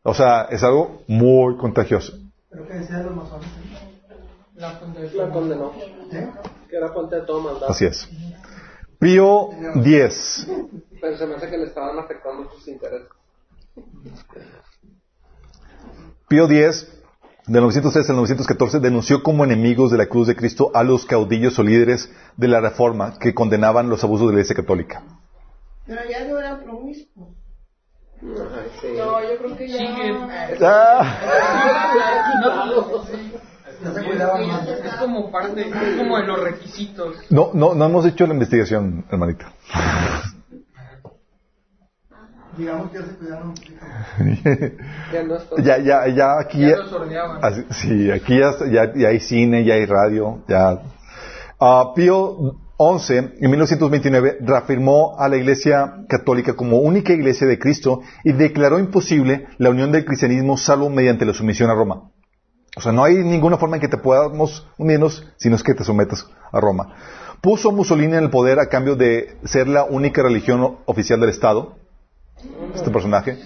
O 0.03 0.13
sea, 0.13 0.43
es 0.43 0.63
algo 0.63 1.01
muy 1.07 1.57
contagioso. 1.57 2.13
Pero 2.49 2.67
que 2.67 2.73
decían 2.73 3.05
los 3.05 3.15
masones. 3.15 3.47
La 4.55 4.79
condenó. 5.29 5.73
Que 6.69 6.77
era 6.77 6.93
fuente 6.93 7.15
de 7.17 7.21
toda 7.23 7.43
maldad. 7.43 7.69
Así 7.69 7.85
es. 7.85 8.07
Pío 8.99 9.49
10. 9.75 10.47
Pero 11.01 11.17
se 11.17 11.25
me 11.25 11.35
hace 11.35 11.49
que 11.49 11.57
le 11.57 11.65
estaban 11.65 11.97
afectando 11.99 12.49
sus 12.51 12.67
intereses. 12.67 13.07
Pío 16.27 16.45
X, 16.45 16.87
de 17.45 17.61
903 17.61 18.09
al 18.09 18.15
914, 18.15 18.79
denunció 18.79 19.21
como 19.21 19.43
enemigos 19.43 19.91
de 19.91 19.97
la 19.97 20.07
cruz 20.07 20.27
de 20.27 20.35
Cristo 20.35 20.71
a 20.73 20.83
los 20.83 21.05
caudillos 21.05 21.59
o 21.59 21.63
líderes 21.63 22.11
de 22.37 22.47
la 22.47 22.61
Reforma 22.61 23.19
que 23.19 23.33
condenaban 23.33 23.89
los 23.89 24.03
abusos 24.03 24.27
de 24.27 24.33
la 24.33 24.39
Iglesia 24.39 24.55
Católica. 24.55 25.03
Pero 25.87 26.01
ya 26.09 26.25
no 26.27 26.39
eran 26.39 26.61
promiscuos. 26.63 27.29
Ay, 28.21 28.71
sí. 28.81 28.87
No, 28.97 29.21
yo 29.21 29.37
creo 29.37 29.57
que 29.57 29.67
ya. 29.67 29.77
Siguen. 29.77 30.17
Ah. 30.61 31.19
Ya 33.83 33.93
se 33.93 34.03
cuidaban 34.03 34.47
más. 34.47 34.67
Es 34.67 34.95
como 34.95 35.31
parte, 35.31 35.61
es 35.67 35.97
como 35.97 36.17
de 36.17 36.23
los 36.25 36.39
requisitos. 36.41 37.15
No, 37.29 37.51
no, 37.53 37.75
no 37.75 37.85
hemos 37.85 38.05
hecho 38.05 38.25
la 38.25 38.33
investigación, 38.33 39.05
hermanita. 39.11 39.51
Digamos 42.57 42.89
que 42.89 42.99
ya 42.99 43.05
se 43.05 43.15
cuidaron 43.17 43.47
un 43.49 43.53
poquito. 43.55 43.85
Ya 45.11 45.23
no 45.23 45.37
ya, 45.57 46.07
ya, 46.07 46.39
aquí. 46.39 46.61
Ya. 46.61 46.77
Así- 47.41 47.65
sí, 47.71 48.11
aquí 48.11 48.39
ya, 48.39 48.51
ya, 48.71 48.93
ya 48.95 49.07
hay 49.09 49.19
cine, 49.19 49.65
ya 49.65 49.73
hay 49.73 49.85
radio, 49.85 50.39
ya. 50.47 50.79
Ah, 51.59 51.91
Pío 51.93 52.55
XI, 52.77 53.15
en 53.17 53.49
1929, 53.49 54.37
reafirmó 54.41 55.15
a 55.17 55.29
la 55.29 55.37
Iglesia 55.37 56.05
Católica 56.09 56.55
como 56.55 56.79
única 56.79 57.13
Iglesia 57.13 57.47
de 57.47 57.57
Cristo 57.57 58.01
y 58.23 58.33
declaró 58.33 58.79
imposible 58.79 59.47
la 59.57 59.69
unión 59.69 59.91
del 59.91 60.05
cristianismo 60.05 60.57
salvo 60.57 60.89
mediante 60.89 61.25
la 61.25 61.33
sumisión 61.33 61.69
a 61.69 61.73
Roma. 61.73 62.11
O 62.75 62.81
sea, 62.81 62.91
no 62.91 63.03
hay 63.05 63.15
ninguna 63.15 63.57
forma 63.57 63.77
en 63.77 63.81
que 63.81 63.87
te 63.87 63.97
podamos 63.97 64.67
unirnos 64.77 65.25
si 65.37 65.49
no 65.49 65.55
es 65.55 65.63
que 65.63 65.73
te 65.73 65.85
sometas 65.85 66.27
a 66.51 66.59
Roma. 66.59 66.93
Puso 67.41 67.71
Mussolini 67.71 68.15
en 68.15 68.25
el 68.25 68.29
poder 68.29 68.59
a 68.59 68.67
cambio 68.67 68.95
de 68.95 69.37
ser 69.45 69.67
la 69.67 69.85
única 69.85 70.21
religión 70.21 70.79
oficial 70.85 71.21
del 71.21 71.29
Estado, 71.29 71.77
este 72.73 72.91
personaje. 72.91 73.37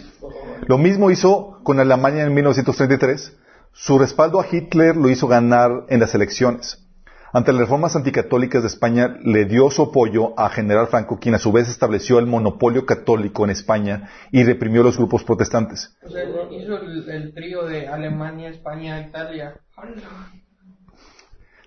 Lo 0.65 0.79
mismo 0.79 1.11
hizo 1.11 1.59
con 1.63 1.79
Alemania 1.79 2.23
en 2.23 2.33
1933. 2.33 3.37
Su 3.71 3.99
respaldo 3.99 4.39
a 4.39 4.47
Hitler 4.51 4.97
lo 4.97 5.09
hizo 5.09 5.27
ganar 5.27 5.85
en 5.89 5.99
las 5.99 6.15
elecciones. 6.15 6.88
Ante 7.31 7.51
las 7.51 7.61
reformas 7.61 7.95
anticatólicas 7.95 8.63
de 8.63 8.67
España, 8.67 9.17
le 9.23 9.45
dio 9.45 9.69
su 9.69 9.83
apoyo 9.83 10.33
a 10.39 10.49
General 10.49 10.87
Franco, 10.87 11.19
quien 11.19 11.35
a 11.35 11.39
su 11.39 11.51
vez 11.51 11.69
estableció 11.69 12.17
el 12.17 12.25
monopolio 12.25 12.85
católico 12.85 13.43
en 13.43 13.51
España 13.51 14.09
y 14.31 14.43
reprimió 14.43 14.81
los 14.81 14.97
grupos 14.97 15.23
protestantes. 15.23 15.95
O 16.03 16.09
sea, 16.09 16.23
hizo 16.23 16.77
el, 16.77 17.09
el 17.09 17.33
trío 17.33 17.65
de 17.65 17.87
Alemania, 17.87 18.49
España, 18.49 18.99
Italia. 19.01 19.53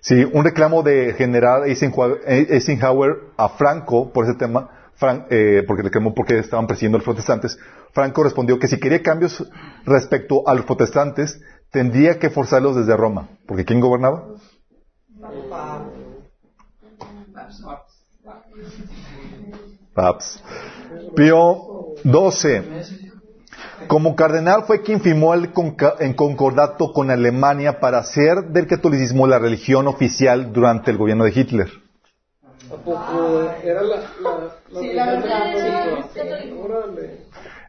Sí, 0.01 0.25
un 0.33 0.43
reclamo 0.43 0.83
de 0.83 1.13
General 1.13 1.63
Eisenhower, 1.65 3.15
a 3.37 3.49
Franco 3.49 4.11
por 4.11 4.25
ese 4.25 4.35
tema, 4.35 4.69
eh, 5.29 5.63
porque 5.65 5.83
reclamó 5.83 6.13
porque 6.13 6.39
estaban 6.39 6.67
persiguiendo 6.67 6.97
a 6.97 6.99
los 6.99 7.05
protestantes. 7.05 7.57
Franco 7.93 8.21
respondió 8.21 8.59
que 8.59 8.67
si 8.67 8.81
quería 8.81 9.01
cambios 9.01 9.49
respecto 9.85 10.45
a 10.45 10.55
los 10.55 10.65
protestantes, 10.65 11.41
tendría 11.71 12.19
que 12.19 12.29
forzarlos 12.29 12.75
desde 12.75 12.97
Roma. 12.97 13.29
Porque 13.47 13.63
¿quién 13.63 13.79
gobernaba? 13.79 14.25
Paps. 19.93 20.41
Pío 21.15 21.95
XII. 22.03 22.61
Como 23.87 24.15
cardenal 24.15 24.63
fue 24.63 24.81
quien 24.81 25.01
firmó 25.01 25.33
el 25.33 25.51
conca- 25.51 25.95
en 25.99 26.13
concordato 26.13 26.93
con 26.93 27.11
Alemania 27.11 27.79
para 27.79 27.99
hacer 27.99 28.45
del 28.49 28.67
catolicismo 28.67 29.27
la 29.27 29.39
religión 29.39 29.87
oficial 29.87 30.53
durante 30.53 30.91
el 30.91 30.97
gobierno 30.97 31.25
de 31.25 31.31
Hitler. 31.31 31.67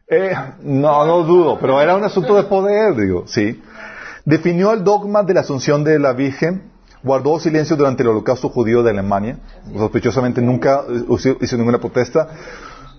Eh, 0.07 0.31
no, 0.61 1.05
no 1.05 1.23
dudo, 1.23 1.57
pero 1.59 1.81
era 1.81 1.95
un 1.95 2.03
asunto 2.03 2.35
de 2.35 2.43
poder, 2.43 2.95
digo, 2.95 3.23
sí. 3.27 3.61
Definió 4.23 4.71
el 4.73 4.83
dogma 4.83 5.23
de 5.23 5.33
la 5.33 5.41
asunción 5.41 5.83
de 5.83 5.99
la 5.99 6.13
Virgen, 6.13 6.71
guardó 7.05 7.39
silencio 7.39 7.75
durante 7.77 8.03
el 8.03 8.09
holocausto 8.09 8.49
judío 8.49 8.83
de 8.83 8.89
Alemania, 8.89 9.39
sospechosamente 9.77 10.41
nunca 10.41 10.83
eh, 10.89 11.37
hizo 11.39 11.57
ninguna 11.57 11.79
protesta. 11.79 12.27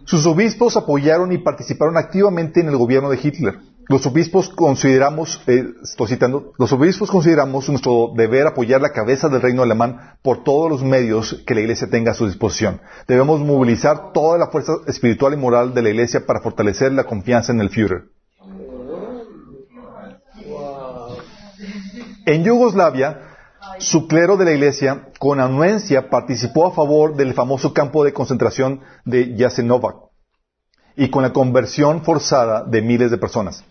Sus 0.05 0.25
obispos 0.27 0.77
apoyaron 0.77 1.33
y 1.33 1.39
participaron 1.39 1.97
activamente 1.97 2.61
en 2.61 2.69
el 2.69 2.77
gobierno 2.77 3.11
de 3.11 3.19
Hitler. 3.21 3.59
Los 3.89 4.07
obispos 4.07 4.49
consideramos, 4.49 5.41
eh, 5.49 5.65
estoy 5.83 6.09
citando, 6.09 6.53
los 6.59 6.73
obispos 6.73 7.11
consideramos 7.11 7.69
nuestro 7.69 8.13
deber 8.17 8.47
apoyar 8.47 8.81
la 8.81 8.93
cabeza 8.93 9.29
del 9.29 9.43
reino 9.43 9.63
alemán 9.63 10.17
por 10.23 10.45
todos 10.45 10.71
los 10.71 10.85
medios 10.85 11.43
que 11.45 11.55
la 11.55 11.61
iglesia 11.61 11.91
tenga 11.91 12.13
a 12.13 12.15
su 12.15 12.27
disposición. 12.27 12.81
Debemos 13.09 13.41
movilizar 13.41 14.13
toda 14.13 14.39
la 14.39 14.49
fuerza 14.49 14.75
espiritual 14.87 15.35
y 15.35 15.37
moral 15.37 15.75
de 15.75 15.83
la 15.83 15.91
iglesia 15.91 16.25
para 16.25 16.41
fortalecer 16.41 16.93
la 16.93 17.05
confianza 17.05 17.53
en 17.53 17.61
el 17.61 17.71
Führer. 17.71 18.05
En 22.27 22.43
Yugoslavia, 22.43 23.26
su 23.79 24.07
clero 24.07 24.37
de 24.37 24.45
la 24.45 24.53
iglesia, 24.53 25.09
con 25.19 25.41
anuencia, 25.41 26.11
participó 26.11 26.67
a 26.67 26.73
favor 26.73 27.17
del 27.17 27.35
famoso 27.35 27.73
campo 27.73 28.05
de 28.05 28.13
concentración 28.13 28.81
de 29.05 29.35
Jasenovac 29.39 29.97
y 30.97 31.11
con 31.11 31.23
la 31.23 31.33
conversión 31.33 32.03
forzada 32.03 32.65
de 32.65 32.83
miles 32.83 33.11
de 33.11 33.19
personas. 33.19 33.65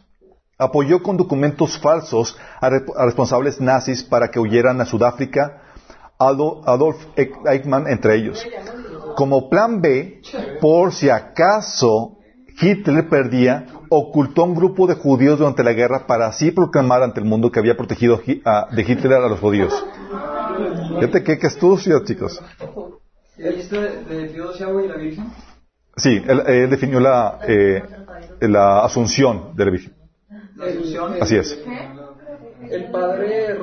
Apoyó 0.58 1.04
con 1.04 1.18
documentos 1.18 1.78
falsos 1.78 2.38
a, 2.62 2.68
a 2.68 3.06
responsables 3.06 3.60
nazis 3.60 4.04
para 4.04 4.30
que 4.30 4.40
huyeran 4.40 4.80
a 4.80 4.86
Sudáfrica, 4.86 5.62
Adolf 6.18 6.98
Eichmann 7.46 7.88
entre 7.88 8.16
ellos. 8.16 8.46
Como 9.16 9.50
plan 9.50 9.82
B, 9.82 10.22
por 10.62 10.94
si 10.94 11.10
acaso 11.10 12.18
Hitler 12.60 13.10
perdía, 13.10 13.66
ocultó 13.90 14.42
a 14.44 14.46
un 14.46 14.56
grupo 14.56 14.88
de 14.88 14.96
judíos 14.96 15.40
durante 15.40 15.64
la 15.64 15.74
guerra 15.74 16.06
para 16.08 16.28
así 16.28 16.52
proclamar 16.52 17.04
ante 17.04 17.20
el 17.20 17.26
mundo 17.26 17.52
que 17.52 17.60
había 17.60 17.76
protegido 17.78 18.22
a- 18.46 18.68
de 18.72 18.82
Hitler 18.82 19.14
a 19.22 19.30
los 19.30 19.40
judíos. 19.40 19.74
Fíjate 21.00 21.24
qué, 21.24 21.38
qué 21.38 21.48
astucio, 21.48 22.04
chicos. 22.06 22.42
Sí, 25.98 26.22
él, 26.28 26.44
él 26.48 26.70
definió 26.70 27.00
la, 27.00 27.40
eh, 27.48 27.84
la 28.42 28.84
asunción 28.86 29.56
de 29.56 29.66
la 29.66 29.72
Virgen. 29.72 29.94
La 30.56 30.66
Asunción. 30.68 31.14
Así 31.22 31.36
es. 31.36 31.60
El 32.70 32.86
padre 32.92 33.58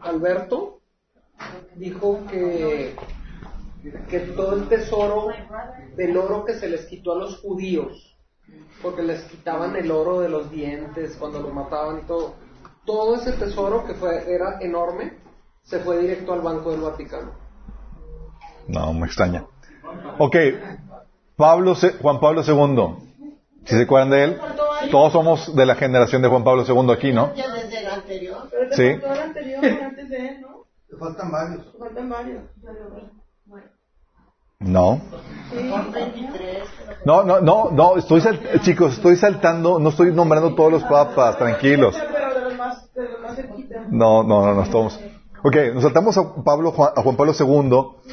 Alberto 0.00 0.80
dijo 1.76 2.20
que, 2.30 2.94
que 4.08 4.18
todo 4.20 4.56
el 4.56 4.68
tesoro 4.68 5.28
del 5.96 6.16
oro 6.16 6.44
que 6.44 6.54
se 6.54 6.68
les 6.68 6.86
quitó 6.86 7.12
a 7.14 7.18
los 7.18 7.38
judíos, 7.40 8.05
porque 8.86 9.02
les 9.02 9.20
quitaban 9.24 9.74
el 9.74 9.90
oro 9.90 10.20
de 10.20 10.28
los 10.28 10.48
dientes 10.48 11.16
cuando 11.18 11.40
los 11.40 11.52
mataban 11.52 11.98
y 11.98 12.02
todo, 12.02 12.34
todo 12.84 13.16
ese 13.16 13.32
tesoro 13.32 13.84
que 13.84 13.94
fue, 13.94 14.32
era 14.32 14.58
enorme, 14.60 15.14
se 15.64 15.80
fue 15.80 15.98
directo 15.98 16.32
al 16.32 16.40
Banco 16.40 16.70
del 16.70 16.82
Vaticano. 16.82 17.32
No, 18.68 18.92
me 18.92 19.06
extraña. 19.06 19.44
Ok, 20.18 20.36
Pablo, 21.34 21.74
Juan 22.00 22.20
Pablo 22.20 22.42
II. 22.46 23.34
Si 23.64 23.74
se 23.74 23.82
acuerdan 23.82 24.10
de 24.10 24.22
él, 24.22 24.40
todos 24.92 25.12
somos 25.12 25.56
de 25.56 25.66
la 25.66 25.74
generación 25.74 26.22
de 26.22 26.28
Juan 26.28 26.44
Pablo 26.44 26.64
II 26.64 26.92
aquí, 26.92 27.12
¿no? 27.12 27.34
Ya 27.34 27.52
desde 27.52 27.80
el 27.80 27.88
anterior. 27.88 28.48
Sí. 28.70 29.00
anterior 29.20 29.64
antes 29.64 30.08
de 30.08 30.28
él, 30.28 30.40
¿no? 30.42 30.64
Le 30.88 30.96
faltan 30.96 31.32
varios. 31.32 31.76
Faltan 31.76 32.08
varios. 32.08 32.44
No. 34.60 35.00
Sí. 35.50 35.68
Son 35.68 35.92
23. 35.92 36.58
No, 37.04 37.22
no, 37.22 37.40
no, 37.40 37.70
no, 37.70 37.96
estoy 37.96 38.20
sal- 38.20 38.40
chicos, 38.62 38.94
estoy 38.94 39.16
saltando, 39.16 39.78
no 39.78 39.90
estoy 39.90 40.12
nombrando 40.12 40.54
todos 40.54 40.72
los 40.72 40.82
papas, 40.84 41.38
tranquilos. 41.38 41.96
No, 43.90 44.22
no, 44.24 44.44
no, 44.46 44.54
no 44.54 44.62
estamos. 44.62 44.98
Ok, 45.44 45.56
nos 45.74 45.84
saltamos 45.84 46.18
a 46.18 46.34
Pablo, 46.42 46.72
Juan, 46.72 46.90
a 46.96 47.02
Juan 47.02 47.16
Pablo 47.16 47.32
II, 47.38 48.12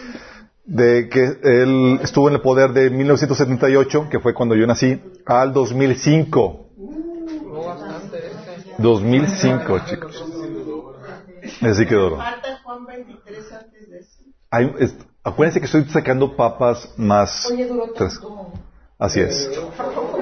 de 0.66 1.10
que 1.10 1.24
él 1.44 2.00
estuvo 2.04 2.28
en 2.30 2.36
el 2.36 2.42
poder 2.42 2.72
de 2.74 2.90
1978, 2.92 4.08
que 4.12 4.20
fue 4.20 4.34
cuando 4.36 4.54
yo 4.56 4.68
nací, 4.68 5.02
al 5.26 5.54
2005. 5.54 6.68
No 6.78 7.64
bastante. 7.64 8.18
este. 8.28 8.76
2005, 8.78 9.80
chicos. 9.88 10.24
Así 11.62 11.86
que 11.88 11.96
duró. 11.96 12.18
Falta 12.18 12.60
Juan 12.64 12.86
23 12.86 13.52
antes 13.54 13.90
de 13.90 13.98
eso. 14.00 14.20
Hay- 14.52 14.74
es- 14.80 14.96
acuérdense 15.24 15.60
que 15.60 15.66
estoy 15.66 15.86
sacando 15.86 16.36
papas 16.36 16.90
más. 16.98 17.46
Oye, 17.52 17.66
duró 17.66 17.92
tres. 17.94 18.14
tanto. 18.20 18.52
Así 19.00 19.20
es. 19.20 19.50
Tanto. 19.78 20.14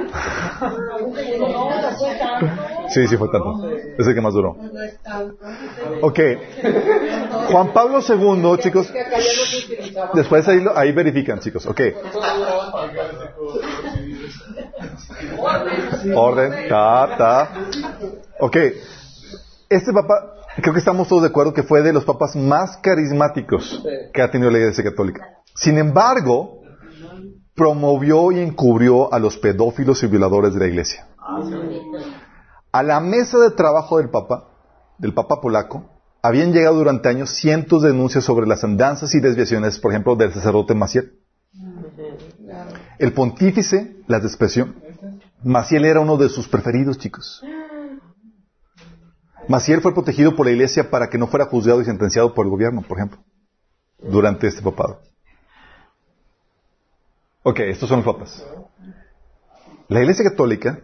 Sí, 2.89 3.07
sí 3.07 3.17
fue 3.17 3.29
tanto. 3.29 3.69
Es 3.69 4.07
el 4.07 4.13
que 4.13 4.21
más 4.21 4.33
duró. 4.33 4.57
Ok. 6.01 6.19
Juan 7.51 7.73
Pablo 7.73 7.99
II, 7.99 8.57
chicos. 8.59 8.91
Después 10.13 10.47
ahí 10.47 10.91
verifican, 10.91 11.39
chicos. 11.39 11.65
Ok. 11.65 11.81
Orden. 16.15 16.69
Ta, 16.69 17.15
ta. 17.17 17.49
Ok. 18.39 18.57
Este 19.69 19.93
papa, 19.93 20.33
creo 20.61 20.73
que 20.73 20.79
estamos 20.79 21.07
todos 21.07 21.23
de 21.23 21.29
acuerdo 21.29 21.53
que 21.53 21.63
fue 21.63 21.81
de 21.81 21.93
los 21.93 22.05
papas 22.05 22.35
más 22.35 22.77
carismáticos 22.77 23.83
que 24.13 24.21
ha 24.21 24.31
tenido 24.31 24.51
la 24.51 24.59
Iglesia 24.59 24.83
Católica. 24.83 25.27
Sin 25.55 25.77
embargo, 25.77 26.61
promovió 27.55 28.31
y 28.31 28.39
encubrió 28.39 29.13
a 29.13 29.19
los 29.19 29.37
pedófilos 29.37 30.01
y 30.03 30.07
violadores 30.07 30.53
de 30.53 30.59
la 30.59 30.67
Iglesia. 30.67 31.07
A 32.71 32.83
la 32.83 32.99
mesa 32.99 33.37
de 33.39 33.51
trabajo 33.51 33.97
del 33.97 34.09
papa, 34.09 34.47
del 34.97 35.13
papa 35.13 35.41
polaco, 35.41 35.89
habían 36.21 36.53
llegado 36.53 36.77
durante 36.77 37.09
años 37.09 37.31
cientos 37.31 37.81
de 37.81 37.89
denuncias 37.89 38.23
sobre 38.23 38.47
las 38.47 38.63
andanzas 38.63 39.13
y 39.15 39.19
desviaciones, 39.19 39.79
por 39.79 39.91
ejemplo, 39.91 40.15
del 40.15 40.33
sacerdote 40.33 40.75
Maciel. 40.75 41.19
El 42.99 43.13
pontífice 43.13 43.97
las 44.07 44.23
despreció. 44.23 44.73
Maciel 45.43 45.85
era 45.85 45.99
uno 45.99 46.17
de 46.17 46.29
sus 46.29 46.47
preferidos, 46.47 46.99
chicos. 46.99 47.43
Maciel 49.47 49.81
fue 49.81 49.93
protegido 49.93 50.35
por 50.35 50.45
la 50.45 50.51
iglesia 50.51 50.89
para 50.89 51.09
que 51.09 51.17
no 51.17 51.27
fuera 51.27 51.45
juzgado 51.45 51.81
y 51.81 51.85
sentenciado 51.85 52.33
por 52.33 52.45
el 52.45 52.51
gobierno, 52.51 52.81
por 52.81 52.97
ejemplo, 52.97 53.19
durante 53.99 54.47
este 54.47 54.61
papado. 54.61 55.01
Ok, 57.43 57.59
estos 57.61 57.89
son 57.89 58.03
los 58.03 58.05
papas. 58.05 58.45
La 59.87 59.99
iglesia 59.99 60.29
católica, 60.29 60.79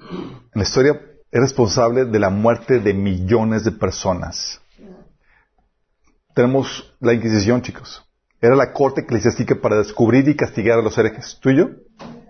en 0.00 0.52
la 0.52 0.62
historia, 0.62 1.00
es 1.30 1.40
responsable 1.40 2.04
de 2.04 2.18
la 2.18 2.28
muerte 2.28 2.80
de 2.80 2.92
millones 2.92 3.64
de 3.64 3.72
personas. 3.72 4.60
Tenemos 6.34 6.94
la 7.00 7.14
Inquisición, 7.14 7.62
chicos. 7.62 8.04
Era 8.40 8.56
la 8.56 8.72
corte 8.72 9.02
eclesiástica 9.02 9.54
para 9.54 9.76
descubrir 9.76 10.28
y 10.28 10.36
castigar 10.36 10.78
a 10.78 10.82
los 10.82 10.98
herejes. 10.98 11.38
Tú 11.40 11.50
y 11.50 11.58
yo 11.58 11.70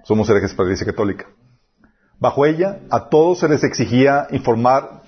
somos 0.04 0.28
herejes 0.28 0.52
para 0.52 0.66
la 0.66 0.74
Iglesia 0.74 0.92
Católica. 0.92 1.26
Bajo 2.18 2.44
ella, 2.46 2.80
a 2.90 3.08
todos 3.08 3.40
se 3.40 3.48
les 3.48 3.64
exigía 3.64 4.28
informar 4.30 5.01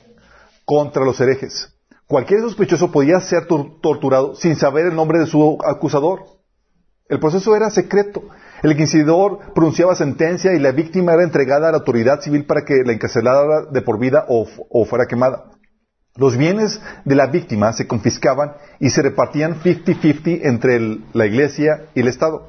contra 0.64 1.04
los 1.04 1.20
herejes. 1.20 1.70
Cualquier 2.06 2.40
sospechoso 2.40 2.92
podía 2.92 3.20
ser 3.20 3.46
tor- 3.46 3.80
torturado 3.80 4.34
sin 4.34 4.56
saber 4.56 4.86
el 4.86 4.94
nombre 4.94 5.18
de 5.18 5.26
su 5.26 5.58
acusador. 5.64 6.24
El 7.08 7.18
proceso 7.20 7.54
era 7.56 7.70
secreto. 7.70 8.22
El 8.62 8.72
inquisidor 8.72 9.52
pronunciaba 9.54 9.94
sentencia 9.94 10.54
y 10.54 10.58
la 10.58 10.72
víctima 10.72 11.12
era 11.12 11.22
entregada 11.22 11.68
a 11.68 11.72
la 11.72 11.78
autoridad 11.78 12.20
civil 12.20 12.46
para 12.46 12.64
que 12.64 12.82
la 12.84 12.92
encarcelara 12.92 13.66
de 13.70 13.82
por 13.82 13.98
vida 13.98 14.24
o, 14.28 14.46
fuera 14.86 15.06
quemada. 15.06 15.50
Los 16.16 16.36
bienes 16.36 16.80
de 17.04 17.14
la 17.14 17.26
víctima 17.26 17.72
se 17.72 17.86
confiscaban 17.86 18.52
y 18.80 18.90
se 18.90 19.02
repartían 19.02 19.60
50-50 19.60 20.40
entre 20.44 20.80
la 21.12 21.26
iglesia 21.26 21.86
y 21.94 22.00
el 22.00 22.08
Estado. 22.08 22.48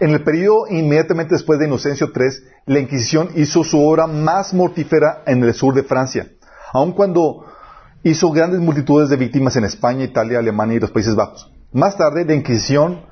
En 0.00 0.10
el 0.10 0.22
periodo 0.22 0.66
inmediatamente 0.68 1.34
después 1.34 1.58
de 1.58 1.66
Inocencio 1.66 2.10
III, 2.14 2.48
la 2.66 2.80
Inquisición 2.80 3.30
hizo 3.36 3.64
su 3.64 3.80
obra 3.80 4.06
más 4.06 4.54
mortífera 4.54 5.22
en 5.26 5.42
el 5.44 5.54
sur 5.54 5.74
de 5.74 5.82
Francia, 5.82 6.28
aun 6.72 6.92
cuando 6.92 7.44
hizo 8.02 8.30
grandes 8.30 8.60
multitudes 8.60 9.08
de 9.08 9.16
víctimas 9.16 9.56
en 9.56 9.64
España, 9.64 10.04
Italia, 10.04 10.38
Alemania 10.38 10.76
y 10.76 10.80
los 10.80 10.90
Países 10.90 11.14
Bajos. 11.14 11.52
Más 11.72 11.96
tarde, 11.96 12.24
la 12.24 12.34
Inquisición 12.34 13.02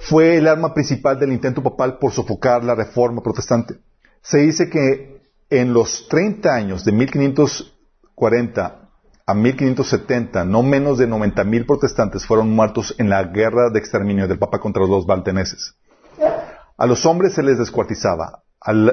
fue 0.00 0.36
el 0.36 0.48
arma 0.48 0.74
principal 0.74 1.18
del 1.18 1.32
intento 1.32 1.62
papal 1.62 1.98
por 1.98 2.12
sofocar 2.12 2.64
la 2.64 2.74
reforma 2.74 3.22
protestante. 3.22 3.76
Se 4.22 4.38
dice 4.38 4.68
que 4.68 5.22
en 5.50 5.72
los 5.72 6.08
30 6.08 6.54
años 6.54 6.84
de 6.84 6.92
1540 6.92 8.88
a 9.26 9.34
1570, 9.34 10.44
no 10.46 10.62
menos 10.62 10.96
de 10.96 11.06
90.000 11.06 11.66
protestantes 11.66 12.24
fueron 12.24 12.50
muertos 12.50 12.94
en 12.98 13.10
la 13.10 13.22
guerra 13.24 13.68
de 13.70 13.78
exterminio 13.78 14.26
del 14.26 14.38
Papa 14.38 14.58
contra 14.58 14.86
los 14.86 15.04
valteneses. 15.04 15.74
A 16.78 16.86
los 16.86 17.04
hombres 17.06 17.34
se 17.34 17.42
les 17.42 17.58
descuartizaba, 17.58 18.44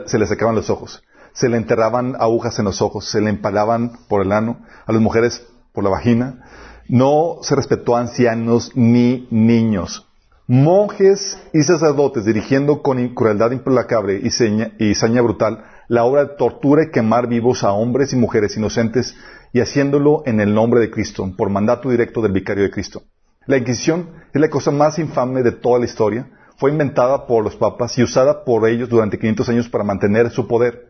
se 0.07 0.17
les 0.17 0.29
sacaban 0.29 0.55
los 0.55 0.71
ojos, 0.71 1.03
se 1.33 1.49
le 1.49 1.57
enterraban 1.57 2.15
agujas 2.19 2.57
en 2.57 2.65
los 2.65 2.81
ojos, 2.81 3.05
se 3.05 3.21
le 3.21 3.29
empalaban 3.29 3.91
por 4.09 4.23
el 4.23 4.31
ano, 4.31 4.65
a 4.87 4.91
las 4.91 5.01
mujeres 5.01 5.45
por 5.71 5.83
la 5.83 5.91
vagina. 5.91 6.43
No 6.89 7.37
se 7.43 7.55
respetó 7.55 7.95
a 7.95 8.01
ancianos 8.01 8.71
ni 8.73 9.27
niños. 9.29 10.07
Monjes 10.47 11.37
y 11.53 11.61
sacerdotes 11.63 12.25
dirigiendo 12.25 12.81
con 12.81 13.07
crueldad 13.15 13.51
implacable 13.51 14.19
y, 14.23 14.29
seña- 14.31 14.71
y 14.79 14.95
saña 14.95 15.21
brutal 15.21 15.63
la 15.87 16.05
obra 16.05 16.25
de 16.25 16.35
tortura 16.37 16.83
y 16.83 16.91
quemar 16.91 17.27
vivos 17.27 17.63
a 17.63 17.71
hombres 17.71 18.13
y 18.13 18.15
mujeres 18.15 18.57
inocentes 18.57 19.15
y 19.53 19.59
haciéndolo 19.59 20.23
en 20.25 20.39
el 20.39 20.53
nombre 20.53 20.79
de 20.79 20.89
Cristo, 20.89 21.31
por 21.37 21.49
mandato 21.49 21.89
directo 21.89 22.21
del 22.21 22.31
vicario 22.31 22.63
de 22.63 22.71
Cristo. 22.71 23.03
La 23.45 23.57
Inquisición 23.57 24.09
es 24.33 24.41
la 24.41 24.49
cosa 24.49 24.71
más 24.71 24.97
infame 24.97 25.43
de 25.43 25.51
toda 25.51 25.77
la 25.79 25.85
historia. 25.85 26.27
Fue 26.57 26.71
inventada 26.71 27.27
por 27.27 27.43
los 27.43 27.55
papas 27.55 27.97
y 27.97 28.03
usada 28.03 28.45
por 28.45 28.67
ellos 28.67 28.87
durante 28.87 29.19
500 29.19 29.49
años 29.49 29.69
para 29.69 29.83
mantener 29.83 30.31
su 30.31 30.47
poder. 30.47 30.89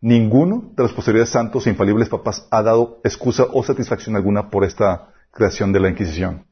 Ninguno 0.00 0.72
de 0.76 0.82
los 0.82 0.92
posteriores 0.92 1.30
santos 1.30 1.66
e 1.66 1.70
infalibles 1.70 2.08
papas 2.08 2.46
ha 2.50 2.62
dado 2.62 3.00
excusa 3.04 3.46
o 3.52 3.62
satisfacción 3.62 4.16
alguna 4.16 4.50
por 4.50 4.64
esta 4.64 5.08
creación 5.30 5.72
de 5.72 5.80
la 5.80 5.88
Inquisición. 5.88 6.46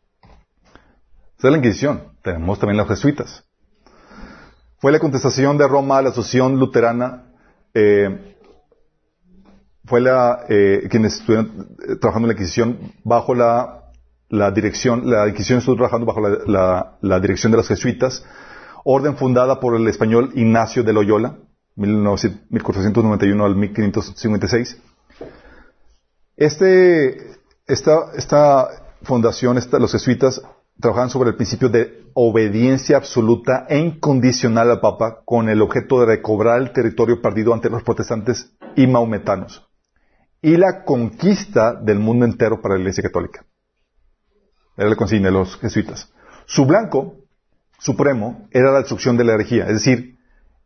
Esa 1.39 1.49
es 1.49 1.53
la 1.53 1.59
Inquisición. 1.59 2.03
Tenemos 2.23 2.59
también 2.59 2.77
los 2.77 2.89
jesuitas. 2.89 3.45
Fue 4.79 4.93
la 4.93 5.01
contestación 5.01 5.59
de 5.59 5.67
Roma 5.67 5.99
a 5.99 6.03
la 6.03 6.09
asociación 6.11 6.59
luterana, 6.59 7.25
eh, 7.75 8.37
fue 9.85 10.01
la, 10.01 10.45
eh, 10.49 10.87
quienes 10.91 11.15
estuvieron 11.15 11.77
eh, 11.89 11.97
trabajando 11.97 12.27
en 12.27 12.29
la 12.29 12.41
Inquisición 12.41 12.79
bajo 13.05 13.35
la, 13.35 13.91
dirección, 14.55 15.11
la 15.11 15.29
Inquisición 15.29 15.59
estuvo 15.59 15.77
trabajando 15.77 16.07
bajo 16.07 16.21
la 16.21 17.21
dirección 17.21 17.51
de 17.53 17.59
los 17.59 17.69
jesuitas, 17.69 18.25
orden 18.85 19.17
fundada 19.17 19.61
por 19.61 19.77
el 19.77 19.87
español 19.89 20.31
Ignacio 20.35 20.83
de 20.83 20.93
Loyola, 20.93 21.39
1900 21.77 22.51
1491 22.51 23.45
al 23.45 23.57
1556. 23.57 24.79
Este, 26.37 27.33
esta, 27.67 28.69
fundación, 29.03 29.59
los 29.79 29.93
jesuitas, 29.93 30.43
trabajaban 30.81 31.11
sobre 31.11 31.31
el 31.31 31.37
principio 31.37 31.69
de 31.69 32.03
obediencia 32.15 32.97
absoluta 32.97 33.67
e 33.69 33.79
incondicional 33.79 34.71
al 34.71 34.81
Papa 34.81 35.23
con 35.25 35.49
el 35.49 35.63
objeto 35.63 36.01
de 36.01 36.07
recobrar 36.07 36.61
el 36.61 36.73
territorio 36.73 37.21
perdido 37.21 37.55
ante 37.55 37.71
los 37.71 37.83
protestantes 37.83 38.53
y 38.77 38.87
maometanos 38.87 39.67
y 40.41 40.57
la 40.57 40.85
conquista 40.85 41.75
del 41.75 42.01
mundo 42.01 42.25
entero 42.25 42.61
para 42.61 42.75
la 42.75 42.81
Iglesia 42.81 43.05
Católica. 43.05 43.45
Era 44.77 44.91
la 44.91 44.97
consigna 44.97 45.29
de 45.29 45.35
los 45.35 45.57
jesuitas. 45.59 46.13
Su 46.47 46.67
blanco 46.67 47.22
supremo 47.83 48.49
era 48.53 48.71
la 48.71 48.79
destrucción 48.79 49.17
de 49.17 49.25
la 49.25 49.35
herejía, 49.35 49.65
es 49.65 49.75
decir, 49.75 50.17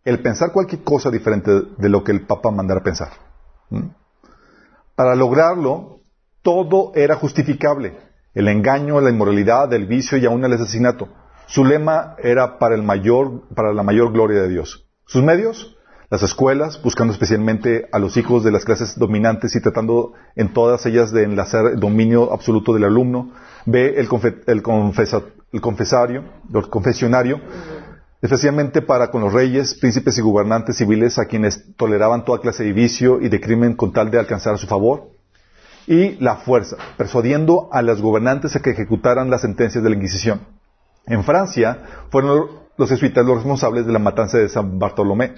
el 0.04 0.20
pensar 0.20 0.52
cualquier 0.52 0.84
cosa 0.84 1.10
diferente 1.10 1.50
de 1.76 1.88
lo 1.88 2.04
que 2.04 2.12
el 2.12 2.26
Papa 2.26 2.50
mandara 2.50 2.82
pensar. 2.82 3.08
Para 4.94 5.16
lograrlo, 5.16 6.00
todo 6.42 6.92
era 6.94 7.16
justificable. 7.16 7.98
El 8.34 8.48
engaño, 8.48 9.00
la 9.00 9.10
inmoralidad, 9.10 9.72
el 9.72 9.86
vicio 9.86 10.18
y 10.18 10.26
aún 10.26 10.44
el 10.44 10.52
asesinato. 10.52 11.08
Su 11.46 11.64
lema 11.64 12.16
era 12.22 12.58
para, 12.58 12.74
el 12.74 12.82
mayor, 12.82 13.48
para 13.54 13.72
la 13.72 13.82
mayor 13.82 14.12
gloria 14.12 14.42
de 14.42 14.48
Dios. 14.48 14.86
Sus 15.06 15.22
medios, 15.22 15.76
las 16.10 16.22
escuelas, 16.22 16.80
buscando 16.82 17.12
especialmente 17.12 17.88
a 17.92 17.98
los 17.98 18.16
hijos 18.16 18.44
de 18.44 18.52
las 18.52 18.64
clases 18.64 18.98
dominantes 18.98 19.56
y 19.56 19.62
tratando 19.62 20.12
en 20.36 20.52
todas 20.52 20.84
ellas 20.86 21.12
de 21.12 21.24
enlazar 21.24 21.66
el 21.66 21.80
dominio 21.80 22.32
absoluto 22.32 22.74
del 22.74 22.84
alumno. 22.84 23.32
B, 23.64 23.94
el, 23.96 24.08
confe- 24.08 24.42
el 24.46 24.62
el 25.56 25.62
confesario, 25.62 26.22
el 26.52 26.68
confesionario, 26.68 27.40
especialmente 28.20 28.82
para 28.82 29.10
con 29.10 29.22
los 29.22 29.32
reyes, 29.32 29.74
príncipes 29.74 30.18
y 30.18 30.20
gobernantes 30.20 30.76
civiles 30.76 31.18
a 31.18 31.24
quienes 31.24 31.74
toleraban 31.76 32.24
toda 32.26 32.40
clase 32.40 32.62
de 32.62 32.72
vicio 32.72 33.20
y 33.22 33.30
de 33.30 33.40
crimen 33.40 33.74
con 33.74 33.92
tal 33.92 34.10
de 34.10 34.18
alcanzar 34.18 34.54
a 34.54 34.58
su 34.58 34.66
favor. 34.66 35.10
Y 35.86 36.16
la 36.22 36.36
fuerza, 36.36 36.76
persuadiendo 36.98 37.70
a 37.72 37.80
los 37.80 38.02
gobernantes 38.02 38.54
a 38.54 38.60
que 38.60 38.70
ejecutaran 38.70 39.30
las 39.30 39.40
sentencias 39.40 39.82
de 39.82 39.88
la 39.88 39.96
Inquisición. 39.96 40.40
En 41.06 41.24
Francia 41.24 41.78
fueron 42.10 42.48
los 42.76 42.90
jesuitas 42.90 43.24
los 43.24 43.36
responsables 43.36 43.86
de 43.86 43.92
la 43.92 43.98
matanza 43.98 44.36
de 44.36 44.48
San 44.48 44.78
Bartolomé, 44.78 45.34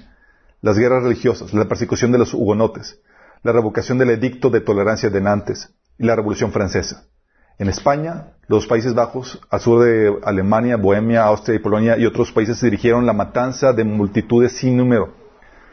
las 0.63 0.79
guerras 0.79 1.05
religiosas, 1.05 1.53
la 1.55 1.69
persecución 1.69 2.11
de 2.11 2.19
los 2.19 2.35
hugonotes, 2.35 2.99
la 3.45 3.53
revocación 3.53 3.99
del 3.99 4.11
edicto 4.11 4.51
de 4.51 4.63
tolerancia 4.63 5.11
de 5.11 5.21
Nantes 5.21 5.71
y 5.97 6.07
la 6.07 6.17
Revolución 6.17 6.51
Francesa. 6.51 7.05
En 7.59 7.69
España, 7.69 8.35
los 8.47 8.67
Países 8.67 8.95
Bajos, 8.95 9.41
al 9.51 9.61
sur 9.61 9.85
de 9.85 10.17
Alemania, 10.23 10.77
Bohemia, 10.77 11.25
Austria 11.25 11.57
y 11.57 11.59
Polonia 11.59 11.99
y 11.99 12.07
otros 12.07 12.31
países 12.33 12.61
dirigieron 12.61 13.05
la 13.05 13.13
matanza 13.13 13.73
de 13.73 13.85
multitudes 13.85 14.53
sin 14.53 14.77
número. 14.77 15.15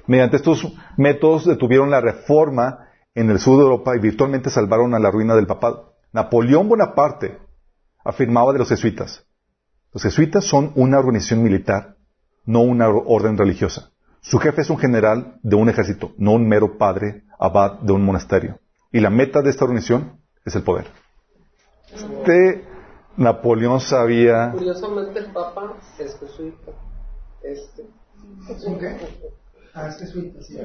Mediante 0.08 0.38
estos 0.38 0.74
métodos 0.98 1.46
detuvieron 1.46 1.92
la 1.92 2.02
reforma 2.02 2.90
en 3.14 3.30
el 3.30 3.40
sur 3.40 3.58
de 3.58 3.64
Europa 3.64 3.96
y 3.96 4.00
virtualmente 4.00 4.50
salvaron 4.50 4.94
a 4.96 5.00
la 5.00 5.12
ruina 5.12 5.36
del 5.36 5.48
papado. 5.48 5.94
Napoleón 6.12 6.68
Bonaparte 6.68 7.38
afirmaba 8.04 8.52
de 8.52 8.60
los 8.60 8.70
jesuitas, 8.70 9.26
los 9.96 10.04
jesuitas 10.04 10.44
son 10.44 10.74
una 10.76 11.00
organización 11.00 11.42
militar, 11.42 11.96
no 12.44 12.60
una 12.60 12.90
orden 12.90 13.38
religiosa. 13.38 13.92
Su 14.20 14.40
jefe 14.40 14.64
es 14.64 14.70
un 14.70 14.78
general 14.78 15.40
de 15.42 15.56
un 15.56 15.70
ejército, 15.70 16.12
no 16.18 16.34
un 16.34 16.50
mero 16.50 16.78
padre 16.78 17.24
abad 17.40 17.80
de 17.80 17.94
un 17.94 18.04
monasterio. 18.04 18.60
Y 18.92 19.00
la 19.00 19.10
meta 19.10 19.42
de 19.42 19.52
esta 19.52 19.64
organización 19.64 20.20
es 20.44 20.54
el 20.54 20.64
poder. 20.64 20.88
Este 21.92 22.66
Napoleón 23.18 23.80
sabía... 23.80 24.52
Curiosamente 24.52 25.20
el 25.20 25.32
Papa 25.32 25.78
es 26.00 26.18
jesuita. 26.20 26.72
Este. 27.42 27.86
¿Un 28.66 28.80
qué? 28.80 28.98
Ah, 29.74 29.88
es 29.88 29.98
jesuita, 30.00 30.42
sí. 30.42 30.58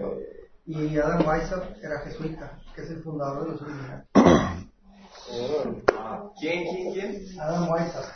Y 0.66 0.98
Adam 0.98 1.26
Weishaupt 1.26 1.82
era 1.82 2.00
jesuita, 2.00 2.58
que 2.74 2.82
es 2.82 2.90
el 2.90 3.02
fundador 3.02 3.44
de 3.44 3.52
los 3.52 3.62
originales. 3.62 4.06
¿Quién, 6.40 6.64
quién, 6.64 6.92
quién? 6.92 7.40
Adam 7.40 7.70
Weishaupt, 7.70 8.08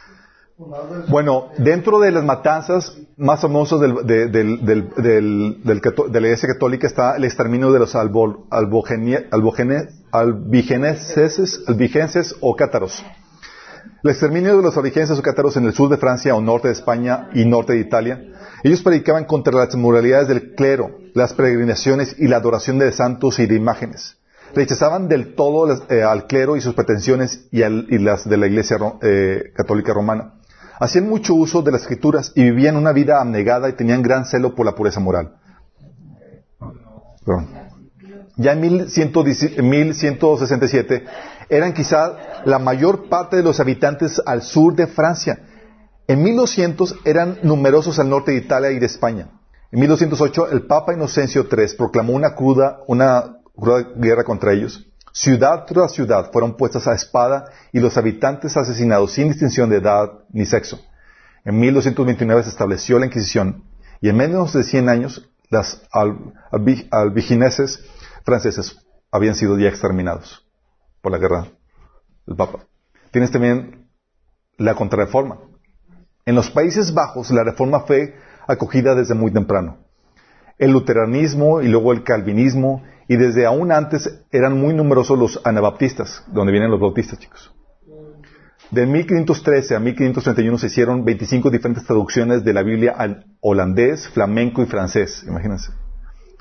Bueno, 1.08 1.48
dentro 1.58 1.98
de 1.98 2.12
las 2.12 2.22
matanzas 2.24 2.96
más 3.16 3.40
famosas 3.40 3.80
del- 3.80 4.06
de, 4.06 4.26
del- 4.28 4.64
del- 4.64 4.88
de 5.64 6.20
la 6.20 6.26
Iglesia 6.28 6.48
Católica 6.48 6.86
está 6.86 7.16
el 7.16 7.24
exterminio 7.24 7.72
de 7.72 7.80
los 7.80 7.94
albigenses 11.66 12.36
o 12.40 12.56
cátaros. 12.56 13.04
El 14.02 14.10
exterminio 14.10 14.56
de 14.56 14.62
los 14.62 14.76
albigenses 14.76 15.18
o 15.18 15.22
cátaros 15.22 15.56
en 15.56 15.64
el 15.64 15.72
sur 15.74 15.88
de 15.90 15.96
Francia 15.96 16.34
o 16.34 16.40
norte 16.40 16.68
de 16.68 16.74
España 16.74 17.28
y 17.34 17.44
norte 17.44 17.72
de 17.72 17.80
Italia. 17.80 18.22
Ellos 18.62 18.82
predicaban 18.82 19.24
contra 19.24 19.52
las 19.54 19.74
moralidades 19.74 20.28
del 20.28 20.54
clero, 20.54 20.90
las 21.14 21.34
peregrinaciones 21.34 22.14
y 22.18 22.28
la 22.28 22.36
adoración 22.36 22.78
de 22.78 22.92
santos 22.92 23.38
y 23.38 23.46
de 23.46 23.56
imágenes. 23.56 24.16
Rechazaban 24.54 25.08
del 25.08 25.34
todo 25.34 25.66
eh, 25.90 26.02
al 26.02 26.26
clero 26.26 26.56
y 26.56 26.60
sus 26.60 26.74
pretensiones 26.74 27.48
y, 27.50 27.58
las 27.98 28.28
de 28.28 28.36
la 28.36 28.46
Iglesia 28.46 28.76
eh, 29.02 29.52
Católica 29.54 29.92
Romana. 29.92 30.34
Hacían 30.78 31.08
mucho 31.08 31.34
uso 31.34 31.62
de 31.62 31.72
las 31.72 31.82
escrituras 31.82 32.32
y 32.34 32.42
vivían 32.42 32.76
una 32.76 32.92
vida 32.92 33.20
abnegada 33.20 33.68
y 33.68 33.74
tenían 33.74 34.02
gran 34.02 34.26
celo 34.26 34.54
por 34.54 34.66
la 34.66 34.74
pureza 34.74 35.00
moral. 35.00 35.36
Ya 38.36 38.52
en 38.52 38.60
1110 38.60 39.58
en 39.58 39.68
1167 39.68 41.04
eran 41.48 41.72
quizá 41.72 42.42
la 42.44 42.58
mayor 42.58 43.08
parte 43.08 43.36
de 43.36 43.42
los 43.42 43.60
habitantes 43.60 44.20
al 44.24 44.42
sur 44.42 44.74
de 44.74 44.86
Francia. 44.86 45.38
En 46.06 46.22
1200 46.22 46.96
eran 47.04 47.38
numerosos 47.42 47.98
al 47.98 48.10
norte 48.10 48.32
de 48.32 48.38
Italia 48.38 48.70
y 48.72 48.78
de 48.78 48.86
España. 48.86 49.28
En 49.70 49.80
1208 49.80 50.50
el 50.50 50.66
Papa 50.66 50.92
Inocencio 50.92 51.46
III 51.50 51.76
proclamó 51.78 52.12
una 52.12 52.34
cruda, 52.34 52.80
una 52.88 53.38
cruda 53.56 53.88
guerra 53.96 54.24
contra 54.24 54.52
ellos. 54.52 54.86
Ciudad 55.16 55.64
tras 55.64 55.92
ciudad 55.92 56.32
fueron 56.32 56.56
puestas 56.56 56.88
a 56.88 56.92
espada 56.94 57.44
y 57.72 57.78
los 57.78 57.96
habitantes 57.96 58.56
asesinados 58.56 59.12
sin 59.12 59.28
distinción 59.28 59.70
de 59.70 59.76
edad 59.76 60.10
ni 60.32 60.44
sexo. 60.44 60.80
En 61.44 61.60
1229 61.60 62.42
se 62.42 62.48
estableció 62.48 62.98
la 62.98 63.06
Inquisición 63.06 63.62
y 64.00 64.08
en 64.08 64.16
menos 64.16 64.52
de 64.52 64.64
100 64.64 64.88
años 64.88 65.30
las 65.50 65.80
al- 65.92 66.34
albi- 66.50 66.88
albigeneses 66.90 67.80
franceses 68.24 68.76
habían 69.12 69.36
sido 69.36 69.56
ya 69.56 69.68
exterminados 69.68 70.44
por 71.00 71.12
la 71.12 71.18
guerra 71.18 71.46
del 72.26 72.34
Papa. 72.36 72.64
Tienes 73.12 73.30
también 73.30 73.88
la 74.58 74.74
contrarreforma. 74.74 75.38
En 76.26 76.34
los 76.34 76.50
Países 76.50 76.92
Bajos 76.92 77.30
la 77.30 77.44
reforma 77.44 77.80
fue 77.86 78.16
acogida 78.48 78.96
desde 78.96 79.14
muy 79.14 79.32
temprano. 79.32 79.78
El 80.58 80.72
luteranismo 80.72 81.62
y 81.62 81.68
luego 81.68 81.92
el 81.92 82.02
calvinismo 82.02 82.82
y 83.08 83.16
desde 83.16 83.46
aún 83.46 83.72
antes 83.72 84.22
eran 84.32 84.58
muy 84.58 84.74
numerosos 84.74 85.18
los 85.18 85.40
anabaptistas, 85.44 86.24
donde 86.28 86.52
vienen 86.52 86.70
los 86.70 86.80
bautistas, 86.80 87.18
chicos. 87.18 87.52
De 88.70 88.86
1513 88.86 89.76
a 89.76 89.78
1531 89.80 90.58
se 90.58 90.66
hicieron 90.66 91.04
25 91.04 91.50
diferentes 91.50 91.84
traducciones 91.84 92.44
de 92.44 92.52
la 92.54 92.62
Biblia 92.62 92.94
al 92.96 93.26
holandés, 93.40 94.08
flamenco 94.08 94.62
y 94.62 94.66
francés, 94.66 95.24
imagínense. 95.28 95.70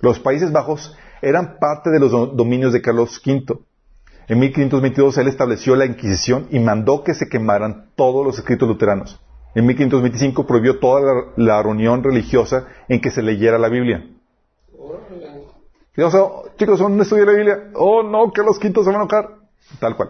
Los 0.02 0.20
Países 0.20 0.52
Bajos 0.52 0.96
eran 1.22 1.58
parte 1.60 1.90
de 1.90 2.00
los 2.00 2.12
do- 2.12 2.28
dominios 2.28 2.74
de 2.74 2.82
Carlos 2.82 3.22
V. 3.26 3.60
En 4.28 4.40
1522 4.40 5.18
él 5.18 5.28
estableció 5.28 5.76
la 5.76 5.86
Inquisición 5.86 6.48
y 6.50 6.60
mandó 6.60 7.04
que 7.04 7.14
se 7.14 7.28
quemaran 7.28 7.90
todos 7.96 8.26
los 8.26 8.38
escritos 8.40 8.68
luteranos. 8.68 9.20
En 9.54 9.66
1525 9.68 10.48
prohibió 10.48 10.80
toda 10.80 11.02
la, 11.02 11.14
la 11.36 11.62
reunión 11.64 12.04
religiosa 12.04 12.68
en 12.88 13.00
que 13.02 13.12
se 13.12 13.22
leyera 13.22 13.60
la 13.60 13.70
Biblia. 13.70 14.06
Chicos, 15.96 16.80
¿son 16.80 17.00
estudio 17.00 17.24
de 17.24 17.32
la 17.32 17.38
Biblia? 17.38 17.72
Oh, 17.76 18.02
no, 18.02 18.32
que 18.32 18.42
los 18.42 18.58
quintos 18.58 18.84
se 18.84 18.92
van 18.92 19.02
a 19.02 19.04
enojar. 19.04 19.30
Tal 19.80 19.96
cual. 19.96 20.10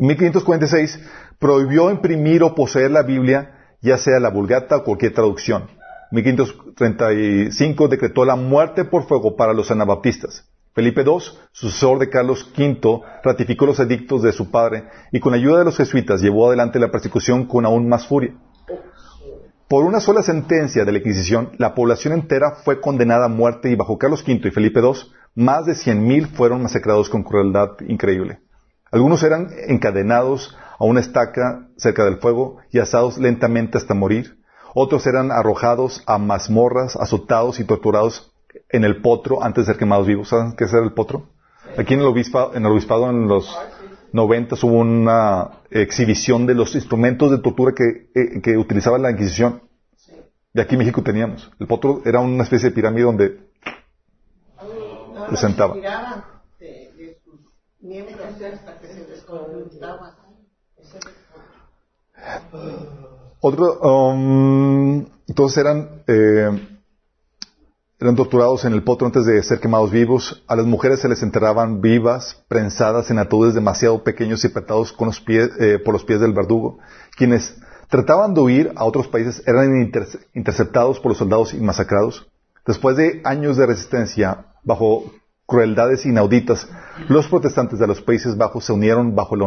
En 0.00 0.06
1546 0.06 0.98
prohibió 1.38 1.90
imprimir 1.90 2.42
o 2.42 2.52
poseer 2.54 2.90
la 2.90 3.02
Biblia, 3.02 3.76
ya 3.80 3.98
sea 3.98 4.18
la 4.18 4.30
Vulgata 4.30 4.78
o 4.78 4.84
cualquier 4.84 5.14
traducción. 5.14 5.68
En 6.10 6.16
1535 6.16 7.86
decretó 7.86 8.24
la 8.24 8.34
muerte 8.34 8.84
por 8.84 9.06
fuego 9.06 9.36
para 9.36 9.52
los 9.52 9.70
anabaptistas. 9.70 10.44
Felipe 10.74 11.02
II, 11.02 11.18
sucesor 11.52 12.00
de 12.00 12.10
Carlos 12.10 12.50
V, 12.56 13.02
ratificó 13.22 13.66
los 13.66 13.78
edictos 13.78 14.22
de 14.22 14.32
su 14.32 14.50
padre 14.50 14.88
y 15.12 15.20
con 15.20 15.34
ayuda 15.34 15.60
de 15.60 15.64
los 15.66 15.76
jesuitas 15.76 16.20
llevó 16.20 16.48
adelante 16.48 16.80
la 16.80 16.90
persecución 16.90 17.46
con 17.46 17.64
aún 17.64 17.88
más 17.88 18.08
furia. 18.08 18.34
Por 19.70 19.84
una 19.84 20.00
sola 20.00 20.24
sentencia 20.24 20.84
de 20.84 20.90
la 20.90 20.98
Inquisición, 20.98 21.52
la 21.56 21.76
población 21.76 22.12
entera 22.12 22.56
fue 22.64 22.80
condenada 22.80 23.26
a 23.26 23.28
muerte 23.28 23.70
y 23.70 23.76
bajo 23.76 23.98
Carlos 23.98 24.24
V 24.26 24.48
y 24.48 24.50
Felipe 24.50 24.80
II, 24.80 25.12
más 25.36 25.64
de 25.64 25.74
100.000 25.74 26.26
fueron 26.32 26.60
masacrados 26.60 27.08
con 27.08 27.22
crueldad 27.22 27.76
increíble. 27.86 28.40
Algunos 28.90 29.22
eran 29.22 29.46
encadenados 29.68 30.58
a 30.76 30.84
una 30.84 30.98
estaca 30.98 31.68
cerca 31.76 32.04
del 32.04 32.16
fuego 32.16 32.56
y 32.72 32.80
asados 32.80 33.16
lentamente 33.16 33.78
hasta 33.78 33.94
morir. 33.94 34.40
Otros 34.74 35.06
eran 35.06 35.30
arrojados 35.30 36.02
a 36.08 36.18
mazmorras, 36.18 36.96
azotados 36.96 37.60
y 37.60 37.64
torturados 37.64 38.32
en 38.70 38.82
el 38.82 39.00
potro 39.00 39.40
antes 39.40 39.66
de 39.66 39.72
ser 39.72 39.78
quemados 39.78 40.08
vivos. 40.08 40.30
¿Saben 40.30 40.56
qué 40.56 40.64
es 40.64 40.72
el 40.72 40.94
potro? 40.94 41.28
Aquí 41.78 41.94
en 41.94 42.00
el 42.00 42.06
obispado, 42.06 42.56
en 42.56 42.66
el 42.66 42.72
obispado 42.72 43.08
en 43.08 43.28
los 43.28 43.56
90 44.12 44.56
hubo 44.62 44.78
una 44.78 45.50
exhibición 45.70 46.46
de 46.46 46.54
los 46.54 46.74
instrumentos 46.74 47.30
de 47.30 47.38
tortura 47.38 47.72
que, 47.74 48.10
eh, 48.14 48.40
que 48.42 48.56
utilizaba 48.56 48.98
la 48.98 49.10
Inquisición. 49.10 49.62
Y 50.52 50.60
aquí 50.60 50.74
en 50.74 50.80
México 50.80 51.02
teníamos. 51.02 51.50
El 51.60 51.66
potro 51.66 52.02
era 52.04 52.20
una 52.20 52.42
especie 52.42 52.70
de 52.70 52.74
pirámide 52.74 53.04
donde 53.04 53.38
No, 55.14 55.30
Se 55.30 55.36
sentaba. 55.36 55.74
los 55.74 55.82
tiraban 55.82 56.24
de, 56.58 56.66
de 56.96 57.18
sus 57.24 57.40
miembros 57.80 58.18
hasta 58.20 58.78
que 58.80 58.86
se 58.88 59.04
desconectaban. 59.04 60.12
Otro, 63.40 63.78
um, 63.80 65.06
entonces 65.26 65.58
eran, 65.58 66.02
eh, 66.06 66.50
eran 68.00 68.16
torturados 68.16 68.64
en 68.64 68.72
el 68.72 68.82
potro 68.82 69.06
antes 69.06 69.26
de 69.26 69.42
ser 69.42 69.60
quemados 69.60 69.90
vivos. 69.90 70.42
A 70.48 70.56
las 70.56 70.64
mujeres 70.66 71.00
se 71.00 71.08
les 71.08 71.22
enterraban 71.22 71.80
vivas, 71.82 72.42
prensadas 72.48 73.10
en 73.10 73.18
ataúdes 73.18 73.54
demasiado 73.54 74.02
pequeños 74.02 74.42
y 74.42 74.46
apretados 74.48 74.94
eh, 75.28 75.78
por 75.84 75.92
los 75.94 76.04
pies 76.04 76.20
del 76.20 76.32
verdugo. 76.32 76.78
Quienes 77.16 77.54
trataban 77.90 78.32
de 78.32 78.40
huir 78.40 78.72
a 78.76 78.84
otros 78.84 79.06
países 79.08 79.42
eran 79.46 79.82
inter- 79.82 80.06
interceptados 80.32 80.98
por 80.98 81.10
los 81.10 81.18
soldados 81.18 81.52
y 81.52 81.58
masacrados. 81.60 82.26
Después 82.66 82.96
de 82.96 83.20
años 83.24 83.56
de 83.58 83.66
resistencia, 83.66 84.46
bajo 84.64 85.12
crueldades 85.44 86.06
inauditas, 86.06 86.68
los 87.08 87.26
protestantes 87.26 87.78
de 87.80 87.86
los 87.86 88.00
Países 88.00 88.36
Bajos 88.36 88.64
se 88.64 88.72
unieron 88.72 89.14
bajo 89.16 89.34
la 89.36 89.46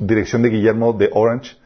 dirección 0.00 0.42
de 0.42 0.48
Guillermo 0.50 0.92
de 0.92 1.08
Orange 1.12 1.56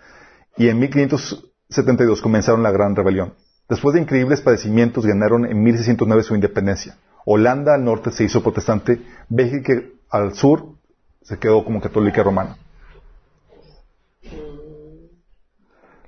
y 0.59 0.69
en 0.69 0.79
1572 0.79 2.21
comenzaron 2.21 2.63
la 2.63 2.71
Gran 2.71 2.95
Rebelión. 2.95 3.33
Después 3.73 3.95
de 3.95 4.03
increíbles 4.03 4.43
padecimientos, 4.43 5.07
ganaron 5.07 5.47
en 5.47 5.63
1609 5.63 6.25
su 6.25 6.35
independencia. 6.35 6.95
Holanda 7.25 7.73
al 7.75 7.83
norte 7.83 8.11
se 8.11 8.23
hizo 8.25 8.43
protestante, 8.43 9.01
Bélgica 9.31 9.73
al 10.11 10.35
sur 10.35 10.75
se 11.23 11.39
quedó 11.39 11.65
como 11.65 11.81
católica 11.81 12.23
romana. 12.23 12.59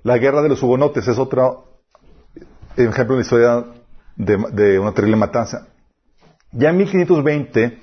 La 0.02 0.18
guerra 0.18 0.42
de 0.42 0.50
los 0.50 0.62
hugonotes 0.62 1.08
es 1.08 1.16
otro 1.18 1.78
ejemplo 2.76 3.14
de 3.16 3.20
la 3.20 3.22
historia 3.22 3.64
de, 4.16 4.78
una 4.78 4.92
terrible 4.92 5.16
matanza. 5.16 5.68
Ya 6.52 6.68
en 6.68 6.76
1520, 6.76 7.80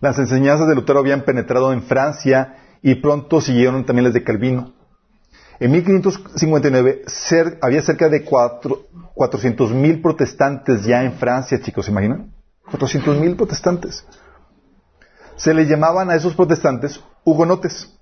las 0.00 0.16
enseñanzas 0.20 0.68
de 0.68 0.76
Lutero 0.76 1.00
habían 1.00 1.22
penetrado 1.22 1.72
en 1.72 1.82
Francia 1.82 2.58
y 2.82 2.94
pronto 2.94 3.40
siguieron 3.40 3.84
también 3.84 4.04
las 4.04 4.14
de 4.14 4.22
Calvino. 4.22 4.74
En 5.58 5.72
1559 5.72 7.02
cer- 7.06 7.58
había 7.60 7.82
cerca 7.82 8.08
de 8.08 8.22
cuatro- 8.22 8.83
400.000 9.14 10.02
protestantes 10.02 10.84
ya 10.84 11.02
en 11.02 11.12
Francia, 11.14 11.60
chicos, 11.60 11.86
¿se 11.86 11.92
imaginan? 11.92 12.32
400.000 12.70 13.36
protestantes. 13.36 14.04
Se 15.36 15.54
le 15.54 15.66
llamaban 15.66 16.10
a 16.10 16.16
esos 16.16 16.34
protestantes 16.34 17.00
hugonotes. 17.24 17.92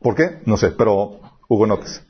¿Por 0.00 0.14
qué? 0.14 0.40
No 0.44 0.56
sé, 0.56 0.70
pero 0.70 1.20
hugonotes. 1.48 2.02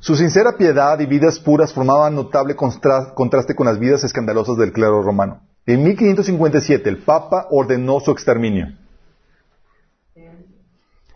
Su 0.00 0.16
sincera 0.16 0.56
piedad 0.56 0.98
y 1.00 1.06
vidas 1.06 1.38
puras 1.40 1.72
formaban 1.72 2.14
notable 2.14 2.54
contraste 2.54 3.54
con 3.54 3.66
las 3.66 3.78
vidas 3.78 4.04
escandalosas 4.04 4.56
del 4.56 4.72
clero 4.72 5.02
romano. 5.02 5.40
En 5.66 5.82
1557 5.82 6.88
el 6.88 6.98
Papa 6.98 7.46
ordenó 7.50 8.00
su 8.00 8.10
exterminio. 8.10 8.68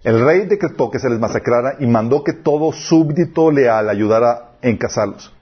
El 0.02 0.24
rey 0.24 0.47
decretó 0.47 0.90
que 0.90 0.98
se 0.98 1.09
les 1.09 1.20
masacrara 1.20 1.77
y 1.78 1.86
mandó 1.86 2.24
que 2.24 2.32
todo 2.32 2.73
súbdito 2.73 3.52
leal 3.52 3.89
ayudara 3.89 4.52
a 4.62 4.68
encasarlos. 4.68 5.32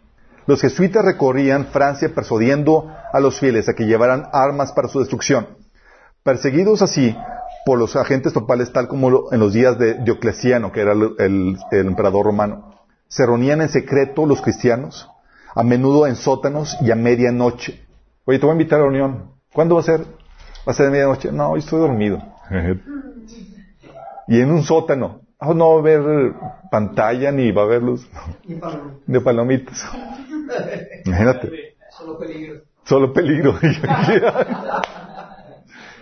Los 0.47 0.61
jesuitas 0.63 1.05
recorrían 1.05 1.67
Francia 1.67 2.13
persuadiendo 2.15 2.91
a 3.13 3.21
los 3.21 3.39
fieles 3.39 3.69
a 3.69 3.75
que 3.75 3.85
llevaran 3.87 4.27
armas 4.33 4.73
para 4.73 4.89
su 4.89 4.99
destrucción. 5.01 5.47
Perseguidos 6.23 6.83
así 6.83 7.17
por 7.65 7.79
los 7.79 7.95
agentes 7.97 8.33
topales, 8.33 8.73
tal 8.73 8.89
como 8.89 9.33
en 9.33 9.39
los 9.41 9.53
días 9.53 9.79
de 9.79 9.95
Diocleciano, 9.95 10.73
que 10.73 10.81
era 10.81 10.93
el, 10.93 11.15
el- 11.19 11.57
el 11.71 11.87
emperador 11.87 12.25
romano, 12.27 12.75
se 13.09 13.27
reunían 13.27 13.61
en 13.61 13.69
secreto 13.69 14.27
los 14.27 14.41
cristianos, 14.41 15.09
a 15.55 15.63
menudo 15.63 16.07
en 16.07 16.17
sótanos 16.17 16.77
y 16.81 16.91
a 16.91 16.95
medianoche. 16.97 17.85
Oye, 18.25 18.39
te 18.39 18.47
voy 18.47 18.53
a 18.53 18.55
invitar 18.55 18.79
a 18.79 18.83
la 18.85 18.89
reunión. 18.89 19.33
¿Cuándo 19.53 19.75
va 19.75 19.81
a 19.81 19.85
ser? 19.85 20.01
¿Va 20.67 20.73
a 20.73 20.75
ser 20.75 20.87
a 20.87 20.91
medianoche? 20.91 21.33
No, 21.33 21.51
hoy 21.51 21.61
estoy 21.61 21.81
dormido. 21.81 22.19
y 24.29 24.41
en 24.41 24.51
un 24.51 24.63
sótano. 24.63 25.21
Ah, 25.41 25.55
no 25.55 25.71
va 25.71 25.77
a 25.77 25.79
haber 25.79 26.35
pantalla 26.71 27.33
ni 27.33 27.51
va 27.51 27.63
a 27.63 27.65
haber 27.65 27.83
luz 27.83 28.07
de 29.07 29.21
palomitas. 29.23 29.89
Imagínate. 31.07 31.77
Solo 31.97 32.19
peligro. 32.19 32.61
Solo 32.85 33.13
peligro. 33.13 33.59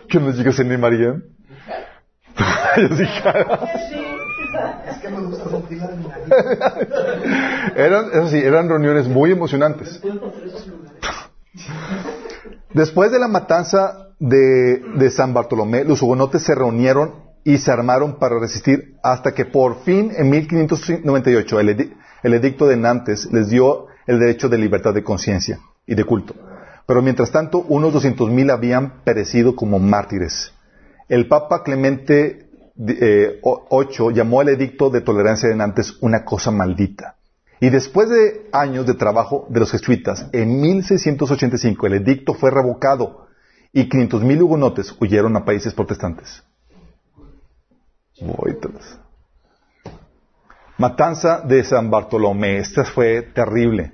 que 0.09 0.19
los 0.19 0.37
chicos 0.37 0.57
se 0.57 0.63
animarían. 0.63 1.23
Yo 2.77 2.89
sí, 2.97 3.05
Es 4.89 4.99
que 4.99 5.09
me 5.09 5.21
gusta 5.21 5.51
sentir 5.51 5.79
la 5.79 5.91
eran, 7.77 8.07
eso 8.13 8.29
sí, 8.29 8.39
eran 8.39 8.69
reuniones 8.69 9.07
muy 9.07 9.31
emocionantes. 9.31 10.01
Después 12.75 13.13
de 13.13 13.21
la 13.21 13.29
matanza 13.29 14.09
de, 14.19 14.81
de 14.97 15.11
San 15.11 15.33
Bartolomé, 15.33 15.85
los 15.85 16.03
hugonotes 16.03 16.43
se 16.43 16.57
reunieron 16.57 17.28
y 17.49 17.57
se 17.57 17.73
armaron 17.73 18.19
para 18.19 18.39
resistir 18.39 18.97
hasta 19.03 19.33
que 19.33 19.47
por 19.47 19.81
fin, 19.81 20.13
en 20.15 20.29
1598, 20.29 21.61
el, 21.61 21.97
el 22.23 22.35
edicto 22.35 22.67
de 22.67 22.77
Nantes 22.77 23.27
les 23.33 23.49
dio 23.49 23.87
el 24.07 24.19
derecho 24.19 24.51
de 24.51 24.59
libertad 24.59 24.93
de 24.93 25.03
conciencia 25.03 25.59
y 25.87 25.95
de 25.95 26.05
culto. 26.05 26.35
Pero 26.87 27.01
mientras 27.01 27.31
tanto, 27.31 27.61
unos 27.61 27.95
200.000 27.95 28.53
habían 28.53 29.03
perecido 29.03 29.57
como 29.57 29.79
mártires. 29.79 30.53
El 31.09 31.27
Papa 31.27 31.63
Clemente 31.63 32.51
eh, 32.87 33.41
VIII 33.43 34.13
llamó 34.13 34.43
el 34.43 34.51
edicto 34.51 34.91
de 34.91 35.01
tolerancia 35.01 35.49
de 35.49 35.57
Nantes 35.57 35.97
una 36.03 36.27
cosa 36.27 36.51
maldita. 36.51 37.17
Y 37.61 37.71
después 37.71 38.11
de 38.11 38.47
años 38.53 38.87
de 38.87 38.93
trabajo 38.93 39.47
de 39.49 39.61
los 39.61 39.71
jesuitas, 39.73 40.27
en 40.33 40.61
1685 40.61 41.87
el 41.87 41.95
edicto 41.95 42.35
fue 42.35 42.51
revocado 42.51 43.27
y 43.73 43.89
500.000 43.89 44.43
hugonotes 44.43 44.95
huyeron 45.01 45.35
a 45.35 45.47
países 45.47 45.73
protestantes. 45.73 46.43
Matanza 50.79 51.41
de 51.41 51.65
San 51.65 51.91
Bartolomé. 51.91 52.59
Esta 52.59 52.85
fue 52.85 53.23
terrible. 53.35 53.93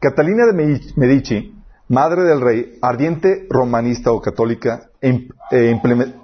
Catalina 0.00 0.46
de 0.46 0.52
Medi- 0.52 0.92
Medici, 0.96 1.54
madre 1.88 2.22
del 2.22 2.40
rey, 2.40 2.78
ardiente 2.80 3.46
romanista 3.50 4.12
o 4.12 4.20
católica, 4.20 4.90
eh, 5.00 5.28
implemen- 5.50 6.14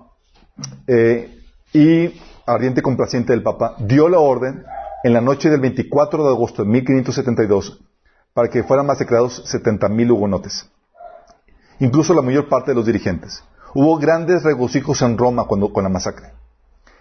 eh, 0.87 1.39
y 1.73 2.21
ardiente 2.47 2.83
complaciente 2.83 3.33
del 3.33 3.43
Papa, 3.43 3.75
dio 3.79 4.09
la 4.09 4.19
orden 4.19 4.65
en 5.03 5.13
la 5.13 5.21
noche 5.21 5.51
del 5.51 5.61
24 5.61 6.23
de 6.25 6.31
agosto 6.31 6.63
de 6.63 6.69
1572 6.71 7.81
para 8.33 8.49
que 8.49 8.63
fueran 8.63 8.87
masacrados 8.87 9.43
70.000 9.47 10.11
hugonotes, 10.11 10.69
incluso 11.81 12.15
la 12.15 12.23
mayor 12.23 12.49
parte 12.49 12.71
de 12.71 12.77
los 12.77 12.87
dirigentes. 12.87 13.43
Hubo 13.75 13.99
grandes 13.99 14.43
regocijos 14.45 15.03
en 15.03 15.19
Roma 15.19 15.47
cuando, 15.47 15.73
con 15.73 15.83
la 15.83 15.91
masacre. 15.91 16.29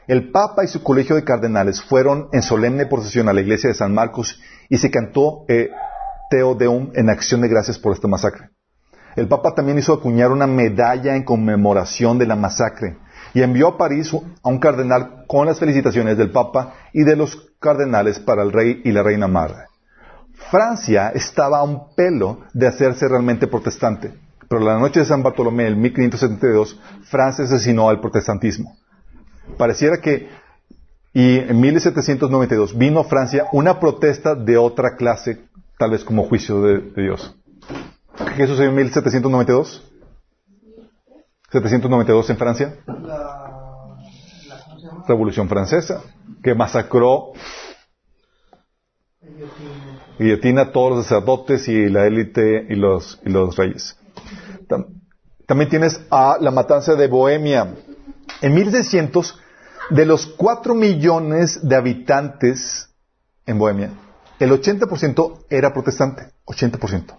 El 0.08 0.32
Papa 0.32 0.66
y 0.66 0.68
su 0.68 0.84
colegio 0.84 1.16
de 1.16 1.24
cardenales 1.24 1.82
fueron 1.82 2.28
en 2.34 2.42
solemne 2.42 2.86
procesión 2.86 3.30
a 3.30 3.34
la 3.34 3.40
iglesia 3.40 3.70
de 3.70 3.74
San 3.74 3.94
Marcos 3.94 4.38
y 4.68 4.78
se 4.78 4.92
cantó 4.92 5.46
eh, 5.48 5.70
Teo 6.30 6.56
Deum 6.56 6.92
en 6.94 7.10
acción 7.10 7.40
de 7.40 7.48
gracias 7.48 7.80
por 7.80 7.94
esta 7.94 8.10
masacre. 8.10 8.50
El 9.16 9.28
Papa 9.28 9.54
también 9.56 9.78
hizo 9.78 9.94
acuñar 9.94 10.32
una 10.32 10.48
medalla 10.48 11.16
en 11.16 11.24
conmemoración 11.24 12.18
de 12.18 12.26
la 12.26 12.36
masacre 12.36 12.98
y 13.34 13.44
envió 13.44 13.70
a 13.70 13.78
París 13.78 14.14
a 14.14 14.50
un 14.50 14.60
cardenal 14.60 15.24
con 15.28 15.46
las 15.46 15.60
felicitaciones 15.60 16.18
del 16.18 16.32
Papa 16.32 16.74
y 16.92 17.04
de 17.04 17.16
los 17.16 17.54
cardenales 17.60 18.20
para 18.20 18.44
el 18.44 18.52
rey 18.52 18.82
y 18.84 18.92
la 18.92 19.04
reina 19.04 19.28
madre. 19.28 19.68
Francia 20.52 21.12
estaba 21.16 21.60
a 21.60 21.64
un 21.64 21.96
pelo 21.96 22.42
de 22.54 22.68
hacerse 22.68 23.08
realmente 23.08 23.48
protestante, 23.48 24.14
pero 24.50 24.62
la 24.62 24.78
noche 24.78 25.00
de 25.00 25.06
San 25.06 25.24
Bartolomé, 25.24 25.68
en 25.68 25.80
1572, 25.80 26.80
Francia 27.04 27.46
asesinó 27.46 27.90
al 27.90 28.02
protestantismo. 28.02 28.76
Pareciera 29.58 29.98
que, 30.02 30.30
y 31.14 31.38
en 31.40 31.60
1792 31.60 32.78
vino 32.78 33.02
a 33.02 33.04
Francia 33.04 33.46
una 33.52 33.80
protesta 33.80 34.36
de 34.36 34.58
otra 34.58 34.96
clase, 34.96 35.42
tal 35.78 35.92
vez 35.92 36.04
como 36.04 36.24
juicio 36.24 36.62
de, 36.62 36.80
Dios. 37.02 37.36
¿Qué 38.38 38.48
sucedió 38.48 38.70
en 38.70 38.76
1792? 38.76 39.90
792 41.52 42.30
en 42.30 42.38
Francia. 42.38 42.76
Revolución 45.08 45.50
Francesa, 45.50 46.02
que 46.42 46.56
masacró 46.56 47.34
Guillotina. 50.18 50.62
a 50.62 50.72
todos 50.72 50.92
los 50.98 51.06
sacerdotes 51.06 51.68
y 51.68 51.90
la 51.90 52.08
élite 52.08 52.66
y 52.70 52.76
los, 52.76 53.20
y 53.26 53.30
los 53.30 53.56
reyes. 53.56 53.98
Tam- 54.68 54.88
También 55.46 55.70
tienes 55.70 56.00
a 56.10 56.38
la 56.40 56.52
matanza 56.52 56.96
de 56.96 57.08
Bohemia. 57.08 57.76
En 58.42 58.54
1600, 58.54 59.40
de 59.90 60.06
los 60.06 60.26
4 60.28 60.76
millones 60.76 61.60
de 61.68 61.76
habitantes 61.76 62.90
en 63.46 63.58
Bohemia, 63.60 63.92
el 64.40 64.52
80% 64.52 65.46
era 65.50 65.74
protestante. 65.74 66.32
80%. 66.46 67.16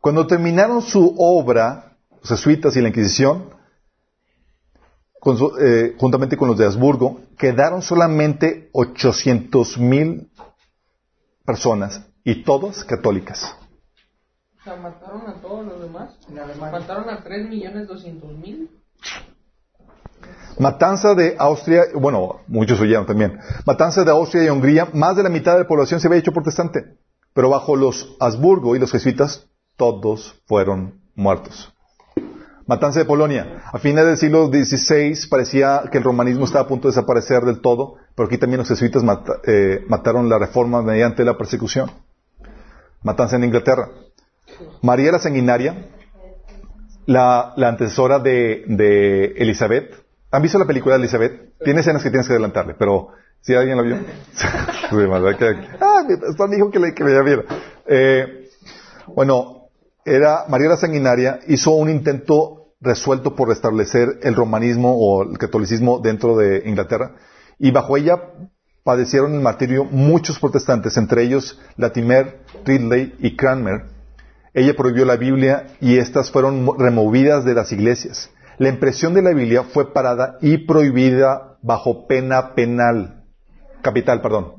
Cuando 0.00 0.26
terminaron 0.26 0.80
su 0.82 1.14
obra, 1.18 1.96
los 2.20 2.28
jesuitas 2.30 2.76
y 2.76 2.80
la 2.80 2.88
Inquisición, 2.88 3.50
con 5.20 5.36
su- 5.36 5.56
eh, 5.58 5.96
juntamente 5.98 6.36
con 6.36 6.48
los 6.48 6.56
de 6.58 6.66
Habsburgo, 6.66 7.20
quedaron 7.36 7.82
solamente 7.82 8.70
800 8.72 9.76
mil 9.78 10.30
personas 11.44 12.02
y 12.24 12.44
todas 12.44 12.84
católicas. 12.84 13.54
O 14.60 14.64
sea, 14.64 14.76
mataron 14.76 15.28
a 15.28 15.40
todos 15.40 15.66
los 15.66 15.80
demás. 15.80 16.14
Mataron 16.60 17.08
a 17.10 17.22
3 17.24 17.48
millones 17.48 17.88
200 17.88 18.32
mil. 18.38 18.70
Matanza 20.58 21.14
de 21.14 21.36
Austria, 21.38 21.84
bueno, 21.94 22.40
muchos 22.48 22.80
huyeron 22.80 23.06
también. 23.06 23.38
Matanza 23.64 24.04
de 24.04 24.10
Austria 24.10 24.44
y 24.44 24.50
Hungría, 24.50 24.88
más 24.92 25.16
de 25.16 25.22
la 25.22 25.28
mitad 25.28 25.52
de 25.52 25.60
la 25.60 25.68
población 25.68 26.00
se 26.00 26.08
había 26.08 26.18
hecho 26.18 26.32
protestante. 26.32 26.96
Pero 27.32 27.50
bajo 27.50 27.76
los 27.76 28.16
Habsburgo 28.18 28.74
y 28.74 28.80
los 28.80 28.90
jesuitas, 28.90 29.46
todos 29.76 30.34
fueron 30.46 31.00
muertos. 31.14 31.72
Matanza 32.66 32.98
de 32.98 33.06
Polonia. 33.06 33.62
A 33.72 33.78
fines 33.78 34.04
del 34.04 34.18
siglo 34.18 34.48
XVI 34.48 35.16
parecía 35.30 35.84
que 35.90 35.98
el 35.98 36.04
romanismo 36.04 36.44
estaba 36.44 36.64
a 36.64 36.68
punto 36.68 36.88
de 36.88 36.92
desaparecer 36.92 37.42
del 37.44 37.60
todo, 37.60 37.94
pero 38.14 38.26
aquí 38.26 38.36
también 38.36 38.58
los 38.58 38.68
jesuitas 38.68 39.02
eh, 39.46 39.84
mataron 39.88 40.28
la 40.28 40.38
reforma 40.38 40.82
mediante 40.82 41.24
la 41.24 41.38
persecución. 41.38 41.90
Matanza 43.02 43.36
en 43.36 43.44
Inglaterra. 43.44 43.88
María 44.82 45.12
la 45.12 45.18
Sanguinaria, 45.18 45.88
la, 47.06 47.54
la 47.56 47.68
antecesora 47.68 48.18
de, 48.18 48.64
de 48.66 49.32
Elizabeth. 49.36 49.94
¿Han 50.30 50.42
visto 50.42 50.58
la 50.58 50.66
película 50.66 50.94
de 50.96 51.00
Elizabeth? 51.02 51.54
Tiene 51.64 51.80
escenas 51.80 52.02
que 52.02 52.10
tienes 52.10 52.26
que 52.26 52.34
adelantarle, 52.34 52.74
pero 52.78 53.08
¿Sí 53.40 53.54
alguien 53.54 53.76
la 53.76 53.82
vio? 53.82 53.96
Ah, 55.80 56.02
mi 56.08 56.14
me 56.48 56.56
dijo 56.56 56.70
que, 56.70 56.78
le, 56.78 56.94
que 56.94 57.04
la 57.04 57.22
viera. 57.22 57.44
Eh, 57.86 58.48
bueno, 59.06 59.68
era 60.04 60.44
María 60.48 60.68
la 60.68 60.76
Sanguinaria 60.76 61.38
hizo 61.46 61.70
un 61.72 61.88
intento 61.88 62.72
resuelto 62.80 63.34
por 63.36 63.48
restablecer 63.48 64.18
el 64.22 64.34
romanismo 64.34 64.94
o 64.96 65.22
el 65.22 65.38
catolicismo 65.38 65.98
dentro 66.00 66.36
de 66.36 66.62
Inglaterra 66.66 67.12
y 67.58 67.70
bajo 67.70 67.96
ella 67.96 68.22
padecieron 68.84 69.34
el 69.34 69.40
martirio 69.40 69.84
muchos 69.84 70.38
protestantes, 70.38 70.96
entre 70.96 71.22
ellos 71.24 71.60
Latimer, 71.76 72.40
Ridley 72.64 73.14
y 73.18 73.36
Cranmer. 73.36 73.82
Ella 74.54 74.74
prohibió 74.76 75.04
la 75.04 75.16
Biblia 75.16 75.66
y 75.80 75.98
estas 75.98 76.30
fueron 76.30 76.64
mo- 76.64 76.74
removidas 76.78 77.44
de 77.44 77.54
las 77.54 77.70
iglesias. 77.72 78.30
La 78.58 78.68
impresión 78.68 79.14
de 79.14 79.22
la 79.22 79.32
Biblia 79.32 79.62
fue 79.62 79.92
parada 79.92 80.36
y 80.40 80.58
prohibida 80.58 81.58
bajo 81.62 82.06
pena 82.06 82.54
penal, 82.54 83.24
capital, 83.82 84.20
perdón, 84.20 84.54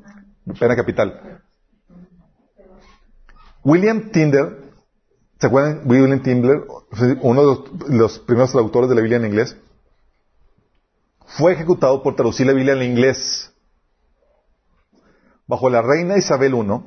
pena 0.58 0.76
capital. 0.76 1.42
William 3.64 4.10
Tyndale, 4.12 4.56
¿se 5.38 5.48
acuerdan? 5.48 5.82
William 5.86 6.22
Tyndale, 6.22 6.62
uno 7.22 7.42
de 7.42 7.48
los, 7.48 7.90
los 7.90 8.20
primeros 8.20 8.52
traductores 8.52 8.90
de 8.90 8.96
la 8.96 9.02
Biblia 9.02 9.18
en 9.18 9.26
inglés, 9.26 9.58
fue 11.38 11.54
ejecutado 11.54 12.02
por 12.02 12.16
traducir 12.16 12.48
la 12.48 12.54
Biblia 12.54 12.74
en 12.74 12.84
inglés. 12.84 13.54
Bajo 15.46 15.70
la 15.70 15.82
reina 15.82 16.18
Isabel 16.18 16.56
I 16.56 16.82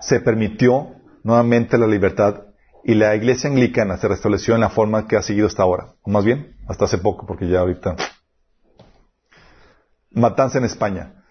se 0.00 0.20
permitió 0.20 0.94
nuevamente 1.24 1.76
la 1.76 1.86
libertad 1.86 2.51
y 2.84 2.94
la 2.94 3.14
iglesia 3.14 3.48
anglicana 3.50 3.96
se 3.98 4.08
restableció 4.08 4.54
en 4.54 4.60
la 4.60 4.70
forma 4.70 5.06
que 5.06 5.16
ha 5.16 5.22
seguido 5.22 5.46
hasta 5.46 5.62
ahora. 5.62 5.94
O 6.02 6.10
más 6.10 6.24
bien, 6.24 6.56
hasta 6.68 6.84
hace 6.86 6.98
poco, 6.98 7.26
porque 7.26 7.48
ya 7.48 7.60
ahorita. 7.60 7.96
Matanza 10.10 10.58
en 10.58 10.64
España. 10.64 11.24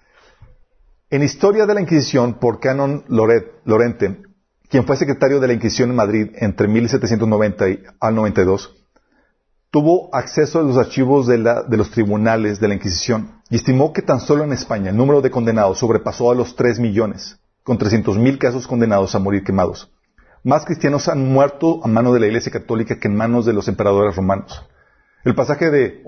En 1.09 1.23
Historia 1.23 1.65
de 1.65 1.73
la 1.73 1.81
Inquisición 1.81 2.35
por 2.35 2.59
Canon 2.59 3.03
Loret- 3.09 3.51
Lorente, 3.65 4.21
quien 4.69 4.85
fue 4.85 4.95
secretario 4.95 5.39
de 5.39 5.47
la 5.47 5.53
Inquisición 5.53 5.89
en 5.89 5.95
Madrid 5.97 6.29
entre 6.35 6.67
1790 6.67 7.69
y- 7.69 7.83
al 7.99 8.15
92, 8.15 8.73
tuvo 9.69 10.13
acceso 10.15 10.59
a 10.59 10.63
los 10.63 10.77
archivos 10.77 11.27
de, 11.27 11.37
de 11.37 11.77
los 11.77 11.91
tribunales 11.91 12.59
de 12.59 12.67
la 12.69 12.75
Inquisición 12.75 13.41
y 13.49 13.57
estimó 13.57 13.91
que 13.91 14.01
tan 14.01 14.21
solo 14.21 14.45
en 14.45 14.53
España 14.53 14.89
el 14.91 14.97
número 14.97 15.21
de 15.21 15.29
condenados 15.31 15.79
sobrepasó 15.79 16.31
a 16.31 16.35
los 16.35 16.55
3 16.55 16.79
millones, 16.79 17.37
con 17.63 17.77
300.000 17.77 18.37
casos 18.37 18.65
condenados 18.65 19.13
a 19.13 19.19
morir 19.19 19.43
quemados. 19.43 19.91
Más 20.43 20.65
cristianos 20.65 21.07
han 21.07 21.27
muerto 21.31 21.81
a 21.83 21.87
mano 21.87 22.13
de 22.13 22.19
la 22.19 22.25
Iglesia 22.27 22.51
Católica 22.51 22.99
que 22.99 23.07
en 23.07 23.15
manos 23.15 23.45
de 23.45 23.53
los 23.53 23.67
emperadores 23.67 24.15
romanos. 24.15 24.65
El 25.23 25.35
pasaje 25.35 26.03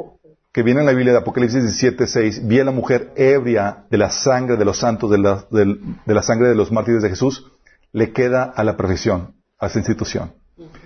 que 0.52 0.64
viene 0.64 0.80
en 0.80 0.86
la 0.88 0.94
Biblia 0.94 1.14
de 1.14 1.20
Apocalipsis 1.20 1.62
17, 1.62 2.08
6, 2.08 2.48
vi 2.48 2.60
a 2.60 2.64
la 2.66 2.72
mujer 2.72 3.12
ebria 3.16 3.86
de 3.90 3.98
la 3.98 4.10
sangre 4.10 4.58
de 4.58 4.66
los 4.66 4.78
santos, 4.78 5.10
de 5.12 5.18
la, 5.20 5.46
del- 5.52 5.80
de 6.06 6.14
la 6.14 6.24
sangre 6.24 6.48
de 6.50 6.56
los 6.56 6.72
mártires 6.72 7.04
de 7.04 7.10
Jesús, 7.10 7.52
le 7.92 8.12
queda 8.12 8.44
a 8.44 8.64
la 8.64 8.76
perfección, 8.76 9.36
a 9.60 9.68
esa 9.68 9.80
institución. 9.80 10.34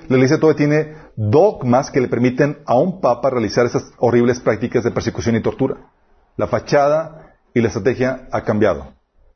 La 0.09 0.15
Iglesia 0.17 0.39
todavía 0.39 0.57
tiene 0.57 0.95
dogmas 1.15 1.89
que 1.91 1.99
le 2.01 2.07
permiten 2.07 2.59
a 2.65 2.77
un 2.77 2.99
papa 3.01 3.29
realizar 3.29 3.65
esas 3.65 3.91
horribles 3.97 4.39
prácticas 4.39 4.83
de 4.83 4.91
persecución 4.91 5.35
y 5.35 5.41
tortura. 5.41 5.77
La 6.37 6.47
fachada 6.47 7.35
y 7.53 7.61
la 7.61 7.67
estrategia 7.67 8.27
ha 8.31 8.43
cambiado, 8.43 8.93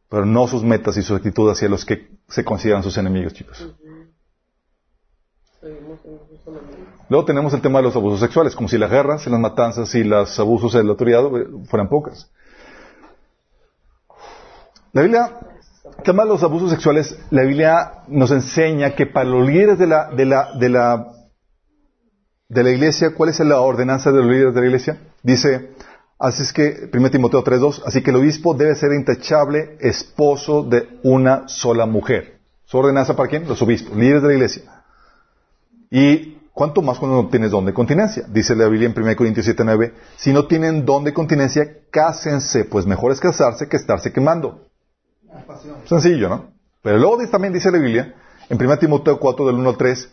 pero 0.10 0.26
no 0.26 0.48
sus 0.48 0.64
metas 0.64 0.96
y 0.98 1.02
su 1.02 1.16
actitud 1.16 1.50
hacia 1.50 1.68
los 1.70 1.84
que 1.86 2.10
se 2.30 2.44
consideran 2.46 2.84
sus 2.84 2.98
enemigos, 2.98 3.34
chicos. 3.34 3.58
Seguimos 3.58 3.70
en 3.70 3.72
justo 3.72 3.88
lo 3.88 3.90
mismo. 3.90 5.51
Luego 7.10 7.26
tenemos 7.26 7.54
el 7.54 7.62
tema 7.62 7.80
de 7.80 7.84
los 7.84 7.96
abusos 7.96 8.20
sexuales, 8.20 8.56
como 8.56 8.68
si 8.68 8.78
las 8.78 8.90
guerras, 8.90 9.28
y 9.28 9.30
las 9.30 9.40
matanzas 9.40 9.94
y 9.94 10.04
los 10.04 10.40
abusos 10.40 10.74
de 10.74 10.84
la 10.84 10.92
autoridad 10.92 11.24
eh, 11.38 11.48
fueran 11.68 11.88
pocas. 11.88 12.32
La 14.92 15.04
Biblia, 15.04 15.40
el 15.98 16.04
tema 16.04 16.24
de 16.24 16.30
los 16.30 16.44
abusos 16.44 16.72
sexuales, 16.72 17.18
la 17.30 17.44
Biblia 17.44 18.04
nos 18.08 18.32
enseña 18.32 18.96
que 18.96 19.06
para 19.06 19.30
los 19.30 19.48
líderes 19.48 19.78
de 19.78 19.88
la, 19.88 20.10
de 20.10 20.26
la, 20.26 20.52
de 20.54 20.70
la, 20.70 21.08
de 22.50 22.64
la 22.64 22.72
iglesia, 22.72 23.14
¿cuál 23.14 23.30
es 23.30 23.40
la 23.40 23.62
ordenanza 23.62 24.12
de 24.12 24.18
los 24.18 24.28
líderes 24.28 24.56
de 24.56 24.62
la 24.62 24.66
iglesia? 24.66 24.98
Dice, 25.22 25.76
así 26.18 26.42
es 26.42 26.54
que, 26.54 26.90
1 26.92 27.12
Timoteo 27.12 27.44
3.2, 27.44 27.84
así 27.86 28.02
que 28.02 28.10
el 28.10 28.18
obispo 28.18 28.56
debe 28.56 28.74
ser 28.74 28.94
intachable 28.94 29.78
esposo 29.80 30.64
de 30.64 31.00
una 31.04 31.48
sola 31.48 31.86
mujer. 31.86 32.40
¿Su 32.66 32.80
ordenanza 32.80 33.16
para 33.16 33.30
quién? 33.30 33.48
Los 33.48 33.62
obispos, 33.62 33.96
líderes 33.96 34.24
de 34.24 34.28
la 34.28 34.34
iglesia. 34.34 34.81
Y 35.91 36.38
cuánto 36.53 36.81
más 36.81 36.97
cuando 36.97 37.22
no 37.22 37.30
tienes 37.30 37.51
don 37.51 37.65
de 37.65 37.73
continencia. 37.73 38.23
Dice 38.27 38.55
la 38.55 38.68
Biblia 38.68 38.88
en 38.88 38.97
1 38.97 39.15
Corintios 39.15 39.45
7:9, 39.45 39.93
si 40.15 40.34
no 40.34 40.47
tienen 40.47 40.85
don 40.85 41.03
de 41.03 41.13
continencia, 41.13 41.63
cásense, 41.91 42.65
pues 42.65 42.88
mejor 42.88 43.11
es 43.11 43.19
casarse 43.19 43.68
que 43.68 43.77
estarse 43.77 44.11
quemando. 44.11 44.68
Sencillo, 45.85 46.30
¿no? 46.30 46.51
Pero 46.81 46.97
luego 46.97 47.18
también 47.30 47.53
dice 47.53 47.69
la 47.72 47.77
Biblia, 47.77 48.15
en 48.49 48.57
1 48.57 48.80
Timoteo 48.80 49.19
4 49.19 49.45
del 49.45 49.55
1 49.55 49.69
al 49.69 49.77
3, 49.77 50.09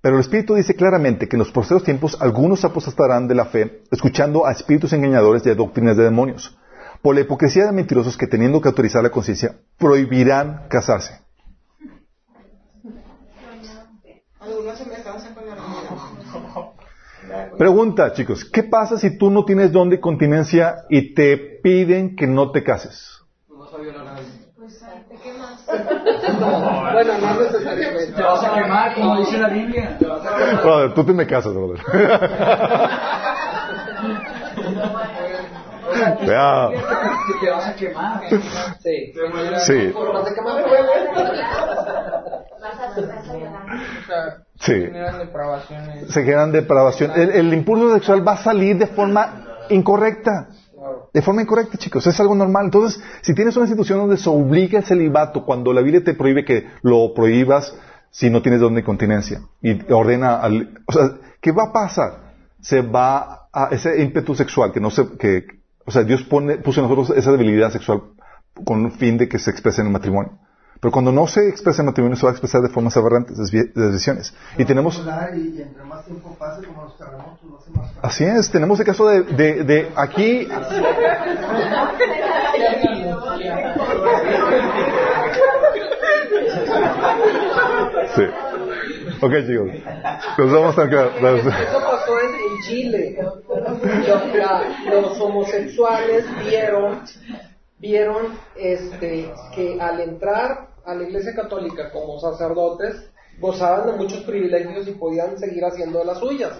pero 0.00 0.16
el 0.16 0.20
Espíritu 0.20 0.54
dice 0.54 0.76
claramente 0.76 1.26
que 1.26 1.36
en 1.36 1.40
los 1.40 1.50
próximos 1.50 1.82
tiempos 1.82 2.16
algunos 2.20 2.62
apostatarán 2.64 3.26
de 3.26 3.34
la 3.34 3.46
fe, 3.46 3.82
escuchando 3.90 4.44
a 4.46 4.52
espíritus 4.52 4.92
engañadores 4.92 5.44
y 5.46 5.50
a 5.50 5.54
doctrinas 5.54 5.96
de 5.96 6.04
demonios. 6.04 6.56
Por 7.00 7.14
la 7.14 7.22
hipocresía 7.22 7.64
de 7.64 7.72
mentirosos 7.72 8.16
que 8.16 8.26
teniendo 8.26 8.60
que 8.60 8.68
autorizar 8.68 9.02
la 9.02 9.10
conciencia, 9.10 9.56
prohibirán 9.78 10.68
casarse. 10.68 11.20
Algunos 14.40 14.76
se 14.78 14.84
me 14.84 15.02
cansan 15.02 15.34
con 15.34 15.46
la 15.46 15.54
realidad. 15.54 15.84
Pregunta, 17.58 18.12
chicos, 18.12 18.44
¿qué 18.44 18.64
pasa 18.64 18.98
si 18.98 19.16
tú 19.16 19.30
no 19.30 19.44
tienes 19.44 19.72
don 19.72 19.90
de 19.90 20.00
continencia 20.00 20.84
y 20.88 21.14
te 21.14 21.36
piden 21.36 22.16
que 22.16 22.26
no 22.26 22.50
te 22.50 22.64
cases? 22.64 23.22
No 23.48 23.66
sabía 23.66 23.92
la 23.92 24.04
nada. 24.04 24.18
Pues 24.56 24.84
te 25.08 25.16
quemas. 25.16 25.64
Bueno, 26.94 27.12
no 27.18 27.40
necesariamente. 27.40 28.12
Te 28.12 28.22
vas 28.22 28.44
a 28.44 28.54
quemar, 28.54 28.94
como 28.94 29.18
dice 29.18 29.38
la 29.38 29.48
Biblia. 29.48 29.96
Te 29.98 30.06
vas 30.06 30.24
a 30.24 30.36
quemar. 30.36 30.62
Brother, 30.62 30.94
tú 30.94 31.04
te 31.04 31.12
me 31.12 31.26
casas, 31.26 31.54
brother. 31.54 31.80
Que 35.94 36.26
te 37.40 37.50
vas 37.50 37.66
a 37.66 37.74
quemar. 37.74 38.20
Sí. 38.82 39.12
Sí, 39.66 39.92
O 42.64 44.06
sea, 44.06 44.44
Sí. 44.58 44.72
generan 44.72 45.18
depravaciones. 45.18 46.08
se 46.12 46.22
generan 46.22 46.52
depravación. 46.52 47.10
El, 47.14 47.30
el 47.30 47.52
impulso 47.54 47.92
sexual 47.94 48.26
va 48.26 48.32
a 48.32 48.36
salir 48.38 48.78
de 48.78 48.86
forma 48.86 49.46
incorrecta. 49.70 50.48
De 51.12 51.22
forma 51.22 51.42
incorrecta, 51.42 51.78
chicos. 51.78 52.06
Es 52.06 52.18
algo 52.20 52.34
normal. 52.34 52.66
Entonces, 52.66 53.02
si 53.22 53.34
tienes 53.34 53.56
una 53.56 53.64
institución 53.66 53.98
donde 54.00 54.16
se 54.16 54.28
obliga 54.28 54.78
el 54.78 54.84
celibato, 54.84 55.44
cuando 55.44 55.72
la 55.72 55.80
Biblia 55.80 56.02
te 56.04 56.14
prohíbe 56.14 56.44
que 56.44 56.66
lo 56.82 57.14
prohíbas 57.14 57.74
si 58.10 58.30
no 58.30 58.42
tienes 58.42 58.60
don 58.60 58.74
de 58.74 58.84
continencia, 58.84 59.40
y 59.60 59.90
ordena 59.92 60.36
al... 60.36 60.82
O 60.86 60.92
sea, 60.92 61.10
¿qué 61.40 61.50
va 61.50 61.64
a 61.64 61.72
pasar? 61.72 62.34
Se 62.60 62.80
va 62.80 63.48
a... 63.52 63.68
Ese 63.72 64.00
ímpetu 64.02 64.34
sexual 64.34 64.72
que 64.72 64.80
no 64.80 64.90
se... 64.90 65.16
Que, 65.16 65.44
o 65.84 65.90
sea, 65.90 66.04
Dios 66.04 66.22
pone, 66.22 66.58
puso 66.58 66.80
en 66.80 66.88
nosotros 66.88 67.16
esa 67.16 67.32
debilidad 67.32 67.70
sexual 67.70 68.02
con 68.64 68.84
un 68.84 68.92
fin 68.92 69.18
de 69.18 69.28
que 69.28 69.38
se 69.38 69.50
exprese 69.50 69.80
en 69.80 69.88
el 69.88 69.92
matrimonio. 69.92 70.38
Pero 70.84 70.92
cuando 70.92 71.12
no 71.12 71.26
se 71.26 71.48
expresa 71.48 71.80
en 71.80 71.86
matrimonio, 71.86 72.14
se 72.14 72.26
va 72.26 72.28
a 72.28 72.32
expresar 72.34 72.60
de 72.60 72.68
formas 72.68 72.94
aberrantes, 72.94 73.38
desvi- 73.38 73.72
desviaciones. 73.72 74.34
Y 74.58 74.66
tenemos... 74.66 74.98
Y, 75.34 75.38
y 75.56 75.62
entre 75.62 75.82
más 75.82 76.04
tiempo 76.04 76.36
pase, 76.38 76.66
como 76.66 76.82
los 76.84 76.98
terremotos, 76.98 77.42
lo 77.48 77.56
hace 77.56 77.70
más 77.70 77.86
fácil. 77.94 78.00
Así 78.02 78.24
es, 78.24 78.50
tenemos 78.50 78.78
el 78.80 78.84
caso 78.84 79.08
de, 79.08 79.22
de, 79.22 79.64
de 79.64 79.92
aquí. 79.96 80.46
Sí. 88.14 88.22
Ok, 89.22 89.32
chicos. 89.46 89.70
Nos 90.36 90.52
vamos 90.52 90.78
a 90.78 90.88
quedar. 90.88 91.10
Eso 91.16 91.80
pasó 91.80 92.20
en, 92.20 92.60
Chile. 92.68 93.18
Los, 94.06 95.02
los 95.02 95.20
homosexuales 95.20 96.24
vieron, 96.44 97.00
vieron 97.78 98.38
este, 98.56 99.32
que 99.54 99.78
al 99.80 100.00
entrar 100.00 100.73
a 100.86 100.94
la 100.94 101.04
Iglesia 101.04 101.34
Católica 101.34 101.90
como 101.90 102.18
sacerdotes 102.20 103.10
gozaban 103.40 103.86
de 103.86 103.92
muchos 103.96 104.22
privilegios 104.24 104.86
y 104.86 104.92
podían 104.92 105.38
seguir 105.38 105.64
haciendo 105.64 105.98
de 105.98 106.04
las 106.04 106.18
suyas. 106.18 106.52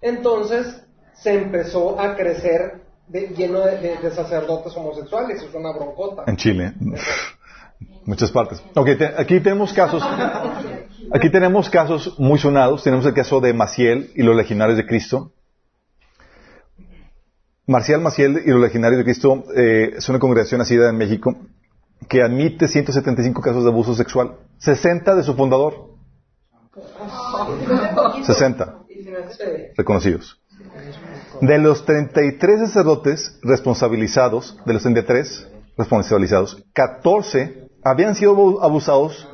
Entonces 0.00 0.82
se 1.14 1.34
empezó 1.34 2.00
a 2.00 2.16
crecer 2.16 2.82
de- 3.08 3.28
lleno 3.28 3.60
de, 3.60 3.98
sacerdotes 4.14 4.76
homosexuales. 4.76 5.42
Es 5.42 5.54
una 5.54 5.72
broncota. 5.72 6.24
En 6.26 6.36
Chile. 6.36 6.72
Muchas 8.04 8.30
partes. 8.30 8.62
Ok, 8.74 8.88
aquí 9.16 9.40
tenemos 9.40 9.72
casos. 9.72 10.02
Aquí 11.12 11.30
tenemos 11.30 11.68
casos 11.70 12.18
muy 12.18 12.38
sonados. 12.38 12.82
Tenemos 12.82 13.04
el 13.06 13.14
caso 13.14 13.40
de 13.40 13.52
Maciel 13.52 14.10
y 14.14 14.22
los 14.22 14.36
legionarios 14.36 14.76
de 14.76 14.86
Cristo. 14.86 15.32
Marcial 17.66 18.00
Maciel 18.00 18.42
y 18.44 18.50
los 18.50 18.60
legionarios 18.60 18.98
de 18.98 19.04
Cristo 19.04 19.44
eh, 19.56 19.92
es 19.96 20.08
una 20.08 20.18
congregación 20.18 20.58
nacida 20.58 20.88
en 20.90 20.96
México 20.96 21.36
que 22.08 22.22
admite 22.22 22.66
175 22.68 23.40
casos 23.40 23.62
de 23.64 23.70
abuso 23.70 23.94
sexual. 23.94 24.36
60 24.58 25.14
de 25.14 25.22
su 25.22 25.34
fundador. 25.34 25.90
60 28.24 28.78
Y 28.88 29.02
se 29.04 29.10
me 29.10 29.18
hace- 29.18 29.72
reconocidos. 29.76 30.40
De 31.40 31.58
los 31.58 31.84
33 31.84 32.60
sacerdotes 32.60 33.38
responsabilizados, 33.42 34.58
de 34.66 34.72
los 34.74 34.82
33 34.82 35.48
responsabilizados. 35.78 36.62
14 36.74 37.68
habían 37.82 38.14
sido 38.14 38.32
abu- 38.32 38.60
abusados, 38.60 39.26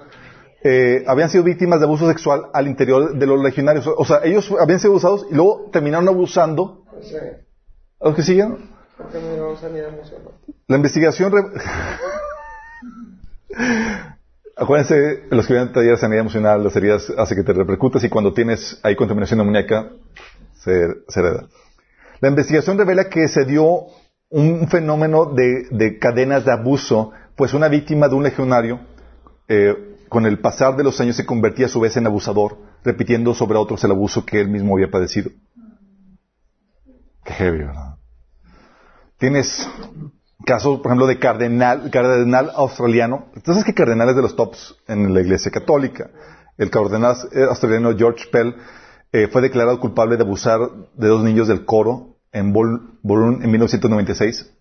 eh, 0.62 1.04
habían 1.08 1.30
sido 1.30 1.42
víctimas 1.44 1.80
de 1.80 1.86
abuso 1.86 2.06
sexual 2.08 2.46
al 2.52 2.68
interior 2.68 3.14
de 3.18 3.26
los 3.26 3.42
legionarios. 3.42 3.88
O 3.96 4.04
sea, 4.04 4.20
ellos 4.24 4.52
habían 4.60 4.78
sido 4.78 4.92
abusados 4.92 5.26
y 5.30 5.34
luego 5.34 5.68
terminaron 5.72 6.06
abusando 6.08 6.84
a 8.00 8.06
los 8.08 8.14
que 8.16 8.22
siguen. 8.22 8.70
La 10.68 10.76
investigación... 10.76 11.32
re- 11.32 11.42
Acuérdense, 14.56 15.24
los 15.30 15.46
que 15.46 15.52
ven 15.52 15.72
talleres 15.72 15.98
de 15.98 16.00
sanidad 16.00 16.20
emocional, 16.20 16.64
las 16.64 16.74
heridas 16.74 17.12
hace 17.18 17.34
que 17.34 17.42
te 17.42 17.52
repercutas 17.52 18.02
y 18.04 18.08
cuando 18.08 18.32
tienes 18.32 18.80
ahí 18.82 18.96
contaminación 18.96 19.40
amoníaca, 19.40 19.90
se, 20.54 20.86
hereda. 21.14 21.46
La 22.20 22.28
investigación 22.28 22.78
revela 22.78 23.10
que 23.10 23.28
se 23.28 23.44
dio 23.44 23.86
un 24.30 24.66
fenómeno 24.68 25.26
de, 25.26 25.66
de 25.70 25.98
cadenas 25.98 26.46
de 26.46 26.52
abuso, 26.52 27.12
pues 27.36 27.52
una 27.52 27.68
víctima 27.68 28.08
de 28.08 28.14
un 28.14 28.22
legionario, 28.22 28.80
eh, 29.48 29.74
con 30.08 30.24
el 30.24 30.38
pasar 30.38 30.76
de 30.76 30.84
los 30.84 31.00
años 31.00 31.16
se 31.16 31.26
convertía 31.26 31.66
a 31.66 31.68
su 31.68 31.80
vez 31.80 31.96
en 31.96 32.06
abusador, 32.06 32.56
repitiendo 32.82 33.34
sobre 33.34 33.58
otros 33.58 33.84
el 33.84 33.90
abuso 33.90 34.24
que 34.24 34.40
él 34.40 34.48
mismo 34.48 34.74
había 34.74 34.90
padecido. 34.90 35.30
Qué 37.24 37.32
heavy, 37.32 37.58
¿verdad? 37.58 37.96
Tienes 39.18 39.68
casos, 40.46 40.78
por 40.78 40.86
ejemplo, 40.86 41.06
de 41.06 41.18
cardenal, 41.18 41.90
cardenal 41.90 42.50
australiano. 42.54 43.26
Entonces, 43.34 43.64
que 43.64 43.74
cardenal 43.74 44.08
es 44.08 44.16
de 44.16 44.22
los 44.22 44.36
tops 44.36 44.76
en 44.88 45.12
la 45.12 45.20
Iglesia 45.20 45.50
Católica. 45.50 46.08
El 46.56 46.70
cardenal 46.70 47.14
australiano 47.50 47.94
George 47.94 48.24
Pell 48.32 48.54
eh, 49.12 49.28
fue 49.28 49.42
declarado 49.42 49.78
culpable 49.78 50.16
de 50.16 50.22
abusar 50.22 50.60
de 50.94 51.08
dos 51.08 51.22
niños 51.22 51.48
del 51.48 51.66
coro 51.66 52.16
en 52.32 52.52
Bologne 52.52 53.44
en 53.44 53.50
1996. 53.50 54.52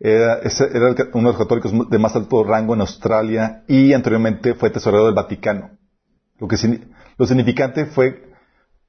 Era, 0.00 0.40
uno 1.14 1.28
de 1.28 1.32
los 1.32 1.38
católicos 1.38 1.72
de 1.88 1.98
más 1.98 2.14
alto 2.16 2.42
rango 2.42 2.74
en 2.74 2.80
Australia 2.80 3.62
y 3.68 3.92
anteriormente 3.92 4.54
fue 4.54 4.70
tesorero 4.70 5.06
del 5.06 5.14
Vaticano. 5.14 5.70
Lo 6.38 6.48
que 6.48 6.56
lo 7.16 7.26
significante 7.26 7.86
fue 7.86 8.32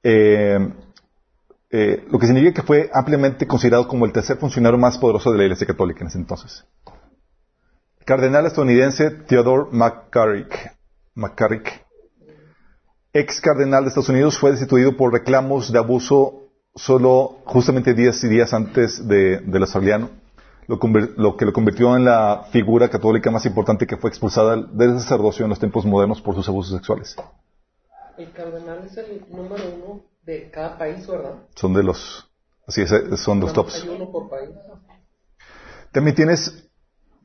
eh, 0.02 0.58
eh, 1.76 2.04
lo 2.08 2.20
que 2.20 2.26
significa 2.28 2.60
que 2.60 2.66
fue 2.66 2.88
ampliamente 2.94 3.48
considerado 3.48 3.88
como 3.88 4.06
el 4.06 4.12
tercer 4.12 4.36
funcionario 4.36 4.78
más 4.78 4.96
poderoso 4.96 5.32
de 5.32 5.38
la 5.38 5.42
Iglesia 5.42 5.66
Católica 5.66 6.02
en 6.02 6.06
ese 6.06 6.18
entonces. 6.18 6.64
El 7.98 8.04
cardenal 8.04 8.46
estadounidense 8.46 9.10
Theodore 9.10 9.70
McCarrick, 9.72 10.70
McCarrick, 11.16 11.84
ex 13.12 13.40
cardenal 13.40 13.82
de 13.82 13.88
Estados 13.88 14.08
Unidos, 14.08 14.38
fue 14.38 14.52
destituido 14.52 14.96
por 14.96 15.12
reclamos 15.12 15.72
de 15.72 15.80
abuso 15.80 16.44
solo 16.76 17.38
justamente 17.44 17.92
días 17.92 18.22
y 18.22 18.28
días 18.28 18.54
antes 18.54 19.08
de, 19.08 19.40
del 19.40 19.62
australiano, 19.62 20.10
lo, 20.68 20.78
lo 21.16 21.36
que 21.36 21.44
lo 21.44 21.52
convirtió 21.52 21.96
en 21.96 22.04
la 22.04 22.44
figura 22.52 22.88
católica 22.88 23.32
más 23.32 23.46
importante 23.46 23.84
que 23.84 23.96
fue 23.96 24.10
expulsada 24.10 24.62
del 24.62 25.00
sacerdocio 25.00 25.44
en 25.44 25.50
los 25.50 25.58
tiempos 25.58 25.84
modernos 25.84 26.22
por 26.22 26.36
sus 26.36 26.48
abusos 26.48 26.76
sexuales. 26.76 27.16
El 28.16 28.30
cardenal 28.32 28.82
es 28.86 28.96
el 28.96 29.24
número 29.30 29.62
uno 29.76 30.02
de 30.24 30.50
cada 30.50 30.78
país, 30.78 31.06
¿verdad? 31.06 31.34
Son 31.54 31.72
de 31.74 31.82
los, 31.82 32.30
así 32.66 32.82
es, 32.82 32.92
eh, 32.92 33.16
son 33.16 33.40
los 33.40 33.52
tops. 33.52 33.82
Hay 33.82 33.88
uno 33.88 34.10
por 34.10 34.28
país. 34.28 34.50
También 35.92 36.14
tienes 36.14 36.68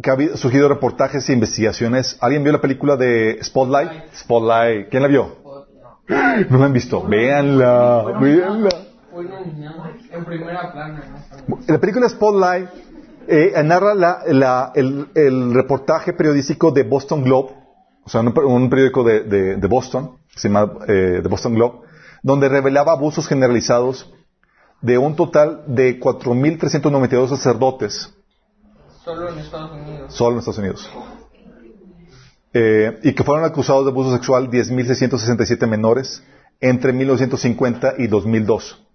que 0.02 0.12
ha 0.12 0.38
surgido 0.38 0.68
reportajes 0.70 1.28
e 1.30 1.34
investigaciones. 1.34 2.18
¿Alguien 2.22 2.44
vio 2.44 2.52
la 2.54 2.62
película 2.62 2.96
de 2.98 3.40
Spotlight? 3.44 4.14
Spotlight. 4.14 4.90
¿Quién 4.90 5.02
la 5.04 5.10
vio? 5.10 5.36
No 6.50 6.58
la 6.58 6.66
han 6.66 6.74
visto. 6.74 7.06
Véanla, 7.08 8.18
véanla. 8.20 8.70
En 10.12 10.26
primera 10.26 10.72
plana. 10.72 11.26
La 11.68 11.80
película 11.80 12.08
Spotlight 12.10 12.70
eh, 13.28 13.54
narra 13.64 13.94
la- 13.94 14.22
la- 14.28 14.72
el, 14.76 15.10
el 15.14 15.54
reportaje 15.54 16.14
periodístico 16.14 16.72
de 16.72 16.84
Boston 16.84 17.24
Globe, 17.24 17.54
o 18.04 18.10
sea, 18.10 18.22
un, 18.22 18.34
un 18.40 18.70
periódico 18.70 19.04
de, 19.04 19.22
de- 19.24 19.56
de 19.58 19.68
Boston, 19.68 20.18
que 20.34 20.40
se 20.40 20.50
llama 20.50 20.72
eh, 20.88 21.20
The 21.22 21.28
Boston 21.30 21.56
Globe, 21.56 21.80
donde 22.24 22.50
revelaba 22.50 22.94
abusos 22.94 23.28
generalizados 23.28 24.12
de 24.82 24.98
un 24.98 25.16
total 25.16 25.64
de 25.68 26.00
4.392 26.00 27.30
sacerdotes 27.30 28.14
Solo 29.04 29.30
en 29.30 29.40
Estados 29.40 29.72
Unidos. 29.72 30.14
solo 30.14 30.32
en 30.34 30.40
Estados 30.40 30.60
Unidos. 30.60 30.90
Eh, 32.54 33.00
y 33.04 33.14
que 33.14 33.24
fueron 33.24 33.46
acusados 33.46 33.86
de 33.86 33.92
abuso 33.92 34.12
sexual 34.12 34.50
10.667 34.50 35.68
menores 35.68 36.24
entre 36.60 36.94
1950 36.94 37.96
y 38.00 38.08
2002. 38.08 38.86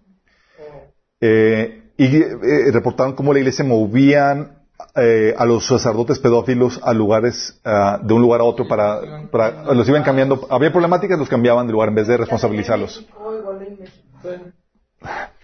Eh, 1.20 1.93
y 1.97 2.16
eh, 2.16 2.70
reportaron 2.73 3.15
cómo 3.15 3.32
la 3.32 3.39
iglesia 3.39 3.65
movían 3.65 4.53
eh, 4.97 5.35
a 5.37 5.45
los 5.45 5.67
sacerdotes 5.67 6.19
pedófilos 6.19 6.81
a 6.83 6.93
lugares, 6.93 7.61
ah, 7.65 7.99
de 8.03 8.15
un 8.15 8.23
lugar 8.23 8.41
a 8.41 8.45
otro 8.45 8.67
para, 8.69 9.29
para- 9.31 9.75
los 9.75 9.89
iban 9.89 10.03
cambiando. 10.03 10.47
Había 10.51 10.71
problemáticas, 10.73 11.19
los 11.19 11.29
cambiaban 11.29 11.67
de 11.67 11.73
lugar 11.73 11.89
en 11.89 11.95
vez 11.97 12.07
de 12.09 12.17
responsabilizarlos. 12.17 13.07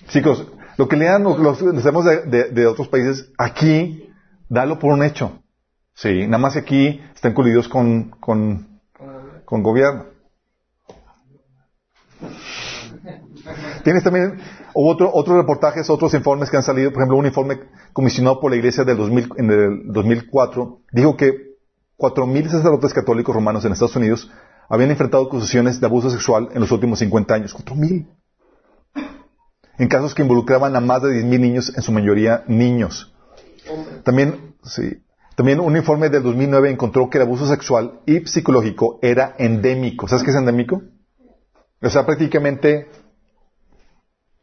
Chicos, 0.08 0.46
lo 0.76 0.88
que 0.88 0.96
lean 0.96 1.22
los, 1.22 1.38
los, 1.38 1.58
de, 2.04 2.22
de- 2.26 2.50
de 2.50 2.66
otros 2.66 2.88
países, 2.88 3.30
aquí, 3.38 4.10
dalo 4.48 4.78
por 4.78 4.92
un 4.92 5.02
hecho. 5.04 5.42
Sí, 5.94 6.26
nada 6.26 6.38
más 6.38 6.54
que 6.54 6.60
aquí 6.60 7.00
están 7.14 7.34
colididos 7.34 7.68
con, 7.68 8.10
con, 8.20 8.80
con 9.44 9.62
gobierno. 9.62 10.06
Tienes 13.84 14.02
también 14.04 14.38
otro, 14.88 15.10
otros 15.12 15.36
reportajes, 15.36 15.90
otros 15.90 16.14
informes 16.14 16.50
que 16.50 16.56
han 16.56 16.62
salido, 16.62 16.90
por 16.90 17.02
ejemplo, 17.02 17.18
un 17.18 17.26
informe 17.26 17.60
comisionado 17.92 18.40
por 18.40 18.50
la 18.50 18.56
Iglesia 18.56 18.84
del 18.84 18.96
2000 18.96 19.28
en 19.36 19.50
el 19.50 19.92
2004, 19.92 20.80
dijo 20.92 21.16
que 21.16 21.50
4.000 21.98 22.48
sacerdotes 22.48 22.94
católicos 22.94 23.34
romanos 23.34 23.64
en 23.64 23.72
Estados 23.72 23.96
Unidos 23.96 24.30
habían 24.68 24.90
enfrentado 24.90 25.24
acusaciones 25.24 25.80
de 25.80 25.86
abuso 25.86 26.10
sexual 26.10 26.48
en 26.52 26.60
los 26.60 26.70
últimos 26.70 26.98
50 27.00 27.34
años. 27.34 27.56
4.000 27.56 28.06
en 29.80 29.88
casos 29.88 30.14
que 30.14 30.20
involucraban 30.20 30.76
a 30.76 30.80
más 30.80 31.02
de 31.02 31.08
10.000 31.08 31.40
niños, 31.40 31.72
en 31.74 31.82
su 31.82 31.90
mayoría 31.90 32.44
niños. 32.46 33.14
También, 34.04 34.54
sí, 34.62 35.02
también 35.36 35.58
un 35.58 35.74
informe 35.74 36.10
del 36.10 36.22
2009 36.22 36.70
encontró 36.70 37.08
que 37.08 37.16
el 37.16 37.22
abuso 37.22 37.46
sexual 37.46 38.00
y 38.04 38.26
psicológico 38.26 38.98
era 39.00 39.34
endémico. 39.38 40.06
¿Sabes 40.06 40.22
qué 40.22 40.32
es 40.32 40.36
endémico? 40.36 40.82
O 41.80 41.88
sea, 41.88 42.04
prácticamente 42.04 42.90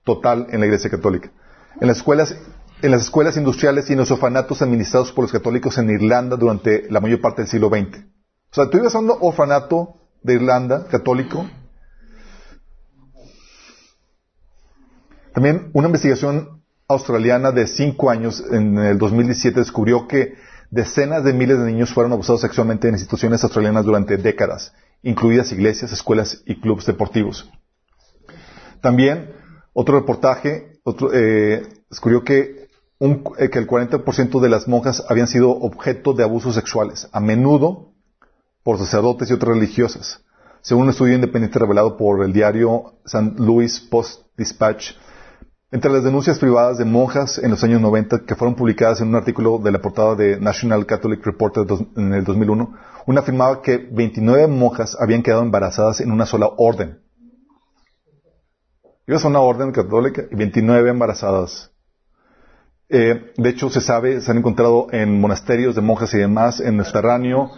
total 0.08 0.48
en 0.50 0.60
la 0.60 0.66
Iglesia 0.66 0.90
Católica. 0.90 1.30
En 1.80 1.88
las 1.88 1.98
escuelas, 1.98 2.36
en 2.82 2.92
las 2.92 3.04
escuelas 3.04 3.38
industriales 3.38 3.88
y 3.90 3.94
en 3.94 4.00
los 4.00 4.10
orfanatos 4.10 4.64
administrados 4.64 5.12
por 5.12 5.26
los 5.26 5.32
católicos 5.32 5.78
en 5.78 5.92
Irlanda 5.92 6.36
durante 6.36 6.90
la 6.90 7.00
mayor 7.00 7.22
parte 7.22 7.44
del 7.44 7.50
siglo 7.52 7.70
XX. 7.70 8.00
O 8.52 8.56
sea, 8.56 8.70
tú 8.70 8.78
ibas 8.78 8.96
orfanato 8.96 9.98
de 10.24 10.34
Irlanda 10.34 10.88
católico 10.88 11.46
También 15.38 15.70
una 15.74 15.86
investigación 15.86 16.64
australiana 16.88 17.52
de 17.52 17.68
cinco 17.68 18.10
años 18.10 18.44
en 18.52 18.76
el 18.80 18.98
2017 18.98 19.60
descubrió 19.60 20.08
que 20.08 20.34
decenas 20.72 21.24
de 21.24 21.32
miles 21.32 21.60
de 21.60 21.66
niños 21.66 21.94
fueron 21.94 22.12
abusados 22.12 22.42
sexualmente 22.42 22.88
en 22.88 22.96
instituciones 22.96 23.44
australianas 23.44 23.86
durante 23.86 24.18
décadas, 24.18 24.74
incluidas 25.04 25.52
iglesias, 25.52 25.92
escuelas 25.92 26.42
y 26.48 26.60
clubes 26.60 26.88
deportivos. 26.88 27.52
También 28.82 29.32
otro 29.80 29.99
reportaje 29.99 30.80
eh, 31.14 31.62
descubrió 31.88 32.24
que, 32.24 32.68
un- 32.98 33.24
eh, 33.38 33.49
que 33.52 33.60
el 33.60 33.68
40% 33.68 34.40
de 34.41 34.49
las 34.49 34.68
monjas 34.68 35.04
habían 35.08 35.28
sido 35.28 35.52
objeto 35.52 36.14
de 36.14 36.24
abusos 36.24 36.56
sexuales, 36.56 37.08
a 37.12 37.20
menudo 37.20 37.91
por 38.64 38.80
sacerdotes 38.80 39.30
y 39.30 39.34
otras 39.34 39.54
religiosas. 39.56 40.24
Según 40.62 40.86
un 40.86 40.90
estudio 40.90 41.14
independiente 41.14 41.60
revelado 41.60 41.95
por 41.95 42.24
el 42.26 42.34
diario 42.34 42.95
St. 43.06 43.34
Louis 43.38 43.80
Post 43.82 44.22
Dispatch, 44.36 44.94
entre 45.72 45.91
las 45.91 46.04
denuncias 46.04 46.40
privadas 46.40 46.80
de 46.80 46.86
monjas 46.86 47.38
en 47.38 47.52
los 47.52 47.64
años 47.64 47.80
90 47.80 48.26
que 48.26 48.36
fueron 48.36 48.56
publicadas 48.56 49.02
en 49.02 49.10
un 49.10 49.16
artículo 49.16 49.60
de 49.60 49.72
la 49.72 49.80
portada 49.80 50.16
de 50.16 50.40
National 50.40 50.88
Catholic 50.88 51.24
Reporter 51.24 51.66
en 51.98 52.14
el 52.16 52.24
2001, 52.24 52.74
una 53.06 53.20
afirmaba 53.20 53.62
que 53.62 53.78
29 53.78 54.48
monjas 54.48 54.98
habían 54.99 55.22
quedado 55.22 55.44
embarazadas 55.44 56.02
en 56.02 56.12
una 56.12 56.26
sola 56.26 56.49
orden. 56.58 56.99
Ibas 59.08 59.24
a 59.24 59.30
una 59.30 59.40
orden 59.40 59.72
católica 59.72 60.24
y 60.30 60.36
29 60.36 60.90
embarazadas. 60.90 61.72
Eh, 62.90 63.32
de 63.38 63.50
hecho, 63.50 63.70
se 63.70 63.80
sabe, 63.80 64.20
se 64.20 64.30
han 64.32 64.38
encontrado 64.38 64.88
en 64.92 65.22
monasterios 65.22 65.76
de 65.76 65.82
monjas 65.82 66.14
y 66.14 66.18
demás, 66.18 66.60
en 66.60 66.68
el 66.68 66.74
Mediterráneo, 66.74 67.52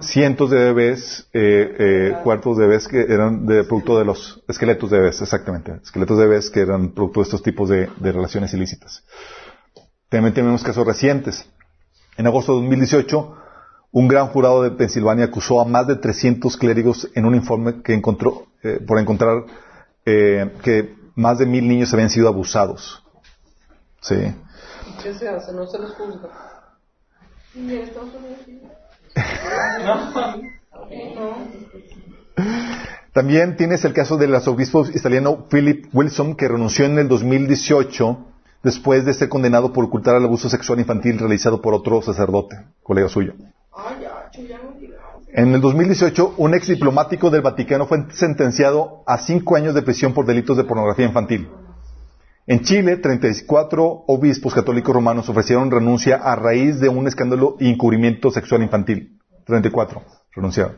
cientos 0.00 0.50
de 0.50 0.56
bebés, 0.56 1.28
eh, 1.34 1.76
eh, 1.78 2.16
cuartos 2.22 2.56
de 2.56 2.66
bebés 2.66 2.88
que 2.88 3.00
eran 3.00 3.46
de 3.46 3.64
producto 3.64 3.98
de 3.98 4.06
los 4.06 4.42
esqueletos 4.48 4.90
de 4.90 4.98
bebés, 4.98 5.20
exactamente, 5.20 5.80
esqueletos 5.82 6.18
de 6.18 6.26
bebés 6.26 6.50
que 6.50 6.60
eran 6.60 6.92
producto 6.92 7.20
de 7.20 7.24
estos 7.24 7.42
tipos 7.42 7.68
de, 7.68 7.88
relaciones 8.00 8.52
ilícitas. 8.54 9.04
También 10.08 10.34
tenemos 10.34 10.62
casos 10.62 10.86
recientes. 10.86 11.46
En 12.16 12.26
agosto 12.26 12.52
de 12.52 12.60
2018, 12.60 13.36
un 13.92 14.08
gran 14.08 14.28
jurado 14.28 14.62
de 14.62 14.70
Pensilvania 14.70 15.26
acusó 15.26 15.60
a 15.60 15.64
más 15.64 15.86
de 15.86 15.96
300 15.96 16.56
clérigos 16.56 17.10
en 17.14 17.26
un 17.26 17.34
informe 17.34 17.82
que 17.82 17.92
encontró, 17.92 18.46
eh, 18.62 18.80
por 18.86 18.98
encontrar 18.98 19.44
eh, 20.04 20.52
que 20.62 20.94
más 21.14 21.38
de 21.38 21.46
mil 21.46 21.68
niños 21.68 21.92
habían 21.92 22.10
sido 22.10 22.28
abusados. 22.28 23.02
Sí. 24.00 24.16
¿Qué 25.02 25.14
se 25.14 25.28
hace? 25.28 25.52
No 25.52 25.66
se 25.66 25.78
les 25.78 25.90
juzga. 25.92 26.28
¿Y 27.54 27.60
en 27.60 27.70
Estados 27.80 28.10
Unidos. 28.14 28.38
También 33.12 33.56
tienes 33.56 33.84
el 33.84 33.92
caso 33.92 34.16
del 34.16 34.34
arzobispo 34.34 34.84
italiano 34.92 35.46
Philip 35.48 35.86
Wilson, 35.92 36.34
que 36.34 36.48
renunció 36.48 36.84
en 36.84 36.98
el 36.98 37.06
2018 37.06 38.18
después 38.64 39.04
de 39.04 39.14
ser 39.14 39.28
condenado 39.28 39.72
por 39.72 39.84
ocultar 39.84 40.16
el 40.16 40.24
abuso 40.24 40.48
sexual 40.48 40.80
infantil 40.80 41.18
realizado 41.18 41.62
por 41.62 41.74
otro 41.74 42.02
sacerdote, 42.02 42.56
colega 42.82 43.08
suyo. 43.08 43.34
Ya, 44.00 44.28
che, 44.32 44.48
ya 44.48 44.58
no 44.58 44.72
tiramos. 44.72 45.23
En 45.36 45.52
el 45.52 45.60
2018, 45.60 46.34
un 46.36 46.54
ex 46.54 46.68
diplomático 46.68 47.28
del 47.28 47.42
Vaticano 47.42 47.86
fue 47.86 48.06
sentenciado 48.12 49.02
a 49.04 49.18
cinco 49.18 49.56
años 49.56 49.74
de 49.74 49.82
prisión 49.82 50.14
por 50.14 50.26
delitos 50.26 50.56
de 50.56 50.62
pornografía 50.62 51.06
infantil. 51.06 51.48
En 52.46 52.60
Chile, 52.60 52.98
34 52.98 54.04
obispos 54.06 54.54
católicos 54.54 54.94
romanos 54.94 55.28
ofrecieron 55.28 55.72
renuncia 55.72 56.16
a 56.18 56.36
raíz 56.36 56.78
de 56.78 56.88
un 56.88 57.08
escándalo 57.08 57.56
de 57.58 57.68
encubrimiento 57.68 58.30
sexual 58.30 58.62
infantil. 58.62 59.18
34 59.44 60.02
renunciaron. 60.36 60.76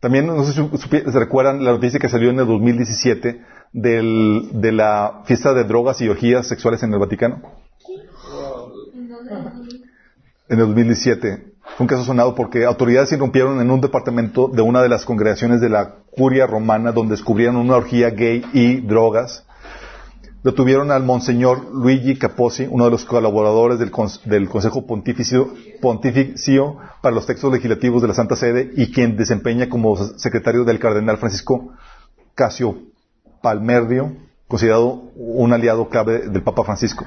También, 0.00 0.26
no 0.26 0.42
sé 0.42 0.54
si 0.54 0.68
se 1.12 1.18
recuerdan 1.20 1.64
la 1.64 1.70
noticia 1.70 2.00
que 2.00 2.08
salió 2.08 2.30
en 2.30 2.40
el 2.40 2.46
2017 2.48 3.42
del- 3.72 4.48
de 4.54 4.72
la 4.72 5.22
fiesta 5.24 5.54
de 5.54 5.62
drogas 5.62 6.00
y 6.00 6.08
orgías 6.08 6.48
sexuales 6.48 6.82
en 6.82 6.92
el 6.92 6.98
Vaticano. 6.98 7.42
En 10.48 10.58
el 10.58 10.66
2017. 10.66 11.47
Fue 11.76 11.84
un 11.84 11.88
caso 11.88 12.04
sonado 12.04 12.34
porque 12.34 12.64
autoridades 12.64 13.12
irrumpieron 13.12 13.60
en 13.60 13.70
un 13.70 13.80
departamento 13.80 14.48
de 14.48 14.62
una 14.62 14.82
de 14.82 14.88
las 14.88 15.04
congregaciones 15.04 15.60
de 15.60 15.68
la 15.68 15.94
curia 16.10 16.46
romana 16.46 16.90
donde 16.92 17.12
descubrieron 17.14 17.56
una 17.56 17.76
orgía 17.76 18.10
gay 18.10 18.44
y 18.52 18.80
drogas. 18.80 19.44
Detuvieron 20.42 20.90
al 20.90 21.02
monseñor 21.04 21.72
Luigi 21.72 22.16
Capozzi, 22.16 22.66
uno 22.70 22.84
de 22.84 22.90
los 22.90 23.04
colaboradores 23.04 23.78
del, 23.78 23.92
cons- 23.92 24.22
del 24.24 24.48
Consejo 24.48 24.86
Pontificio, 24.86 25.52
Pontificio 25.80 26.76
para 27.00 27.14
los 27.14 27.26
textos 27.26 27.52
legislativos 27.52 28.02
de 28.02 28.08
la 28.08 28.14
Santa 28.14 28.34
Sede 28.36 28.70
y 28.76 28.90
quien 28.92 29.16
desempeña 29.16 29.68
como 29.68 29.96
secretario 29.96 30.64
del 30.64 30.78
cardenal 30.78 31.18
Francisco 31.18 31.72
Casio 32.34 32.76
Palmerio, 33.42 34.12
considerado 34.48 35.02
un 35.16 35.52
aliado 35.52 35.88
clave 35.88 36.28
del 36.28 36.42
Papa 36.42 36.64
Francisco. 36.64 37.04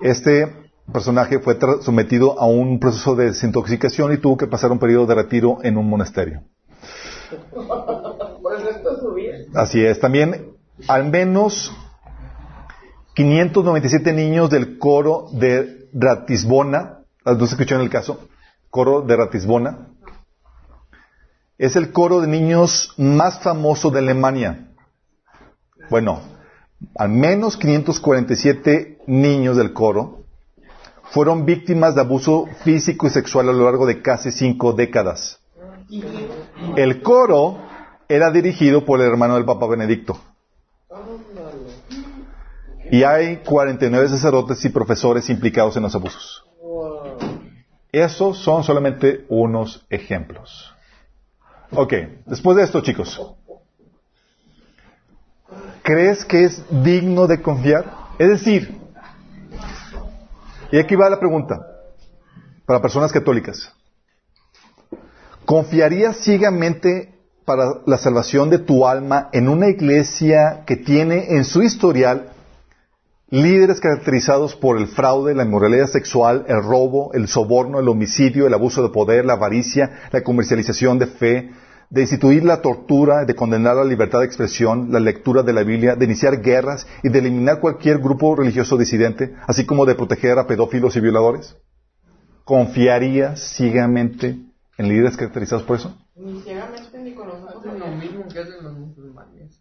Este 0.00 0.52
personaje 0.92 1.38
fue 1.38 1.58
sometido 1.80 2.38
a 2.38 2.46
un 2.46 2.78
proceso 2.78 3.14
de 3.14 3.26
desintoxicación 3.26 4.12
y 4.12 4.18
tuvo 4.18 4.36
que 4.36 4.46
pasar 4.46 4.70
un 4.70 4.78
periodo 4.78 5.06
de 5.06 5.14
retiro 5.14 5.58
en 5.62 5.76
un 5.76 5.88
monasterio. 5.88 6.42
Por 7.50 8.56
el 8.56 8.64
resto 8.64 8.94
de 8.94 9.00
su 9.00 9.14
vida. 9.14 9.36
Así 9.54 9.84
es. 9.84 9.98
También 9.98 10.52
al 10.88 11.10
menos 11.10 11.72
597 13.14 14.12
niños 14.12 14.50
del 14.50 14.78
coro 14.78 15.28
de 15.32 15.88
Ratisbona, 15.92 17.00
no 17.24 17.46
se 17.46 17.54
escuchó 17.54 17.74
en 17.74 17.82
el 17.82 17.90
caso, 17.90 18.26
coro 18.70 19.02
de 19.02 19.16
Ratisbona, 19.16 19.88
es 21.58 21.76
el 21.76 21.92
coro 21.92 22.20
de 22.20 22.26
niños 22.26 22.94
más 22.96 23.40
famoso 23.40 23.90
de 23.90 23.98
Alemania. 23.98 24.72
Bueno, 25.90 26.20
al 26.96 27.10
menos 27.10 27.56
547 27.56 29.02
niños 29.06 29.56
del 29.56 29.72
coro 29.72 30.21
fueron 31.12 31.44
víctimas 31.44 31.94
de 31.94 32.00
abuso 32.00 32.46
físico 32.64 33.06
y 33.06 33.10
sexual 33.10 33.48
a 33.50 33.52
lo 33.52 33.64
largo 33.64 33.84
de 33.86 34.00
casi 34.00 34.32
cinco 34.32 34.72
décadas. 34.72 35.38
El 36.76 37.02
coro 37.02 37.58
era 38.08 38.30
dirigido 38.30 38.84
por 38.86 38.98
el 39.00 39.06
hermano 39.08 39.34
del 39.34 39.44
Papa 39.44 39.66
Benedicto. 39.66 40.18
Y 42.90 43.04
hay 43.04 43.38
49 43.38 44.08
sacerdotes 44.08 44.64
y 44.64 44.70
profesores 44.70 45.28
implicados 45.28 45.76
en 45.76 45.82
los 45.82 45.94
abusos. 45.94 46.44
Esos 47.92 48.38
son 48.38 48.64
solamente 48.64 49.26
unos 49.28 49.84
ejemplos. 49.90 50.74
Ok, 51.72 51.92
después 52.24 52.56
de 52.56 52.62
esto, 52.62 52.80
chicos. 52.80 53.20
¿Crees 55.82 56.24
que 56.24 56.44
es 56.44 56.64
digno 56.70 57.26
de 57.26 57.42
confiar? 57.42 57.84
Es 58.18 58.28
decir, 58.28 58.81
y 60.72 60.78
aquí 60.78 60.96
va 60.96 61.10
la 61.10 61.20
pregunta, 61.20 61.60
para 62.66 62.80
personas 62.80 63.12
católicas. 63.12 63.70
¿Confiarías 65.44 66.16
ciegamente 66.16 67.14
para 67.44 67.82
la 67.86 67.98
salvación 67.98 68.48
de 68.48 68.58
tu 68.58 68.86
alma 68.86 69.28
en 69.32 69.48
una 69.48 69.68
iglesia 69.68 70.62
que 70.66 70.76
tiene 70.76 71.36
en 71.36 71.44
su 71.44 71.62
historial 71.62 72.32
líderes 73.28 73.80
caracterizados 73.80 74.54
por 74.54 74.78
el 74.78 74.88
fraude, 74.88 75.34
la 75.34 75.44
inmoralidad 75.44 75.88
sexual, 75.88 76.44
el 76.48 76.62
robo, 76.62 77.12
el 77.12 77.28
soborno, 77.28 77.80
el 77.80 77.88
homicidio, 77.88 78.46
el 78.46 78.54
abuso 78.54 78.82
de 78.82 78.90
poder, 78.90 79.24
la 79.24 79.34
avaricia, 79.34 80.08
la 80.10 80.22
comercialización 80.22 80.98
de 80.98 81.06
fe, 81.06 81.50
de 81.92 82.00
instituir 82.00 82.42
la 82.42 82.62
tortura, 82.62 83.26
de 83.26 83.34
condenar 83.34 83.76
la 83.76 83.84
libertad 83.84 84.20
de 84.20 84.24
expresión, 84.24 84.90
la 84.90 84.98
lectura 84.98 85.42
de 85.42 85.52
la 85.52 85.62
Biblia, 85.62 85.94
de 85.94 86.06
iniciar 86.06 86.40
guerras 86.40 86.86
y 87.02 87.10
de 87.10 87.18
eliminar 87.18 87.60
cualquier 87.60 87.98
grupo 87.98 88.34
religioso 88.34 88.78
disidente, 88.78 89.34
así 89.46 89.66
como 89.66 89.84
de 89.84 89.94
proteger 89.94 90.38
a 90.38 90.46
pedófilos 90.46 90.96
y 90.96 91.00
violadores? 91.00 91.54
¿Confiarías 92.44 93.40
ciegamente 93.56 94.38
en 94.78 94.88
líderes 94.88 95.18
caracterizados 95.18 95.64
por 95.64 95.76
eso? 95.76 95.94
Ni 96.16 96.40
ciegamente 96.40 96.98
ni 96.98 97.12
con 97.12 97.28
Hacen 97.28 97.78
lo 97.78 97.88
mismo 97.88 98.26
que 98.32 98.38
hacen 98.38 98.62
los 98.64 98.74
musulmanes. 98.78 99.60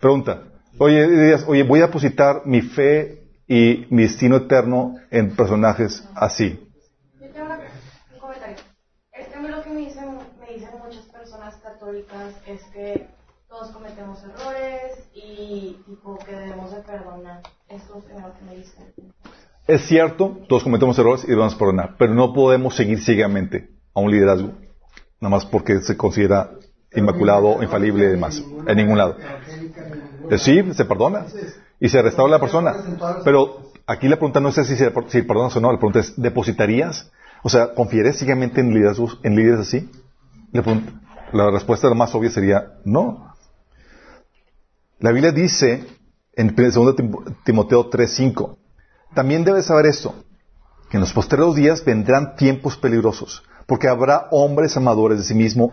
Pregunta. 0.00 0.44
Oye, 0.78 1.06
dirías, 1.08 1.44
oye, 1.46 1.62
voy 1.62 1.80
a 1.80 1.86
depositar 1.88 2.42
mi 2.46 2.62
fe 2.62 3.24
y 3.46 3.86
mi 3.90 4.04
destino 4.04 4.36
eterno 4.36 4.96
en 5.10 5.36
personajes 5.36 6.08
así. 6.14 6.58
Yo 7.20 7.26
tengo 7.34 7.46
una- 7.48 7.58
un 8.14 8.18
comentario. 8.18 8.56
Es 9.12 9.28
que 9.28 9.34
a 9.34 9.40
mí 9.40 9.48
lo 9.48 9.62
que 9.62 9.70
me 9.70 9.80
dicen, 9.80 10.06
me 10.40 10.54
dicen 10.54 10.70
muchas 10.82 11.04
personas 11.06 11.56
católicas 12.30 12.46
es 12.46 12.62
que 12.72 13.06
todos 13.48 13.70
cometemos 13.70 14.22
errores 14.22 15.08
y 15.14 15.76
tipo 15.86 16.18
que 16.18 16.32
debemos 16.34 16.70
de 16.72 16.80
perdonar. 16.82 17.42
Eso 17.68 17.98
es 17.98 18.22
lo 18.22 18.32
que 18.38 18.44
me 18.44 18.56
dicen. 18.56 19.12
Es 19.66 19.82
cierto, 19.86 20.38
todos 20.48 20.64
cometemos 20.64 20.98
errores 20.98 21.24
y 21.24 21.28
debemos 21.28 21.54
perdonar, 21.54 21.94
pero 21.98 22.14
no 22.14 22.32
podemos 22.32 22.74
seguir 22.74 23.00
ciegamente 23.02 23.70
a 23.94 24.00
un 24.00 24.10
liderazgo, 24.10 24.52
nada 25.20 25.30
más 25.36 25.46
porque 25.46 25.80
se 25.80 25.96
considera 25.96 26.50
inmaculado, 26.94 27.62
infalible 27.62 28.06
y 28.06 28.08
demás, 28.08 28.42
en 28.66 28.76
ningún 28.76 28.98
lado. 28.98 29.16
Sí, 30.38 30.62
se 30.74 30.84
perdona 30.84 31.26
y 31.78 31.88
se 31.88 32.02
restaura 32.02 32.32
la 32.32 32.40
persona, 32.40 32.76
pero 33.24 33.72
aquí 33.86 34.08
la 34.08 34.16
pregunta 34.16 34.40
no 34.40 34.48
es 34.48 34.54
si, 34.56 34.76
se, 34.76 34.92
si 35.08 35.22
perdonas 35.22 35.56
o 35.56 35.60
no, 35.60 35.70
la 35.72 35.78
pregunta 35.78 36.00
es, 36.00 36.20
¿depositarías? 36.20 37.10
O 37.42 37.48
sea, 37.48 37.74
¿confiarías 37.74 38.16
ciegamente 38.16 38.60
en 38.60 38.74
líderes 38.74 39.60
así? 39.60 39.88
La, 40.52 40.62
pregunta- 40.62 40.92
la 41.32 41.50
respuesta 41.50 41.92
más 41.94 42.14
obvia 42.14 42.30
sería 42.30 42.74
no. 42.84 43.34
La 44.98 45.12
Biblia 45.12 45.32
dice 45.32 45.84
en 46.34 46.54
2 46.54 46.94
Timoteo 47.44 47.88
3:5, 47.90 48.56
también 49.14 49.44
debes 49.44 49.66
saber 49.66 49.86
esto, 49.86 50.14
que 50.90 50.96
en 50.96 51.00
los 51.00 51.12
postreros 51.12 51.56
días 51.56 51.84
vendrán 51.84 52.36
tiempos 52.36 52.76
peligrosos, 52.76 53.42
porque 53.66 53.88
habrá 53.88 54.28
hombres 54.30 54.76
amadores 54.76 55.18
de 55.18 55.24
sí 55.24 55.34
mismo, 55.34 55.72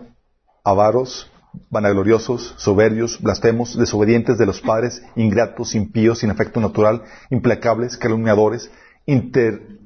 avaros, 0.64 1.30
vanagloriosos, 1.70 2.54
soberbios, 2.58 3.22
blasfemos, 3.22 3.78
desobedientes 3.78 4.38
de 4.38 4.46
los 4.46 4.62
padres, 4.62 5.02
ingratos, 5.16 5.76
impíos, 5.76 6.20
sin 6.20 6.30
afecto 6.30 6.60
natural, 6.60 7.04
implacables, 7.30 7.98
calumniadores, 7.98 8.72
inter- 9.06 9.77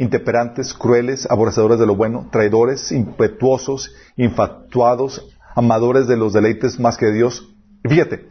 intemperantes, 0.00 0.72
crueles, 0.74 1.30
aborrecedores 1.30 1.78
de 1.78 1.86
lo 1.86 1.94
bueno, 1.94 2.28
traidores, 2.32 2.90
impetuosos, 2.90 3.94
infatuados, 4.16 5.28
amadores 5.54 6.06
de 6.08 6.16
los 6.16 6.32
deleites 6.32 6.80
más 6.80 6.96
que 6.96 7.06
de 7.06 7.12
Dios. 7.12 7.48
Fíjate, 7.88 8.26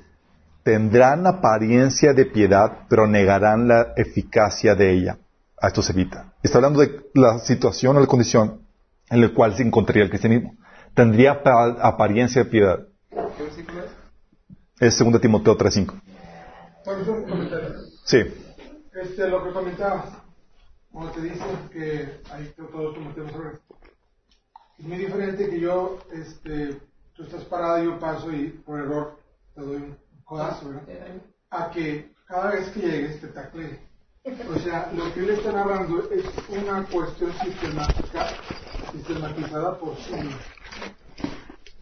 tendrán 0.64 1.28
apariencia 1.28 2.14
de 2.14 2.26
piedad, 2.26 2.80
pero 2.90 3.08
negarán 3.08 3.68
la 3.68 3.94
eficacia 3.96 4.76
de 4.76 4.92
ella. 4.94 5.18
A 5.62 5.68
esto 5.68 5.82
se 5.82 5.92
evita. 5.94 6.34
Está 6.42 6.58
hablando 6.58 6.80
de 6.80 7.02
la 7.14 7.40
situación 7.40 7.98
o 7.98 8.00
la 8.00 8.08
condición 8.08 8.62
en 9.10 9.22
la 9.22 9.30
cual 9.34 9.56
se 9.56 9.64
encontraría 9.64 10.04
el 10.04 10.10
cristianismo. 10.10 10.56
Tendría 10.96 11.44
pa- 11.44 11.78
apariencia 11.82 12.44
de 12.44 12.50
piedad. 12.50 12.80
¿Qué 13.38 13.44
versículo 13.44 13.82
es? 14.80 14.94
Es 14.96 14.98
2 15.06 15.20
Timoteo 15.22 15.58
3.5. 15.58 16.02
Por 16.86 17.00
eso 17.00 17.12
un 17.12 17.30
comentario. 17.30 17.70
Sí. 18.06 18.20
Este, 19.02 19.28
lo 19.28 19.44
que 19.44 19.52
comentabas, 19.52 20.06
cuando 20.92 21.14
te 21.14 21.22
dicen 21.22 21.70
que 21.72 22.26
ahí 22.30 22.54
to- 22.58 22.68
todos 22.68 22.96
cometemos 22.96 23.34
errores. 23.36 23.62
Es 24.80 24.86
muy 24.86 24.98
diferente 24.98 25.50
que 25.50 25.60
yo, 25.60 26.06
este, 26.12 26.82
tú 27.14 27.24
estás 27.24 27.46
parado 27.46 27.84
y 27.84 27.86
yo 27.86 28.00
paso 28.00 28.32
y 28.32 28.50
por 28.66 28.80
error 28.80 29.20
te 29.56 29.62
doy 29.62 29.78
un 29.78 29.98
codazo, 30.26 30.70
¿verdad? 30.70 31.22
A 31.52 31.72
que 31.72 32.14
cada 32.28 32.52
vez 32.52 32.70
que 32.72 32.82
llegues 32.82 33.22
te 33.22 33.28
tacle. 33.30 33.88
O 34.50 34.58
sea, 34.60 34.92
lo 34.94 35.14
que 35.14 35.22
él 35.22 35.32
está 35.32 35.52
narrando 35.52 36.10
es 36.12 36.26
una 36.48 36.88
cuestión 36.90 37.34
sistemática, 37.40 38.42
sistematizada 38.92 39.80
por 39.80 39.98
sí 40.04 40.14
mismo. 40.14 40.46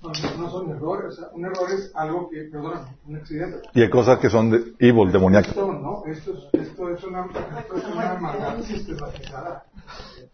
No, 0.01 0.49
son 0.49 0.69
errores, 0.69 1.07
o 1.07 1.11
sea, 1.11 1.29
un 1.33 1.43
error 1.45 1.69
es 1.71 1.91
algo 1.95 2.29
que, 2.29 2.43
perdón, 2.51 2.85
un 3.07 3.15
accidente. 3.15 3.67
Y 3.73 3.81
hay 3.81 3.89
cosas 3.89 4.19
que 4.19 4.29
son 4.29 4.51
de 4.51 4.73
evil, 4.79 5.11
demoníacas. 5.11 5.49
Esto 5.49 5.73
no, 5.73 6.03
esto 6.05 6.33
es, 6.33 6.61
esto 6.67 6.89
es 6.89 7.03
una, 7.03 7.25
esto 7.59 7.75
es 7.77 7.83
una 7.85 8.13
maldad 8.15 8.61
sistematizada. 8.61 9.65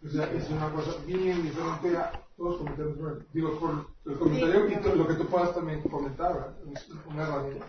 O 0.06 0.10
sea, 0.10 0.30
es 0.34 0.50
una 0.50 0.70
cosa 0.70 0.92
bien 1.06 1.42
diferente 1.44 1.96
a 1.98 2.12
todos 2.36 2.58
cometemos 2.58 2.98
errores. 2.98 3.24
Digo, 3.34 3.58
por 3.60 3.88
el 4.12 4.20
comentario 4.20 4.68
y 4.70 4.76
to- 4.82 4.96
lo 4.96 5.08
que 5.08 5.14
tú 5.14 5.28
puedas 5.28 5.56
también 5.56 5.82
comentar, 5.84 6.34
¿verdad? 6.34 6.54
Es 6.76 6.90
una 7.08 7.24
herramienta. 7.24 7.66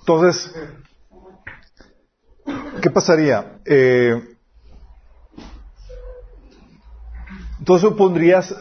Entonces, 0.00 0.52
¿qué 2.82 2.90
pasaría? 2.90 3.60
Eh, 3.64 4.31
entonces 7.62 7.92
pondrías 7.92 8.56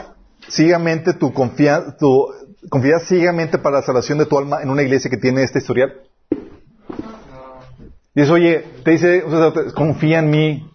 ciegamente 0.47 1.15
tu 1.15 1.33
confianza, 1.33 1.97
tu 1.97 2.27
confianza 2.69 3.07
ciegamente 3.07 3.57
para 3.57 3.77
la 3.77 3.81
salvación 3.81 4.19
de 4.19 4.27
tu 4.27 4.37
alma 4.37 4.61
en 4.61 4.69
una 4.69 4.83
iglesia 4.83 5.09
que 5.09 5.17
tiene 5.17 5.41
este 5.41 5.57
historial. 5.57 6.01
Dices, 8.13 8.29
oye, 8.29 8.63
te 8.83 8.91
dice, 8.91 9.23
confía 9.73 10.19
en 10.19 10.29
mí. 10.29 10.71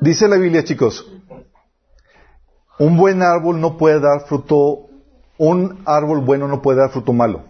Dice 0.00 0.26
la 0.26 0.36
Biblia, 0.36 0.64
chicos, 0.64 1.08
un 2.80 2.96
buen 2.96 3.22
árbol 3.22 3.60
no 3.60 3.78
puede 3.78 4.00
dar 4.00 4.26
fruto, 4.26 4.88
un 5.38 5.82
árbol 5.86 6.20
bueno 6.20 6.48
no 6.48 6.62
puede 6.62 6.78
dar 6.80 6.90
fruto 6.90 7.12
malo. 7.12 7.44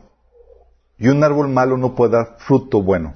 Y 0.99 1.09
un 1.09 1.23
árbol 1.25 1.49
malo 1.49 1.77
no 1.77 1.95
puede 1.95 2.13
dar 2.13 2.37
fruto 2.39 2.83
bueno. 2.83 3.15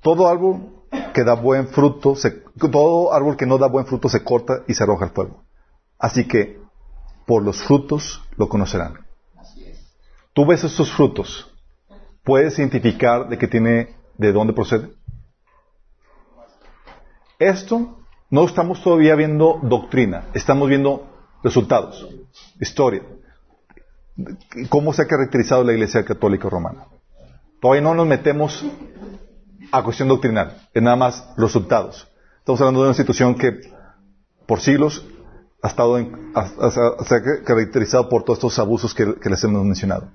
Todo 0.00 0.28
árbol 0.28 0.72
que 1.12 1.24
da 1.24 1.34
buen 1.34 1.68
fruto, 1.68 2.14
se- 2.16 2.42
todo 2.70 3.12
árbol 3.12 3.36
que 3.36 3.46
no 3.46 3.58
da 3.58 3.66
buen 3.68 3.86
fruto 3.86 4.08
se 4.08 4.22
corta 4.24 4.62
y 4.66 4.74
se 4.74 4.82
arroja 4.84 5.04
al 5.06 5.10
fuego. 5.10 5.42
Así 5.98 6.26
que, 6.26 6.60
por 7.26 7.42
los 7.42 7.62
frutos 7.62 8.22
lo 8.36 8.48
conocerán. 8.48 9.04
Tú 10.32 10.44
ves 10.46 10.64
estos 10.64 10.92
frutos, 10.92 11.50
puedes 12.22 12.58
identificar 12.58 13.28
de 13.28 13.38
qué 13.38 13.48
tiene, 13.48 13.96
de 14.18 14.32
dónde 14.32 14.52
procede. 14.52 14.90
Esto 17.38 17.98
no 18.30 18.44
estamos 18.44 18.82
todavía 18.82 19.14
viendo 19.14 19.58
doctrina, 19.62 20.24
estamos 20.34 20.68
viendo 20.68 21.06
resultados, 21.42 22.06
historia, 22.60 23.02
cómo 24.68 24.92
se 24.92 25.02
ha 25.02 25.06
caracterizado 25.06 25.64
la 25.64 25.72
Iglesia 25.72 26.04
Católica 26.04 26.48
Romana. 26.48 26.84
Todavía 27.60 27.82
no 27.82 27.94
nos 27.94 28.06
metemos 28.06 28.64
a 29.72 29.82
cuestión 29.82 30.08
doctrinal, 30.08 30.56
es 30.72 30.82
nada 30.82 30.96
más 30.96 31.28
resultados. 31.36 32.08
Estamos 32.38 32.60
hablando 32.60 32.82
de 32.82 32.88
una 32.88 32.94
situación 32.94 33.34
que 33.34 33.60
por 34.46 34.60
siglos 34.60 35.04
ha 35.62 35.68
estado 35.68 35.98
en- 35.98 36.32
se 37.00 37.14
ha 37.14 37.22
caracterizado 37.44 38.08
por 38.08 38.22
todos 38.22 38.38
estos 38.38 38.58
abusos 38.58 38.94
que, 38.94 39.14
que 39.16 39.28
les 39.30 39.42
hemos 39.44 39.64
mencionado. 39.64 40.08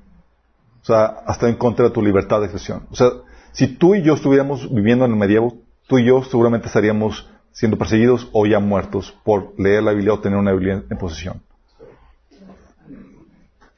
O 0.82 0.86
sea, 0.86 1.18
ha 1.28 1.32
estado 1.34 1.49
en 1.49 1.57
contra 1.57 1.86
de 1.86 1.91
tu 1.91 2.02
libertad 2.02 2.40
de 2.40 2.45
expresión. 2.45 2.88
O 2.90 2.95
sea, 2.95 3.10
si 3.52 3.68
tú 3.68 3.94
y 3.95 4.02
yo 4.02 4.14
estuviéramos 4.14 4.73
viviendo 4.73 5.06
en 5.06 5.11
el 5.11 5.18
medievo, 5.18 5.57
tú 5.88 5.99
y 5.99 6.06
yo 6.06 6.23
seguramente 6.23 6.68
estaríamos 6.68 7.30
siendo 7.52 7.78
perseguidos 7.78 8.30
o 8.32 8.45
ya 8.45 8.60
muertos 8.60 9.14
por 9.26 9.53
leer 9.60 9.84
la 9.84 9.91
Biblia 9.91 10.14
o 10.14 10.19
tener 10.19 10.40
una 10.40 10.53
Biblia 10.53 10.84
en 10.90 10.98
posesión. 10.98 11.41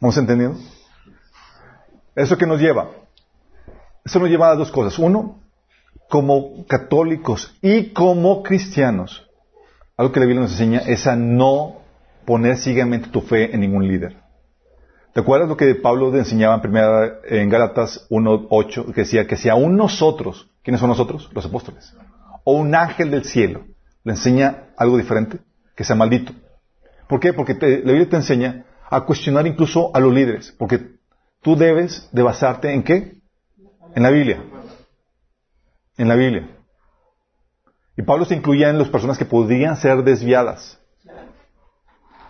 ¿Vamos 0.04 0.18
entendiendo? 0.18 0.60
¿Eso 2.14 2.38
qué 2.38 2.46
nos 2.46 2.60
lleva? 2.60 2.90
Eso 4.04 4.20
nos 4.20 4.30
lleva 4.30 4.52
a 4.52 4.56
dos 4.56 4.70
cosas. 4.70 5.00
Uno, 5.00 5.40
como 6.10 6.66
católicos 6.68 7.56
y 7.62 7.94
como 7.94 8.44
cristianos, 8.44 9.26
algo 9.96 10.12
que 10.12 10.20
la 10.20 10.26
Biblia 10.26 10.42
nos 10.42 10.52
enseña 10.52 10.80
es 10.80 11.08
a 11.08 11.16
no 11.16 11.78
poner 12.26 12.58
ciegamente 12.58 13.12
tu 13.12 13.22
fe 13.22 13.56
en 13.56 13.62
ningún 13.62 13.88
líder. 13.88 14.18
¿Te 15.14 15.22
acuerdas 15.22 15.48
lo 15.48 15.56
que 15.56 15.74
Pablo 15.76 16.12
te 16.12 16.18
enseñaba 16.18 16.56
en, 16.56 16.62
primera, 16.62 17.20
en 17.24 17.48
Gálatas 17.48 18.06
1.8? 18.10 18.88
Que 18.88 19.02
decía 19.04 19.26
que 19.26 19.38
si 19.38 19.48
aún 19.48 19.78
nosotros, 19.78 20.50
¿quiénes 20.64 20.82
son 20.82 20.90
nosotros? 20.90 21.30
Los 21.32 21.46
apóstoles. 21.46 21.96
O 22.44 22.58
un 22.58 22.76
ángel 22.76 23.10
del 23.10 23.24
cielo 23.24 23.64
le 24.04 24.12
enseña 24.12 24.66
algo 24.76 24.98
diferente, 24.98 25.40
que 25.78 25.86
sea 25.86 25.96
maldito. 25.96 26.34
¿Por 27.08 27.22
qué? 27.22 27.32
Porque 27.32 27.54
la 27.54 27.94
Biblia 27.94 28.10
te 28.10 28.18
enseña 28.18 28.66
a 28.96 29.06
cuestionar 29.06 29.48
incluso 29.48 29.92
a 29.96 30.00
los 30.00 30.14
líderes. 30.14 30.52
Porque 30.58 30.80
tú 31.42 31.56
debes 31.56 32.10
de 32.12 32.24
basarte 32.24 32.74
en 32.74 32.84
qué? 32.84 33.22
En 33.96 34.04
la 34.04 34.10
Biblia. 34.10 34.44
En 35.98 36.08
la 36.08 36.16
Biblia. 36.16 36.50
Y 37.96 38.02
Pablo 38.02 38.26
se 38.26 38.36
incluía 38.36 38.70
en 38.70 38.80
las 38.80 38.90
personas 38.90 39.18
que 39.18 39.26
podrían 39.26 39.78
ser 39.78 40.04
desviadas. 40.04 40.80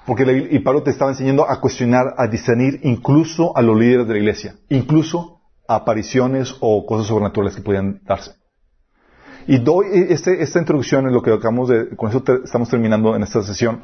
Porque 0.05 0.49
y 0.51 0.59
Pablo 0.59 0.83
te 0.83 0.91
estaba 0.91 1.11
enseñando 1.11 1.49
a 1.49 1.61
cuestionar, 1.61 2.15
a 2.17 2.27
discernir 2.27 2.81
incluso 2.83 3.55
a 3.55 3.61
los 3.61 3.77
líderes 3.79 4.05
de 4.07 4.13
la 4.13 4.19
iglesia, 4.19 4.55
incluso 4.67 5.39
a 5.65 5.75
apariciones 5.75 6.53
o 6.59 6.85
cosas 6.85 7.07
sobrenaturales 7.07 7.55
que 7.55 7.61
podían 7.61 8.01
darse. 8.03 8.33
Y 9.47 9.59
doy 9.59 9.85
este- 10.09 10.41
esta 10.43 10.59
introducción 10.59 11.07
en 11.07 11.13
lo 11.13 11.21
que 11.21 11.31
acabamos 11.31 11.69
de, 11.69 11.95
con 11.95 12.09
eso 12.09 12.21
te- 12.21 12.41
estamos 12.43 12.67
terminando 12.69 13.15
en 13.15 13.23
esta 13.23 13.41
sesión, 13.43 13.81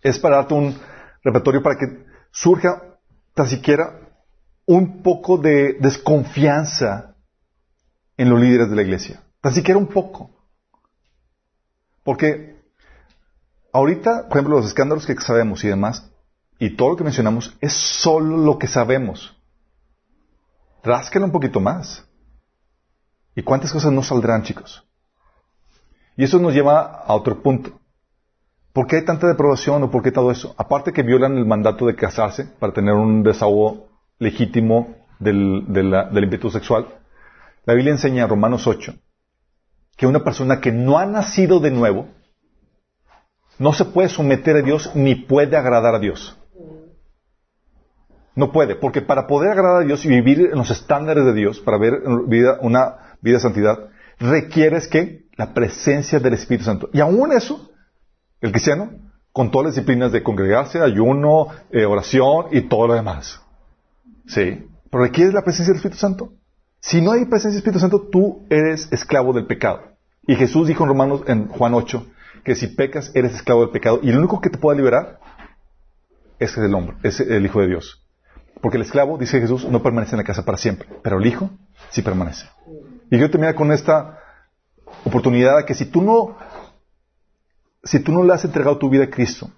es 0.00 0.18
para 0.18 0.36
darte 0.36 0.54
un 0.54 0.74
repertorio 1.22 1.62
para 1.62 1.76
que 1.76 1.86
surja 2.32 2.98
tan 3.34 3.46
siquiera 3.46 4.00
un 4.66 5.02
poco 5.02 5.38
de 5.38 5.74
desconfianza 5.74 7.14
en 8.16 8.30
los 8.30 8.40
líderes 8.40 8.70
de 8.70 8.76
la 8.76 8.82
iglesia. 8.82 9.22
Tan 9.40 9.52
siquiera 9.52 9.78
un 9.78 9.86
poco. 9.86 10.30
Porque 12.04 12.60
ahorita, 13.72 14.28
por 14.28 14.38
ejemplo, 14.38 14.56
los 14.56 14.66
escándalos 14.66 15.06
que 15.06 15.14
sabemos 15.16 15.62
y 15.64 15.68
demás, 15.68 16.10
y 16.58 16.76
todo 16.76 16.90
lo 16.90 16.96
que 16.96 17.04
mencionamos, 17.04 17.56
es 17.60 17.72
solo 17.72 18.36
lo 18.36 18.58
que 18.58 18.66
sabemos. 18.66 19.36
Rásquelo 20.82 21.26
un 21.26 21.32
poquito 21.32 21.60
más. 21.60 22.04
¿Y 23.34 23.42
cuántas 23.42 23.72
cosas 23.72 23.92
no 23.92 24.02
saldrán, 24.02 24.42
chicos? 24.42 24.84
Y 26.16 26.24
eso 26.24 26.38
nos 26.38 26.52
lleva 26.52 26.82
a 26.82 27.14
otro 27.14 27.42
punto. 27.42 27.80
¿Por 28.72 28.86
qué 28.86 28.96
hay 28.96 29.04
tanta 29.04 29.26
deprobación 29.26 29.82
o 29.82 29.90
por 29.90 30.02
qué 30.02 30.12
todo 30.12 30.30
eso? 30.30 30.54
Aparte 30.56 30.92
que 30.92 31.02
violan 31.02 31.36
el 31.36 31.44
mandato 31.46 31.86
de 31.86 31.94
casarse 31.94 32.46
para 32.58 32.72
tener 32.72 32.94
un 32.94 33.22
desahogo 33.22 33.88
legítimo 34.18 34.96
del, 35.18 35.64
de 35.68 35.82
del 35.82 36.50
sexual, 36.50 36.86
la 37.64 37.74
Biblia 37.74 37.92
enseña 37.92 38.22
en 38.24 38.28
Romanos 38.28 38.66
8 38.66 38.94
que 39.96 40.06
una 40.06 40.24
persona 40.24 40.60
que 40.60 40.72
no 40.72 40.98
ha 40.98 41.06
nacido 41.06 41.60
de 41.60 41.70
nuevo 41.70 42.08
no 43.58 43.72
se 43.72 43.84
puede 43.84 44.08
someter 44.08 44.56
a 44.56 44.62
Dios 44.62 44.90
ni 44.94 45.14
puede 45.14 45.56
agradar 45.56 45.94
a 45.94 45.98
Dios. 45.98 46.38
No 48.34 48.50
puede, 48.50 48.74
porque 48.76 49.02
para 49.02 49.26
poder 49.26 49.50
agradar 49.52 49.82
a 49.82 49.84
Dios 49.84 50.04
y 50.06 50.08
vivir 50.08 50.48
en 50.50 50.56
los 50.58 50.70
estándares 50.70 51.24
de 51.26 51.34
Dios, 51.34 51.60
para 51.60 51.76
ver 51.76 52.00
vida- 52.26 52.58
una 52.62 53.16
vida 53.20 53.34
de 53.36 53.40
santidad, 53.42 53.90
requieres 54.18 54.88
que 54.88 55.26
la 55.36 55.52
presencia 55.52 56.18
del 56.18 56.32
Espíritu 56.34 56.64
Santo. 56.64 56.88
Y 56.94 57.00
aún 57.00 57.30
eso, 57.32 57.70
el 58.42 58.50
cristiano, 58.50 58.90
con 59.32 59.50
todas 59.50 59.66
las 59.66 59.74
disciplinas 59.74 60.12
de 60.12 60.22
congregarse, 60.22 60.80
ayuno, 60.80 61.46
eh, 61.70 61.86
oración 61.86 62.46
y 62.50 62.62
todo 62.62 62.88
lo 62.88 62.94
demás. 62.94 63.40
Sí. 64.26 64.66
Pero 64.90 65.04
requieres 65.04 65.32
la 65.32 65.42
presencia 65.42 65.72
del 65.72 65.76
Espíritu 65.76 65.98
Santo. 65.98 66.32
Si 66.80 67.00
no 67.00 67.12
hay 67.12 67.24
presencia 67.24 67.50
del 67.50 67.58
Espíritu 67.58 67.78
Santo, 67.78 68.08
tú 68.10 68.44
eres 68.50 68.88
esclavo 68.92 69.32
del 69.32 69.46
pecado. 69.46 69.80
Y 70.26 70.36
Jesús 70.36 70.68
dijo 70.68 70.84
en 70.84 70.88
Romanos, 70.88 71.22
en 71.26 71.48
Juan 71.48 71.72
8, 71.72 72.06
que 72.44 72.54
si 72.54 72.66
pecas, 72.66 73.10
eres 73.14 73.34
esclavo 73.34 73.62
del 73.62 73.70
pecado. 73.70 74.00
Y 74.02 74.10
el 74.10 74.18
único 74.18 74.40
que 74.40 74.50
te 74.50 74.58
puede 74.58 74.76
liberar 74.76 75.18
es 76.38 76.56
el 76.58 76.74
hombre, 76.74 76.96
es 77.02 77.20
el 77.20 77.44
Hijo 77.44 77.60
de 77.60 77.68
Dios. 77.68 78.04
Porque 78.60 78.76
el 78.76 78.82
esclavo, 78.82 79.16
dice 79.18 79.40
Jesús, 79.40 79.64
no 79.64 79.82
permanece 79.82 80.12
en 80.12 80.18
la 80.18 80.24
casa 80.24 80.44
para 80.44 80.58
siempre. 80.58 80.88
Pero 81.02 81.18
el 81.18 81.26
Hijo 81.26 81.50
sí 81.90 82.02
permanece. 82.02 82.46
Y 83.10 83.18
yo 83.18 83.30
terminar 83.30 83.54
con 83.54 83.72
esta 83.72 84.18
oportunidad 85.04 85.64
que 85.64 85.74
si 85.74 85.86
tú 85.86 86.02
no, 86.02 86.36
si 87.82 88.00
tú 88.00 88.12
no 88.12 88.22
le 88.22 88.32
has 88.32 88.44
entregado 88.44 88.78
tu 88.78 88.88
vida 88.88 89.04
a 89.04 89.10
Cristo, 89.10 89.50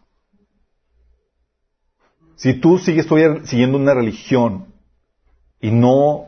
si 2.37 2.55
tú 2.55 2.79
sigues 2.79 3.07
todavía 3.07 3.45
siguiendo 3.47 3.79
una 3.79 3.95
religión 3.95 4.75
y 5.61 5.71
no 5.71 6.27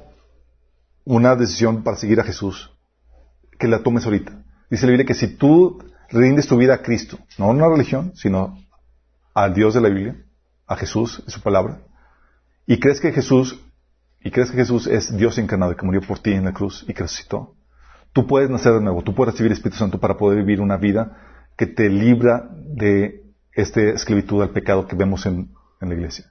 una 1.04 1.36
decisión 1.36 1.82
para 1.82 1.96
seguir 1.96 2.20
a 2.20 2.24
Jesús, 2.24 2.70
que 3.58 3.68
la 3.68 3.82
tomes 3.82 4.04
ahorita. 4.04 4.44
Dice 4.70 4.86
la 4.86 4.90
Biblia 4.90 5.06
que 5.06 5.14
si 5.14 5.36
tú 5.36 5.78
rindes 6.10 6.46
tu 6.46 6.56
vida 6.56 6.74
a 6.74 6.82
Cristo, 6.82 7.18
no 7.38 7.46
a 7.46 7.50
una 7.50 7.68
religión, 7.68 8.12
sino 8.14 8.58
al 9.34 9.54
Dios 9.54 9.74
de 9.74 9.80
la 9.80 9.88
Biblia, 9.88 10.16
a 10.66 10.76
Jesús 10.76 11.22
su 11.26 11.40
palabra, 11.40 11.80
y 12.66 12.80
crees 12.80 13.00
que 13.00 13.12
Jesús, 13.12 13.60
y 14.20 14.30
crees 14.30 14.50
que 14.50 14.56
Jesús 14.56 14.86
es 14.86 15.16
Dios 15.16 15.38
encarnado 15.38 15.76
que 15.76 15.86
murió 15.86 16.00
por 16.00 16.18
ti 16.18 16.32
en 16.32 16.44
la 16.44 16.52
cruz 16.52 16.84
y 16.88 16.94
que 16.94 17.02
resucitó, 17.02 17.54
tú 18.12 18.26
puedes 18.26 18.50
nacer 18.50 18.72
de 18.72 18.80
nuevo, 18.80 19.02
tú 19.02 19.14
puedes 19.14 19.34
recibir 19.34 19.52
el 19.52 19.58
Espíritu 19.58 19.78
Santo 19.78 20.00
para 20.00 20.16
poder 20.16 20.38
vivir 20.38 20.60
una 20.60 20.76
vida 20.76 21.25
que 21.56 21.66
te 21.66 21.88
libra 21.88 22.48
de 22.52 23.22
esta 23.52 23.80
esclavitud 23.80 24.42
al 24.42 24.50
pecado 24.50 24.86
que 24.86 24.96
vemos 24.96 25.24
en, 25.26 25.50
la 25.80 25.94
iglesia. 25.94 26.26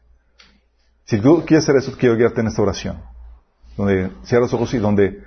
Si 1.06 1.20
tú 1.20 1.44
quieres 1.46 1.64
hacer 1.64 1.78
eso, 1.78 1.96
quiero 1.98 2.16
guiarte 2.16 2.42
en 2.42 2.48
esta 2.48 2.62
oración, 2.62 3.02
donde 3.78 4.12
cierras 4.24 4.52
los 4.52 4.54
ojos 4.54 4.74
y 4.74 4.80
donde 4.80 5.24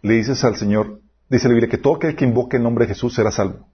le 0.00 0.14
dices 0.14 0.42
al 0.44 0.56
Señor, 0.56 1.00
dice 1.28 1.48
la 1.48 1.54
Biblia, 1.54 1.68
que 1.68 1.76
todo 1.76 1.96
aquel 1.96 2.16
que 2.16 2.24
invoque 2.24 2.56
el 2.56 2.62
nombre 2.62 2.86
de 2.86 2.94
Jesús 2.94 3.14
será 3.14 3.30
salvo. 3.30 3.68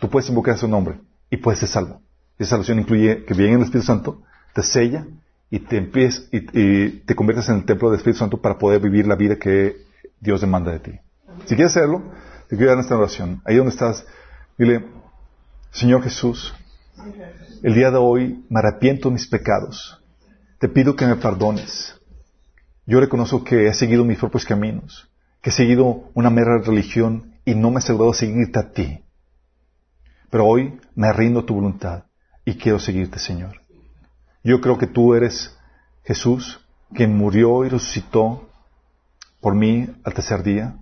Tú 0.00 0.10
puedes 0.10 0.28
invocar 0.28 0.58
su 0.58 0.68
nombre 0.68 1.00
y 1.30 1.38
puedes 1.38 1.60
ser 1.60 1.68
salvo. 1.68 2.02
Esa 2.38 2.50
salvación 2.50 2.80
incluye 2.80 3.24
que 3.24 3.32
viene 3.32 3.54
el 3.54 3.62
Espíritu 3.62 3.86
Santo, 3.86 4.22
te 4.54 4.62
sella 4.62 5.06
y 5.50 5.60
te 5.60 5.78
empiezas 5.78 6.28
y, 6.32 6.38
y 6.52 6.88
te 7.06 7.14
conviertes 7.14 7.48
en 7.48 7.56
el 7.56 7.64
templo 7.64 7.88
del 7.88 7.98
Espíritu 7.98 8.18
Santo 8.18 8.42
para 8.42 8.58
poder 8.58 8.80
vivir 8.80 9.06
la 9.06 9.14
vida 9.14 9.36
que 9.36 9.76
Dios 10.20 10.40
demanda 10.40 10.72
de 10.72 10.80
ti. 10.80 10.92
Si 11.46 11.54
quieres 11.54 11.76
hacerlo, 11.76 12.02
te 12.48 12.56
quiero 12.56 12.72
dar 12.72 12.80
esta 12.80 12.96
oración. 12.96 13.40
Ahí 13.44 13.56
donde 13.56 13.70
estás, 13.70 14.04
dile, 14.58 14.86
Señor 15.70 16.02
Jesús, 16.02 16.54
el 17.62 17.74
día 17.74 17.90
de 17.90 17.98
hoy 17.98 18.44
me 18.48 18.60
arrepiento 18.60 19.08
de 19.08 19.14
mis 19.14 19.26
pecados. 19.26 20.02
Te 20.58 20.68
pido 20.68 20.96
que 20.96 21.06
me 21.06 21.16
perdones. 21.16 21.94
Yo 22.86 23.00
reconozco 23.00 23.44
que 23.44 23.66
he 23.66 23.74
seguido 23.74 24.04
mis 24.04 24.18
propios 24.18 24.44
caminos, 24.44 25.08
que 25.42 25.50
he 25.50 25.52
seguido 25.52 26.10
una 26.14 26.30
mera 26.30 26.58
religión 26.58 27.34
y 27.44 27.54
no 27.54 27.70
me 27.70 27.76
he 27.76 27.78
asegurado 27.78 28.12
seguirte 28.14 28.58
a 28.58 28.72
ti. 28.72 29.04
Pero 30.30 30.46
hoy 30.46 30.80
me 30.94 31.12
rindo 31.12 31.40
a 31.40 31.46
tu 31.46 31.54
voluntad 31.54 32.04
y 32.44 32.54
quiero 32.54 32.78
seguirte, 32.78 33.18
Señor. 33.18 33.60
Yo 34.42 34.60
creo 34.60 34.78
que 34.78 34.86
tú 34.86 35.14
eres 35.14 35.56
Jesús, 36.04 36.60
quien 36.94 37.16
murió 37.16 37.64
y 37.64 37.68
resucitó 37.68 38.48
por 39.40 39.54
mí 39.54 39.88
al 40.04 40.14
tercer 40.14 40.42
día 40.42 40.78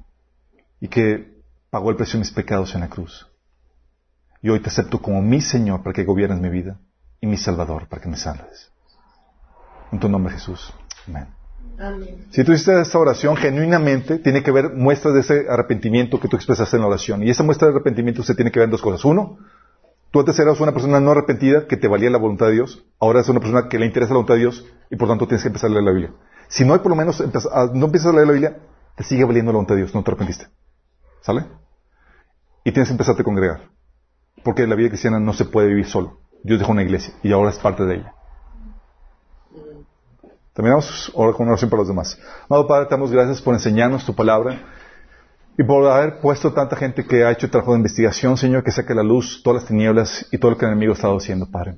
y 0.81 0.89
que 0.89 1.35
pagó 1.71 1.91
el 1.91 1.97
precio 1.97 2.15
de 2.15 2.21
mis 2.21 2.31
pecados 2.31 2.75
en 2.75 2.83
la 2.83 2.89
cruz. 2.89 3.27
Y 4.45 4.51
hoy 4.51 4.61
te 4.61 4.69
acepto 4.69 5.01
como 5.01 5.23
mi 5.23 5.41
Señor 5.41 5.83
para 5.83 5.95
que 5.95 6.05
gobiernes 6.05 6.39
mi 6.39 6.51
vida 6.51 6.79
y 7.19 7.27
mi 7.27 7.39
Salvador 7.39 7.89
para 7.89 8.03
que 8.03 8.11
me 8.11 8.19
salves. 8.19 8.71
En 9.91 9.99
tu 9.99 10.07
nombre, 10.07 10.35
Jesús. 10.35 10.71
Amén. 11.09 11.29
Amén. 11.79 12.27
Si 12.29 12.45
tú 12.45 12.53
hiciste 12.53 12.79
esta 12.79 12.99
oración 12.99 13.37
genuinamente, 13.37 14.19
tiene 14.19 14.43
que 14.43 14.51
ver 14.51 14.75
muestras 14.75 15.15
de 15.15 15.21
ese 15.21 15.47
arrepentimiento 15.49 16.21
que 16.21 16.29
tú 16.29 16.37
expresaste 16.37 16.77
en 16.77 16.83
la 16.83 16.89
oración. 16.89 17.23
Y 17.23 17.31
esa 17.31 17.43
muestra 17.43 17.69
de 17.69 17.73
arrepentimiento 17.77 18.23
se 18.23 18.35
tiene 18.35 18.53
que 18.53 18.59
ver 18.59 18.67
en 18.67 18.73
dos 18.73 18.83
cosas. 18.83 19.03
Uno, 19.07 19.39
tú 20.11 20.21
antes 20.21 20.39
eras 20.39 20.61
una 20.61 20.73
persona 20.73 21.01
no 21.01 21.13
arrepentida 21.13 21.67
que 21.67 21.79
te 21.79 21.89
valía 21.89 22.11
la 22.11 22.19
voluntad 22.19 22.49
de 22.49 22.53
Dios. 22.53 22.85
Ahora 23.01 23.21
eres 23.21 23.31
una 23.31 23.41
persona 23.41 23.71
que 23.71 23.79
le 23.79 23.87
interesa 23.87 24.11
la 24.11 24.17
voluntad 24.17 24.35
de 24.35 24.41
Dios 24.41 24.67
y 24.91 24.97
por 24.97 25.09
tanto 25.09 25.27
tienes 25.27 25.41
que 25.41 25.49
empezar 25.49 25.71
a 25.71 25.73
leer 25.73 25.85
la 25.85 25.93
Biblia. 25.93 26.13
Si 26.49 26.67
no 26.67 26.75
hay 26.75 26.81
por 26.81 26.91
lo 26.91 26.97
menos, 26.97 27.19
no 27.19 27.87
empiezas 27.87 28.13
a 28.13 28.13
leer 28.13 28.27
la 28.27 28.33
Biblia, 28.35 28.59
te 28.95 29.05
sigue 29.05 29.25
valiendo 29.25 29.53
la 29.53 29.57
voluntad 29.57 29.77
de 29.77 29.81
Dios, 29.85 29.95
no 29.95 30.03
te 30.03 30.11
arrepentiste. 30.11 30.49
¿Sale? 31.23 31.47
Y 32.63 32.73
tienes 32.73 32.91
que 32.91 32.93
empezarte 32.93 33.23
a 33.23 33.25
congregar. 33.25 33.73
Porque 34.43 34.67
la 34.67 34.75
vida 34.75 34.89
cristiana 34.89 35.19
no 35.21 35.33
se 35.33 35.45
puede 35.45 35.69
vivir 35.69 35.87
solo. 35.87 36.19
Dios 36.43 36.59
dejó 36.59 36.73
una 36.73 36.83
iglesia 36.83 37.15
y 37.23 37.33
ahora 37.33 37.51
es 37.51 37.59
parte 37.59 37.85
de 37.85 37.97
ella. 37.97 38.15
Terminamos 40.53 41.13
ahora 41.17 41.33
con 41.33 41.45
una 41.45 41.53
oración 41.53 41.71
para 41.71 41.81
los 41.81 41.89
demás. 41.89 42.19
Amado 42.49 42.67
Padre, 42.67 42.87
te 42.87 42.93
damos 42.93 43.11
gracias 43.11 43.43
por 43.43 43.55
enseñarnos 43.55 44.05
tu 44.05 44.15
palabra 44.15 44.61
y 45.59 45.65
por 45.65 45.87
haber 45.91 46.21
puesto 46.21 46.53
tanta 46.53 46.77
gente 46.77 47.05
que 47.05 47.25
ha 47.25 47.31
hecho 47.33 47.51
trabajo 47.51 47.73
de 47.73 47.79
investigación, 47.79 48.37
Señor, 48.37 48.63
que 48.63 48.71
saque 48.71 48.95
la 48.95 49.03
luz 49.03 49.43
todas 49.43 49.63
las 49.63 49.69
tinieblas 49.69 50.27
y 50.31 50.39
todo 50.39 50.53
lo 50.53 50.59
que 50.59 50.65
el 50.65 50.73
enemigo 50.73 50.93
ha 50.93 50.97
estado 50.97 51.17
haciendo, 51.17 51.51
Padre. 51.51 51.77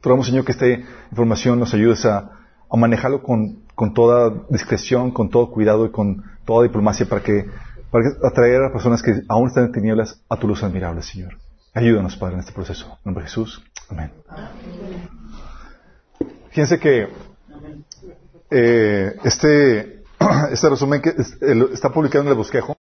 Te 0.00 0.22
Señor, 0.22 0.44
que 0.44 0.52
esta 0.52 0.66
información 1.10 1.58
nos 1.58 1.74
ayudes 1.74 2.04
a, 2.06 2.30
manejarlo 2.70 3.22
con, 3.22 3.64
toda 3.94 4.32
discreción, 4.48 5.10
con 5.10 5.28
todo 5.28 5.50
cuidado 5.50 5.86
y 5.86 5.90
con 5.90 6.22
toda 6.44 6.62
diplomacia 6.62 7.06
para 7.06 7.22
que, 7.22 7.46
para 7.90 8.04
atraer 8.22 8.62
a 8.62 8.72
personas 8.72 9.02
que 9.02 9.22
aún 9.28 9.48
están 9.48 9.64
en 9.64 9.72
tinieblas 9.72 10.22
a 10.28 10.36
tu 10.36 10.46
luz 10.46 10.62
admirable, 10.62 11.02
Señor. 11.02 11.34
Ayúdanos, 11.78 12.16
Padre, 12.16 12.34
en 12.34 12.40
este 12.40 12.50
proceso. 12.50 12.86
En 12.86 12.98
nombre 13.04 13.22
de 13.22 13.28
Jesús. 13.28 13.62
Amén. 13.88 14.10
Fíjense 16.50 16.80
que 16.80 17.08
eh, 18.50 19.14
este, 19.22 20.02
este 20.52 20.68
resumen 20.68 21.00
que 21.00 21.14
está 21.72 21.92
publicado 21.92 22.24
en 22.24 22.30
el 22.30 22.34
bosquejo 22.34 22.78